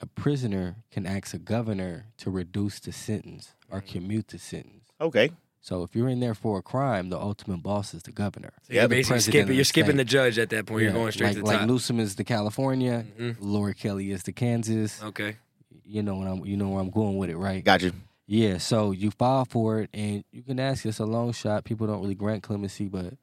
a 0.00 0.06
prisoner 0.06 0.76
can 0.90 1.04
ask 1.06 1.34
a 1.34 1.38
governor 1.38 2.06
to 2.18 2.30
reduce 2.30 2.80
the 2.80 2.92
sentence 2.92 3.54
or 3.70 3.80
commute 3.82 4.28
the 4.28 4.38
sentence. 4.38 4.84
Okay. 5.00 5.30
So 5.60 5.82
if 5.82 5.94
you're 5.94 6.08
in 6.08 6.20
there 6.20 6.34
for 6.34 6.58
a 6.58 6.62
crime, 6.62 7.10
the 7.10 7.18
ultimate 7.18 7.62
boss 7.62 7.92
is 7.92 8.02
the 8.02 8.12
governor. 8.12 8.52
So 8.62 8.72
you're 8.72 8.82
Yeah, 8.84 8.86
basically 8.88 9.20
skipping. 9.20 9.48
You're 9.48 9.56
the 9.58 9.64
skipping 9.64 9.96
the 9.96 10.04
judge 10.04 10.38
at 10.38 10.48
that 10.50 10.64
point. 10.64 10.84
You're 10.84 10.92
going 10.92 11.12
straight 11.12 11.26
like, 11.28 11.36
to 11.36 11.40
the 11.42 11.46
like 11.46 11.58
top. 11.58 11.68
Newsom 11.68 12.00
is 12.00 12.14
the 12.16 12.24
California, 12.24 13.04
Mhm. 13.18 13.36
Laura 13.40 13.74
Kelly 13.74 14.10
is 14.10 14.22
the 14.22 14.32
Kansas. 14.32 15.02
Okay. 15.02 15.36
You 15.84 16.02
know 16.02 16.14
what 16.16 16.28
I'm 16.28 16.46
you 16.46 16.56
know 16.56 16.70
where 16.70 16.80
I'm 16.80 16.88
going 16.90 17.18
with 17.18 17.28
it, 17.28 17.36
right? 17.36 17.62
Got 17.62 17.82
you. 17.82 17.92
Yeah, 18.26 18.58
so 18.58 18.92
you 18.92 19.10
file 19.10 19.44
for 19.44 19.80
it, 19.80 19.90
and 19.92 20.22
you 20.30 20.42
can 20.42 20.60
ask. 20.60 20.86
It's 20.86 21.00
a 21.00 21.04
long 21.04 21.32
shot. 21.32 21.64
People 21.64 21.88
don't 21.88 22.00
really 22.00 22.14
grant 22.14 22.44
clemency, 22.44 22.86
but 22.86 23.14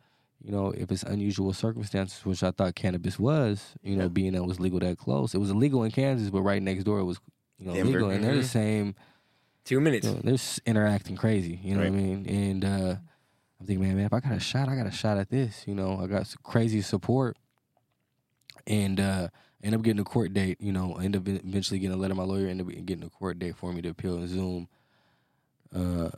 you 0.48 0.54
know 0.54 0.72
if 0.72 0.89
it's 0.93 1.04
unusual 1.04 1.52
circumstances, 1.52 2.26
which 2.26 2.41
I 2.41 2.52
thought 2.52 2.74
cannabis 2.74 3.20
was, 3.20 3.76
you 3.84 3.98
know, 3.98 4.04
Yeah. 4.04 4.08
being 4.08 4.32
that 4.32 4.38
it 4.43 4.45
was 4.45 4.62
legal 4.62 4.80
that 4.80 4.98
close. 4.98 5.36
It 5.36 5.39
was 5.39 5.50
illegal 5.50 5.84
in 5.84 5.91
Kansas, 5.91 6.30
but 6.30 6.41
right 6.41 6.64
next 6.64 6.86
door 6.86 7.00
it 7.00 7.04
was, 7.04 7.20
you 7.60 7.66
know, 7.66 7.74
Denver. 7.74 7.91
legal, 7.91 8.10
and 8.12 8.24
they're 8.24 8.36
the 8.36 8.41
Mhm. 8.41 8.45
same. 8.45 8.95
Two 9.66 9.82
minutes. 9.82 10.08
You 10.08 10.14
know, 10.14 10.22
they're 10.24 10.38
interacting 10.66 11.18
crazy. 11.18 11.60
You 11.62 11.76
know 11.76 11.82
what 11.82 11.88
I 11.88 11.89
mean? 11.89 12.26
And 12.28 12.64
uh, 12.64 12.95
I'm 13.60 13.66
thinking, 13.68 13.86
man, 13.86 13.98
man, 13.98 14.06
if 14.06 14.14
I 14.14 14.22
got 14.22 14.32
a 14.32 14.39
shot, 14.39 14.70
I 14.70 14.76
got 14.78 14.88
a 14.88 14.91
shot 14.91 15.18
at 15.18 15.30
this. 15.30 15.68
You 15.68 15.76
know, 15.76 16.00
I 16.00 16.08
got 16.08 16.28
some 16.28 16.39
crazy 16.43 16.80
support, 16.82 17.36
and 18.66 19.00
uh, 19.02 19.28
end 19.62 19.76
up 19.76 19.82
getting 19.82 20.00
a 20.00 20.06
court 20.06 20.34
date. 20.34 20.62
You 20.62 20.72
know, 20.72 20.95
end 20.95 21.18
up 21.18 21.28
eventually 21.28 21.80
getting 21.80 21.93
a 21.93 22.00
letter. 22.00 22.16
My 22.16 22.24
lawyer 22.24 22.48
end 22.48 22.62
up 22.62 22.68
getting 22.70 23.04
a 23.04 23.10
court 23.10 23.38
date 23.38 23.58
for 23.58 23.74
me 23.74 23.82
to 23.82 23.89
appeal 23.89 24.16
in 24.16 24.28
Zoom. 24.30 24.70
Uh, 25.76 26.10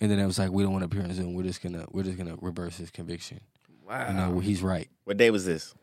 and 0.00 0.10
then 0.10 0.18
it 0.18 0.26
was 0.26 0.38
like, 0.40 0.50
we 0.50 0.62
don't 0.64 0.72
want 0.72 0.82
to 0.82 0.86
appear 0.86 1.08
in 1.08 1.14
Zoom. 1.14 1.34
We're 1.34 1.44
just 1.44 1.62
gonna 1.62 1.86
we're 1.92 2.02
just 2.02 2.18
gonna 2.18 2.36
reverse 2.40 2.78
his 2.78 2.90
conviction. 2.90 3.40
Wow. 3.90 4.06
You 4.08 4.14
know, 4.14 4.38
he's 4.38 4.62
right. 4.62 4.88
What 5.02 5.16
day 5.16 5.30
was 5.32 5.44
this? 5.44 5.74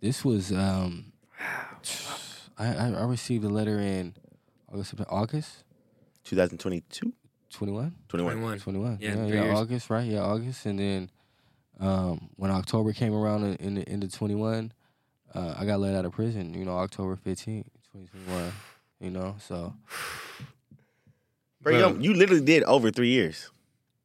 This 0.00 0.24
was 0.24 0.52
um, 0.52 1.12
I 2.56 2.66
I, 2.74 2.92
I 3.00 3.04
received 3.04 3.44
a 3.44 3.48
letter 3.48 3.80
in 3.80 4.14
August 4.72 4.94
August 5.08 5.64
2022, 6.24 7.12
twenty 7.52 7.72
one. 7.72 7.96
21. 8.08 8.34
21. 8.34 8.58
21. 8.60 8.98
Yeah, 9.00 9.26
Yeah, 9.26 9.44
yeah. 9.46 9.54
August, 9.56 9.90
right? 9.90 10.06
Yeah, 10.06 10.20
August. 10.20 10.66
And 10.66 10.78
then 10.78 11.10
um, 11.80 12.30
when 12.36 12.52
October 12.52 12.92
came 12.92 13.12
around 13.12 13.42
in, 13.44 13.54
in 13.56 13.74
the 13.74 13.88
end 13.88 14.04
of 14.04 14.12
21, 14.12 14.72
uh, 15.34 15.54
I 15.58 15.64
got 15.64 15.80
let 15.80 15.96
out 15.96 16.04
of 16.04 16.12
prison, 16.12 16.54
you 16.54 16.64
know, 16.64 16.76
October 16.78 17.16
15th, 17.16 17.66
2021. 17.92 18.52
You 19.00 19.10
know, 19.10 19.34
so 19.40 19.74
Bro, 21.60 21.78
you, 21.78 21.98
you 22.00 22.14
literally 22.14 22.44
did 22.44 22.62
over 22.64 22.90
three 22.90 23.08
years. 23.08 23.50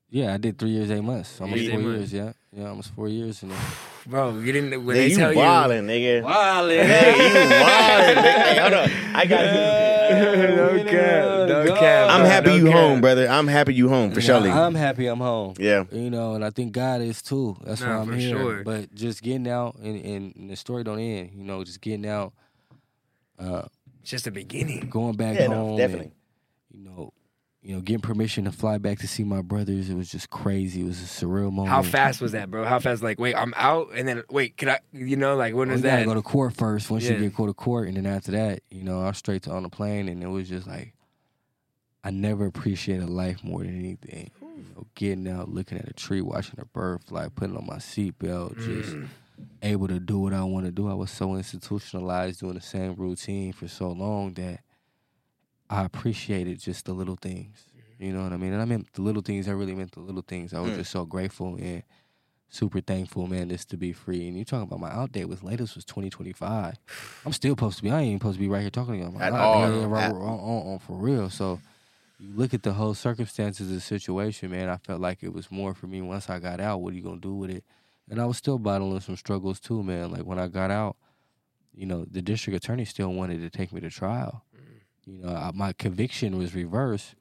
yeah, 0.09 0.33
I 0.33 0.37
did 0.37 0.57
three 0.57 0.69
years, 0.71 0.89
eight 0.89 1.01
months, 1.01 1.39
almost 1.39 1.61
Years, 1.61 1.71
four 1.73 1.81
eight 1.81 1.97
years. 1.97 2.13
Yeah, 2.13 2.33
yeah, 2.55 2.69
almost 2.69 2.91
four 2.93 3.07
years. 3.07 3.41
And 3.43 3.51
then, 3.51 3.59
Bro, 4.05 4.39
you 4.39 4.51
didn't. 4.51 4.85
When 4.85 4.95
Nigga, 4.95 4.99
they 4.99 5.07
you 5.09 5.15
tell 5.17 5.31
you. 5.33 5.39
nigga. 5.39 6.23
Wildin'. 6.23 6.85
Hey, 6.85 7.15
you 7.17 7.63
wildin', 7.63 8.15
nigga. 8.15 8.43
Hey, 8.43 8.59
hold 8.59 8.73
on. 8.73 8.89
I 9.15 9.25
got 9.25 9.45
no 10.55 10.83
cap. 10.91 11.47
No 11.67 11.75
cap. 11.75 12.09
I'm 12.11 12.25
happy 12.25 12.49
no 12.49 12.55
you 12.55 12.65
cap. 12.65 12.73
home, 12.75 13.01
brother. 13.01 13.27
I'm 13.27 13.47
happy 13.47 13.73
you 13.73 13.89
home 13.89 14.11
for 14.11 14.19
Yeah, 14.19 14.25
sure. 14.39 14.51
I'm 14.51 14.75
happy 14.75 15.07
I'm 15.07 15.19
home. 15.19 15.53
Yeah. 15.57 15.85
You 15.91 16.09
know, 16.09 16.33
and 16.35 16.43
I 16.45 16.49
think 16.49 16.73
God 16.73 17.01
is 17.01 17.21
too. 17.21 17.57
That's 17.63 17.81
Nah, 17.81 17.87
why 17.87 18.01
I'm 18.01 18.07
for 18.07 18.15
here. 18.15 18.37
sure. 18.37 18.63
But 18.63 18.93
just 18.93 19.21
getting 19.23 19.47
out, 19.47 19.75
and, 19.75 19.95
and, 20.03 20.35
and 20.35 20.49
the 20.49 20.55
story 20.55 20.83
don't 20.83 20.99
end. 20.99 21.31
You 21.35 21.43
know, 21.43 21.63
just 21.63 21.81
getting 21.81 22.05
out, 22.07 22.33
uh, 23.39 23.63
It's 24.01 24.11
just 24.11 24.25
the 24.25 24.31
beginning. 24.31 24.87
going 24.89 25.15
back 25.15 25.35
Yeah, 25.35 25.47
home. 25.47 25.55
no, 25.57 25.67
and, 25.69 25.77
definitely. 25.77 26.11
you 26.71 26.83
know, 26.83 27.13
you 27.63 27.73
know, 27.73 27.81
getting 27.81 28.01
permission 28.01 28.43
to 28.43 28.51
fly 28.51 28.77
back 28.77 28.99
to 28.99 29.07
see 29.07 29.23
my 29.23 29.41
brothers. 29.41 29.89
It 29.89 29.95
was 29.95 30.09
just 30.11 30.29
crazy. 30.29 30.81
It 30.81 30.85
was 30.85 31.01
a 31.01 31.05
surreal 31.05 31.51
moment. 31.51 31.69
How 31.69 31.81
fast 31.81 32.19
was 32.21 32.33
that, 32.33 32.51
bro? 32.51 32.65
How 32.65 32.79
fast? 32.79 33.01
Like, 33.01 33.19
wait, 33.19 33.35
I'm 33.35 33.53
out, 33.55 33.89
and 33.95 34.05
then 34.07 34.23
wait, 34.29 34.57
can 34.57 34.69
I? 34.69 34.79
You 34.91 35.15
know, 35.15 35.35
like 35.37 35.53
when 35.55 35.69
Well, 35.69 35.75
was 35.77 35.81
you 35.83 35.89
gotta 35.89 36.03
go 36.05 36.13
to 36.13 36.21
court 36.21 36.53
first. 36.53 36.91
Once 36.91 37.03
Yeah. 37.05 37.11
you 37.13 37.19
get 37.19 37.35
go 37.35 37.45
to 37.47 37.53
court, 37.53 37.87
and 37.87 37.95
then 37.97 38.05
after 38.05 38.31
that, 38.33 38.61
you 38.69 38.83
know, 38.83 39.01
I 39.01 39.07
was 39.07 39.17
straight 39.17 39.43
to 39.43 39.51
on 39.51 39.63
the 39.63 39.69
plane, 39.69 40.09
and 40.09 40.21
it 40.21 40.27
was 40.27 40.49
just 40.49 40.67
like, 40.67 40.93
I 42.03 42.11
never 42.11 42.45
appreciated 42.45 43.09
life 43.09 43.43
more 43.43 43.59
than 43.63 43.79
anything. 43.79 44.29
You 44.41 44.65
know, 44.75 44.87
getting 44.93 45.27
out, 45.29 45.47
looking 45.49 45.77
at 45.77 45.87
a 45.87 45.93
tree, 45.93 46.19
watching 46.21 46.59
a 46.59 46.65
bird 46.65 47.01
fly, 47.03 47.29
putting 47.33 47.55
on 47.55 47.65
my 47.65 47.77
seatbelt, 47.77 48.57
just 48.57 48.95
Mm. 48.95 49.07
able 49.61 49.87
to 49.87 49.99
do 50.01 50.19
what 50.19 50.33
I 50.33 50.43
want 50.43 50.65
to 50.65 50.71
do. 50.71 50.89
I 50.89 50.93
was 50.93 51.09
so 51.11 51.35
institutionalized 51.35 52.41
doing 52.41 52.55
the 52.55 52.61
same 52.61 52.95
routine 52.95 53.53
for 53.53 53.67
so 53.69 53.89
long 53.91 54.33
that 54.33 54.59
I 55.69 55.83
appreciated 55.85 56.59
just 56.59 56.85
the 56.85 56.93
little 56.93 57.15
things. 57.15 57.65
You 57.99 58.11
know 58.11 58.23
what 58.23 58.33
I 58.33 58.37
mean? 58.37 58.53
And 58.53 58.61
I 58.61 58.65
meant 58.65 58.91
the 58.93 59.01
little 59.01 59.21
things. 59.21 59.47
I 59.47 59.51
really 59.51 59.75
meant 59.75 59.93
the 59.93 60.01
little 60.01 60.23
things. 60.27 60.53
I 60.53 60.59
was 60.59 60.71
Mm. 60.71 60.77
just 60.77 60.91
so 60.91 61.05
grateful 61.05 61.55
and 61.55 61.83
super 62.49 62.81
thankful, 62.81 63.27
man, 63.27 63.49
just 63.49 63.69
to 63.69 63.77
be 63.77 63.93
free. 63.93 64.27
And 64.27 64.37
you 64.37 64.43
talking 64.45 64.63
about 64.67 64.79
my 64.79 64.91
out 64.91 65.11
date 65.11 65.25
was 65.29 65.41
latest 65.41 65.75
was 65.75 65.85
2025. 65.85 66.75
I'm 67.25 67.33
still 67.33 67.51
supposed 67.53 67.77
to 67.77 67.83
be. 67.83 67.91
I 67.91 67.99
ain't 68.01 68.07
even 68.07 68.19
supposed 68.19 68.35
to 68.37 68.41
be 68.41 68.49
right 68.49 68.61
here 68.61 68.69
talking 68.69 68.93
to 68.95 68.99
you. 68.99 69.05
I'm 69.05 69.21
At 69.21 69.33
out- 69.33 69.39
all. 69.39 69.59
yeah, 69.71 69.79
yeah, 69.79 69.85
right, 69.85 70.03
At- 70.05 70.11
on, 70.15 70.21
on, 70.21 70.67
on, 70.73 70.79
for 70.79 70.97
real. 70.97 71.29
So 71.29 71.59
you 72.19 72.29
look 72.35 72.53
at 72.53 72.63
the 72.63 72.73
whole 72.73 72.93
circumstances 72.93 73.67
of 73.69 73.73
the 73.73 73.81
situation, 73.81 74.51
man. 74.51 74.69
I 74.69 74.77
felt 74.77 74.99
like 75.01 75.23
it 75.23 75.33
was 75.33 75.49
more 75.49 75.73
for 75.73 75.87
me 75.87 76.01
once 76.01 76.29
I 76.29 76.39
got 76.39 76.59
out. 76.59 76.81
What 76.81 76.93
are 76.93 76.97
you 76.97 77.03
gonna 77.03 77.19
do 77.21 77.33
with 77.33 77.49
it? 77.49 77.63
And 78.09 78.19
I 78.21 78.25
was 78.25 78.37
still 78.37 78.59
battling 78.59 78.99
some 78.99 79.15
struggles 79.15 79.59
too, 79.59 79.81
man. 79.81 80.11
Like 80.11 80.23
when 80.25 80.37
I 80.39 80.47
got 80.47 80.69
out, 80.71 80.97
you 81.73 81.85
know, 81.85 82.05
the 82.05 82.21
district 82.21 82.57
attorney 82.57 82.85
still 82.85 83.11
wanted 83.13 83.39
to 83.41 83.49
take 83.49 83.71
me 83.71 83.79
to 83.81 83.89
trial. 83.89 84.43
You 85.05 85.17
know, 85.23 85.33
I, 85.35 85.51
my 85.53 85.73
conviction 85.73 86.37
was 86.37 86.55
reversed, 86.55 87.15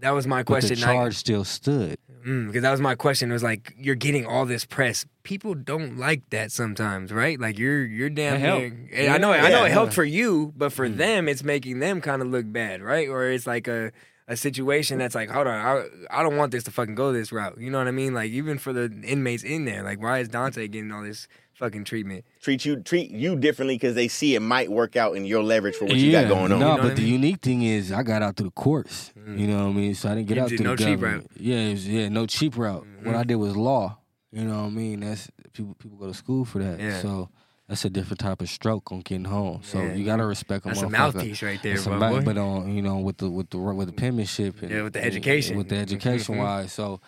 That 0.00 0.10
was 0.10 0.26
my 0.26 0.42
but 0.42 0.60
the 0.62 0.68
question. 0.68 0.76
charge 0.76 1.16
still 1.16 1.44
stood. 1.44 1.98
because 2.24 2.60
that 2.62 2.70
was 2.70 2.80
my 2.80 2.94
question. 2.94 3.30
It 3.30 3.32
was 3.32 3.42
like 3.42 3.74
you're 3.78 3.94
getting 3.94 4.26
all 4.26 4.44
this 4.44 4.64
press. 4.66 5.06
People 5.22 5.54
don't 5.54 5.96
like 5.98 6.28
that 6.30 6.52
sometimes, 6.52 7.10
right? 7.12 7.40
Like 7.40 7.58
you're 7.58 7.84
you're 7.84 8.10
damn 8.10 8.40
near. 8.42 8.88
and 8.92 9.12
I 9.12 9.18
know 9.18 9.32
I 9.32 9.48
know 9.50 9.60
Yeah. 9.62 9.66
it 9.66 9.72
helped 9.72 9.94
for 9.94 10.04
you, 10.04 10.52
but 10.56 10.72
for 10.72 10.86
Mm. 10.88 10.96
them, 10.98 11.28
it's 11.28 11.42
making 11.42 11.78
them 11.78 12.00
kind 12.02 12.20
of 12.22 12.28
look 12.28 12.50
bad, 12.52 12.82
right? 12.82 13.08
Or 13.08 13.24
it's 13.26 13.46
like 13.46 13.66
a 13.68 13.92
a 14.28 14.36
situation 14.36 14.98
that's 14.98 15.14
like, 15.16 15.28
hold 15.28 15.48
on, 15.48 15.54
I, 15.66 16.18
I 16.18 16.22
don't 16.22 16.36
want 16.36 16.52
this 16.52 16.62
to 16.64 16.70
fucking 16.70 16.94
go 16.94 17.12
this 17.12 17.32
route. 17.32 17.58
You 17.58 17.68
know 17.68 17.78
what 17.78 17.88
I 17.88 17.90
mean? 17.90 18.14
Like 18.14 18.30
even 18.30 18.58
for 18.58 18.72
the 18.72 18.84
inmates 19.02 19.42
in 19.42 19.64
there, 19.64 19.82
like 19.82 20.00
why 20.00 20.18
is 20.20 20.28
Donte 20.28 20.70
getting 20.70 20.92
all 20.92 21.02
this 21.02 21.26
fucking 21.60 21.84
treatment? 21.84 22.24
Treat 22.40 22.64
you 22.64 22.76
treat 22.80 23.10
you 23.10 23.36
differently 23.36 23.76
because 23.76 23.94
they 23.94 24.08
see 24.08 24.34
it 24.34 24.40
might 24.40 24.70
work 24.72 24.96
out 24.96 25.14
in 25.16 25.24
your 25.24 25.42
leverage 25.42 25.76
for 25.76 25.84
what 25.84 25.94
you 25.96 26.10
got 26.10 26.26
going 26.28 26.50
on. 26.50 26.50
No, 26.50 26.54
You 26.56 26.60
know 26.60 26.76
but 26.78 26.82
what 26.84 26.92
I 26.92 26.94
the 26.94 27.02
unique 27.02 27.40
thing 27.42 27.62
is 27.62 27.92
I 27.92 28.02
got 28.02 28.22
out 28.22 28.36
through 28.36 28.46
the 28.46 28.52
courts. 28.52 29.12
Mm. 29.16 29.38
You 29.38 29.46
know 29.46 29.64
what 29.66 29.70
I 29.70 29.74
mean? 29.74 29.94
So 29.94 30.10
I 30.10 30.14
didn't 30.16 30.26
get 30.28 30.36
You 30.38 30.42
out 30.42 30.48
did 30.48 30.56
through 30.58 30.64
no 30.66 30.76
the 30.76 30.84
cheap 30.84 31.00
government. 31.00 31.30
Yeah, 31.38 31.56
it 31.56 31.70
was, 31.72 31.88
yeah, 31.88 32.08
no 32.08 32.26
cheap 32.26 32.56
route. 32.56 32.86
What 33.02 33.14
Mhm. 33.14 33.18
I 33.18 33.24
did 33.24 33.36
was 33.36 33.56
law. 33.56 33.98
You 34.32 34.44
know 34.44 34.62
what 34.62 34.66
I 34.66 34.70
mean? 34.70 35.00
That's 35.00 35.30
people 35.52 35.74
people 35.78 35.98
go 35.98 36.06
to 36.08 36.14
school 36.14 36.44
for 36.44 36.58
that. 36.60 36.80
Yeah. 36.80 37.00
So 37.02 37.28
that's 37.68 37.84
a 37.84 37.90
different 37.90 38.18
type 38.20 38.40
of 38.40 38.48
stroke 38.48 38.90
on 38.90 39.00
getting 39.00 39.24
home. 39.26 39.60
So 39.62 39.80
Yeah. 39.82 39.94
you 39.94 40.04
gotta 40.04 40.24
respect 40.24 40.64
a 40.64 40.68
That's 40.68 40.82
a 40.82 40.88
mouthpiece 40.88 41.42
right 41.42 41.62
there, 41.62 41.80
bro. 41.82 41.98
mouth- 41.98 42.24
but 42.24 42.38
on 42.38 42.74
you 42.74 42.80
know 42.82 42.98
with 42.98 43.18
the 43.18 43.28
with 43.30 43.50
the 43.50 43.58
with 43.58 43.86
the 43.88 43.92
penmanship 43.92 44.62
and 44.62 44.70
Yeah, 44.70 44.82
with 44.82 44.94
the 44.94 45.00
and- 45.00 45.08
education. 45.08 45.56
with 45.58 45.68
the 45.68 45.76
education 45.76 46.36
Mhm. 46.36 46.38
wise. 46.38 46.72
So 46.72 47.00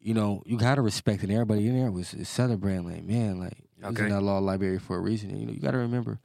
you 0.00 0.14
know 0.14 0.42
you 0.46 0.56
gotta 0.58 0.82
respect 0.82 1.20
it. 1.22 1.24
And 1.24 1.32
everybody 1.32 1.66
in 1.68 1.78
there 1.78 1.90
was 1.90 2.14
celebrating 2.24 2.84
like 2.84 3.04
man 3.04 3.38
like 3.38 3.56
Okay. 3.82 4.04
in 4.04 4.08
that 4.10 4.20
law 4.22 4.38
library 4.38 4.78
for 4.78 4.96
a 4.96 5.00
reason. 5.00 5.30
And, 5.30 5.40
you 5.40 5.46
know 5.46 5.52
you 5.52 5.60
gotta 5.60 5.78
remember 5.78 6.18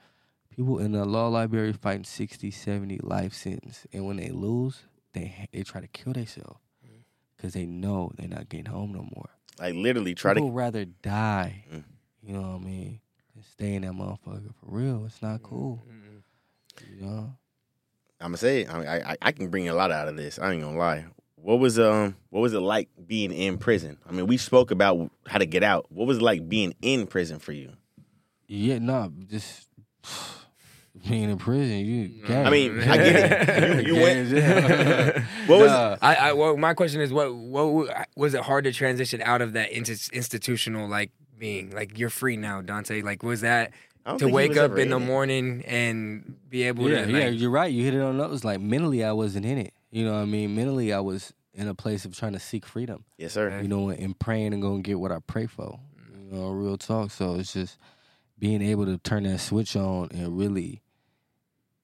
people 0.49 0.79
in 0.79 0.91
the 0.93 1.05
law 1.05 1.27
library 1.27 1.73
fighting 1.73 2.03
60, 2.03 2.51
70 2.51 2.99
life 3.03 3.33
sentence, 3.33 3.85
and 3.93 4.05
when 4.05 4.17
they 4.17 4.29
lose, 4.29 4.83
they 5.13 5.47
they 5.51 5.63
try 5.63 5.81
to 5.81 5.87
kill 5.87 6.13
themselves 6.13 6.59
Mm. 6.85 7.03
because 7.35 7.53
they 7.53 7.65
know 7.65 8.11
they're 8.17 8.27
not 8.27 8.49
getting 8.49 8.65
home 8.67 8.91
no 8.93 9.07
more. 9.15 9.29
Like 9.59 9.73
literally 9.75 10.15
try 10.15 10.33
to 10.33 10.39
People 10.39 10.49
to 10.49 10.55
rather 10.55 10.85
die, 10.85 11.63
Mm. 11.73 11.83
you 12.23 12.33
know 12.33 12.41
what 12.41 12.61
I 12.61 12.65
mean, 12.65 12.99
than 13.33 13.43
stay 13.43 13.75
in 13.75 13.81
that 13.83 13.91
motherfucker 13.93 14.53
for 14.59 14.65
real. 14.67 15.05
It's 15.05 15.21
not 15.21 15.41
cool, 15.43 15.83
Mm-mm. 15.89 16.21
you 16.93 17.05
know. 17.05 17.35
I'm 18.19 18.27
gonna 18.27 18.37
say 18.37 18.61
it. 18.61 18.69
I, 18.73 18.79
mean, 18.79 18.87
I 18.87 19.11
I- 19.11 19.17
I 19.21 19.31
can 19.31 19.49
bring 19.49 19.67
a 19.69 19.73
lot 19.73 19.91
out 19.91 20.07
of 20.09 20.15
this. 20.17 20.39
I 20.39 20.51
ain't 20.51 20.61
gonna 20.61 20.77
lie. 20.77 21.05
What 21.45 21.59
was 21.59 21.77
um 21.77 22.15
what 22.31 22.41
was 22.41 22.53
it 22.53 22.59
like 22.59 22.89
being 23.05 23.31
in 23.31 23.59
prison? 23.59 23.99
I 24.09 24.11
mean, 24.11 24.25
we 24.25 24.35
spoke 24.35 24.71
about 24.71 25.11
how 25.27 25.37
to 25.37 25.45
get 25.45 25.61
out. 25.61 25.85
What 25.91 26.07
was 26.07 26.17
it 26.17 26.23
like 26.23 26.49
being 26.49 26.73
in 26.81 27.05
prison 27.05 27.37
for 27.37 27.51
you? 27.51 27.73
Yeah, 28.47 28.79
no, 28.79 29.11
just 29.29 29.67
being 31.07 31.29
in 31.29 31.37
prison, 31.37 31.85
you. 31.85 32.23
I 32.35 32.49
mean, 32.49 32.79
I 32.79 32.97
get 32.97 33.49
it. 33.49 33.85
You, 33.87 33.93
you 33.95 34.01
went. 34.01 35.23
What 35.47 35.59
was 35.59 35.71
it? 35.71 35.99
I, 36.01 36.15
I 36.15 36.33
well, 36.33 36.57
my 36.57 36.73
question 36.73 36.99
is, 37.01 37.13
what, 37.13 37.35
what 37.35 38.07
was 38.15 38.33
it 38.33 38.41
hard 38.41 38.63
to 38.63 38.71
transition 38.71 39.21
out 39.21 39.43
of 39.43 39.53
that 39.53 39.71
into 39.71 39.91
institutional 40.13 40.89
like 40.89 41.11
being 41.37 41.69
like 41.75 41.99
you're 41.99 42.09
free 42.09 42.37
now, 42.37 42.63
Donte? 42.63 43.03
Like, 43.03 43.21
was 43.21 43.41
that 43.41 43.71
to 44.17 44.27
wake 44.27 44.57
up 44.57 44.79
in 44.79 44.89
the 44.89 44.99
morning 44.99 45.63
and 45.67 46.37
be 46.49 46.63
able 46.63 46.89
Yeah, 46.89 47.05
to? 47.05 47.11
yeah, 47.11 47.25
like, 47.29 47.39
you're 47.39 47.51
right. 47.51 47.71
You 47.71 47.83
hit 47.83 47.93
it 47.93 48.01
on 48.01 48.17
those. 48.17 48.43
Like 48.43 48.59
mentally, 48.59 49.03
I 49.03 49.11
wasn't 49.11 49.45
in 49.45 49.59
it. 49.59 49.74
You 49.95 50.03
know 50.03 50.11
what 50.11 50.23
I 50.23 50.25
mean? 50.25 50.53
Mentally, 50.53 50.91
I 50.91 50.99
was 50.99 51.33
in 51.53 51.69
a 51.69 51.73
place 51.73 52.03
of 52.03 52.13
trying 52.13 52.33
to 52.33 52.39
seek 52.39 52.65
freedom. 52.65 53.05
Yes, 53.17 53.31
sir. 53.31 53.61
You 53.61 53.69
know, 53.69 53.91
and 53.91 54.19
praying 54.19 54.51
and 54.51 54.61
going 54.61 54.83
to 54.83 54.85
get 54.85 54.99
what 54.99 55.13
I 55.13 55.19
pray 55.25 55.45
for. 55.45 55.79
You 56.13 56.37
know, 56.37 56.49
real 56.49 56.77
talk. 56.77 57.11
So 57.11 57.35
it's 57.35 57.53
just 57.53 57.77
being 58.37 58.61
able 58.61 58.85
to 58.87 58.97
turn 58.97 59.23
that 59.23 59.39
switch 59.39 59.77
on 59.77 60.09
and 60.11 60.37
really, 60.37 60.81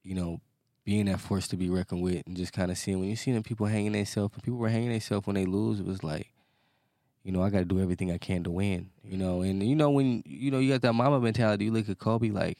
you 0.04 0.14
know, 0.14 0.42
being 0.84 1.06
that 1.06 1.22
force 1.22 1.48
to 1.48 1.56
be 1.56 1.70
reckoned 1.70 2.02
with, 2.02 2.24
and 2.28 2.36
just 2.36 2.52
kind 2.52 2.70
of 2.70 2.78
seeing 2.78 3.00
when 3.00 3.08
you 3.08 3.16
see 3.16 3.32
them 3.32 3.44
people 3.44 3.66
hanging 3.68 3.94
themselves, 3.94 4.34
and 4.34 4.44
people 4.44 4.60
were 4.60 4.68
hanging 4.68 4.90
themselves 4.90 5.26
when 5.26 5.36
they 5.36 5.46
lose. 5.46 5.80
It 5.80 5.86
was 5.86 6.04
like. 6.04 6.34
You 7.24 7.32
know, 7.32 7.44
I 7.44 7.50
got 7.50 7.60
to 7.60 7.66
do 7.66 7.80
everything 7.80 8.12
I 8.12 8.18
can 8.18 8.44
to 8.44 8.52
win. 8.52 8.90
You 9.06 9.16
know, 9.16 9.42
and 9.42 9.64
you 9.64 9.76
know 9.76 9.92
when 9.92 10.22
you 10.26 10.52
know 10.52 10.60
you 10.60 10.70
got 10.70 10.82
that 10.82 10.94
mama 10.94 11.22
mentality. 11.22 11.66
You 11.66 11.72
look 11.72 11.88
at 11.88 11.98
Kobe, 11.98 12.32
like 12.32 12.58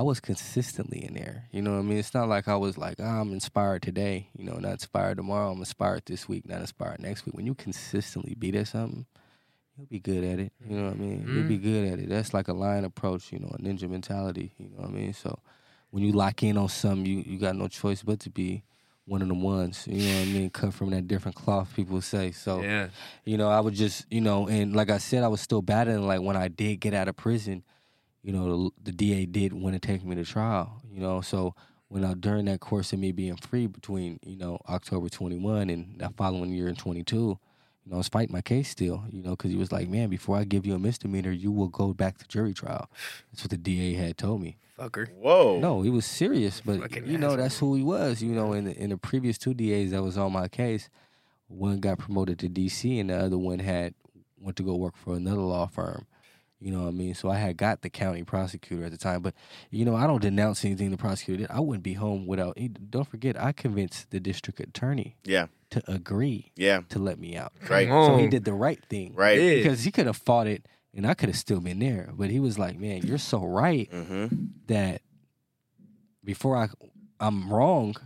I 0.00 0.02
was 0.02 0.18
consistently 0.18 1.04
in 1.04 1.12
there. 1.12 1.44
You 1.52 1.60
know 1.60 1.72
what 1.72 1.80
I 1.80 1.82
mean? 1.82 1.98
It's 1.98 2.14
not 2.14 2.26
like 2.26 2.48
I 2.48 2.56
was 2.56 2.78
like, 2.78 2.96
"Ah, 3.00 3.20
I'm 3.20 3.34
inspired 3.34 3.82
today, 3.82 4.30
you 4.34 4.44
know, 4.46 4.54
not 4.54 4.72
inspired 4.72 5.18
tomorrow. 5.18 5.50
I'm 5.52 5.58
inspired 5.58 6.04
this 6.06 6.26
week, 6.26 6.48
not 6.48 6.62
inspired 6.62 7.02
next 7.02 7.26
week. 7.26 7.34
When 7.34 7.44
you 7.44 7.54
consistently 7.54 8.34
be 8.34 8.56
at 8.56 8.68
something, 8.68 9.04
you'll 9.76 9.88
be 9.88 10.00
good 10.00 10.24
at 10.24 10.38
it. 10.38 10.54
You 10.66 10.78
know 10.78 10.84
what 10.86 10.94
I 10.94 10.96
mean? 10.96 11.30
You'll 11.30 11.44
be 11.44 11.58
good 11.58 11.92
at 11.92 11.98
it. 11.98 12.08
That's 12.08 12.32
like 12.32 12.48
a 12.48 12.54
lion 12.54 12.86
approach, 12.86 13.30
you 13.30 13.40
know, 13.40 13.48
a 13.48 13.58
ninja 13.58 13.90
mentality. 13.90 14.54
You 14.56 14.70
know 14.70 14.76
what 14.78 14.88
I 14.88 14.92
mean? 14.92 15.12
So 15.12 15.38
when 15.90 16.02
you 16.02 16.12
lock 16.12 16.42
in 16.44 16.56
on 16.56 16.70
something, 16.70 17.04
you, 17.04 17.22
you 17.26 17.38
got 17.38 17.54
no 17.56 17.68
choice 17.68 18.02
but 18.02 18.20
to 18.20 18.30
be 18.30 18.62
one 19.04 19.20
of 19.20 19.28
the 19.28 19.34
ones. 19.34 19.86
You 19.86 19.98
know 20.02 20.14
what 20.20 20.28
I 20.28 20.32
mean? 20.32 20.48
Cut 20.48 20.72
from 20.72 20.88
that 20.92 21.08
different 21.08 21.34
cloth, 21.36 21.76
people 21.76 22.00
say. 22.00 22.32
So 22.32 22.62
Yeah. 22.62 22.88
you 23.26 23.36
know, 23.36 23.50
I 23.50 23.60
would 23.60 23.74
just, 23.74 24.06
you 24.10 24.22
know, 24.22 24.48
and 24.48 24.74
like 24.74 24.88
I 24.88 24.96
said, 24.96 25.24
I 25.24 25.28
was 25.28 25.42
still 25.42 25.60
battling. 25.60 26.06
Like 26.06 26.22
when 26.22 26.38
I 26.38 26.48
did 26.48 26.80
get 26.80 26.94
out 26.94 27.08
of 27.08 27.16
prison, 27.16 27.64
you 28.22 28.32
know, 28.32 28.72
the, 28.84 28.90
the 28.90 28.92
DA 28.92 29.26
did 29.26 29.52
want 29.52 29.74
to 29.74 29.80
take 29.80 30.04
me 30.04 30.14
to 30.16 30.24
trial. 30.24 30.82
You 30.92 31.00
know, 31.00 31.20
so 31.20 31.54
when 31.88 32.04
I 32.04 32.14
during 32.14 32.44
that 32.46 32.60
course 32.60 32.92
of 32.92 32.98
me 32.98 33.12
being 33.12 33.36
free 33.36 33.66
between, 33.66 34.20
you 34.24 34.36
know, 34.36 34.58
October 34.68 35.08
21 35.08 35.70
and 35.70 35.98
that 35.98 36.16
following 36.16 36.52
year 36.52 36.68
in 36.68 36.76
22, 36.76 37.16
you 37.16 37.38
know, 37.86 37.94
I 37.94 37.98
was 37.98 38.08
fighting 38.08 38.32
my 38.32 38.42
case 38.42 38.68
still. 38.68 39.04
You 39.10 39.22
know, 39.22 39.30
because 39.30 39.50
he 39.50 39.56
was 39.56 39.72
like, 39.72 39.88
man, 39.88 40.08
before 40.10 40.36
I 40.36 40.44
give 40.44 40.66
you 40.66 40.74
a 40.74 40.78
misdemeanor, 40.78 41.30
you 41.30 41.50
will 41.50 41.68
go 41.68 41.92
back 41.94 42.18
to 42.18 42.28
jury 42.28 42.54
trial. 42.54 42.90
That's 43.32 43.42
what 43.42 43.50
the 43.50 43.56
DA 43.56 43.94
had 43.94 44.18
told 44.18 44.42
me. 44.42 44.58
Fucker. 44.78 45.10
Whoa. 45.14 45.58
No, 45.58 45.82
he 45.82 45.90
was 45.90 46.06
serious, 46.06 46.62
but 46.64 46.80
Fucking 46.80 47.06
you 47.06 47.18
know 47.18 47.28
asshole. 47.28 47.36
that's 47.36 47.58
who 47.58 47.74
he 47.74 47.82
was. 47.82 48.22
You 48.22 48.32
know, 48.32 48.52
in 48.52 48.64
the, 48.64 48.76
in 48.76 48.90
the 48.90 48.96
previous 48.96 49.36
two 49.36 49.52
DAs 49.54 49.90
that 49.90 50.02
was 50.02 50.16
on 50.16 50.32
my 50.32 50.48
case, 50.48 50.88
one 51.48 51.80
got 51.80 51.98
promoted 51.98 52.38
to 52.38 52.48
DC, 52.48 52.98
and 53.00 53.10
the 53.10 53.16
other 53.18 53.36
one 53.38 53.58
had 53.58 53.94
went 54.38 54.56
to 54.56 54.62
go 54.62 54.74
work 54.76 54.96
for 54.96 55.14
another 55.16 55.40
law 55.42 55.66
firm. 55.66 56.06
You 56.60 56.70
know 56.72 56.82
what 56.82 56.88
I 56.88 56.92
mean? 56.92 57.14
So 57.14 57.30
I 57.30 57.36
had 57.38 57.56
got 57.56 57.80
the 57.80 57.88
county 57.88 58.22
prosecutor 58.22 58.84
at 58.84 58.90
the 58.90 58.98
time, 58.98 59.22
but 59.22 59.34
you 59.70 59.84
know 59.86 59.96
I 59.96 60.06
don't 60.06 60.20
denounce 60.20 60.64
anything 60.64 60.90
the 60.90 60.98
prosecutor 60.98 61.42
did. 61.42 61.50
I 61.50 61.60
wouldn't 61.60 61.82
be 61.82 61.94
home 61.94 62.26
without. 62.26 62.58
Don't 62.90 63.08
forget, 63.08 63.40
I 63.42 63.52
convinced 63.52 64.10
the 64.10 64.20
district 64.20 64.60
attorney 64.60 65.16
Yeah. 65.24 65.46
to 65.70 65.82
agree 65.90 66.52
Yeah. 66.56 66.80
to 66.90 66.98
let 66.98 67.18
me 67.18 67.34
out. 67.36 67.52
Right. 67.68 67.88
Come 67.88 68.04
So 68.06 68.16
he 68.18 68.28
did 68.28 68.44
the 68.44 68.52
right 68.52 68.84
thing, 68.90 69.14
Right. 69.14 69.38
Because 69.38 69.84
he 69.84 69.90
could 69.90 70.04
have 70.06 70.18
fought 70.18 70.46
it, 70.46 70.66
and 70.94 71.06
I 71.06 71.14
could 71.14 71.30
have 71.30 71.38
still 71.38 71.60
been 71.60 71.78
there. 71.78 72.10
But 72.12 72.28
he 72.30 72.40
was 72.40 72.58
like, 72.58 72.78
"Man, 72.78 73.02
you're 73.06 73.16
so 73.18 73.42
right." 73.44 73.88
Mm-hmm. 73.90 74.26
that 74.66 75.00
before 76.22 76.56
I 76.56 76.68
I'm 77.18 77.52
wrong, 77.52 77.96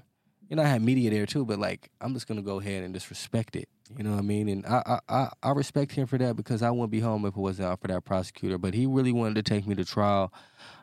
And 0.51 0.61
I 0.61 0.67
had 0.69 0.83
media 0.83 1.11
there 1.11 1.27
too, 1.27 1.45
but 1.45 1.59
like 1.59 1.91
I'm 2.01 2.15
just 2.15 2.29
gonna 2.29 2.43
go 2.43 2.61
ahead 2.61 2.85
and 2.85 2.95
disrespect 2.95 3.57
it. 3.57 3.69
You 3.97 4.03
know 4.03 4.13
what 4.13 4.19
I 4.19 4.23
mean? 4.23 4.49
And 4.49 4.67
I 4.67 4.83
I, 4.87 5.15
I, 5.15 5.29
I 5.43 5.51
respect 5.53 5.93
him 5.93 6.07
for 6.07 6.19
that 6.19 6.37
because 6.37 6.63
I 6.63 6.71
wouldn't 6.71 6.91
be 6.91 7.01
home 7.01 7.25
if 7.27 7.37
it 7.37 7.41
wasn't 7.41 7.69
out 7.69 7.81
for 7.81 7.89
that 7.89 8.05
prosecutor. 8.05 8.59
But 8.59 8.75
he 8.75 8.87
really 8.87 9.13
wanted 9.13 9.35
to 9.37 9.43
take 9.43 9.67
me 9.67 9.75
to 9.75 9.85
trial. 9.85 10.33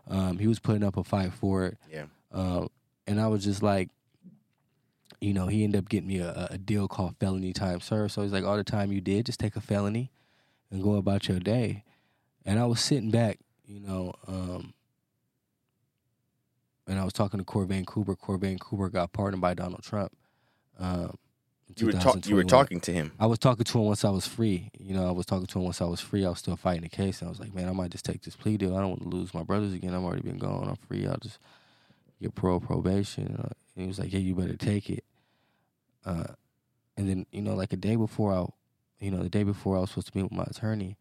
Um, 0.07 0.37
he 0.37 0.47
was 0.47 0.59
putting 0.59 0.83
up 0.83 0.97
a 0.97 1.03
fight 1.03 1.33
for 1.33 1.65
it. 1.65 1.77
Yeah. 1.91 2.05
Um, 2.31 2.69
and 3.07 3.19
I 3.19 3.27
was 3.27 3.43
just 3.43 3.63
like, 3.63 3.89
you 5.19 5.33
know, 5.33 5.47
he 5.47 5.63
ended 5.63 5.79
up 5.79 5.89
getting 5.89 6.07
me 6.07 6.19
a, 6.19 6.47
a 6.51 6.57
deal 6.57 6.87
called 6.87 7.15
felony 7.19 7.53
time 7.53 7.79
served. 7.79 8.13
So 8.13 8.21
he's 8.21 8.31
like, 8.31 8.43
all 8.43 8.57
the 8.57 8.63
time 8.63 8.91
you 8.91 9.01
did, 9.01 9.25
just 9.25 9.39
take 9.39 9.55
a 9.55 9.61
felony 9.61 10.11
and 10.69 10.83
go 10.83 10.95
about 10.95 11.27
your 11.27 11.39
day. 11.39 11.83
And 12.45 12.59
I 12.59 12.65
was 12.65 12.79
sitting 12.79 13.11
back, 13.11 13.39
you 13.65 13.79
know, 13.79 14.13
um, 14.27 14.73
and 16.87 16.99
I 16.99 17.03
was 17.03 17.13
talking 17.13 17.39
to 17.39 17.45
Corvain 17.45 17.85
Cooper. 17.85 18.15
Corvain 18.15 18.59
Cooper 18.59 18.89
got 18.89 19.13
pardoned 19.13 19.41
by 19.41 19.53
Donald 19.53 19.83
Trump. 19.83 20.11
Um, 20.79 21.15
You 21.77 21.87
were 21.87 21.91
talk- 21.93 22.25
you 22.27 22.35
were 22.35 22.43
talking 22.43 22.79
to 22.81 22.93
him. 22.93 23.11
I 23.19 23.25
was 23.25 23.39
talking 23.39 23.63
to 23.63 23.77
him 23.79 23.85
once 23.85 24.03
I 24.05 24.09
was 24.09 24.27
free. 24.27 24.69
You 24.79 24.93
know, 24.93 25.07
I 25.07 25.11
was 25.11 25.25
talking 25.25 25.47
to 25.47 25.59
him 25.59 25.65
once 25.65 25.81
I 25.81 25.85
was 25.85 25.99
free. 25.99 26.25
I 26.25 26.29
was 26.29 26.39
still 26.39 26.55
fighting 26.55 26.81
the 26.83 26.89
case. 26.89 27.21
And 27.21 27.27
I 27.27 27.29
was 27.29 27.39
like, 27.39 27.53
man, 27.53 27.67
I 27.69 27.71
might 27.71 27.91
just 27.91 28.05
take 28.05 28.21
this 28.23 28.35
plea 28.35 28.57
deal. 28.57 28.75
I 28.75 28.81
don't 28.81 28.89
want 28.89 29.01
to 29.03 29.09
lose 29.09 29.33
my 29.33 29.43
brothers 29.43 29.73
again. 29.73 29.93
I've 29.93 30.03
already 30.03 30.21
been 30.23 30.37
gone. 30.37 30.67
I'm 30.67 30.75
free. 30.87 31.05
I'll 31.07 31.17
just 31.17 31.39
get 32.21 32.35
parole 32.35 32.59
probation. 32.59 33.35
Uh, 33.39 33.49
and 33.75 33.83
he 33.83 33.87
was 33.87 33.99
like, 33.99 34.11
yeah, 34.11 34.19
you 34.19 34.35
better 34.35 34.55
take 34.57 34.89
it. 34.89 35.03
Uh, 36.05 36.27
and 36.97 37.07
then, 37.09 37.25
you 37.31 37.41
know, 37.41 37.55
like 37.55 37.73
a 37.73 37.77
day 37.77 37.95
before 37.95 38.33
I, 38.33 38.45
you 39.03 39.11
know, 39.11 39.23
the 39.23 39.29
day 39.29 39.43
before 39.43 39.77
I 39.77 39.81
was 39.81 39.89
supposed 39.91 40.11
to 40.11 40.17
meet 40.17 40.23
with 40.23 40.31
my 40.33 40.43
attorney, 40.43 40.97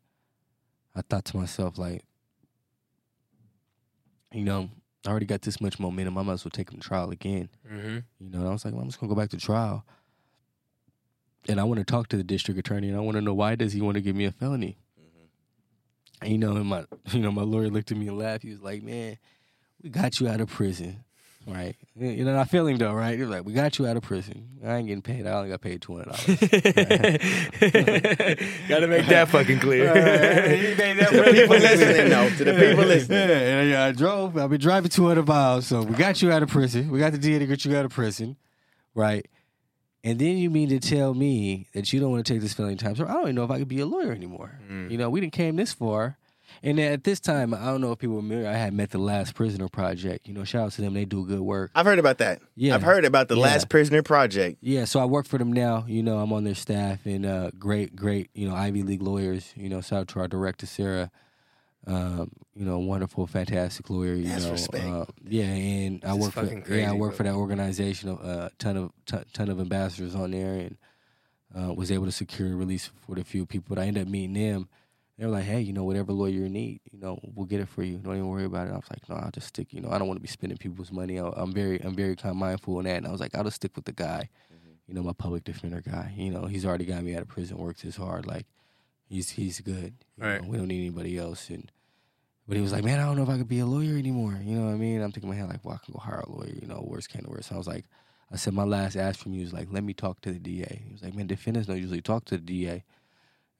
I 0.94 1.02
thought 1.02 1.24
to 1.26 1.36
myself, 1.36 1.78
like, 1.78 2.04
you 4.32 4.44
know, 4.44 4.70
I 5.06 5.10
already 5.10 5.26
got 5.26 5.42
this 5.42 5.60
much 5.60 5.78
momentum. 5.78 6.18
I 6.18 6.22
might 6.22 6.34
as 6.34 6.44
well 6.44 6.50
take 6.50 6.70
him 6.70 6.78
to 6.80 6.86
trial 6.86 7.10
again. 7.10 7.48
Mm-hmm. 7.70 7.98
You 8.20 8.30
know, 8.30 8.38
and 8.40 8.48
I 8.48 8.52
was 8.52 8.64
like, 8.64 8.74
well, 8.74 8.82
I'm 8.82 8.88
just 8.88 9.00
gonna 9.00 9.12
go 9.12 9.18
back 9.18 9.30
to 9.30 9.36
trial. 9.38 9.84
And 11.48 11.58
I 11.58 11.64
want 11.64 11.78
to 11.78 11.84
talk 11.84 12.08
to 12.08 12.16
the 12.16 12.24
district 12.24 12.60
attorney, 12.60 12.88
and 12.88 12.96
I 12.96 13.00
want 13.00 13.16
to 13.16 13.22
know 13.22 13.34
why 13.34 13.54
does 13.54 13.72
he 13.72 13.80
want 13.80 13.94
to 13.94 14.00
give 14.00 14.14
me 14.14 14.26
a 14.26 14.32
felony? 14.32 14.76
Mm-hmm. 15.00 15.24
And, 16.22 16.32
you 16.32 16.38
know, 16.38 16.56
and 16.56 16.66
my 16.66 16.84
you 17.12 17.20
know 17.20 17.32
my 17.32 17.42
lawyer 17.42 17.68
looked 17.68 17.90
at 17.90 17.96
me 17.96 18.08
and 18.08 18.18
laughed. 18.18 18.42
He 18.42 18.50
was 18.50 18.62
like, 18.62 18.82
"Man, 18.82 19.16
we 19.82 19.90
got 19.90 20.20
you 20.20 20.28
out 20.28 20.40
of 20.40 20.48
prison, 20.48 21.02
right? 21.46 21.74
You 21.96 22.24
know, 22.24 22.32
and 22.32 22.40
I 22.40 22.44
feel 22.44 22.66
him 22.66 22.76
though, 22.76 22.92
right? 22.92 23.14
He 23.16 23.22
was 23.22 23.30
like, 23.30 23.46
"We 23.46 23.54
got 23.54 23.78
you 23.78 23.86
out 23.86 23.96
of 23.96 24.02
prison. 24.02 24.46
I 24.64 24.76
ain't 24.76 24.86
getting 24.86 25.00
paid. 25.02 25.26
I 25.26 25.32
only 25.32 25.48
got 25.48 25.62
paid 25.62 25.80
two 25.80 25.96
hundred 25.96 26.10
dollars." 26.10 26.26
Gotta 28.68 28.86
make 28.86 29.06
that 29.06 29.28
fucking 29.30 29.60
clear. 29.60 29.92
To 29.92 29.98
the 29.98 31.32
people 31.32 31.56
listening, 31.56 32.10
though. 32.10 32.28
To 32.30 32.44
the 32.44 32.52
people 32.52 32.84
listening. 32.84 33.70
Yeah. 33.70 33.86
I 33.86 33.92
drove. 33.92 34.36
I've 34.36 34.50
been 34.50 34.60
driving 34.60 34.90
200 34.90 35.26
miles, 35.26 35.66
so 35.66 35.82
we 35.82 35.94
got 35.94 36.20
you 36.20 36.30
out 36.30 36.42
of 36.42 36.50
prison. 36.50 36.90
We 36.90 36.98
got 36.98 37.12
the 37.12 37.18
DA 37.18 37.38
to 37.38 37.46
get 37.46 37.64
you 37.64 37.74
out 37.76 37.86
of 37.86 37.92
prison, 37.92 38.36
right? 38.94 39.26
And 40.02 40.18
then 40.18 40.38
you 40.38 40.48
mean 40.50 40.68
to 40.70 40.78
tell 40.80 41.12
me 41.14 41.66
that 41.74 41.92
you 41.92 42.00
don't 42.00 42.10
want 42.10 42.24
to 42.24 42.32
take 42.32 42.40
this 42.40 42.54
felony 42.54 42.76
time? 42.76 42.96
So 42.96 43.04
I 43.04 43.12
don't 43.12 43.22
even 43.22 43.34
know 43.34 43.44
if 43.44 43.50
I 43.50 43.58
could 43.58 43.68
be 43.68 43.80
a 43.80 43.86
lawyer 43.86 44.12
anymore. 44.12 44.58
You 44.68 44.96
know, 44.96 45.10
we 45.10 45.20
didn't 45.20 45.34
came 45.34 45.56
this 45.56 45.72
far. 45.72 46.16
And 46.62 46.80
at 46.80 47.04
this 47.04 47.20
time, 47.20 47.54
I 47.54 47.66
don't 47.66 47.80
know 47.80 47.92
if 47.92 47.98
people 48.00 48.16
remember, 48.16 48.48
I 48.48 48.54
had 48.54 48.72
met 48.74 48.90
the 48.90 48.98
Last 48.98 49.34
Prisoner 49.34 49.68
Project. 49.68 50.26
You 50.26 50.34
know, 50.34 50.42
shout 50.44 50.66
out 50.66 50.72
to 50.72 50.82
them. 50.82 50.94
They 50.94 51.04
do 51.04 51.24
good 51.24 51.40
work. 51.40 51.70
I've 51.74 51.86
heard 51.86 51.98
about 52.00 52.18
that. 52.18 52.40
Yeah. 52.56 52.74
I've 52.74 52.82
heard 52.82 53.04
about 53.04 53.28
the 53.28 53.36
Yeah. 53.36 53.42
Last 53.42 53.68
Prisoner 53.68 54.02
Project. 54.02 54.58
Yeah, 54.60 54.84
so 54.84 55.00
I 55.00 55.04
work 55.04 55.26
for 55.26 55.38
them 55.38 55.52
now. 55.52 55.84
You 55.86 56.02
know, 56.02 56.18
I'm 56.18 56.32
on 56.32 56.44
their 56.44 56.54
staff 56.56 57.06
and 57.06 57.24
uh, 57.24 57.50
great, 57.58 57.94
great, 57.94 58.30
you 58.34 58.48
know, 58.48 58.54
Ivy 58.54 58.82
League 58.82 59.00
lawyers. 59.02 59.52
You 59.54 59.68
know, 59.68 59.80
shout 59.80 60.00
out 60.00 60.08
to 60.08 60.20
our 60.20 60.28
director, 60.28 60.66
Sarah. 60.66 61.10
Um, 61.90 62.30
you 62.54 62.64
know, 62.64 62.78
wonderful, 62.78 63.26
fantastic 63.26 63.90
lawyer. 63.90 64.14
You 64.14 64.24
That's 64.28 64.44
know, 64.44 64.52
respect. 64.52 64.84
Uh, 64.84 65.04
yeah, 65.26 65.44
and 65.44 66.04
I 66.04 66.08
This 66.08 66.16
is 66.16 66.22
work 66.22 66.32
for 66.32 66.42
fucking 66.46 66.64
yeah, 66.78 66.90
I 66.90 66.94
work 66.94 67.10
bro. 67.10 67.16
for 67.16 67.22
that 67.24 67.34
organization. 67.34 68.10
A 68.10 68.14
uh, 68.14 68.48
ton 68.58 68.76
of 68.76 68.92
ton, 69.06 69.24
ton 69.32 69.48
of 69.48 69.58
ambassadors 69.60 70.14
on 70.14 70.30
there, 70.30 70.54
and 70.54 70.76
uh, 71.56 71.72
was 71.74 71.90
able 71.90 72.06
to 72.06 72.12
secure 72.12 72.52
a 72.52 72.54
release 72.56 72.90
for 73.06 73.14
the 73.16 73.24
few 73.24 73.44
people. 73.46 73.74
But 73.74 73.82
I 73.82 73.86
ended 73.86 74.04
up 74.06 74.08
meeting 74.08 74.34
them. 74.34 74.68
They 75.18 75.26
were 75.26 75.32
like, 75.32 75.44
"Hey, 75.44 75.60
you 75.60 75.72
know, 75.72 75.84
whatever 75.84 76.12
lawyer 76.12 76.30
you 76.30 76.48
need, 76.48 76.80
you 76.92 76.98
know, 76.98 77.18
we'll 77.34 77.46
get 77.46 77.60
it 77.60 77.68
for 77.68 77.82
you. 77.82 77.98
Don't 77.98 78.14
even 78.14 78.28
worry 78.28 78.44
about 78.44 78.68
it." 78.68 78.72
I 78.72 78.76
was 78.76 78.84
like, 78.90 79.08
"No, 79.08 79.16
I'll 79.16 79.30
just 79.32 79.48
stick. 79.48 79.72
You 79.72 79.80
know, 79.80 79.90
I 79.90 79.98
don't 79.98 80.06
want 80.08 80.18
to 80.18 80.22
be 80.22 80.28
spending 80.28 80.58
people's 80.58 80.92
money. 80.92 81.18
I, 81.18 81.28
I'm 81.36 81.52
very, 81.52 81.80
I'm 81.82 81.94
very 81.96 82.14
kind 82.14 82.30
of 82.30 82.36
mindful 82.36 82.78
in 82.78 82.84
that." 82.86 82.98
And 82.98 83.06
I 83.06 83.10
was 83.10 83.20
like, 83.20 83.34
"I'll 83.34 83.44
just 83.44 83.56
stick 83.56 83.74
with 83.74 83.84
the 83.84 83.92
guy, 83.92 84.28
you 84.86 84.94
know, 84.94 85.02
my 85.02 85.12
public 85.12 85.44
defender 85.44 85.80
guy. 85.80 86.14
You 86.16 86.30
know, 86.30 86.46
he's 86.46 86.64
already 86.64 86.84
got 86.84 87.02
me 87.02 87.14
out 87.16 87.22
of 87.22 87.28
prison. 87.28 87.58
Works 87.58 87.82
his 87.82 87.96
hard. 87.96 88.26
Like, 88.26 88.46
he's 89.08 89.30
he's 89.30 89.60
good. 89.60 89.94
You 90.16 90.24
Right. 90.24 90.42
know, 90.42 90.48
we 90.48 90.56
don't 90.56 90.68
need 90.68 90.80
anybody 90.86 91.18
else." 91.18 91.50
And 91.50 91.70
but 92.50 92.56
he 92.56 92.62
was 92.64 92.72
like, 92.72 92.82
"Man, 92.82 92.98
I 92.98 93.04
don't 93.04 93.16
know 93.16 93.22
if 93.22 93.28
I 93.28 93.38
could 93.38 93.46
be 93.46 93.60
a 93.60 93.64
lawyer 93.64 93.96
anymore." 93.96 94.36
You 94.42 94.56
know 94.56 94.66
what 94.66 94.72
I 94.72 94.76
mean? 94.76 95.00
I'm 95.00 95.12
thinking 95.12 95.30
in 95.30 95.36
my 95.36 95.40
head 95.40 95.48
like, 95.48 95.64
"Well, 95.64 95.76
I 95.80 95.84
can 95.84 95.94
go 95.94 96.00
hire 96.00 96.18
a 96.18 96.28
lawyer. 96.28 96.52
You 96.60 96.66
know, 96.66 96.84
worst 96.84 97.08
came 97.08 97.22
to 97.22 97.30
worst." 97.30 97.48
So 97.48 97.54
I 97.54 97.58
was 97.58 97.68
like, 97.68 97.84
I 98.32 98.34
said, 98.34 98.54
my 98.54 98.64
last 98.64 98.96
ask 98.96 99.20
from 99.20 99.34
you 99.34 99.42
was 99.42 99.52
like, 99.52 99.68
"Let 99.70 99.84
me 99.84 99.94
talk 99.94 100.20
to 100.22 100.32
the 100.32 100.40
DA." 100.40 100.82
He 100.84 100.92
was 100.92 101.00
like, 101.00 101.14
"Man, 101.14 101.28
defendants 101.28 101.68
don't 101.68 101.78
usually 101.78 102.00
talk 102.00 102.24
to 102.24 102.36
the 102.36 102.42
DA." 102.42 102.82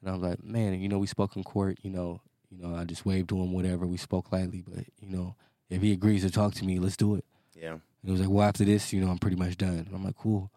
And 0.00 0.10
I 0.10 0.12
was 0.12 0.22
like, 0.22 0.42
"Man, 0.42 0.80
you 0.80 0.88
know, 0.88 0.98
we 0.98 1.06
spoke 1.06 1.36
in 1.36 1.44
court. 1.44 1.78
You 1.82 1.90
know, 1.90 2.20
you 2.50 2.60
know, 2.60 2.74
I 2.74 2.82
just 2.82 3.06
waved 3.06 3.28
to 3.28 3.36
him, 3.36 3.52
whatever. 3.52 3.86
We 3.86 3.96
spoke 3.96 4.32
lightly, 4.32 4.64
but 4.66 4.84
you 4.98 5.08
know, 5.08 5.36
if 5.68 5.82
he 5.82 5.92
agrees 5.92 6.22
to 6.22 6.30
talk 6.32 6.54
to 6.54 6.64
me, 6.64 6.80
let's 6.80 6.96
do 6.96 7.14
it." 7.14 7.24
Yeah. 7.54 7.74
And 7.74 7.80
he 8.06 8.10
was 8.10 8.20
like, 8.20 8.30
"Well, 8.30 8.42
after 8.42 8.64
this, 8.64 8.92
you 8.92 9.00
know, 9.00 9.12
I'm 9.12 9.18
pretty 9.18 9.36
much 9.36 9.56
done." 9.56 9.78
And 9.86 9.94
I'm 9.94 10.04
like, 10.04 10.16
"Cool." 10.16 10.50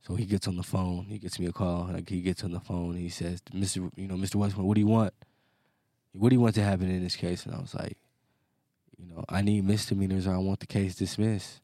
So 0.00 0.14
he 0.14 0.24
gets 0.24 0.48
on 0.48 0.56
the 0.56 0.62
phone. 0.62 1.04
He 1.10 1.18
gets 1.18 1.38
me 1.38 1.44
a 1.44 1.52
call. 1.52 1.90
Like 1.92 2.08
he 2.08 2.22
gets 2.22 2.42
on 2.42 2.52
the 2.52 2.60
phone. 2.60 2.92
And 2.92 3.00
he 3.00 3.10
says, 3.10 3.42
"Mr. 3.52 3.90
You 3.96 4.08
know, 4.08 4.14
Mr. 4.14 4.36
Westman, 4.36 4.66
what 4.66 4.76
do 4.76 4.80
you 4.80 4.86
want? 4.86 5.12
What 6.18 6.30
do 6.30 6.36
you 6.36 6.40
want 6.40 6.54
to 6.56 6.62
happen 6.62 6.90
in 6.90 7.02
this 7.02 7.16
case?" 7.16 7.44
And 7.46 7.54
I 7.54 7.58
was 7.60 7.74
like, 7.74 7.96
"You 8.98 9.06
know, 9.06 9.24
I 9.28 9.42
need 9.42 9.64
misdemeanors, 9.64 10.26
or 10.26 10.34
I 10.34 10.38
want 10.38 10.60
the 10.60 10.66
case 10.66 10.94
dismissed." 10.94 11.60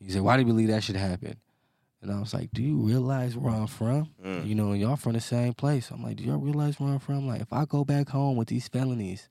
He 0.00 0.10
said, 0.10 0.22
"Why 0.22 0.36
do 0.36 0.42
you 0.42 0.46
believe 0.46 0.68
that 0.68 0.82
should 0.84 0.96
happen?" 0.96 1.36
And 2.02 2.10
I 2.12 2.20
was 2.20 2.32
like, 2.34 2.50
"Do 2.52 2.62
you 2.62 2.76
realize 2.76 3.36
where 3.36 3.52
I'm 3.54 3.66
from? 3.66 4.10
Mm. 4.24 4.46
You 4.46 4.54
know, 4.54 4.72
and 4.72 4.80
y'all 4.80 4.96
from 4.96 5.14
the 5.14 5.20
same 5.20 5.54
place." 5.54 5.90
I'm 5.90 6.02
like, 6.02 6.16
"Do 6.16 6.24
y'all 6.24 6.36
realize 6.38 6.78
where 6.78 6.92
I'm 6.92 6.98
from? 6.98 7.26
Like, 7.26 7.40
if 7.40 7.52
I 7.52 7.64
go 7.64 7.84
back 7.84 8.10
home 8.10 8.36
with 8.36 8.48
these 8.48 8.68
felonies, 8.68 9.28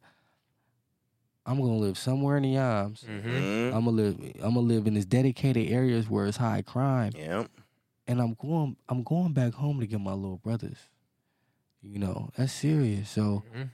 I'm 1.45 1.60
gonna 1.60 1.77
live 1.77 1.97
somewhere 1.97 2.38
in 2.38 2.43
the 2.43 2.49
Yams." 2.49 3.03
Mm-hmm. 3.07 3.30
Mm. 3.30 3.68
I'm 3.68 3.85
gonna 3.85 3.91
live. 3.91 4.19
I'm 4.41 4.56
gonna 4.56 4.60
live 4.61 4.88
in 4.88 4.95
this 4.95 5.06
dedicated 5.06 5.69
areas 5.72 6.10
where 6.10 6.26
it's 6.26 6.38
high 6.38 6.64
crime, 6.64 7.11
Yeah. 7.15 7.45
and 8.07 8.19
I'm 8.19 8.34
going. 8.34 8.76
I'm 8.89 9.03
going 9.03 9.34
back 9.34 9.53
home 9.53 9.80
to 9.80 9.88
get 9.88 10.02
my 10.02 10.14
little 10.14 10.38
brothers. 10.38 10.89
You 11.84 11.99
know 11.99 12.31
that's 12.35 12.52
serious. 12.52 13.10
So 13.11 13.43
Mhm. 13.56 13.69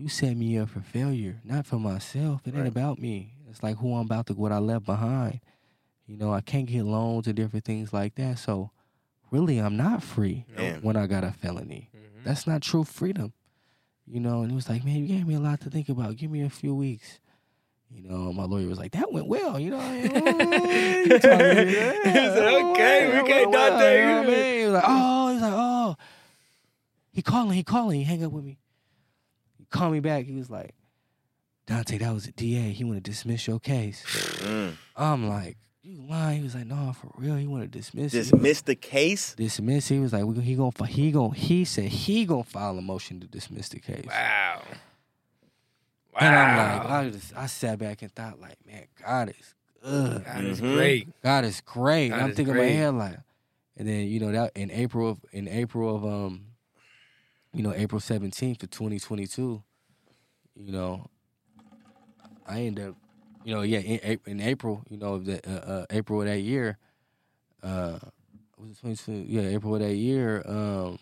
You 0.00 0.08
set 0.08 0.34
me 0.34 0.58
up 0.58 0.70
for 0.70 0.80
failure, 0.80 1.40
not 1.44 1.66
for 1.66 1.76
myself. 1.78 2.40
It 2.46 2.54
ain't 2.54 2.66
about 2.66 2.98
me. 2.98 3.34
It's 3.50 3.62
like 3.62 3.76
who 3.76 3.94
I'm 3.94 4.06
about 4.06 4.26
to 4.28 4.32
what 4.34 4.50
I 4.50 4.58
left 4.58 4.86
behind. 4.86 5.40
You 6.06 6.16
know 6.16 6.32
I 6.32 6.40
can't 6.40 6.66
get 6.66 6.84
loans 6.84 7.26
and 7.26 7.36
different 7.36 7.64
things 7.66 7.92
like 7.92 8.14
that. 8.14 8.38
So 8.38 8.70
really, 9.30 9.58
I'm 9.58 9.76
not 9.76 10.02
free 10.02 10.46
Damn. 10.56 10.80
when 10.82 10.96
I 10.96 11.06
got 11.06 11.22
a 11.22 11.32
felony. 11.32 11.90
Mhm. 11.94 12.24
That's 12.24 12.46
not 12.46 12.62
true 12.62 12.84
freedom. 12.84 13.34
You 14.06 14.20
know, 14.20 14.40
and 14.40 14.50
he 14.50 14.54
was 14.56 14.68
like, 14.70 14.84
Man, 14.84 14.96
you 14.96 15.06
gave 15.06 15.26
me 15.26 15.34
a 15.34 15.40
lot 15.40 15.60
to 15.60 15.70
think 15.70 15.88
about. 15.90 16.16
Give 16.16 16.30
me 16.30 16.42
a 16.42 16.50
few 16.50 16.74
weeks. 16.74 17.20
You 17.92 18.08
know, 18.08 18.32
my 18.32 18.44
lawyer 18.44 18.68
was 18.68 18.78
like, 18.78 18.92
"That 18.92 19.12
went 19.12 19.26
well." 19.26 19.58
You 19.58 19.70
know, 19.70 19.78
like, 19.78 20.12
oh, 20.14 20.70
you 21.04 21.18
talking- 21.18 21.68
yeah, 21.68 21.92
He 22.04 22.10
said, 22.10 22.48
oh, 22.54 22.70
"Okay, 22.70 23.02
yeah, 23.02 23.08
we 23.08 23.12
that 23.16 23.26
can't 23.26 23.50
went 23.50 23.50
well," 23.50 23.70
dot 23.70 23.92
you 23.92 24.00
know 24.00 24.14
what 24.14 24.26
I 24.26 24.30
mean? 24.30 24.58
He 24.60 24.64
was 24.64 24.72
like, 24.74 24.84
"Oh," 24.86 25.32
he's 25.32 25.42
like, 25.42 25.52
"Oh." 25.56 25.96
He 27.10 27.22
calling, 27.22 27.56
he 27.56 27.64
calling, 27.64 27.98
he 27.98 28.04
hang 28.04 28.24
up 28.24 28.30
with 28.30 28.44
me. 28.44 28.58
He 29.72 29.78
called 29.78 29.92
me 29.92 30.00
back. 30.00 30.24
He 30.26 30.32
was 30.34 30.50
like, 30.50 30.74
"Donte, 31.66 31.98
that 32.00 32.12
was 32.12 32.26
a 32.26 32.32
DA. 32.32 32.72
He 32.72 32.82
want 32.84 32.96
to 33.02 33.10
dismiss 33.10 33.46
your 33.46 33.60
case." 33.60 34.04
Mm. 34.42 34.76
I'm 34.96 35.28
like, 35.28 35.56
"You 35.82 36.02
lying?" 36.08 36.38
He 36.38 36.42
was 36.44 36.54
like, 36.56 36.66
"No, 36.66 36.92
for 36.92 37.12
real. 37.16 37.36
He 37.36 37.46
want 37.46 37.62
to 37.62 37.68
dismiss 37.68 38.12
it." 38.14 38.18
Dismiss 38.30 38.62
the 38.62 38.74
case. 38.74 39.34
dismiss. 39.34 39.88
He 39.88 39.98
was 40.00 40.12
like, 40.12 40.24
he 40.42 40.54
gonna 40.56 40.86
he 40.86 41.12
gonna 41.12 41.34
he 41.34 41.64
said 41.64 41.84
he 41.84 42.24
gonna 42.24 42.42
file 42.42 42.76
a 42.78 42.82
motion 42.82 43.20
to 43.20 43.26
dismiss 43.28 43.68
the 43.68 43.78
case. 43.80 44.06
Wow. 44.06 44.62
Wow. 46.12 46.18
And 46.20 46.34
I'm 46.36 46.56
like, 46.56 46.90
I 46.90 47.10
just 47.10 47.36
I 47.36 47.46
sat 47.46 47.78
back 47.78 48.02
and 48.02 48.12
thought, 48.12 48.40
like, 48.40 48.56
man, 48.66 48.86
God 49.04 49.28
is 49.30 49.54
good. 49.82 50.24
God 50.24 50.44
is 50.44 50.60
Mhm. 50.60 50.74
great. 50.74 51.22
God 51.22 51.44
is 51.44 51.60
great. 51.60 52.08
God 52.08 52.14
and 52.16 52.24
I'm 52.24 52.30
is 52.30 52.36
thinking 52.36 52.54
great. 52.54 52.70
in 52.72 52.96
my 52.96 53.04
head 53.06 53.10
like, 53.12 53.18
and 53.76 53.88
then 53.88 54.08
you 54.08 54.18
know 54.18 54.32
that 54.32 54.52
in 54.56 54.70
April 54.72 55.10
of 55.10 55.18
in 55.32 55.46
April 55.46 55.94
of 55.94 56.04
um, 56.04 56.46
you 57.52 57.62
know 57.62 57.72
April 57.74 58.00
17th 58.00 58.62
of 58.62 58.70
2022, 58.70 59.62
you 60.56 60.72
know, 60.72 61.06
I 62.46 62.62
end 62.62 62.80
up, 62.80 62.94
you 63.44 63.54
know, 63.54 63.62
yeah, 63.62 63.78
in, 63.78 64.18
in 64.26 64.40
April, 64.40 64.82
you 64.88 64.96
know, 64.96 65.18
the 65.18 65.40
uh, 65.48 65.72
uh, 65.72 65.86
April 65.90 66.20
of 66.20 66.28
that 66.28 66.40
year, 66.40 66.78
uh, 67.62 67.98
was 68.56 68.70
it 68.70 68.78
2022? 68.80 69.12
Yeah, 69.32 69.42
April 69.54 69.74
of 69.74 69.80
that 69.80 69.94
year, 69.94 70.42
um. 70.46 70.98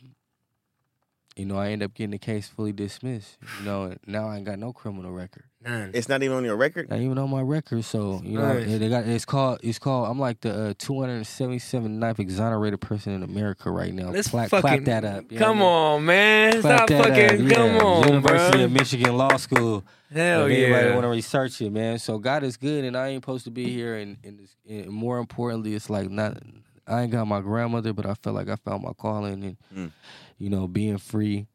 You 1.38 1.46
know, 1.46 1.56
I 1.56 1.68
end 1.70 1.82
up 1.82 1.94
getting 1.94 2.10
the 2.10 2.18
case 2.18 2.48
fully 2.48 2.72
dismissed. 2.72 3.38
You 3.60 3.64
know, 3.64 3.84
and 3.84 3.98
now 4.06 4.28
I 4.28 4.36
ain't 4.36 4.44
got 4.44 4.58
no 4.58 4.72
criminal 4.72 5.12
record. 5.12 5.44
None. 5.64 5.90
It's 5.94 6.08
not 6.08 6.22
even 6.22 6.36
on 6.36 6.44
your 6.44 6.56
record. 6.56 6.88
Not 6.90 7.00
even 7.00 7.18
on 7.18 7.30
my 7.30 7.40
record. 7.42 7.84
So 7.84 8.20
you 8.24 8.38
know, 8.38 8.54
Nice. 8.54 8.78
they 8.78 8.88
got 8.88 9.06
it's 9.06 9.24
called 9.24 9.58
it's 9.62 9.78
called. 9.78 10.08
I'm 10.08 10.18
like 10.18 10.40
the 10.40 10.70
uh, 10.70 10.74
277th 10.74 12.18
exonerated 12.18 12.80
person 12.80 13.12
in 13.12 13.22
America 13.22 13.70
right 13.70 13.92
now. 13.92 14.10
Let's 14.10 14.28
clap, 14.28 14.50
fucking 14.50 14.84
clap 14.84 14.84
that 14.84 15.04
up. 15.04 15.30
you 15.32 15.38
Come 15.38 15.60
what 15.60 15.66
I 15.66 15.68
mean? 15.68 16.00
on, 16.00 16.04
man. 16.06 16.60
Clap 16.62 16.88
Stop 16.88 17.04
fucking. 17.04 17.24
up, 17.46 17.56
Come 17.56 17.74
yeah. 17.74 17.82
on, 17.82 18.08
University 18.08 18.56
bro. 18.58 18.64
of 18.64 18.72
Michigan 18.72 19.16
Law 19.16 19.36
School. 19.36 19.84
Hell 20.12 20.46
if 20.46 20.52
anybody 20.52 20.86
yeah. 20.86 20.94
want 20.94 21.04
to 21.04 21.08
research 21.08 21.60
it, 21.60 21.70
man. 21.70 21.98
So 21.98 22.18
God 22.18 22.42
is 22.42 22.56
good, 22.56 22.84
and 22.84 22.96
I 22.96 23.08
ain't 23.08 23.22
supposed 23.22 23.44
to 23.44 23.50
be 23.50 23.70
here. 23.70 23.96
And, 23.96 24.16
and, 24.24 24.38
this, 24.38 24.56
and 24.68 24.88
more 24.88 25.18
importantly, 25.18 25.74
it's 25.74 25.90
like 25.90 26.08
not. 26.10 26.38
I 26.86 27.02
ain't 27.02 27.12
got 27.12 27.26
my 27.26 27.42
grandmother, 27.42 27.92
but 27.92 28.06
I 28.06 28.14
felt 28.14 28.34
like 28.34 28.48
I 28.48 28.56
found 28.56 28.82
my 28.82 28.92
calling, 28.96 29.44
and 29.44 29.56
Mm. 29.76 29.92
You 30.38 30.48
know, 30.50 30.66
being 30.66 30.98
free, 30.98 31.46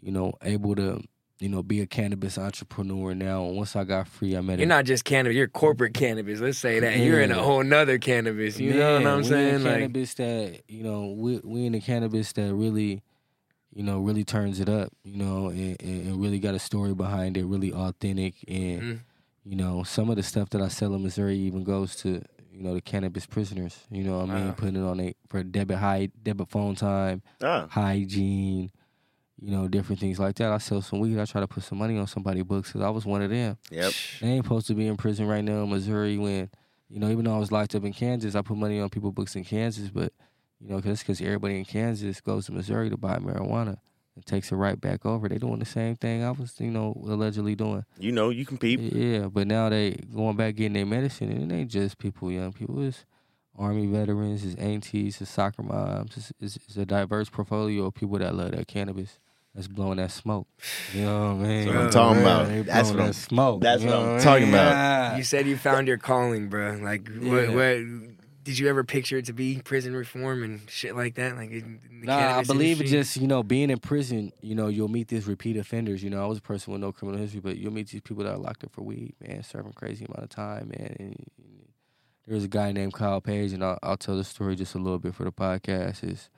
you 0.00 0.10
know, 0.10 0.32
able 0.42 0.74
to, 0.74 1.02
you 1.40 1.48
know, 1.48 1.62
be 1.62 1.80
a 1.80 1.86
cannabis 1.86 2.38
entrepreneur 2.38 3.14
now. 3.14 3.44
And 3.44 3.56
once 3.56 3.76
I 3.76 3.84
got 3.84 4.08
free, 4.08 4.36
I 4.36 4.40
met. 4.40 4.58
You're 4.58 4.66
a, 4.66 4.68
not 4.68 4.84
just 4.84 5.04
cannabis. 5.04 5.36
You're 5.36 5.48
corporate 5.48 5.94
cannabis. 5.94 6.40
Let's 6.40 6.58
say 6.58 6.80
that. 6.80 6.98
You're 6.98 7.20
in 7.20 7.32
a 7.32 7.42
whole 7.42 7.62
nother 7.62 7.98
cannabis. 7.98 8.58
You 8.58 8.74
know 8.74 8.94
what 8.94 9.06
I'm 9.06 9.24
saying? 9.24 9.56
In 9.56 9.64
Like, 9.64 9.74
cannabis 9.74 10.14
that 10.14 10.62
you 10.68 10.82
know, 10.82 11.08
we 11.16 11.40
we 11.44 11.66
in 11.66 11.72
the 11.72 11.80
cannabis 11.80 12.32
that 12.34 12.54
really, 12.54 13.02
you 13.74 13.82
know, 13.82 13.98
really 14.00 14.24
turns 14.24 14.60
it 14.60 14.68
up. 14.68 14.92
You 15.04 15.16
know, 15.16 15.48
and, 15.48 15.80
and, 15.82 16.20
really 16.20 16.38
got 16.38 16.54
a 16.54 16.58
story 16.60 16.94
behind 16.94 17.36
it, 17.36 17.44
really 17.44 17.72
authentic, 17.72 18.34
and 18.48 18.82
Mhm. 18.82 19.00
you 19.44 19.56
know, 19.56 19.82
some 19.82 20.08
of 20.10 20.16
the 20.16 20.22
stuff 20.22 20.50
that 20.50 20.62
I 20.62 20.68
sell 20.68 20.94
in 20.94 21.02
Missouri 21.02 21.36
even 21.38 21.64
goes 21.64 21.96
to 21.96 22.22
you 22.54 22.62
know 22.62 22.74
the 22.74 22.80
cannabis 22.80 23.26
prisoners. 23.26 23.76
You 23.90 24.04
know, 24.04 24.18
what 24.20 24.30
I 24.30 24.34
mean, 24.34 24.46
Wow. 24.48 24.54
putting 24.56 24.76
it 24.76 24.86
on 24.86 25.00
a 25.00 25.14
for 25.28 25.42
debit 25.42 25.78
high 25.78 26.08
debit 26.22 26.48
phone 26.48 26.74
time, 26.76 27.22
Ah, 27.42 27.66
hygiene. 27.68 28.70
You 29.40 29.50
know, 29.50 29.66
different 29.68 30.00
things 30.00 30.18
like 30.20 30.36
that. 30.36 30.52
I 30.52 30.58
sell 30.58 30.80
some 30.80 31.00
weed. 31.00 31.18
I 31.18 31.24
try 31.24 31.40
to 31.40 31.48
put 31.48 31.64
some 31.64 31.78
money 31.78 31.98
on 31.98 32.06
somebody's 32.06 32.44
books 32.44 32.68
because 32.70 32.82
I 32.82 32.88
was 32.90 33.04
one 33.04 33.20
of 33.20 33.30
them. 33.30 33.58
yep. 33.70 33.92
They 34.20 34.28
ain't 34.28 34.44
supposed 34.44 34.68
to 34.68 34.74
be 34.74 34.86
in 34.86 34.96
prison 34.96 35.26
right 35.26 35.44
now 35.44 35.64
in 35.64 35.70
Missouri 35.70 36.16
when, 36.16 36.48
you 36.88 37.00
know, 37.00 37.10
even 37.10 37.24
though 37.24 37.34
I 37.34 37.38
was 37.38 37.50
locked 37.50 37.74
up 37.74 37.84
in 37.84 37.92
Kansas, 37.92 38.36
I 38.36 38.42
put 38.42 38.56
money 38.56 38.80
on 38.80 38.88
people 38.90 39.10
books 39.10 39.34
in 39.34 39.44
Kansas, 39.44 39.90
but, 39.90 40.12
you 40.60 40.68
know, 40.70 40.80
cause, 40.80 41.02
cause 41.02 41.20
everybody 41.20 41.58
in 41.58 41.64
Kansas 41.64 42.20
goes 42.20 42.46
to 42.46 42.52
Missouri 42.52 42.88
to 42.88 42.96
buy 42.96 43.16
marijuana 43.18 43.78
and 44.16 44.24
takes 44.26 44.52
it 44.52 44.56
right 44.56 44.80
back 44.80 45.04
over. 45.04 45.28
They 45.28 45.38
doing 45.38 45.58
the 45.58 45.64
same 45.64 45.96
thing 45.96 46.22
I 46.24 46.30
was, 46.30 46.54
you 46.60 46.70
know, 46.70 47.00
allegedly 47.06 47.54
doing. 47.54 47.84
You 47.98 48.12
know, 48.12 48.30
you 48.30 48.44
can 48.46 48.58
peep. 48.58 48.80
Yeah, 48.82 49.26
but 49.26 49.46
now 49.46 49.68
they 49.68 49.92
going 50.14 50.36
back 50.36 50.54
getting 50.56 50.74
their 50.74 50.86
medicine 50.86 51.30
and 51.30 51.50
it 51.50 51.54
ain't 51.54 51.70
just 51.70 51.98
people, 51.98 52.30
young 52.30 52.52
people. 52.52 52.82
It's 52.86 53.04
Army 53.56 53.86
veterans, 53.86 54.44
it's 54.44 54.56
aunties, 54.56 55.20
it's 55.20 55.30
soccer 55.30 55.62
moms. 55.62 56.16
It's, 56.16 56.32
it's, 56.40 56.56
it's 56.66 56.76
a 56.76 56.84
diverse 56.86 57.28
portfolio 57.28 57.86
of 57.86 57.94
people 57.94 58.18
that 58.18 58.34
love 58.34 58.50
that 58.52 58.66
cannabis. 58.66 59.18
That's 59.54 59.68
blowing 59.68 59.98
that 59.98 60.10
smoke. 60.10 60.48
You 60.92 61.02
know 61.02 61.34
what 61.36 61.44
I 61.46 61.48
mean? 61.48 61.64
That's 61.66 61.76
what 61.76 61.84
I'm 61.84 61.90
talking 61.90 62.22
Yeah, 62.22 62.22
about. 62.22 62.48
they 62.48 62.62
That's 62.62 62.90
what 62.90 62.98
I'm- 62.98 63.06
that 63.06 63.14
smoke. 63.14 63.60
that's 63.60 63.82
you 63.84 63.88
what 63.88 63.98
I'm 63.98 64.20
talking 64.20 64.44
mean? 64.46 64.54
about. 64.54 64.70
Yeah. 64.72 65.16
you 65.16 65.22
said 65.22 65.46
you 65.46 65.56
found 65.56 65.86
your 65.86 65.96
calling, 65.98 66.48
bro. 66.48 66.72
Like, 66.82 67.08
what, 67.20 67.50
what? 67.54 67.76
Did 68.44 68.58
you 68.58 68.68
ever 68.68 68.84
picture 68.84 69.16
it 69.16 69.24
to 69.24 69.32
be 69.32 69.60
prison 69.64 69.96
reform 69.96 70.42
and 70.42 70.68
shit 70.68 70.94
like 70.94 71.14
that? 71.14 71.34
Like, 71.36 71.50
in, 71.50 71.80
in 71.90 72.02
Nah, 72.02 72.38
I 72.38 72.42
believe 72.44 72.76
it 72.80 72.84
industry? 72.84 72.98
just, 72.98 73.16
you 73.16 73.26
know, 73.26 73.42
being 73.42 73.70
in 73.70 73.78
prison, 73.78 74.32
you 74.42 74.54
know, 74.54 74.68
you'll 74.68 74.88
meet 74.88 75.08
these 75.08 75.26
repeat 75.26 75.56
offenders. 75.56 76.02
You 76.02 76.10
know, 76.10 76.22
I 76.22 76.26
was 76.26 76.38
a 76.38 76.42
person 76.42 76.72
with 76.72 76.82
no 76.82 76.92
criminal 76.92 77.18
history, 77.20 77.40
but 77.40 77.56
you'll 77.56 77.72
meet 77.72 77.88
these 77.88 78.02
people 78.02 78.22
that 78.24 78.32
are 78.34 78.38
locked 78.38 78.62
up 78.62 78.72
for 78.72 78.82
weed, 78.82 79.14
man, 79.26 79.42
serving 79.42 79.72
crazy 79.72 80.04
amount 80.04 80.24
of 80.24 80.28
time, 80.28 80.68
man. 80.76 80.96
And 80.98 81.26
there 82.26 82.34
was 82.34 82.44
a 82.44 82.48
guy 82.48 82.70
named 82.72 82.92
Kyle 82.92 83.20
Page, 83.20 83.52
and 83.54 83.64
I'll, 83.64 83.78
I'll 83.82 83.96
tell 83.96 84.16
the 84.16 84.24
story 84.24 84.56
just 84.56 84.74
a 84.74 84.78
little 84.78 84.98
bit 84.98 85.14
for 85.14 85.24
the 85.24 85.32
podcast. 85.32 86.04
Is 86.04 86.28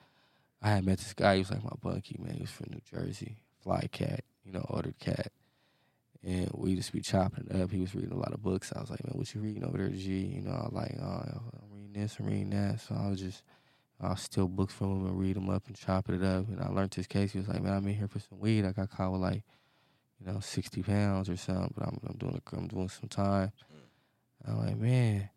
I 0.62 0.70
had 0.70 0.86
met 0.86 0.98
this 0.98 1.12
guy, 1.12 1.34
he 1.34 1.38
was 1.40 1.50
like 1.50 1.64
my 1.64 1.70
bunkie, 1.82 2.18
man. 2.20 2.34
He 2.34 2.42
was 2.42 2.50
from 2.50 2.70
New 2.70 2.80
Jersey, 2.88 3.36
fly 3.62 3.88
cat, 3.90 4.20
you 4.44 4.52
know, 4.52 4.64
ordered 4.68 4.98
cat. 5.00 5.32
And 6.24 6.50
we 6.54 6.74
just 6.74 6.92
be 6.92 7.00
chopping 7.00 7.46
it 7.48 7.60
up. 7.60 7.70
He 7.70 7.80
was 7.80 7.94
reading 7.94 8.10
a 8.10 8.18
lot 8.18 8.32
of 8.32 8.42
books. 8.42 8.72
I 8.74 8.80
was 8.80 8.90
like, 8.90 9.04
man, 9.04 9.16
what 9.16 9.32
you 9.32 9.40
reading 9.40 9.62
over 9.64 9.78
there, 9.78 9.90
G? 9.90 10.18
You 10.18 10.42
know, 10.42 10.52
I 10.52 10.64
was 10.64 10.72
like, 10.72 10.96
oh, 11.00 11.22
this, 12.00 12.16
I'm 12.18 12.26
reading 12.26 12.50
that. 12.50 12.80
So 12.80 12.94
I 12.94 13.08
was 13.08 13.20
just 13.20 13.42
I'll 14.00 14.16
steal 14.16 14.48
books 14.48 14.74
from 14.74 15.00
him 15.00 15.06
and 15.06 15.18
read 15.18 15.36
them 15.36 15.48
up 15.48 15.66
and 15.66 15.76
chop 15.76 16.08
it 16.10 16.22
up. 16.22 16.48
And 16.48 16.60
I 16.60 16.68
learned 16.68 16.94
his 16.94 17.06
case. 17.06 17.32
He 17.32 17.38
was 17.38 17.48
like, 17.48 17.62
"Man, 17.62 17.72
I'm 17.72 17.86
in 17.86 17.94
here 17.94 18.08
for 18.08 18.18
some 18.18 18.38
weed. 18.38 18.64
I 18.64 18.72
got 18.72 18.90
caught 18.90 19.12
with 19.12 19.22
like, 19.22 19.42
you 20.20 20.30
know, 20.30 20.40
sixty 20.40 20.82
pounds 20.82 21.30
or 21.30 21.36
something. 21.36 21.72
But 21.76 21.86
I'm, 21.86 21.98
I'm 22.06 22.16
doing 22.16 22.34
a, 22.34 22.56
I'm 22.56 22.68
doing 22.68 22.88
some 22.88 23.08
time." 23.08 23.52
Mm. 23.72 24.50
I'm 24.50 24.66
like, 24.66 24.76
"Man, 24.76 25.30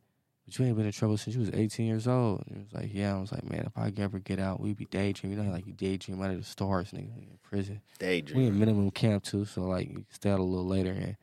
but 0.46 0.60
you 0.60 0.66
ain't 0.66 0.76
been 0.76 0.86
in 0.86 0.92
trouble 0.92 1.18
since 1.18 1.36
you 1.36 1.40
was 1.40 1.52
18 1.54 1.88
years 1.88 2.08
old." 2.08 2.44
And 2.48 2.58
he 2.58 2.64
was 2.64 2.74
like, 2.74 2.94
"Yeah." 2.94 3.16
I 3.16 3.22
was 3.22 3.32
like, 3.32 3.50
"Man, 3.50 3.66
if 3.66 3.78
I 3.78 3.94
ever 4.02 4.20
get 4.20 4.40
out, 4.40 4.60
we'd 4.60 4.76
be 4.76 4.86
daydreaming. 4.86 5.38
You 5.38 5.46
know, 5.46 5.52
like 5.52 5.66
you 5.66 5.74
daydream 5.74 6.22
out 6.22 6.32
of 6.32 6.38
the 6.38 6.44
stars, 6.44 6.92
nigga, 6.92 7.16
in 7.18 7.40
prison. 7.42 7.82
Daydream. 7.98 8.38
We 8.40 8.48
in 8.48 8.60
minimum 8.60 8.92
camp 8.92 9.24
too, 9.24 9.46
so 9.46 9.62
like 9.62 9.90
you 9.90 10.06
stay 10.10 10.32
out 10.32 10.40
a 10.40 10.44
little 10.44 10.68
later." 10.68 10.92
And 10.92 11.16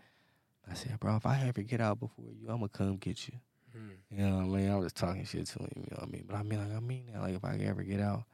I 0.70 0.72
said, 0.72 0.98
"Bro, 1.00 1.16
if 1.16 1.26
I 1.26 1.38
ever 1.46 1.60
get 1.60 1.82
out 1.82 2.00
before 2.00 2.32
you, 2.32 2.48
I'm 2.48 2.56
gonna 2.56 2.70
come 2.70 2.96
get 2.96 3.28
you." 3.28 3.34
Hmm. 3.77 4.16
You 4.16 4.27
know 4.27 4.36
what 4.36 4.43
I 4.43 4.47
mean? 4.47 4.70
I 4.70 4.77
was 4.77 4.93
talking 4.93 5.24
shit 5.24 5.47
to 5.47 5.59
him, 5.59 5.70
you 5.77 5.82
know 5.90 5.98
what 5.98 6.09
I 6.09 6.11
mean? 6.11 6.24
But 6.27 6.36
I 6.36 6.43
mean, 6.43 6.59
like, 6.59 6.77
I 6.77 6.81
mean 6.81 7.05
that, 7.12 7.23
like, 7.23 7.35
if 7.35 7.44
I 7.44 7.57
ever 7.65 7.82
get 7.82 8.01
out, 8.01 8.24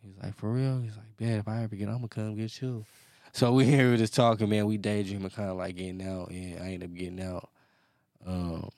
he 0.00 0.08
was 0.08 0.16
like, 0.22 0.34
for 0.36 0.50
real? 0.50 0.80
He's 0.80 0.96
like, 0.96 1.20
man, 1.20 1.38
if 1.38 1.48
I 1.48 1.62
ever 1.62 1.76
get 1.76 1.88
out, 1.88 1.92
I'm 1.92 1.98
gonna 1.98 2.08
come 2.08 2.36
get 2.36 2.60
you. 2.60 2.84
So 3.32 3.52
we 3.52 3.64
here, 3.66 3.96
just 3.96 4.14
talking, 4.14 4.48
man. 4.48 4.66
We 4.66 4.78
daydreaming, 4.78 5.30
kind 5.30 5.50
of 5.50 5.56
like 5.56 5.76
getting 5.76 6.02
out, 6.02 6.30
and 6.30 6.62
I 6.62 6.72
ended 6.72 6.90
up 6.90 6.94
getting 6.96 7.22
out. 7.22 7.50
Um, 8.26 8.70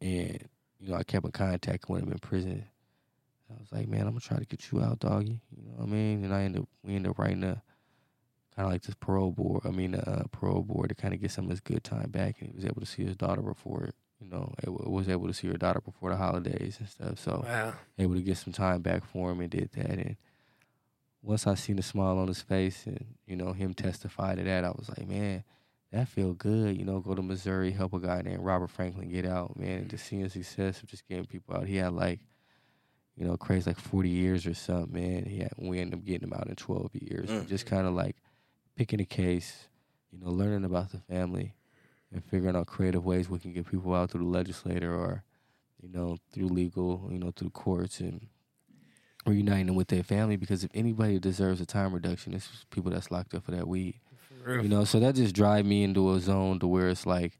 and, 0.00 0.48
you 0.78 0.88
know, 0.90 0.96
I 0.96 1.02
kept 1.02 1.24
in 1.24 1.32
contact 1.32 1.88
with 1.88 2.02
him 2.02 2.12
in 2.12 2.18
prison. 2.18 2.64
I 3.50 3.54
was 3.60 3.72
like, 3.72 3.88
man, 3.88 4.02
I'm 4.02 4.08
gonna 4.08 4.20
try 4.20 4.38
to 4.38 4.44
get 4.44 4.70
you 4.70 4.80
out, 4.80 5.00
doggy. 5.00 5.40
You 5.56 5.64
know 5.64 5.76
what 5.76 5.88
I 5.88 5.90
mean? 5.90 6.24
And 6.24 6.34
I 6.34 6.42
ended 6.42 6.62
up, 6.62 6.68
we 6.82 6.94
ended 6.94 7.10
up 7.10 7.18
writing 7.18 7.44
a, 7.44 7.62
kind 8.54 8.66
of 8.66 8.72
like 8.72 8.82
this 8.82 8.94
parole 8.94 9.32
board, 9.32 9.62
I 9.64 9.70
mean, 9.70 9.94
uh, 9.94 10.24
parole 10.32 10.62
board 10.62 10.88
to 10.88 10.94
kind 10.94 11.12
of 11.12 11.20
get 11.20 11.30
some 11.30 11.44
of 11.44 11.50
his 11.50 11.60
good 11.60 11.84
time 11.84 12.10
back, 12.10 12.36
and 12.40 12.50
he 12.50 12.56
was 12.56 12.64
able 12.64 12.80
to 12.80 12.86
see 12.86 13.04
his 13.04 13.16
daughter 13.16 13.42
before 13.42 13.84
it 13.84 13.94
you 14.20 14.28
know, 14.28 14.52
able, 14.66 14.90
was 14.90 15.08
able 15.08 15.26
to 15.26 15.34
see 15.34 15.48
her 15.48 15.56
daughter 15.56 15.80
before 15.80 16.10
the 16.10 16.16
holidays 16.16 16.76
and 16.80 16.88
stuff. 16.88 17.18
So 17.18 17.42
Wow. 17.44 17.74
able 17.98 18.14
to 18.14 18.22
get 18.22 18.38
some 18.38 18.52
time 18.52 18.80
back 18.82 19.04
for 19.04 19.30
him 19.30 19.40
and 19.40 19.50
did 19.50 19.70
that. 19.72 19.90
And 19.90 20.16
once 21.22 21.46
I 21.46 21.54
seen 21.54 21.76
the 21.76 21.82
smile 21.82 22.18
on 22.18 22.28
his 22.28 22.40
face 22.40 22.86
and 22.86 23.04
you 23.26 23.36
know 23.36 23.52
him 23.52 23.74
testify 23.74 24.34
to 24.34 24.42
that, 24.44 24.64
I 24.64 24.70
was 24.70 24.88
like, 24.88 25.06
man, 25.08 25.44
that 25.92 26.08
feel 26.08 26.32
good. 26.32 26.76
You 26.76 26.84
know, 26.84 27.00
go 27.00 27.14
to 27.14 27.22
Missouri, 27.22 27.72
help 27.72 27.92
a 27.94 27.98
guy 28.00 28.22
named 28.22 28.40
Robert 28.44 28.70
Franklin 28.70 29.08
get 29.10 29.26
out, 29.26 29.58
man, 29.58 29.78
and 29.80 29.90
just 29.90 30.06
seeing 30.06 30.28
success 30.28 30.82
of 30.82 30.88
just 30.88 31.06
getting 31.08 31.26
people 31.26 31.56
out. 31.56 31.66
He 31.66 31.76
had 31.76 31.92
like, 31.92 32.20
you 33.16 33.26
know, 33.26 33.36
crazy 33.36 33.70
like 33.70 33.78
forty 33.78 34.08
years 34.10 34.46
or 34.46 34.54
something, 34.54 34.92
man. 34.92 35.24
He 35.24 35.38
had, 35.38 35.52
we 35.58 35.78
ended 35.80 35.98
up 35.98 36.04
getting 36.04 36.28
him 36.28 36.32
out 36.34 36.48
in 36.48 36.56
twelve 36.56 36.90
years. 36.94 37.28
Mm. 37.28 37.48
Just 37.48 37.66
kind 37.66 37.86
of 37.86 37.94
like 37.94 38.16
picking 38.76 39.00
a 39.00 39.04
case, 39.06 39.68
you 40.12 40.18
know, 40.20 40.30
learning 40.30 40.64
about 40.64 40.90
the 40.92 40.98
family 40.98 41.54
and 42.12 42.24
figuring 42.24 42.56
out 42.56 42.66
creative 42.66 43.04
ways 43.04 43.28
we 43.28 43.38
can 43.38 43.52
get 43.52 43.70
people 43.70 43.94
out 43.94 44.10
through 44.10 44.24
the 44.24 44.30
legislator 44.30 44.94
or, 44.94 45.24
you 45.82 45.88
know, 45.88 46.16
through 46.32 46.48
legal, 46.48 47.08
you 47.10 47.18
know, 47.18 47.32
through 47.34 47.50
courts 47.50 48.00
and 48.00 48.28
reuniting 49.26 49.66
them 49.66 49.76
with 49.76 49.88
their 49.88 50.02
family. 50.02 50.36
Because 50.36 50.64
if 50.64 50.70
anybody 50.74 51.18
deserves 51.18 51.60
a 51.60 51.66
time 51.66 51.92
reduction, 51.92 52.34
it's 52.34 52.64
people 52.70 52.90
that's 52.90 53.10
locked 53.10 53.34
up 53.34 53.44
for 53.44 53.50
that 53.50 53.68
weed. 53.68 54.00
For. 54.44 54.60
You 54.60 54.68
know, 54.68 54.84
so 54.84 55.00
that 55.00 55.16
just 55.16 55.34
drive 55.34 55.66
me 55.66 55.82
into 55.82 56.12
a 56.12 56.20
zone 56.20 56.58
to 56.60 56.66
where 56.66 56.88
it's 56.88 57.06
like, 57.06 57.38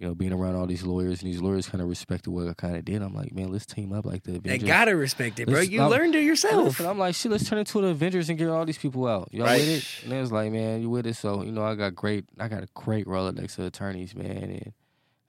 you 0.00 0.06
know, 0.08 0.14
being 0.14 0.32
around 0.32 0.56
all 0.56 0.66
these 0.66 0.82
lawyers 0.82 1.20
and 1.22 1.30
these 1.30 1.42
lawyers 1.42 1.68
kind 1.68 1.82
of 1.82 1.88
respected 1.88 2.30
what 2.30 2.48
I 2.48 2.54
kind 2.54 2.74
of 2.74 2.86
did. 2.86 3.02
I'm 3.02 3.14
like, 3.14 3.34
man, 3.34 3.52
let's 3.52 3.66
team 3.66 3.92
up 3.92 4.06
like 4.06 4.22
the 4.22 4.38
They 4.40 4.56
gotta 4.56 4.96
respect 4.96 5.38
it, 5.38 5.44
bro. 5.46 5.56
Let's- 5.58 5.68
You 5.68 5.82
I'm- 5.82 5.90
learned 5.90 6.14
it 6.14 6.24
yourself. 6.24 6.64
Listen, 6.64 6.86
I'm 6.86 6.98
like, 6.98 7.14
shit, 7.14 7.30
let's 7.30 7.46
turn 7.46 7.58
into 7.58 7.82
the 7.82 7.88
Avengers 7.88 8.30
and 8.30 8.38
get 8.38 8.48
all 8.48 8.64
these 8.64 8.78
people 8.78 9.06
out. 9.06 9.28
Y'all 9.30 9.44
Right. 9.44 9.60
with 9.60 9.68
it? 9.68 10.02
And 10.04 10.12
they 10.12 10.18
was 10.20 10.32
like, 10.32 10.50
man, 10.52 10.80
you 10.80 10.88
with 10.88 11.06
it? 11.06 11.16
So, 11.16 11.42
you 11.42 11.52
know, 11.52 11.62
I 11.62 11.74
got 11.74 11.94
great, 11.94 12.24
I 12.38 12.48
got 12.48 12.62
a 12.62 12.68
great 12.72 13.04
Rolodex 13.06 13.58
of 13.58 13.66
attorneys, 13.66 14.14
man, 14.14 14.26
and 14.50 14.72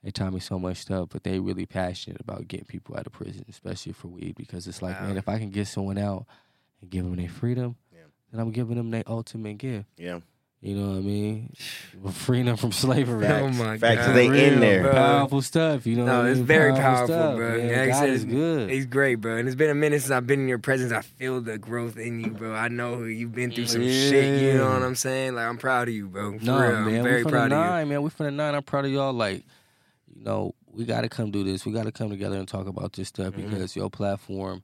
they 0.03 0.11
taught 0.11 0.31
me 0.33 0.39
so 0.39 0.57
much 0.57 0.77
stuff, 0.77 1.09
but 1.11 1.25
they 1.25 1.37
really 1.39 1.65
passionate 1.65 2.21
about 2.21 2.47
getting 2.47 2.65
people 2.65 2.95
out 2.95 3.05
of 3.05 3.11
prison, 3.11 3.43
especially 3.49 3.91
for 3.91 4.07
weed, 4.07 4.35
because 4.37 4.67
it's 4.67 4.81
like, 4.81 4.97
Wow. 5.01 5.07
man, 5.07 5.17
if 5.17 5.27
I 5.27 5.37
can 5.37 5.49
get 5.49 5.67
someone 5.67 5.97
out 5.97 6.25
and 6.79 6.89
give 6.89 7.03
them 7.03 7.17
their 7.17 7.27
freedom, 7.27 7.75
Yeah. 7.93 7.99
then 8.31 8.39
I'm 8.39 8.51
giving 8.51 8.77
them 8.77 8.89
their 8.89 9.03
ultimate 9.05 9.57
gift. 9.57 9.89
Yeah. 9.97 10.21
You 10.63 10.75
know 10.75 10.89
what 10.89 10.97
I 10.97 11.01
mean? 11.01 11.53
We're 12.03 12.11
freeing 12.11 12.45
them 12.45 12.55
from 12.55 12.71
slavery. 12.71 13.25
oh 13.27 13.47
my 13.49 13.77
God! 13.77 13.79
Facts, 13.79 14.05
god, 14.07 14.15
they 14.15 14.47
in 14.47 14.59
there. 14.59 14.83
bro. 14.83 14.91
Powerful 14.91 15.41
stuff, 15.41 15.87
you 15.87 15.95
know. 15.95 16.05
No, 16.05 16.17
what 16.17 16.25
I 16.27 16.29
it's 16.29 16.37
mean? 16.37 16.45
very 16.45 16.71
powerful, 16.73 17.07
stuff, 17.07 17.35
bro. 17.35 17.57
Man. 17.57 17.67
Like 17.69 17.77
I 17.79 17.87
God 17.87 17.99
said, 17.99 18.09
is 18.09 18.25
good. 18.25 18.69
He's 18.69 18.85
great, 18.85 19.15
bro. 19.15 19.37
And 19.37 19.47
it's 19.47 19.55
been 19.55 19.71
a 19.71 19.75
minute 19.75 20.01
since 20.01 20.11
I've 20.11 20.27
been 20.27 20.41
in 20.41 20.47
your 20.47 20.59
presence. 20.59 20.91
I 20.91 21.01
feel 21.01 21.41
the 21.41 21.57
growth 21.57 21.97
in 21.97 22.19
you, 22.19 22.29
bro. 22.29 22.53
I 22.53 22.67
know 22.67 23.03
you've 23.05 23.33
been 23.33 23.51
through 23.51 23.65
some 23.65 23.81
shit. 23.81 24.39
You 24.43 24.53
know 24.59 24.69
what 24.69 24.83
I'm 24.83 24.93
saying? 24.93 25.33
Like 25.33 25.47
I'm 25.47 25.57
proud 25.57 25.87
of 25.87 25.95
you, 25.95 26.07
bro. 26.07 26.37
For 26.37 26.45
No, 26.45 26.59
real, 26.61 26.71
man, 26.81 26.95
I'm 26.97 27.03
very 27.05 27.17
we 27.17 27.23
from 27.23 27.31
proud 27.31 27.51
the 27.51 27.55
of 27.55 27.63
you. 27.65 27.69
nine, 27.71 27.89
man. 27.89 28.01
We 28.03 28.09
from 28.11 28.25
the 28.27 28.31
nine. 28.31 28.53
I'm 28.53 28.61
proud 28.63 28.85
of 28.85 28.91
y'all. 28.91 29.13
Like, 29.13 29.43
you 30.15 30.23
know, 30.23 30.53
we 30.71 30.85
got 30.85 31.01
to 31.01 31.09
come 31.09 31.31
do 31.31 31.43
this. 31.43 31.65
We 31.65 31.71
got 31.71 31.85
to 31.85 31.91
come 31.91 32.11
together 32.11 32.37
and 32.37 32.47
talk 32.47 32.67
about 32.67 32.93
this 32.93 33.07
stuff 33.07 33.33
Mhm. 33.33 33.49
because 33.49 33.75
your 33.75 33.89
platform 33.89 34.61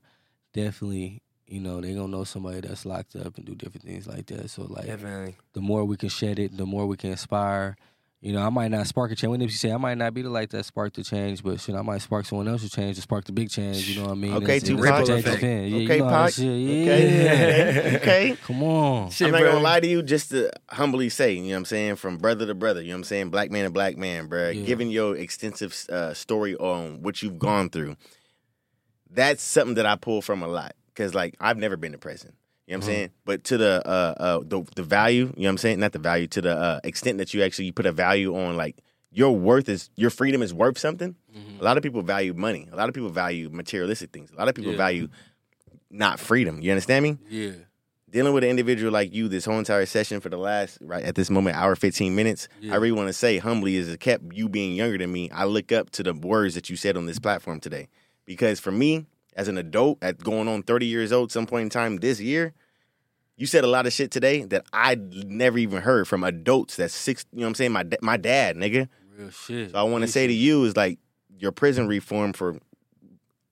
definitely, 0.52 1.22
you 1.48 1.60
know, 1.60 1.80
they 1.80 1.94
gonna 1.94 2.08
know 2.08 2.24
somebody 2.24 2.60
that's 2.60 2.84
locked 2.84 3.16
up 3.16 3.36
and 3.36 3.44
do 3.46 3.54
different 3.54 3.84
things 3.86 4.06
like 4.06 4.26
that. 4.26 4.50
So, 4.50 4.64
like, 4.68 4.86
Definitely. 4.86 5.36
the 5.54 5.60
more 5.60 5.84
we 5.84 5.96
can 5.96 6.08
shed 6.10 6.38
it, 6.38 6.56
the 6.56 6.66
more 6.66 6.86
we 6.86 6.96
can 6.96 7.10
inspire. 7.10 7.76
You 8.20 8.32
know, 8.32 8.42
I 8.44 8.48
might 8.50 8.72
not 8.72 8.84
spark 8.88 9.12
a 9.12 9.14
change. 9.14 9.30
When 9.30 9.40
you 9.40 9.48
say 9.48 9.70
I 9.70 9.76
might 9.76 9.96
not 9.96 10.12
be 10.12 10.22
the 10.22 10.28
light 10.28 10.50
that 10.50 10.64
sparked 10.64 10.96
the 10.96 11.04
change, 11.04 11.40
but 11.40 11.60
shit, 11.60 11.76
I 11.76 11.82
might 11.82 12.02
spark 12.02 12.26
someone 12.26 12.48
else's 12.48 12.72
change 12.72 12.96
to 12.96 13.02
spark 13.02 13.24
the 13.24 13.30
big 13.30 13.48
change. 13.48 13.88
You 13.88 14.00
know 14.00 14.06
what 14.08 14.12
I 14.12 14.14
mean? 14.16 14.32
Okay, 14.34 14.56
It's- 14.56 14.62
it's 14.62 14.68
Tupac. 14.70 15.06
Jay 15.06 15.14
Ripple 15.14 15.32
Japan. 15.34 15.68
Yeah, 15.68 15.76
Okay, 15.84 15.96
you 15.98 16.02
know 16.02 16.08
how 16.08 16.24
Pac. 16.24 16.32
shit- 16.34 16.44
Yeah. 16.60 16.92
Okay. 16.92 17.96
okay. 18.02 18.36
Come 18.44 18.62
on. 18.64 19.10
Shit, 19.10 19.26
I'm 19.28 19.32
not 19.34 19.40
bro. 19.42 19.52
gonna 19.52 19.62
lie 19.62 19.78
to 19.78 19.86
you, 19.86 20.02
just 20.02 20.30
to 20.30 20.50
humbly 20.68 21.10
say, 21.10 21.32
you 21.34 21.42
know 21.42 21.48
what 21.50 21.56
I'm 21.58 21.64
saying, 21.66 21.94
from 21.94 22.16
brother 22.18 22.44
to 22.44 22.54
brother, 22.56 22.80
you 22.82 22.88
know 22.88 22.94
what 22.94 22.98
I'm 22.98 23.04
saying, 23.04 23.30
black 23.30 23.52
man 23.52 23.64
to 23.66 23.70
black 23.70 23.96
man, 23.96 24.26
bro. 24.26 24.50
Yeah. 24.50 24.64
Giving 24.66 24.90
your 24.90 25.16
extensive 25.16 25.72
uh, 25.88 26.12
story 26.12 26.56
on 26.56 27.02
what 27.02 27.22
you've 27.22 27.38
gone 27.38 27.70
through, 27.70 27.94
that's 29.10 29.42
something 29.42 29.74
that 29.76 29.86
I 29.86 29.94
pull 29.94 30.22
from 30.22 30.42
a 30.42 30.48
lot. 30.48 30.74
Cause 30.98 31.14
like 31.14 31.34
I've 31.40 31.56
never 31.56 31.76
been 31.76 31.92
to 31.92 31.98
prison. 31.98 32.32
You 32.66 32.72
know 32.74 32.78
what 32.80 32.84
I'm 32.84 32.90
Mhm. 32.90 32.92
saying? 32.92 33.10
But 33.24 33.44
to 33.44 33.56
the 33.56 33.82
uh 33.86 34.14
uh 34.26 34.38
the 34.44 34.62
the 34.76 34.82
value, 34.82 35.32
you 35.36 35.42
know 35.44 35.48
what 35.48 35.50
I'm 35.50 35.58
saying? 35.58 35.80
Not 35.80 35.92
the 35.92 35.98
value, 36.00 36.26
to 36.26 36.40
the 36.42 36.54
uh, 36.54 36.80
extent 36.84 37.18
that 37.18 37.32
you 37.32 37.42
actually 37.42 37.66
you 37.66 37.72
put 37.72 37.86
a 37.86 37.92
value 37.92 38.36
on 38.36 38.56
like 38.56 38.76
your 39.10 39.34
worth 39.34 39.68
is 39.68 39.88
your 39.96 40.10
freedom 40.10 40.42
is 40.42 40.52
worth 40.52 40.76
something. 40.78 41.14
A 41.60 41.64
lot 41.64 41.76
of 41.76 41.82
people 41.82 42.02
value 42.02 42.34
money. 42.34 42.68
A 42.72 42.76
lot 42.76 42.88
of 42.88 42.94
people 42.94 43.08
value 43.10 43.48
materialistic 43.50 44.10
things. 44.12 44.30
A 44.32 44.36
lot 44.36 44.48
of 44.48 44.54
people 44.54 44.72
Yeah. 44.72 44.76
value 44.86 45.08
not 45.90 46.20
freedom. 46.20 46.60
You 46.60 46.70
understand 46.72 47.02
me? 47.04 47.18
Yeah. 47.30 47.52
dealing 48.10 48.32
with 48.32 48.42
an 48.42 48.48
individual 48.50 48.90
like 48.90 49.12
you 49.14 49.28
this 49.28 49.44
whole 49.44 49.58
entire 49.58 49.84
session 49.84 50.18
for 50.18 50.30
the 50.30 50.36
last 50.38 50.78
right 50.80 51.04
at 51.04 51.14
this 51.14 51.28
moment 51.28 51.54
hour 51.56 51.76
15 51.76 52.14
minutes 52.16 52.48
Yeah. 52.58 52.72
i 52.72 52.76
really 52.76 52.92
want 53.00 53.08
to 53.08 53.12
say 53.12 53.36
humbly 53.36 53.76
as 53.76 53.86
it 53.86 54.00
kept 54.00 54.24
you 54.32 54.48
being 54.48 54.74
younger 54.74 54.96
than 54.96 55.12
me 55.12 55.28
i 55.30 55.44
look 55.44 55.72
up 55.72 55.90
to 55.90 56.02
the 56.02 56.14
words 56.14 56.54
that 56.54 56.70
you 56.70 56.76
said 56.76 56.96
on 56.96 57.04
this 57.04 57.18
platform 57.18 57.60
today 57.60 57.88
because 58.24 58.60
for 58.60 58.70
me 58.72 59.04
as 59.38 59.48
an 59.48 59.56
adult 59.56 59.96
at 60.02 60.18
going 60.18 60.48
on 60.48 60.62
30 60.62 60.84
years 60.84 61.12
old 61.12 61.32
some 61.32 61.46
point 61.46 61.62
in 61.62 61.70
time 61.70 61.96
this 61.98 62.20
year 62.20 62.52
you 63.36 63.46
said 63.46 63.64
a 63.64 63.68
lot 63.68 63.86
of 63.86 63.92
shit 63.92 64.10
today 64.10 64.44
that 64.44 64.66
i 64.72 64.96
never 65.10 65.56
even 65.56 65.80
heard 65.80 66.06
from 66.06 66.24
adults 66.24 66.76
that's 66.76 66.92
six 66.92 67.24
you 67.32 67.38
know 67.38 67.44
what 67.44 67.48
i'm 67.48 67.54
saying 67.54 67.72
my, 67.72 67.84
my 68.02 68.16
dad 68.16 68.56
nigga 68.56 68.88
Real 69.16 69.30
shit. 69.30 69.70
so 69.70 69.78
i 69.78 69.82
want 69.82 70.02
to 70.02 70.08
say 70.08 70.26
to 70.26 70.32
you 70.32 70.64
is 70.64 70.76
like 70.76 70.98
your 71.38 71.52
prison 71.52 71.86
reform 71.86 72.32
for 72.32 72.58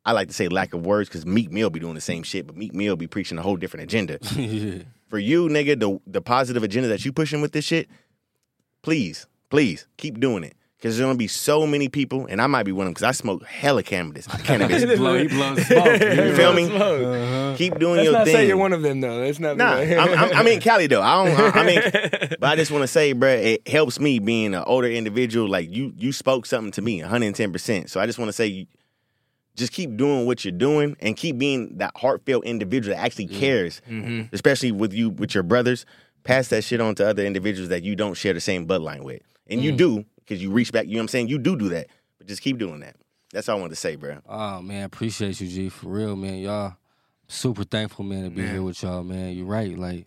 I 0.05 0.13
like 0.13 0.29
to 0.29 0.35
say 0.35 0.47
lack 0.47 0.73
of 0.73 0.87
words 0.87 1.09
because 1.09 1.27
Meek 1.27 1.51
Mill 1.51 1.69
be 1.69 1.81
doing 1.81 1.97
the 1.97 2.01
same 2.01 2.23
shit, 2.23 2.47
but 2.47 2.57
Meek 2.57 2.73
Mill 2.73 2.95
be 2.95 3.09
preaching 3.09 3.39
a 3.39 3.43
whole 3.43 3.57
different 3.57 3.83
agenda 3.83 4.19
yeah. 4.37 4.85
for 5.09 5.19
you, 5.19 5.49
nigga, 5.49 5.79
the 5.79 6.01
the 6.07 6.21
positive 6.21 6.63
agenda 6.63 6.89
that 6.89 7.05
you 7.05 7.13
pushing 7.13 7.41
with 7.41 7.51
this 7.51 7.65
shit, 7.65 7.89
please, 8.83 9.27
please 9.51 9.89
keep 9.97 10.21
doing 10.21 10.45
it. 10.45 10.55
Cause 10.83 10.99
there's 10.99 11.07
gonna 11.07 11.17
be 11.17 11.27
so 11.27 11.67
many 11.67 11.89
people, 11.89 12.27
and 12.27 12.39
I 12.41 12.47
might 12.49 12.65
be 12.65 12.73
one 12.73 12.83
of 12.83 12.89
them 12.89 12.93
because 12.93 13.05
I 13.05 13.13
smoke 13.13 13.47
hella 13.47 13.83
cannabis. 13.83 14.27
cannabis. 14.45 14.83
He 14.83 14.97
blow, 14.97 15.17
he 15.17 15.27
blows 15.27 15.67
smoke. 15.67 15.87
You 16.03 16.37
feel 16.37 16.53
me? 16.53 16.67
Smoke. 16.67 17.03
Uh-huh. 17.03 17.55
Keep 17.57 17.79
doing 17.79 17.97
Let's 17.97 18.05
your 18.05 18.13
not 18.13 18.25
thing. 18.27 18.35
say 18.35 18.47
you're 18.47 18.59
one 18.59 18.75
of 18.75 18.83
them 18.83 19.01
though. 19.01 19.17
Let's 19.17 19.41
not. 19.41 19.57
be 19.57 19.65
Nah, 19.65 19.77
I'm, 19.77 20.11
I'm, 20.11 20.37
I'm 20.37 20.47
in 20.47 20.61
Cali 20.61 20.87
though. 20.87 21.01
I 21.01 21.25
don't. 21.25 21.57
I, 21.57 21.61
I 21.61 21.67
mean, 21.67 21.81
but 22.39 22.45
I 22.45 22.57
just 22.57 22.71
want 22.71 22.83
to 22.83 22.89
say, 22.89 23.15
bro, 23.15 23.31
it 23.31 23.67
helps 23.67 23.99
me 23.99 24.19
being 24.19 24.55
an 24.55 24.65
older 24.67 24.87
individual. 24.87 25.49
Like 25.49 25.75
you, 25.75 25.95
you 25.97 26.13
spoke 26.13 26.45
something 26.45 26.73
to 26.73 26.83
me, 26.83 27.01
110. 27.01 27.53
percent 27.53 27.89
So 27.89 27.99
I 27.99 28.05
just 28.05 28.19
want 28.19 28.29
to 28.29 28.35
say, 28.35 28.69
just 29.55 29.73
keep 29.73 29.97
doing 29.97 30.27
what 30.27 30.45
you're 30.45 30.53
doing, 30.53 30.95
and 31.01 31.17
keep 31.17 31.39
being 31.39 31.79
that 31.79 31.93
heartfelt 31.97 32.45
individual 32.45 32.95
that 32.95 33.03
actually 33.03 33.29
mm-hmm. 33.29 33.41
cares, 33.41 33.81
Mhm. 33.91 34.29
especially 34.31 34.73
with 34.73 34.93
you 34.93 35.09
with 35.09 35.35
your 35.35 35.43
brothers. 35.43 35.87
Pass 36.23 36.49
that 36.49 36.65
shit 36.65 36.83
on 36.83 36.95
to 36.97 37.09
other 37.09 37.25
individuals 37.25 37.71
that 37.71 37.83
you 37.83 37.97
don't 37.97 38.15
share 38.15 38.35
the 38.35 38.41
same 38.41 38.67
bloodline 38.67 39.05
with, 39.05 39.23
and 39.47 39.63
you 39.63 39.73
mm. 39.73 39.77
do 39.79 40.05
because 40.27 40.43
you 40.43 40.51
reach 40.51 40.73
back. 40.73 40.87
You 40.87 40.93
know 40.93 40.99
what 40.99 41.03
I'm 41.03 41.09
saying? 41.09 41.29
You 41.29 41.39
do 41.39 41.57
do 41.57 41.69
that, 41.71 41.87
but 42.19 42.27
just 42.27 42.43
keep 42.43 42.59
doing 42.59 42.81
that. 42.81 42.97
That's 43.33 43.49
all 43.49 43.57
I 43.59 43.61
wanted 43.61 43.71
to 43.71 43.77
say, 43.77 43.97
bro. 43.97 44.19
Oh 44.29 44.61
man, 44.63 44.85
appreciate 44.85 45.41
you, 45.41 45.49
G. 45.49 45.69
For 45.69 45.89
real, 45.89 46.17
man. 46.17 46.39
Y'all 46.39 46.75
super 47.29 47.65
thankful, 47.65 48.05
man, 48.05 48.25
to 48.25 48.31
be 48.31 48.43
Man. 48.43 48.53
here 48.53 48.63
with 48.63 48.83
y'all, 48.83 49.03
man. 49.03 49.35
You're 49.37 49.47
right. 49.47 49.77
Like 49.77 50.07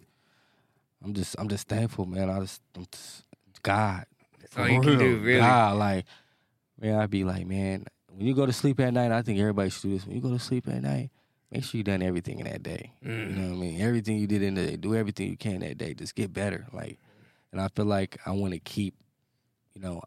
I'm 1.04 1.14
just 1.14 1.36
I'm 1.40 1.48
just 1.48 1.68
thankful, 1.68 2.06
man. 2.06 2.30
I 2.30 2.40
just 2.40 2.62
I'm 2.76 2.86
just 2.92 3.24
God. 3.64 4.06
That's 4.40 4.58
all 4.58 4.68
you 4.68 4.82
can 4.82 4.98
do, 4.98 5.18
really. 5.18 5.40
God, 5.40 5.78
like, 5.78 6.06
man, 6.80 6.96
I'd 7.00 7.10
be 7.10 7.24
like, 7.24 7.46
man, 7.46 7.86
when 8.12 8.26
you 8.26 8.34
go 8.34 8.46
to 8.46 8.54
sleep 8.54 8.80
at 8.80 8.94
night, 8.94 9.12
I 9.12 9.22
think 9.22 9.40
everybody 9.40 9.70
should 9.70 9.84
do 9.84 9.90
this. 9.92 10.06
When 10.06 10.16
you 10.16 10.22
go 10.22 10.30
to 10.32 10.40
sleep 10.40 10.68
at 10.68 10.82
night, 10.82 11.12
make 11.52 11.64
sure 11.64 11.78
you 11.78 11.84
done 11.84 12.02
everything 12.02 12.40
in 12.40 12.46
that 12.46 12.64
day. 12.64 12.94
You 13.02 13.10
Mm. 13.12 13.36
know 13.36 13.48
what 13.50 13.58
I 13.58 13.60
mean? 13.60 13.82
Everything 13.82 14.18
you 14.18 14.28
did 14.28 14.42
in 14.42 14.56
the 14.56 14.66
day, 14.66 14.76
do 14.76 14.96
everything 14.96 15.30
you 15.30 15.38
can 15.38 15.60
that 15.60 15.78
day. 15.78 15.94
Just 15.94 16.16
get 16.16 16.34
better. 16.34 16.68
Like, 16.74 16.98
and 17.52 17.62
I 17.62 17.68
feel 17.68 17.86
like 17.86 18.18
I 18.26 18.32
want 18.32 18.54
to 18.54 18.60
keep, 18.60 18.96
you 19.76 19.82
know, 19.82 20.02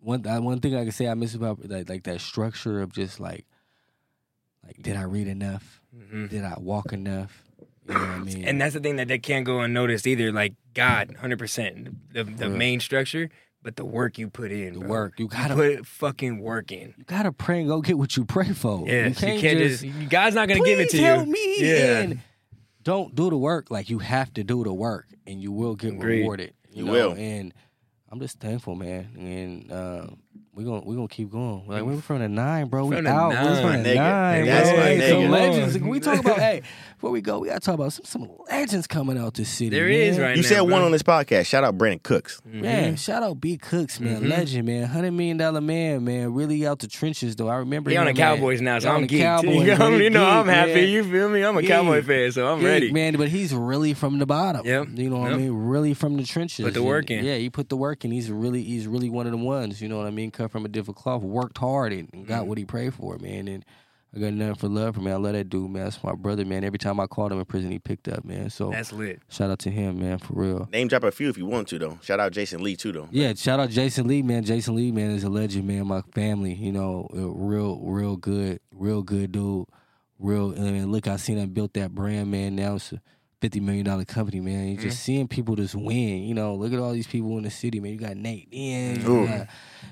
one 0.00 0.26
I- 0.26 0.38
one 0.38 0.60
thing 0.60 0.74
I 0.76 0.82
can 0.82 0.92
say 0.92 1.08
I 1.08 1.14
miss 1.14 1.34
about 1.34 1.68
like 1.68 1.88
like 1.88 2.02
that 2.04 2.20
structure 2.20 2.80
of 2.82 2.92
just 2.92 3.20
like, 3.20 3.46
like 4.64 4.82
did 4.82 4.96
I 4.96 5.02
read 5.02 5.28
enough? 5.28 5.80
Mhm. 5.96 6.28
Did 6.30 6.44
I 6.44 6.54
walk 6.58 6.92
enough? 6.92 7.42
You 7.88 7.94
know 7.94 8.00
what 8.00 8.08
I 8.08 8.18
mean? 8.18 8.44
And 8.44 8.60
that's 8.60 8.74
the 8.74 8.80
thing 8.80 8.96
that 8.96 9.08
they 9.08 9.18
can't 9.18 9.44
go 9.44 9.60
unnoticed 9.60 10.06
either. 10.06 10.32
Like 10.32 10.54
God, 10.74 11.16
hundred 11.20 11.38
percent, 11.38 12.12
the 12.12 12.24
the 12.24 12.48
Real. 12.48 12.56
main 12.56 12.80
structure, 12.80 13.28
but 13.62 13.76
the 13.76 13.84
work 13.84 14.18
you 14.18 14.28
put 14.28 14.50
in, 14.52 14.74
the 14.74 14.80
bro. 14.80 14.88
work 14.88 15.18
you 15.18 15.28
gotta 15.28 15.54
put 15.54 15.86
fucking 15.86 16.38
work 16.40 16.72
in. 16.72 16.94
you 16.96 17.04
gotta 17.04 17.30
pray 17.32 17.60
and 17.60 17.68
go 17.68 17.80
get 17.80 17.98
what 17.98 18.16
you 18.16 18.24
pray 18.24 18.52
for. 18.52 18.86
Yeah, 18.88 19.08
you 19.08 19.14
can't, 19.14 19.40
just, 19.58 19.84
just 19.84 20.08
God's 20.10 20.34
not 20.34 20.48
gonna 20.48 20.64
give 20.64 20.80
it 20.80 20.90
to 20.90 20.96
Please 20.96 21.00
you. 21.00 21.06
help 21.06 21.28
me. 21.28 21.56
Yeah. 21.60 21.98
And 22.00 22.20
don't 22.82 23.14
do 23.14 23.30
the 23.30 23.36
work. 23.36 23.70
Like 23.70 23.88
you 23.90 23.98
have 24.00 24.32
to 24.34 24.44
do 24.44 24.64
the 24.64 24.72
work, 24.72 25.06
and 25.26 25.40
you 25.42 25.52
will 25.52 25.74
get 25.76 25.92
Agreed. 25.94 26.20
rewarded. 26.20 26.54
You 26.72 26.84
know? 26.86 26.92
will. 26.92 27.12
And 27.12 27.52
I'm 28.14 28.20
just 28.20 28.38
thankful, 28.38 28.76
man. 28.76 29.08
And 29.18 29.72
uh, 29.72 30.06
we're 30.54 30.64
gonna 30.64 30.82
we're 30.84 30.94
gonna 30.94 31.08
keep 31.08 31.30
going. 31.30 31.64
Like 31.66 31.82
we're 31.82 32.00
from 32.00 32.20
the 32.20 32.28
nine, 32.28 32.68
bro. 32.68 32.84
We 32.86 32.96
From 32.96 33.04
the 33.04 33.10
out. 33.10 33.30
We're 33.32 33.60
from 33.60 33.82
the 33.82 33.88
nigga. 33.90 33.94
nine. 33.96 34.44
That's 34.46 34.70
bro. 34.70 34.78
my 34.78 34.84
Hey, 34.86 35.10
some 35.10 35.18
nigga. 35.22 35.30
legends. 35.30 35.78
We 35.78 36.00
talk 36.00 36.18
about 36.20 36.38
hey. 36.38 36.62
Before 36.94 37.10
we 37.10 37.20
go, 37.20 37.40
we 37.40 37.48
gotta 37.48 37.60
talk 37.60 37.74
about 37.74 37.92
some 37.92 38.04
some 38.04 38.30
legends 38.48 38.86
coming 38.86 39.18
out 39.18 39.34
this 39.34 39.48
city. 39.50 39.70
There 39.70 39.84
man. 39.88 39.94
is 39.94 40.18
right 40.18 40.28
now. 40.28 40.34
You 40.36 40.42
now, 40.42 40.48
said 40.48 40.60
one 40.62 40.82
on 40.82 40.92
this 40.92 41.02
podcast. 41.02 41.46
Shout 41.46 41.64
out 41.64 41.76
Brandin 41.76 42.02
Cooks. 42.02 42.40
Man, 42.46 42.96
shout 42.96 43.22
out 43.22 43.40
B 43.40 43.58
Cooks, 43.58 44.00
man, 44.00 44.22
Mhm. 44.22 44.28
legend, 44.30 44.66
man, 44.66 44.84
hundred 44.84 45.10
million 45.10 45.36
dollar 45.36 45.60
man, 45.60 46.04
man, 46.04 46.32
really 46.32 46.66
out 46.66 46.78
the 46.78 46.86
trenches 46.86 47.36
though. 47.36 47.48
I 47.48 47.56
remember 47.56 47.90
He 47.90 47.96
on 47.96 48.04
the 48.06 48.12
him, 48.12 48.16
man. 48.16 48.36
Cowboys 48.36 48.60
now, 48.62 48.78
so 48.78 48.88
He 48.88 48.94
I'm 48.94 49.00
the 49.02 49.08
geeked. 49.08 49.20
Cowboys, 49.22 49.54
you 49.66 49.76
know, 49.76 49.90
you 49.96 50.10
know 50.10 50.24
I'm 50.24 50.46
happy. 50.48 50.74
man. 50.74 50.88
You 50.88 51.04
feel 51.04 51.28
me? 51.28 51.42
I'm 51.44 51.56
a 51.58 51.60
Yeah. 51.60 51.68
Cowboy 51.68 52.02
fan, 52.02 52.32
so 52.32 52.46
I'm 52.46 52.62
Yeah, 52.62 52.68
ready. 52.68 52.92
man. 52.92 53.16
But 53.16 53.28
he's 53.28 53.52
really 53.54 53.92
from 53.92 54.18
the 54.18 54.26
bottom. 54.26 54.64
Yep. 54.64 54.88
you 54.94 55.10
know 55.10 55.18
what 55.18 55.30
Yep. 55.32 55.38
I 55.38 55.42
mean. 55.42 55.52
Really 55.52 55.94
from 55.94 56.16
the 56.16 56.22
trenches. 56.24 56.64
Put 56.64 56.74
the 56.74 56.82
work 56.82 57.10
in. 57.10 57.24
Yeah, 57.24 57.36
he 57.36 57.50
put 57.50 57.68
the 57.68 57.76
work 57.76 58.04
in. 58.04 58.12
He's 58.12 58.30
really, 58.30 58.62
he's 58.62 58.86
really 58.86 59.10
one 59.10 59.26
of 59.26 59.32
the 59.32 59.38
ones. 59.38 59.82
You 59.82 59.88
know 59.88 59.98
what 59.98 60.06
I 60.06 60.10
mean. 60.10 60.30
Cut 60.44 60.52
from 60.52 60.66
a 60.66 60.68
different 60.68 60.98
cloth. 60.98 61.22
Worked 61.22 61.56
hard 61.56 61.94
and, 61.94 62.10
and 62.12 62.26
got 62.26 62.44
mm. 62.44 62.48
what 62.48 62.58
he 62.58 62.66
prayed 62.66 62.92
for, 62.92 63.16
man. 63.16 63.48
And 63.48 63.64
I 64.14 64.18
got 64.18 64.34
nothing 64.34 64.54
for 64.56 64.68
love 64.68 64.94
for 64.94 65.00
man. 65.00 65.14
I 65.14 65.16
love 65.16 65.32
that 65.32 65.48
dude, 65.48 65.70
man. 65.70 65.84
That's 65.84 66.04
my 66.04 66.12
brother, 66.12 66.44
man. 66.44 66.64
Every 66.64 66.78
time 66.78 67.00
I 67.00 67.06
called 67.06 67.32
him 67.32 67.38
in 67.38 67.46
prison, 67.46 67.70
he 67.70 67.78
picked 67.78 68.08
up, 68.08 68.26
man. 68.26 68.50
So 68.50 68.68
That's 68.68 68.92
lit. 68.92 69.22
shout 69.30 69.50
out 69.50 69.58
to 69.60 69.70
him, 69.70 70.00
man, 70.00 70.18
for 70.18 70.34
real. 70.34 70.68
Name 70.70 70.88
drop 70.88 71.04
a 71.04 71.10
few 71.10 71.30
if 71.30 71.38
you 71.38 71.46
want 71.46 71.68
to 71.68 71.78
though. 71.78 71.98
Shout 72.02 72.20
out 72.20 72.32
Jason 72.32 72.62
Lee 72.62 72.76
too 72.76 72.92
though. 72.92 73.08
Yeah, 73.10 73.32
shout 73.32 73.58
out 73.58 73.70
Jason 73.70 74.06
Lee, 74.06 74.20
man. 74.20 74.44
Jason 74.44 74.76
Lee, 74.76 74.92
man, 74.92 75.12
is 75.12 75.24
a 75.24 75.30
legend, 75.30 75.66
man. 75.66 75.86
My 75.86 76.02
family, 76.14 76.52
you 76.52 76.72
know, 76.72 77.08
real, 77.10 77.80
real 77.80 78.16
good, 78.16 78.60
real 78.70 79.02
good 79.02 79.32
dude. 79.32 79.66
Real, 80.18 80.52
and 80.52 80.92
look, 80.92 81.08
I 81.08 81.16
seen 81.16 81.38
him 81.38 81.50
built 81.54 81.72
that 81.72 81.94
brand, 81.94 82.30
man. 82.30 82.54
Now 82.54 82.74
it's 82.74 82.92
a 82.92 83.00
fifty 83.44 83.60
million 83.60 83.84
dollar 83.84 84.04
company, 84.06 84.40
man. 84.40 84.68
You 84.68 84.74
Mm-hmm. 84.76 84.82
just 84.88 85.02
seeing 85.02 85.28
people 85.28 85.54
just 85.54 85.74
win. 85.74 86.22
You 86.22 86.32
know, 86.34 86.54
look 86.54 86.72
at 86.72 86.78
all 86.78 86.92
these 86.92 87.06
people 87.06 87.36
in 87.36 87.44
the 87.44 87.50
city, 87.50 87.78
man. 87.78 87.92
You 87.92 87.98
got 87.98 88.16
Nate 88.16 88.50
Diaz, 88.50 89.04
Ooh. 89.06 89.20
you 89.22 89.26
got 89.28 89.48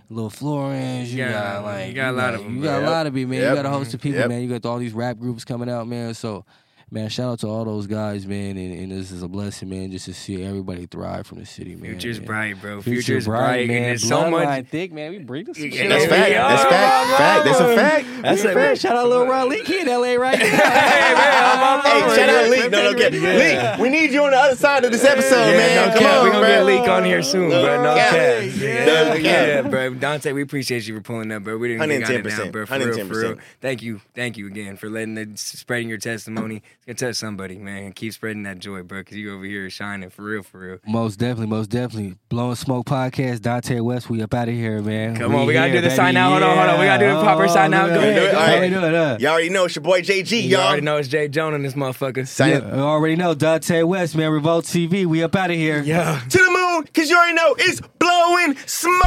Lil 0.08 0.30
Florence, 0.30 1.10
you 1.10 1.18
Yeah, 1.18 1.32
got 1.32 1.64
like 1.64 1.88
you 1.88 1.92
got 1.92 2.14
a 2.14 2.16
lot 2.16 2.34
of 2.34 2.42
them, 2.44 2.56
You 2.56 2.62
got 2.62 2.78
a 2.78 2.80
Yep. 2.80 2.90
lot 2.90 3.06
of 3.06 3.14
people, 3.14 3.30
man. 3.30 3.40
Yep. 3.40 3.50
You 3.50 3.56
got 3.56 3.66
a 3.66 3.70
host 3.70 3.92
of 3.94 4.00
people, 4.00 4.20
Yep. 4.20 4.28
man. 4.30 4.42
You 4.42 4.48
got 4.48 4.64
all 4.66 4.78
these 4.78 4.94
rap 4.94 5.18
groups 5.18 5.44
coming 5.44 5.68
out, 5.68 5.86
man. 5.86 6.14
So. 6.14 6.44
Man, 6.92 7.08
shout 7.08 7.32
out 7.32 7.38
to 7.38 7.48
all 7.48 7.64
those 7.64 7.86
guys, 7.86 8.26
man, 8.26 8.58
and, 8.58 8.78
and 8.78 8.92
this 8.92 9.10
is 9.10 9.22
a 9.22 9.28
blessing, 9.28 9.70
man, 9.70 9.90
just 9.90 10.04
to 10.04 10.12
see 10.12 10.44
everybody 10.44 10.84
thrive 10.84 11.26
from 11.26 11.38
the 11.38 11.46
city, 11.46 11.74
man. 11.74 11.92
Future's 11.92 12.18
And 12.18 12.26
bright, 12.26 12.60
bro. 12.60 12.82
Future 12.82 12.96
Future's 13.02 13.24
bright, 13.24 13.66
man. 13.66 13.92
and 13.92 14.00
so 14.00 14.30
much. 14.30 14.66
Thick, 14.66 14.92
man. 14.92 15.10
We 15.10 15.18
bring 15.20 15.46
this. 15.46 15.58
Yeah, 15.58 15.70
shit 15.70 15.88
That's 15.88 16.04
fact. 16.04 16.30
That's 16.30 16.62
fact. 16.64 17.16
Fact. 17.16 17.44
That's 17.46 17.60
a 17.60 17.74
fact. 17.74 18.06
That's 18.22 18.44
a 18.44 18.52
fact. 18.52 18.80
Shout 18.82 18.94
out 18.96 19.04
to 19.04 19.08
Lil 19.08 19.26
Ron 19.26 19.48
Leak 19.48 19.70
in 19.70 19.86
LA 19.86 20.16
right 20.16 20.38
now. 20.38 20.44
Hey, 20.44 21.14
man, 21.14 21.44
I'm 21.44 21.62
on 21.78 21.80
Hey, 22.10 22.16
shout 22.16 22.28
out 22.28 22.50
Leak. 22.50 22.70
No, 22.70 22.82
no, 22.92 22.94
get 22.94 23.12
Leak. 23.14 23.78
We 23.80 23.88
need 23.88 24.10
you 24.12 24.24
on 24.24 24.32
the 24.32 24.36
other 24.36 24.56
side 24.56 24.84
of 24.84 24.92
this 24.92 25.02
episode, 25.06 25.46
Yeah, 25.50 25.56
man. 25.56 25.88
no 25.88 25.94
Come 25.94 26.02
cap. 26.02 26.16
on, 26.18 26.24
We're 26.24 26.30
gonna 26.32 26.46
bro. 26.46 26.54
get 26.56 26.64
Leak 26.82 26.88
on 26.90 27.04
here 27.06 27.22
soon, 27.22 27.48
No 27.48 27.62
bro. 27.62 27.82
No 27.82 27.94
cap. 27.94 28.10
cap. 28.12 28.42
No 28.42 28.52
Yeah, 28.52 29.14
cap. 29.14 29.22
yeah, 29.24 29.62
bro. 29.62 29.92
Donte, 29.94 30.34
we 30.34 30.42
appreciate 30.42 30.86
you 30.86 30.94
for 30.94 31.00
pulling 31.00 31.32
up, 31.32 31.42
bro. 31.42 31.56
We 31.56 31.68
didn't 31.68 31.88
get 31.88 32.22
110%, 32.22 32.28
down, 32.36 32.50
bro. 32.50 32.66
For 32.66 32.78
real, 32.78 33.06
for 33.06 33.18
real. 33.18 33.36
Thank 33.62 33.80
you, 33.82 34.02
thank 34.14 34.36
you 34.36 34.46
again 34.46 34.76
for 34.76 34.90
letting 34.90 35.14
the 35.14 35.30
spreading 35.36 35.88
your 35.88 35.96
testimony. 35.98 36.62
It's 36.84 37.00
gonna 37.00 37.10
touch 37.12 37.16
somebody, 37.18 37.58
man. 37.58 37.92
Keep 37.92 38.12
spreading 38.12 38.42
that 38.42 38.58
joy, 38.58 38.82
bro. 38.82 39.04
Cause 39.04 39.14
you 39.14 39.32
over 39.32 39.44
here 39.44 39.70
shining 39.70 40.10
for 40.10 40.22
real, 40.24 40.42
for 40.42 40.58
real. 40.58 40.78
Most 40.84 41.16
definitely, 41.20 41.46
most 41.46 41.70
definitely. 41.70 42.16
Blowing 42.28 42.56
Smoke 42.56 42.86
Podcast, 42.86 43.38
Donte 43.38 43.80
West, 43.82 44.10
we 44.10 44.20
up 44.20 44.34
out 44.34 44.48
of 44.48 44.54
here, 44.54 44.82
man. 44.82 45.16
Come 45.16 45.32
on, 45.36 45.46
we 45.46 45.52
gotta 45.52 45.68
here, 45.70 45.76
do 45.76 45.82
the 45.82 45.88
baby. 45.90 45.96
sign 45.96 46.16
out. 46.16 46.30
Hold 46.32 46.42
on, 46.42 46.56
hold 46.58 46.70
on. 46.70 46.80
We 46.80 46.86
gotta 46.86 47.06
do 47.06 47.14
the 47.14 47.20
proper 47.22 47.44
Oh, 47.44 47.46
sign 47.54 47.72
out. 47.72 47.90
look 47.90 48.00
Go 48.00 48.00
at 48.00 48.08
ahead, 48.08 48.22
that. 48.22 48.32
go 48.32 48.38
How 48.38 48.44
ahead. 48.46 48.60
we 48.62 48.68
doing, 48.70 48.92
huh? 48.94 49.16
Y'all 49.20 49.30
already 49.32 49.48
know 49.50 49.64
it's 49.66 49.76
your 49.76 49.82
boy 49.84 50.02
JG, 50.02 50.32
You 50.42 50.48
y'all. 50.48 50.60
already 50.62 50.82
know 50.82 50.96
it's 50.96 51.06
Jay 51.08 51.28
Jones 51.28 51.54
and 51.54 51.64
this 51.64 51.74
motherfucker. 51.74 52.26
Sign 52.26 52.50
Yeah, 52.50 52.80
already 52.82 53.14
know 53.14 53.32
Donte 53.36 53.86
West, 53.86 54.16
man. 54.16 54.32
Revolt 54.32 54.64
TV, 54.64 55.06
we 55.06 55.22
up 55.22 55.36
out 55.36 55.50
of 55.50 55.56
here. 55.56 55.82
Yeah. 55.84 56.20
to 56.28 56.38
the 56.38 56.50
moon, 56.50 56.88
cause 56.92 57.08
you 57.08 57.16
already 57.16 57.34
know 57.34 57.54
it's 57.60 57.80
blowing 58.00 58.56
smoke. 58.66 59.02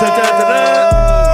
Ta-ta-ta-ta. 0.00 1.33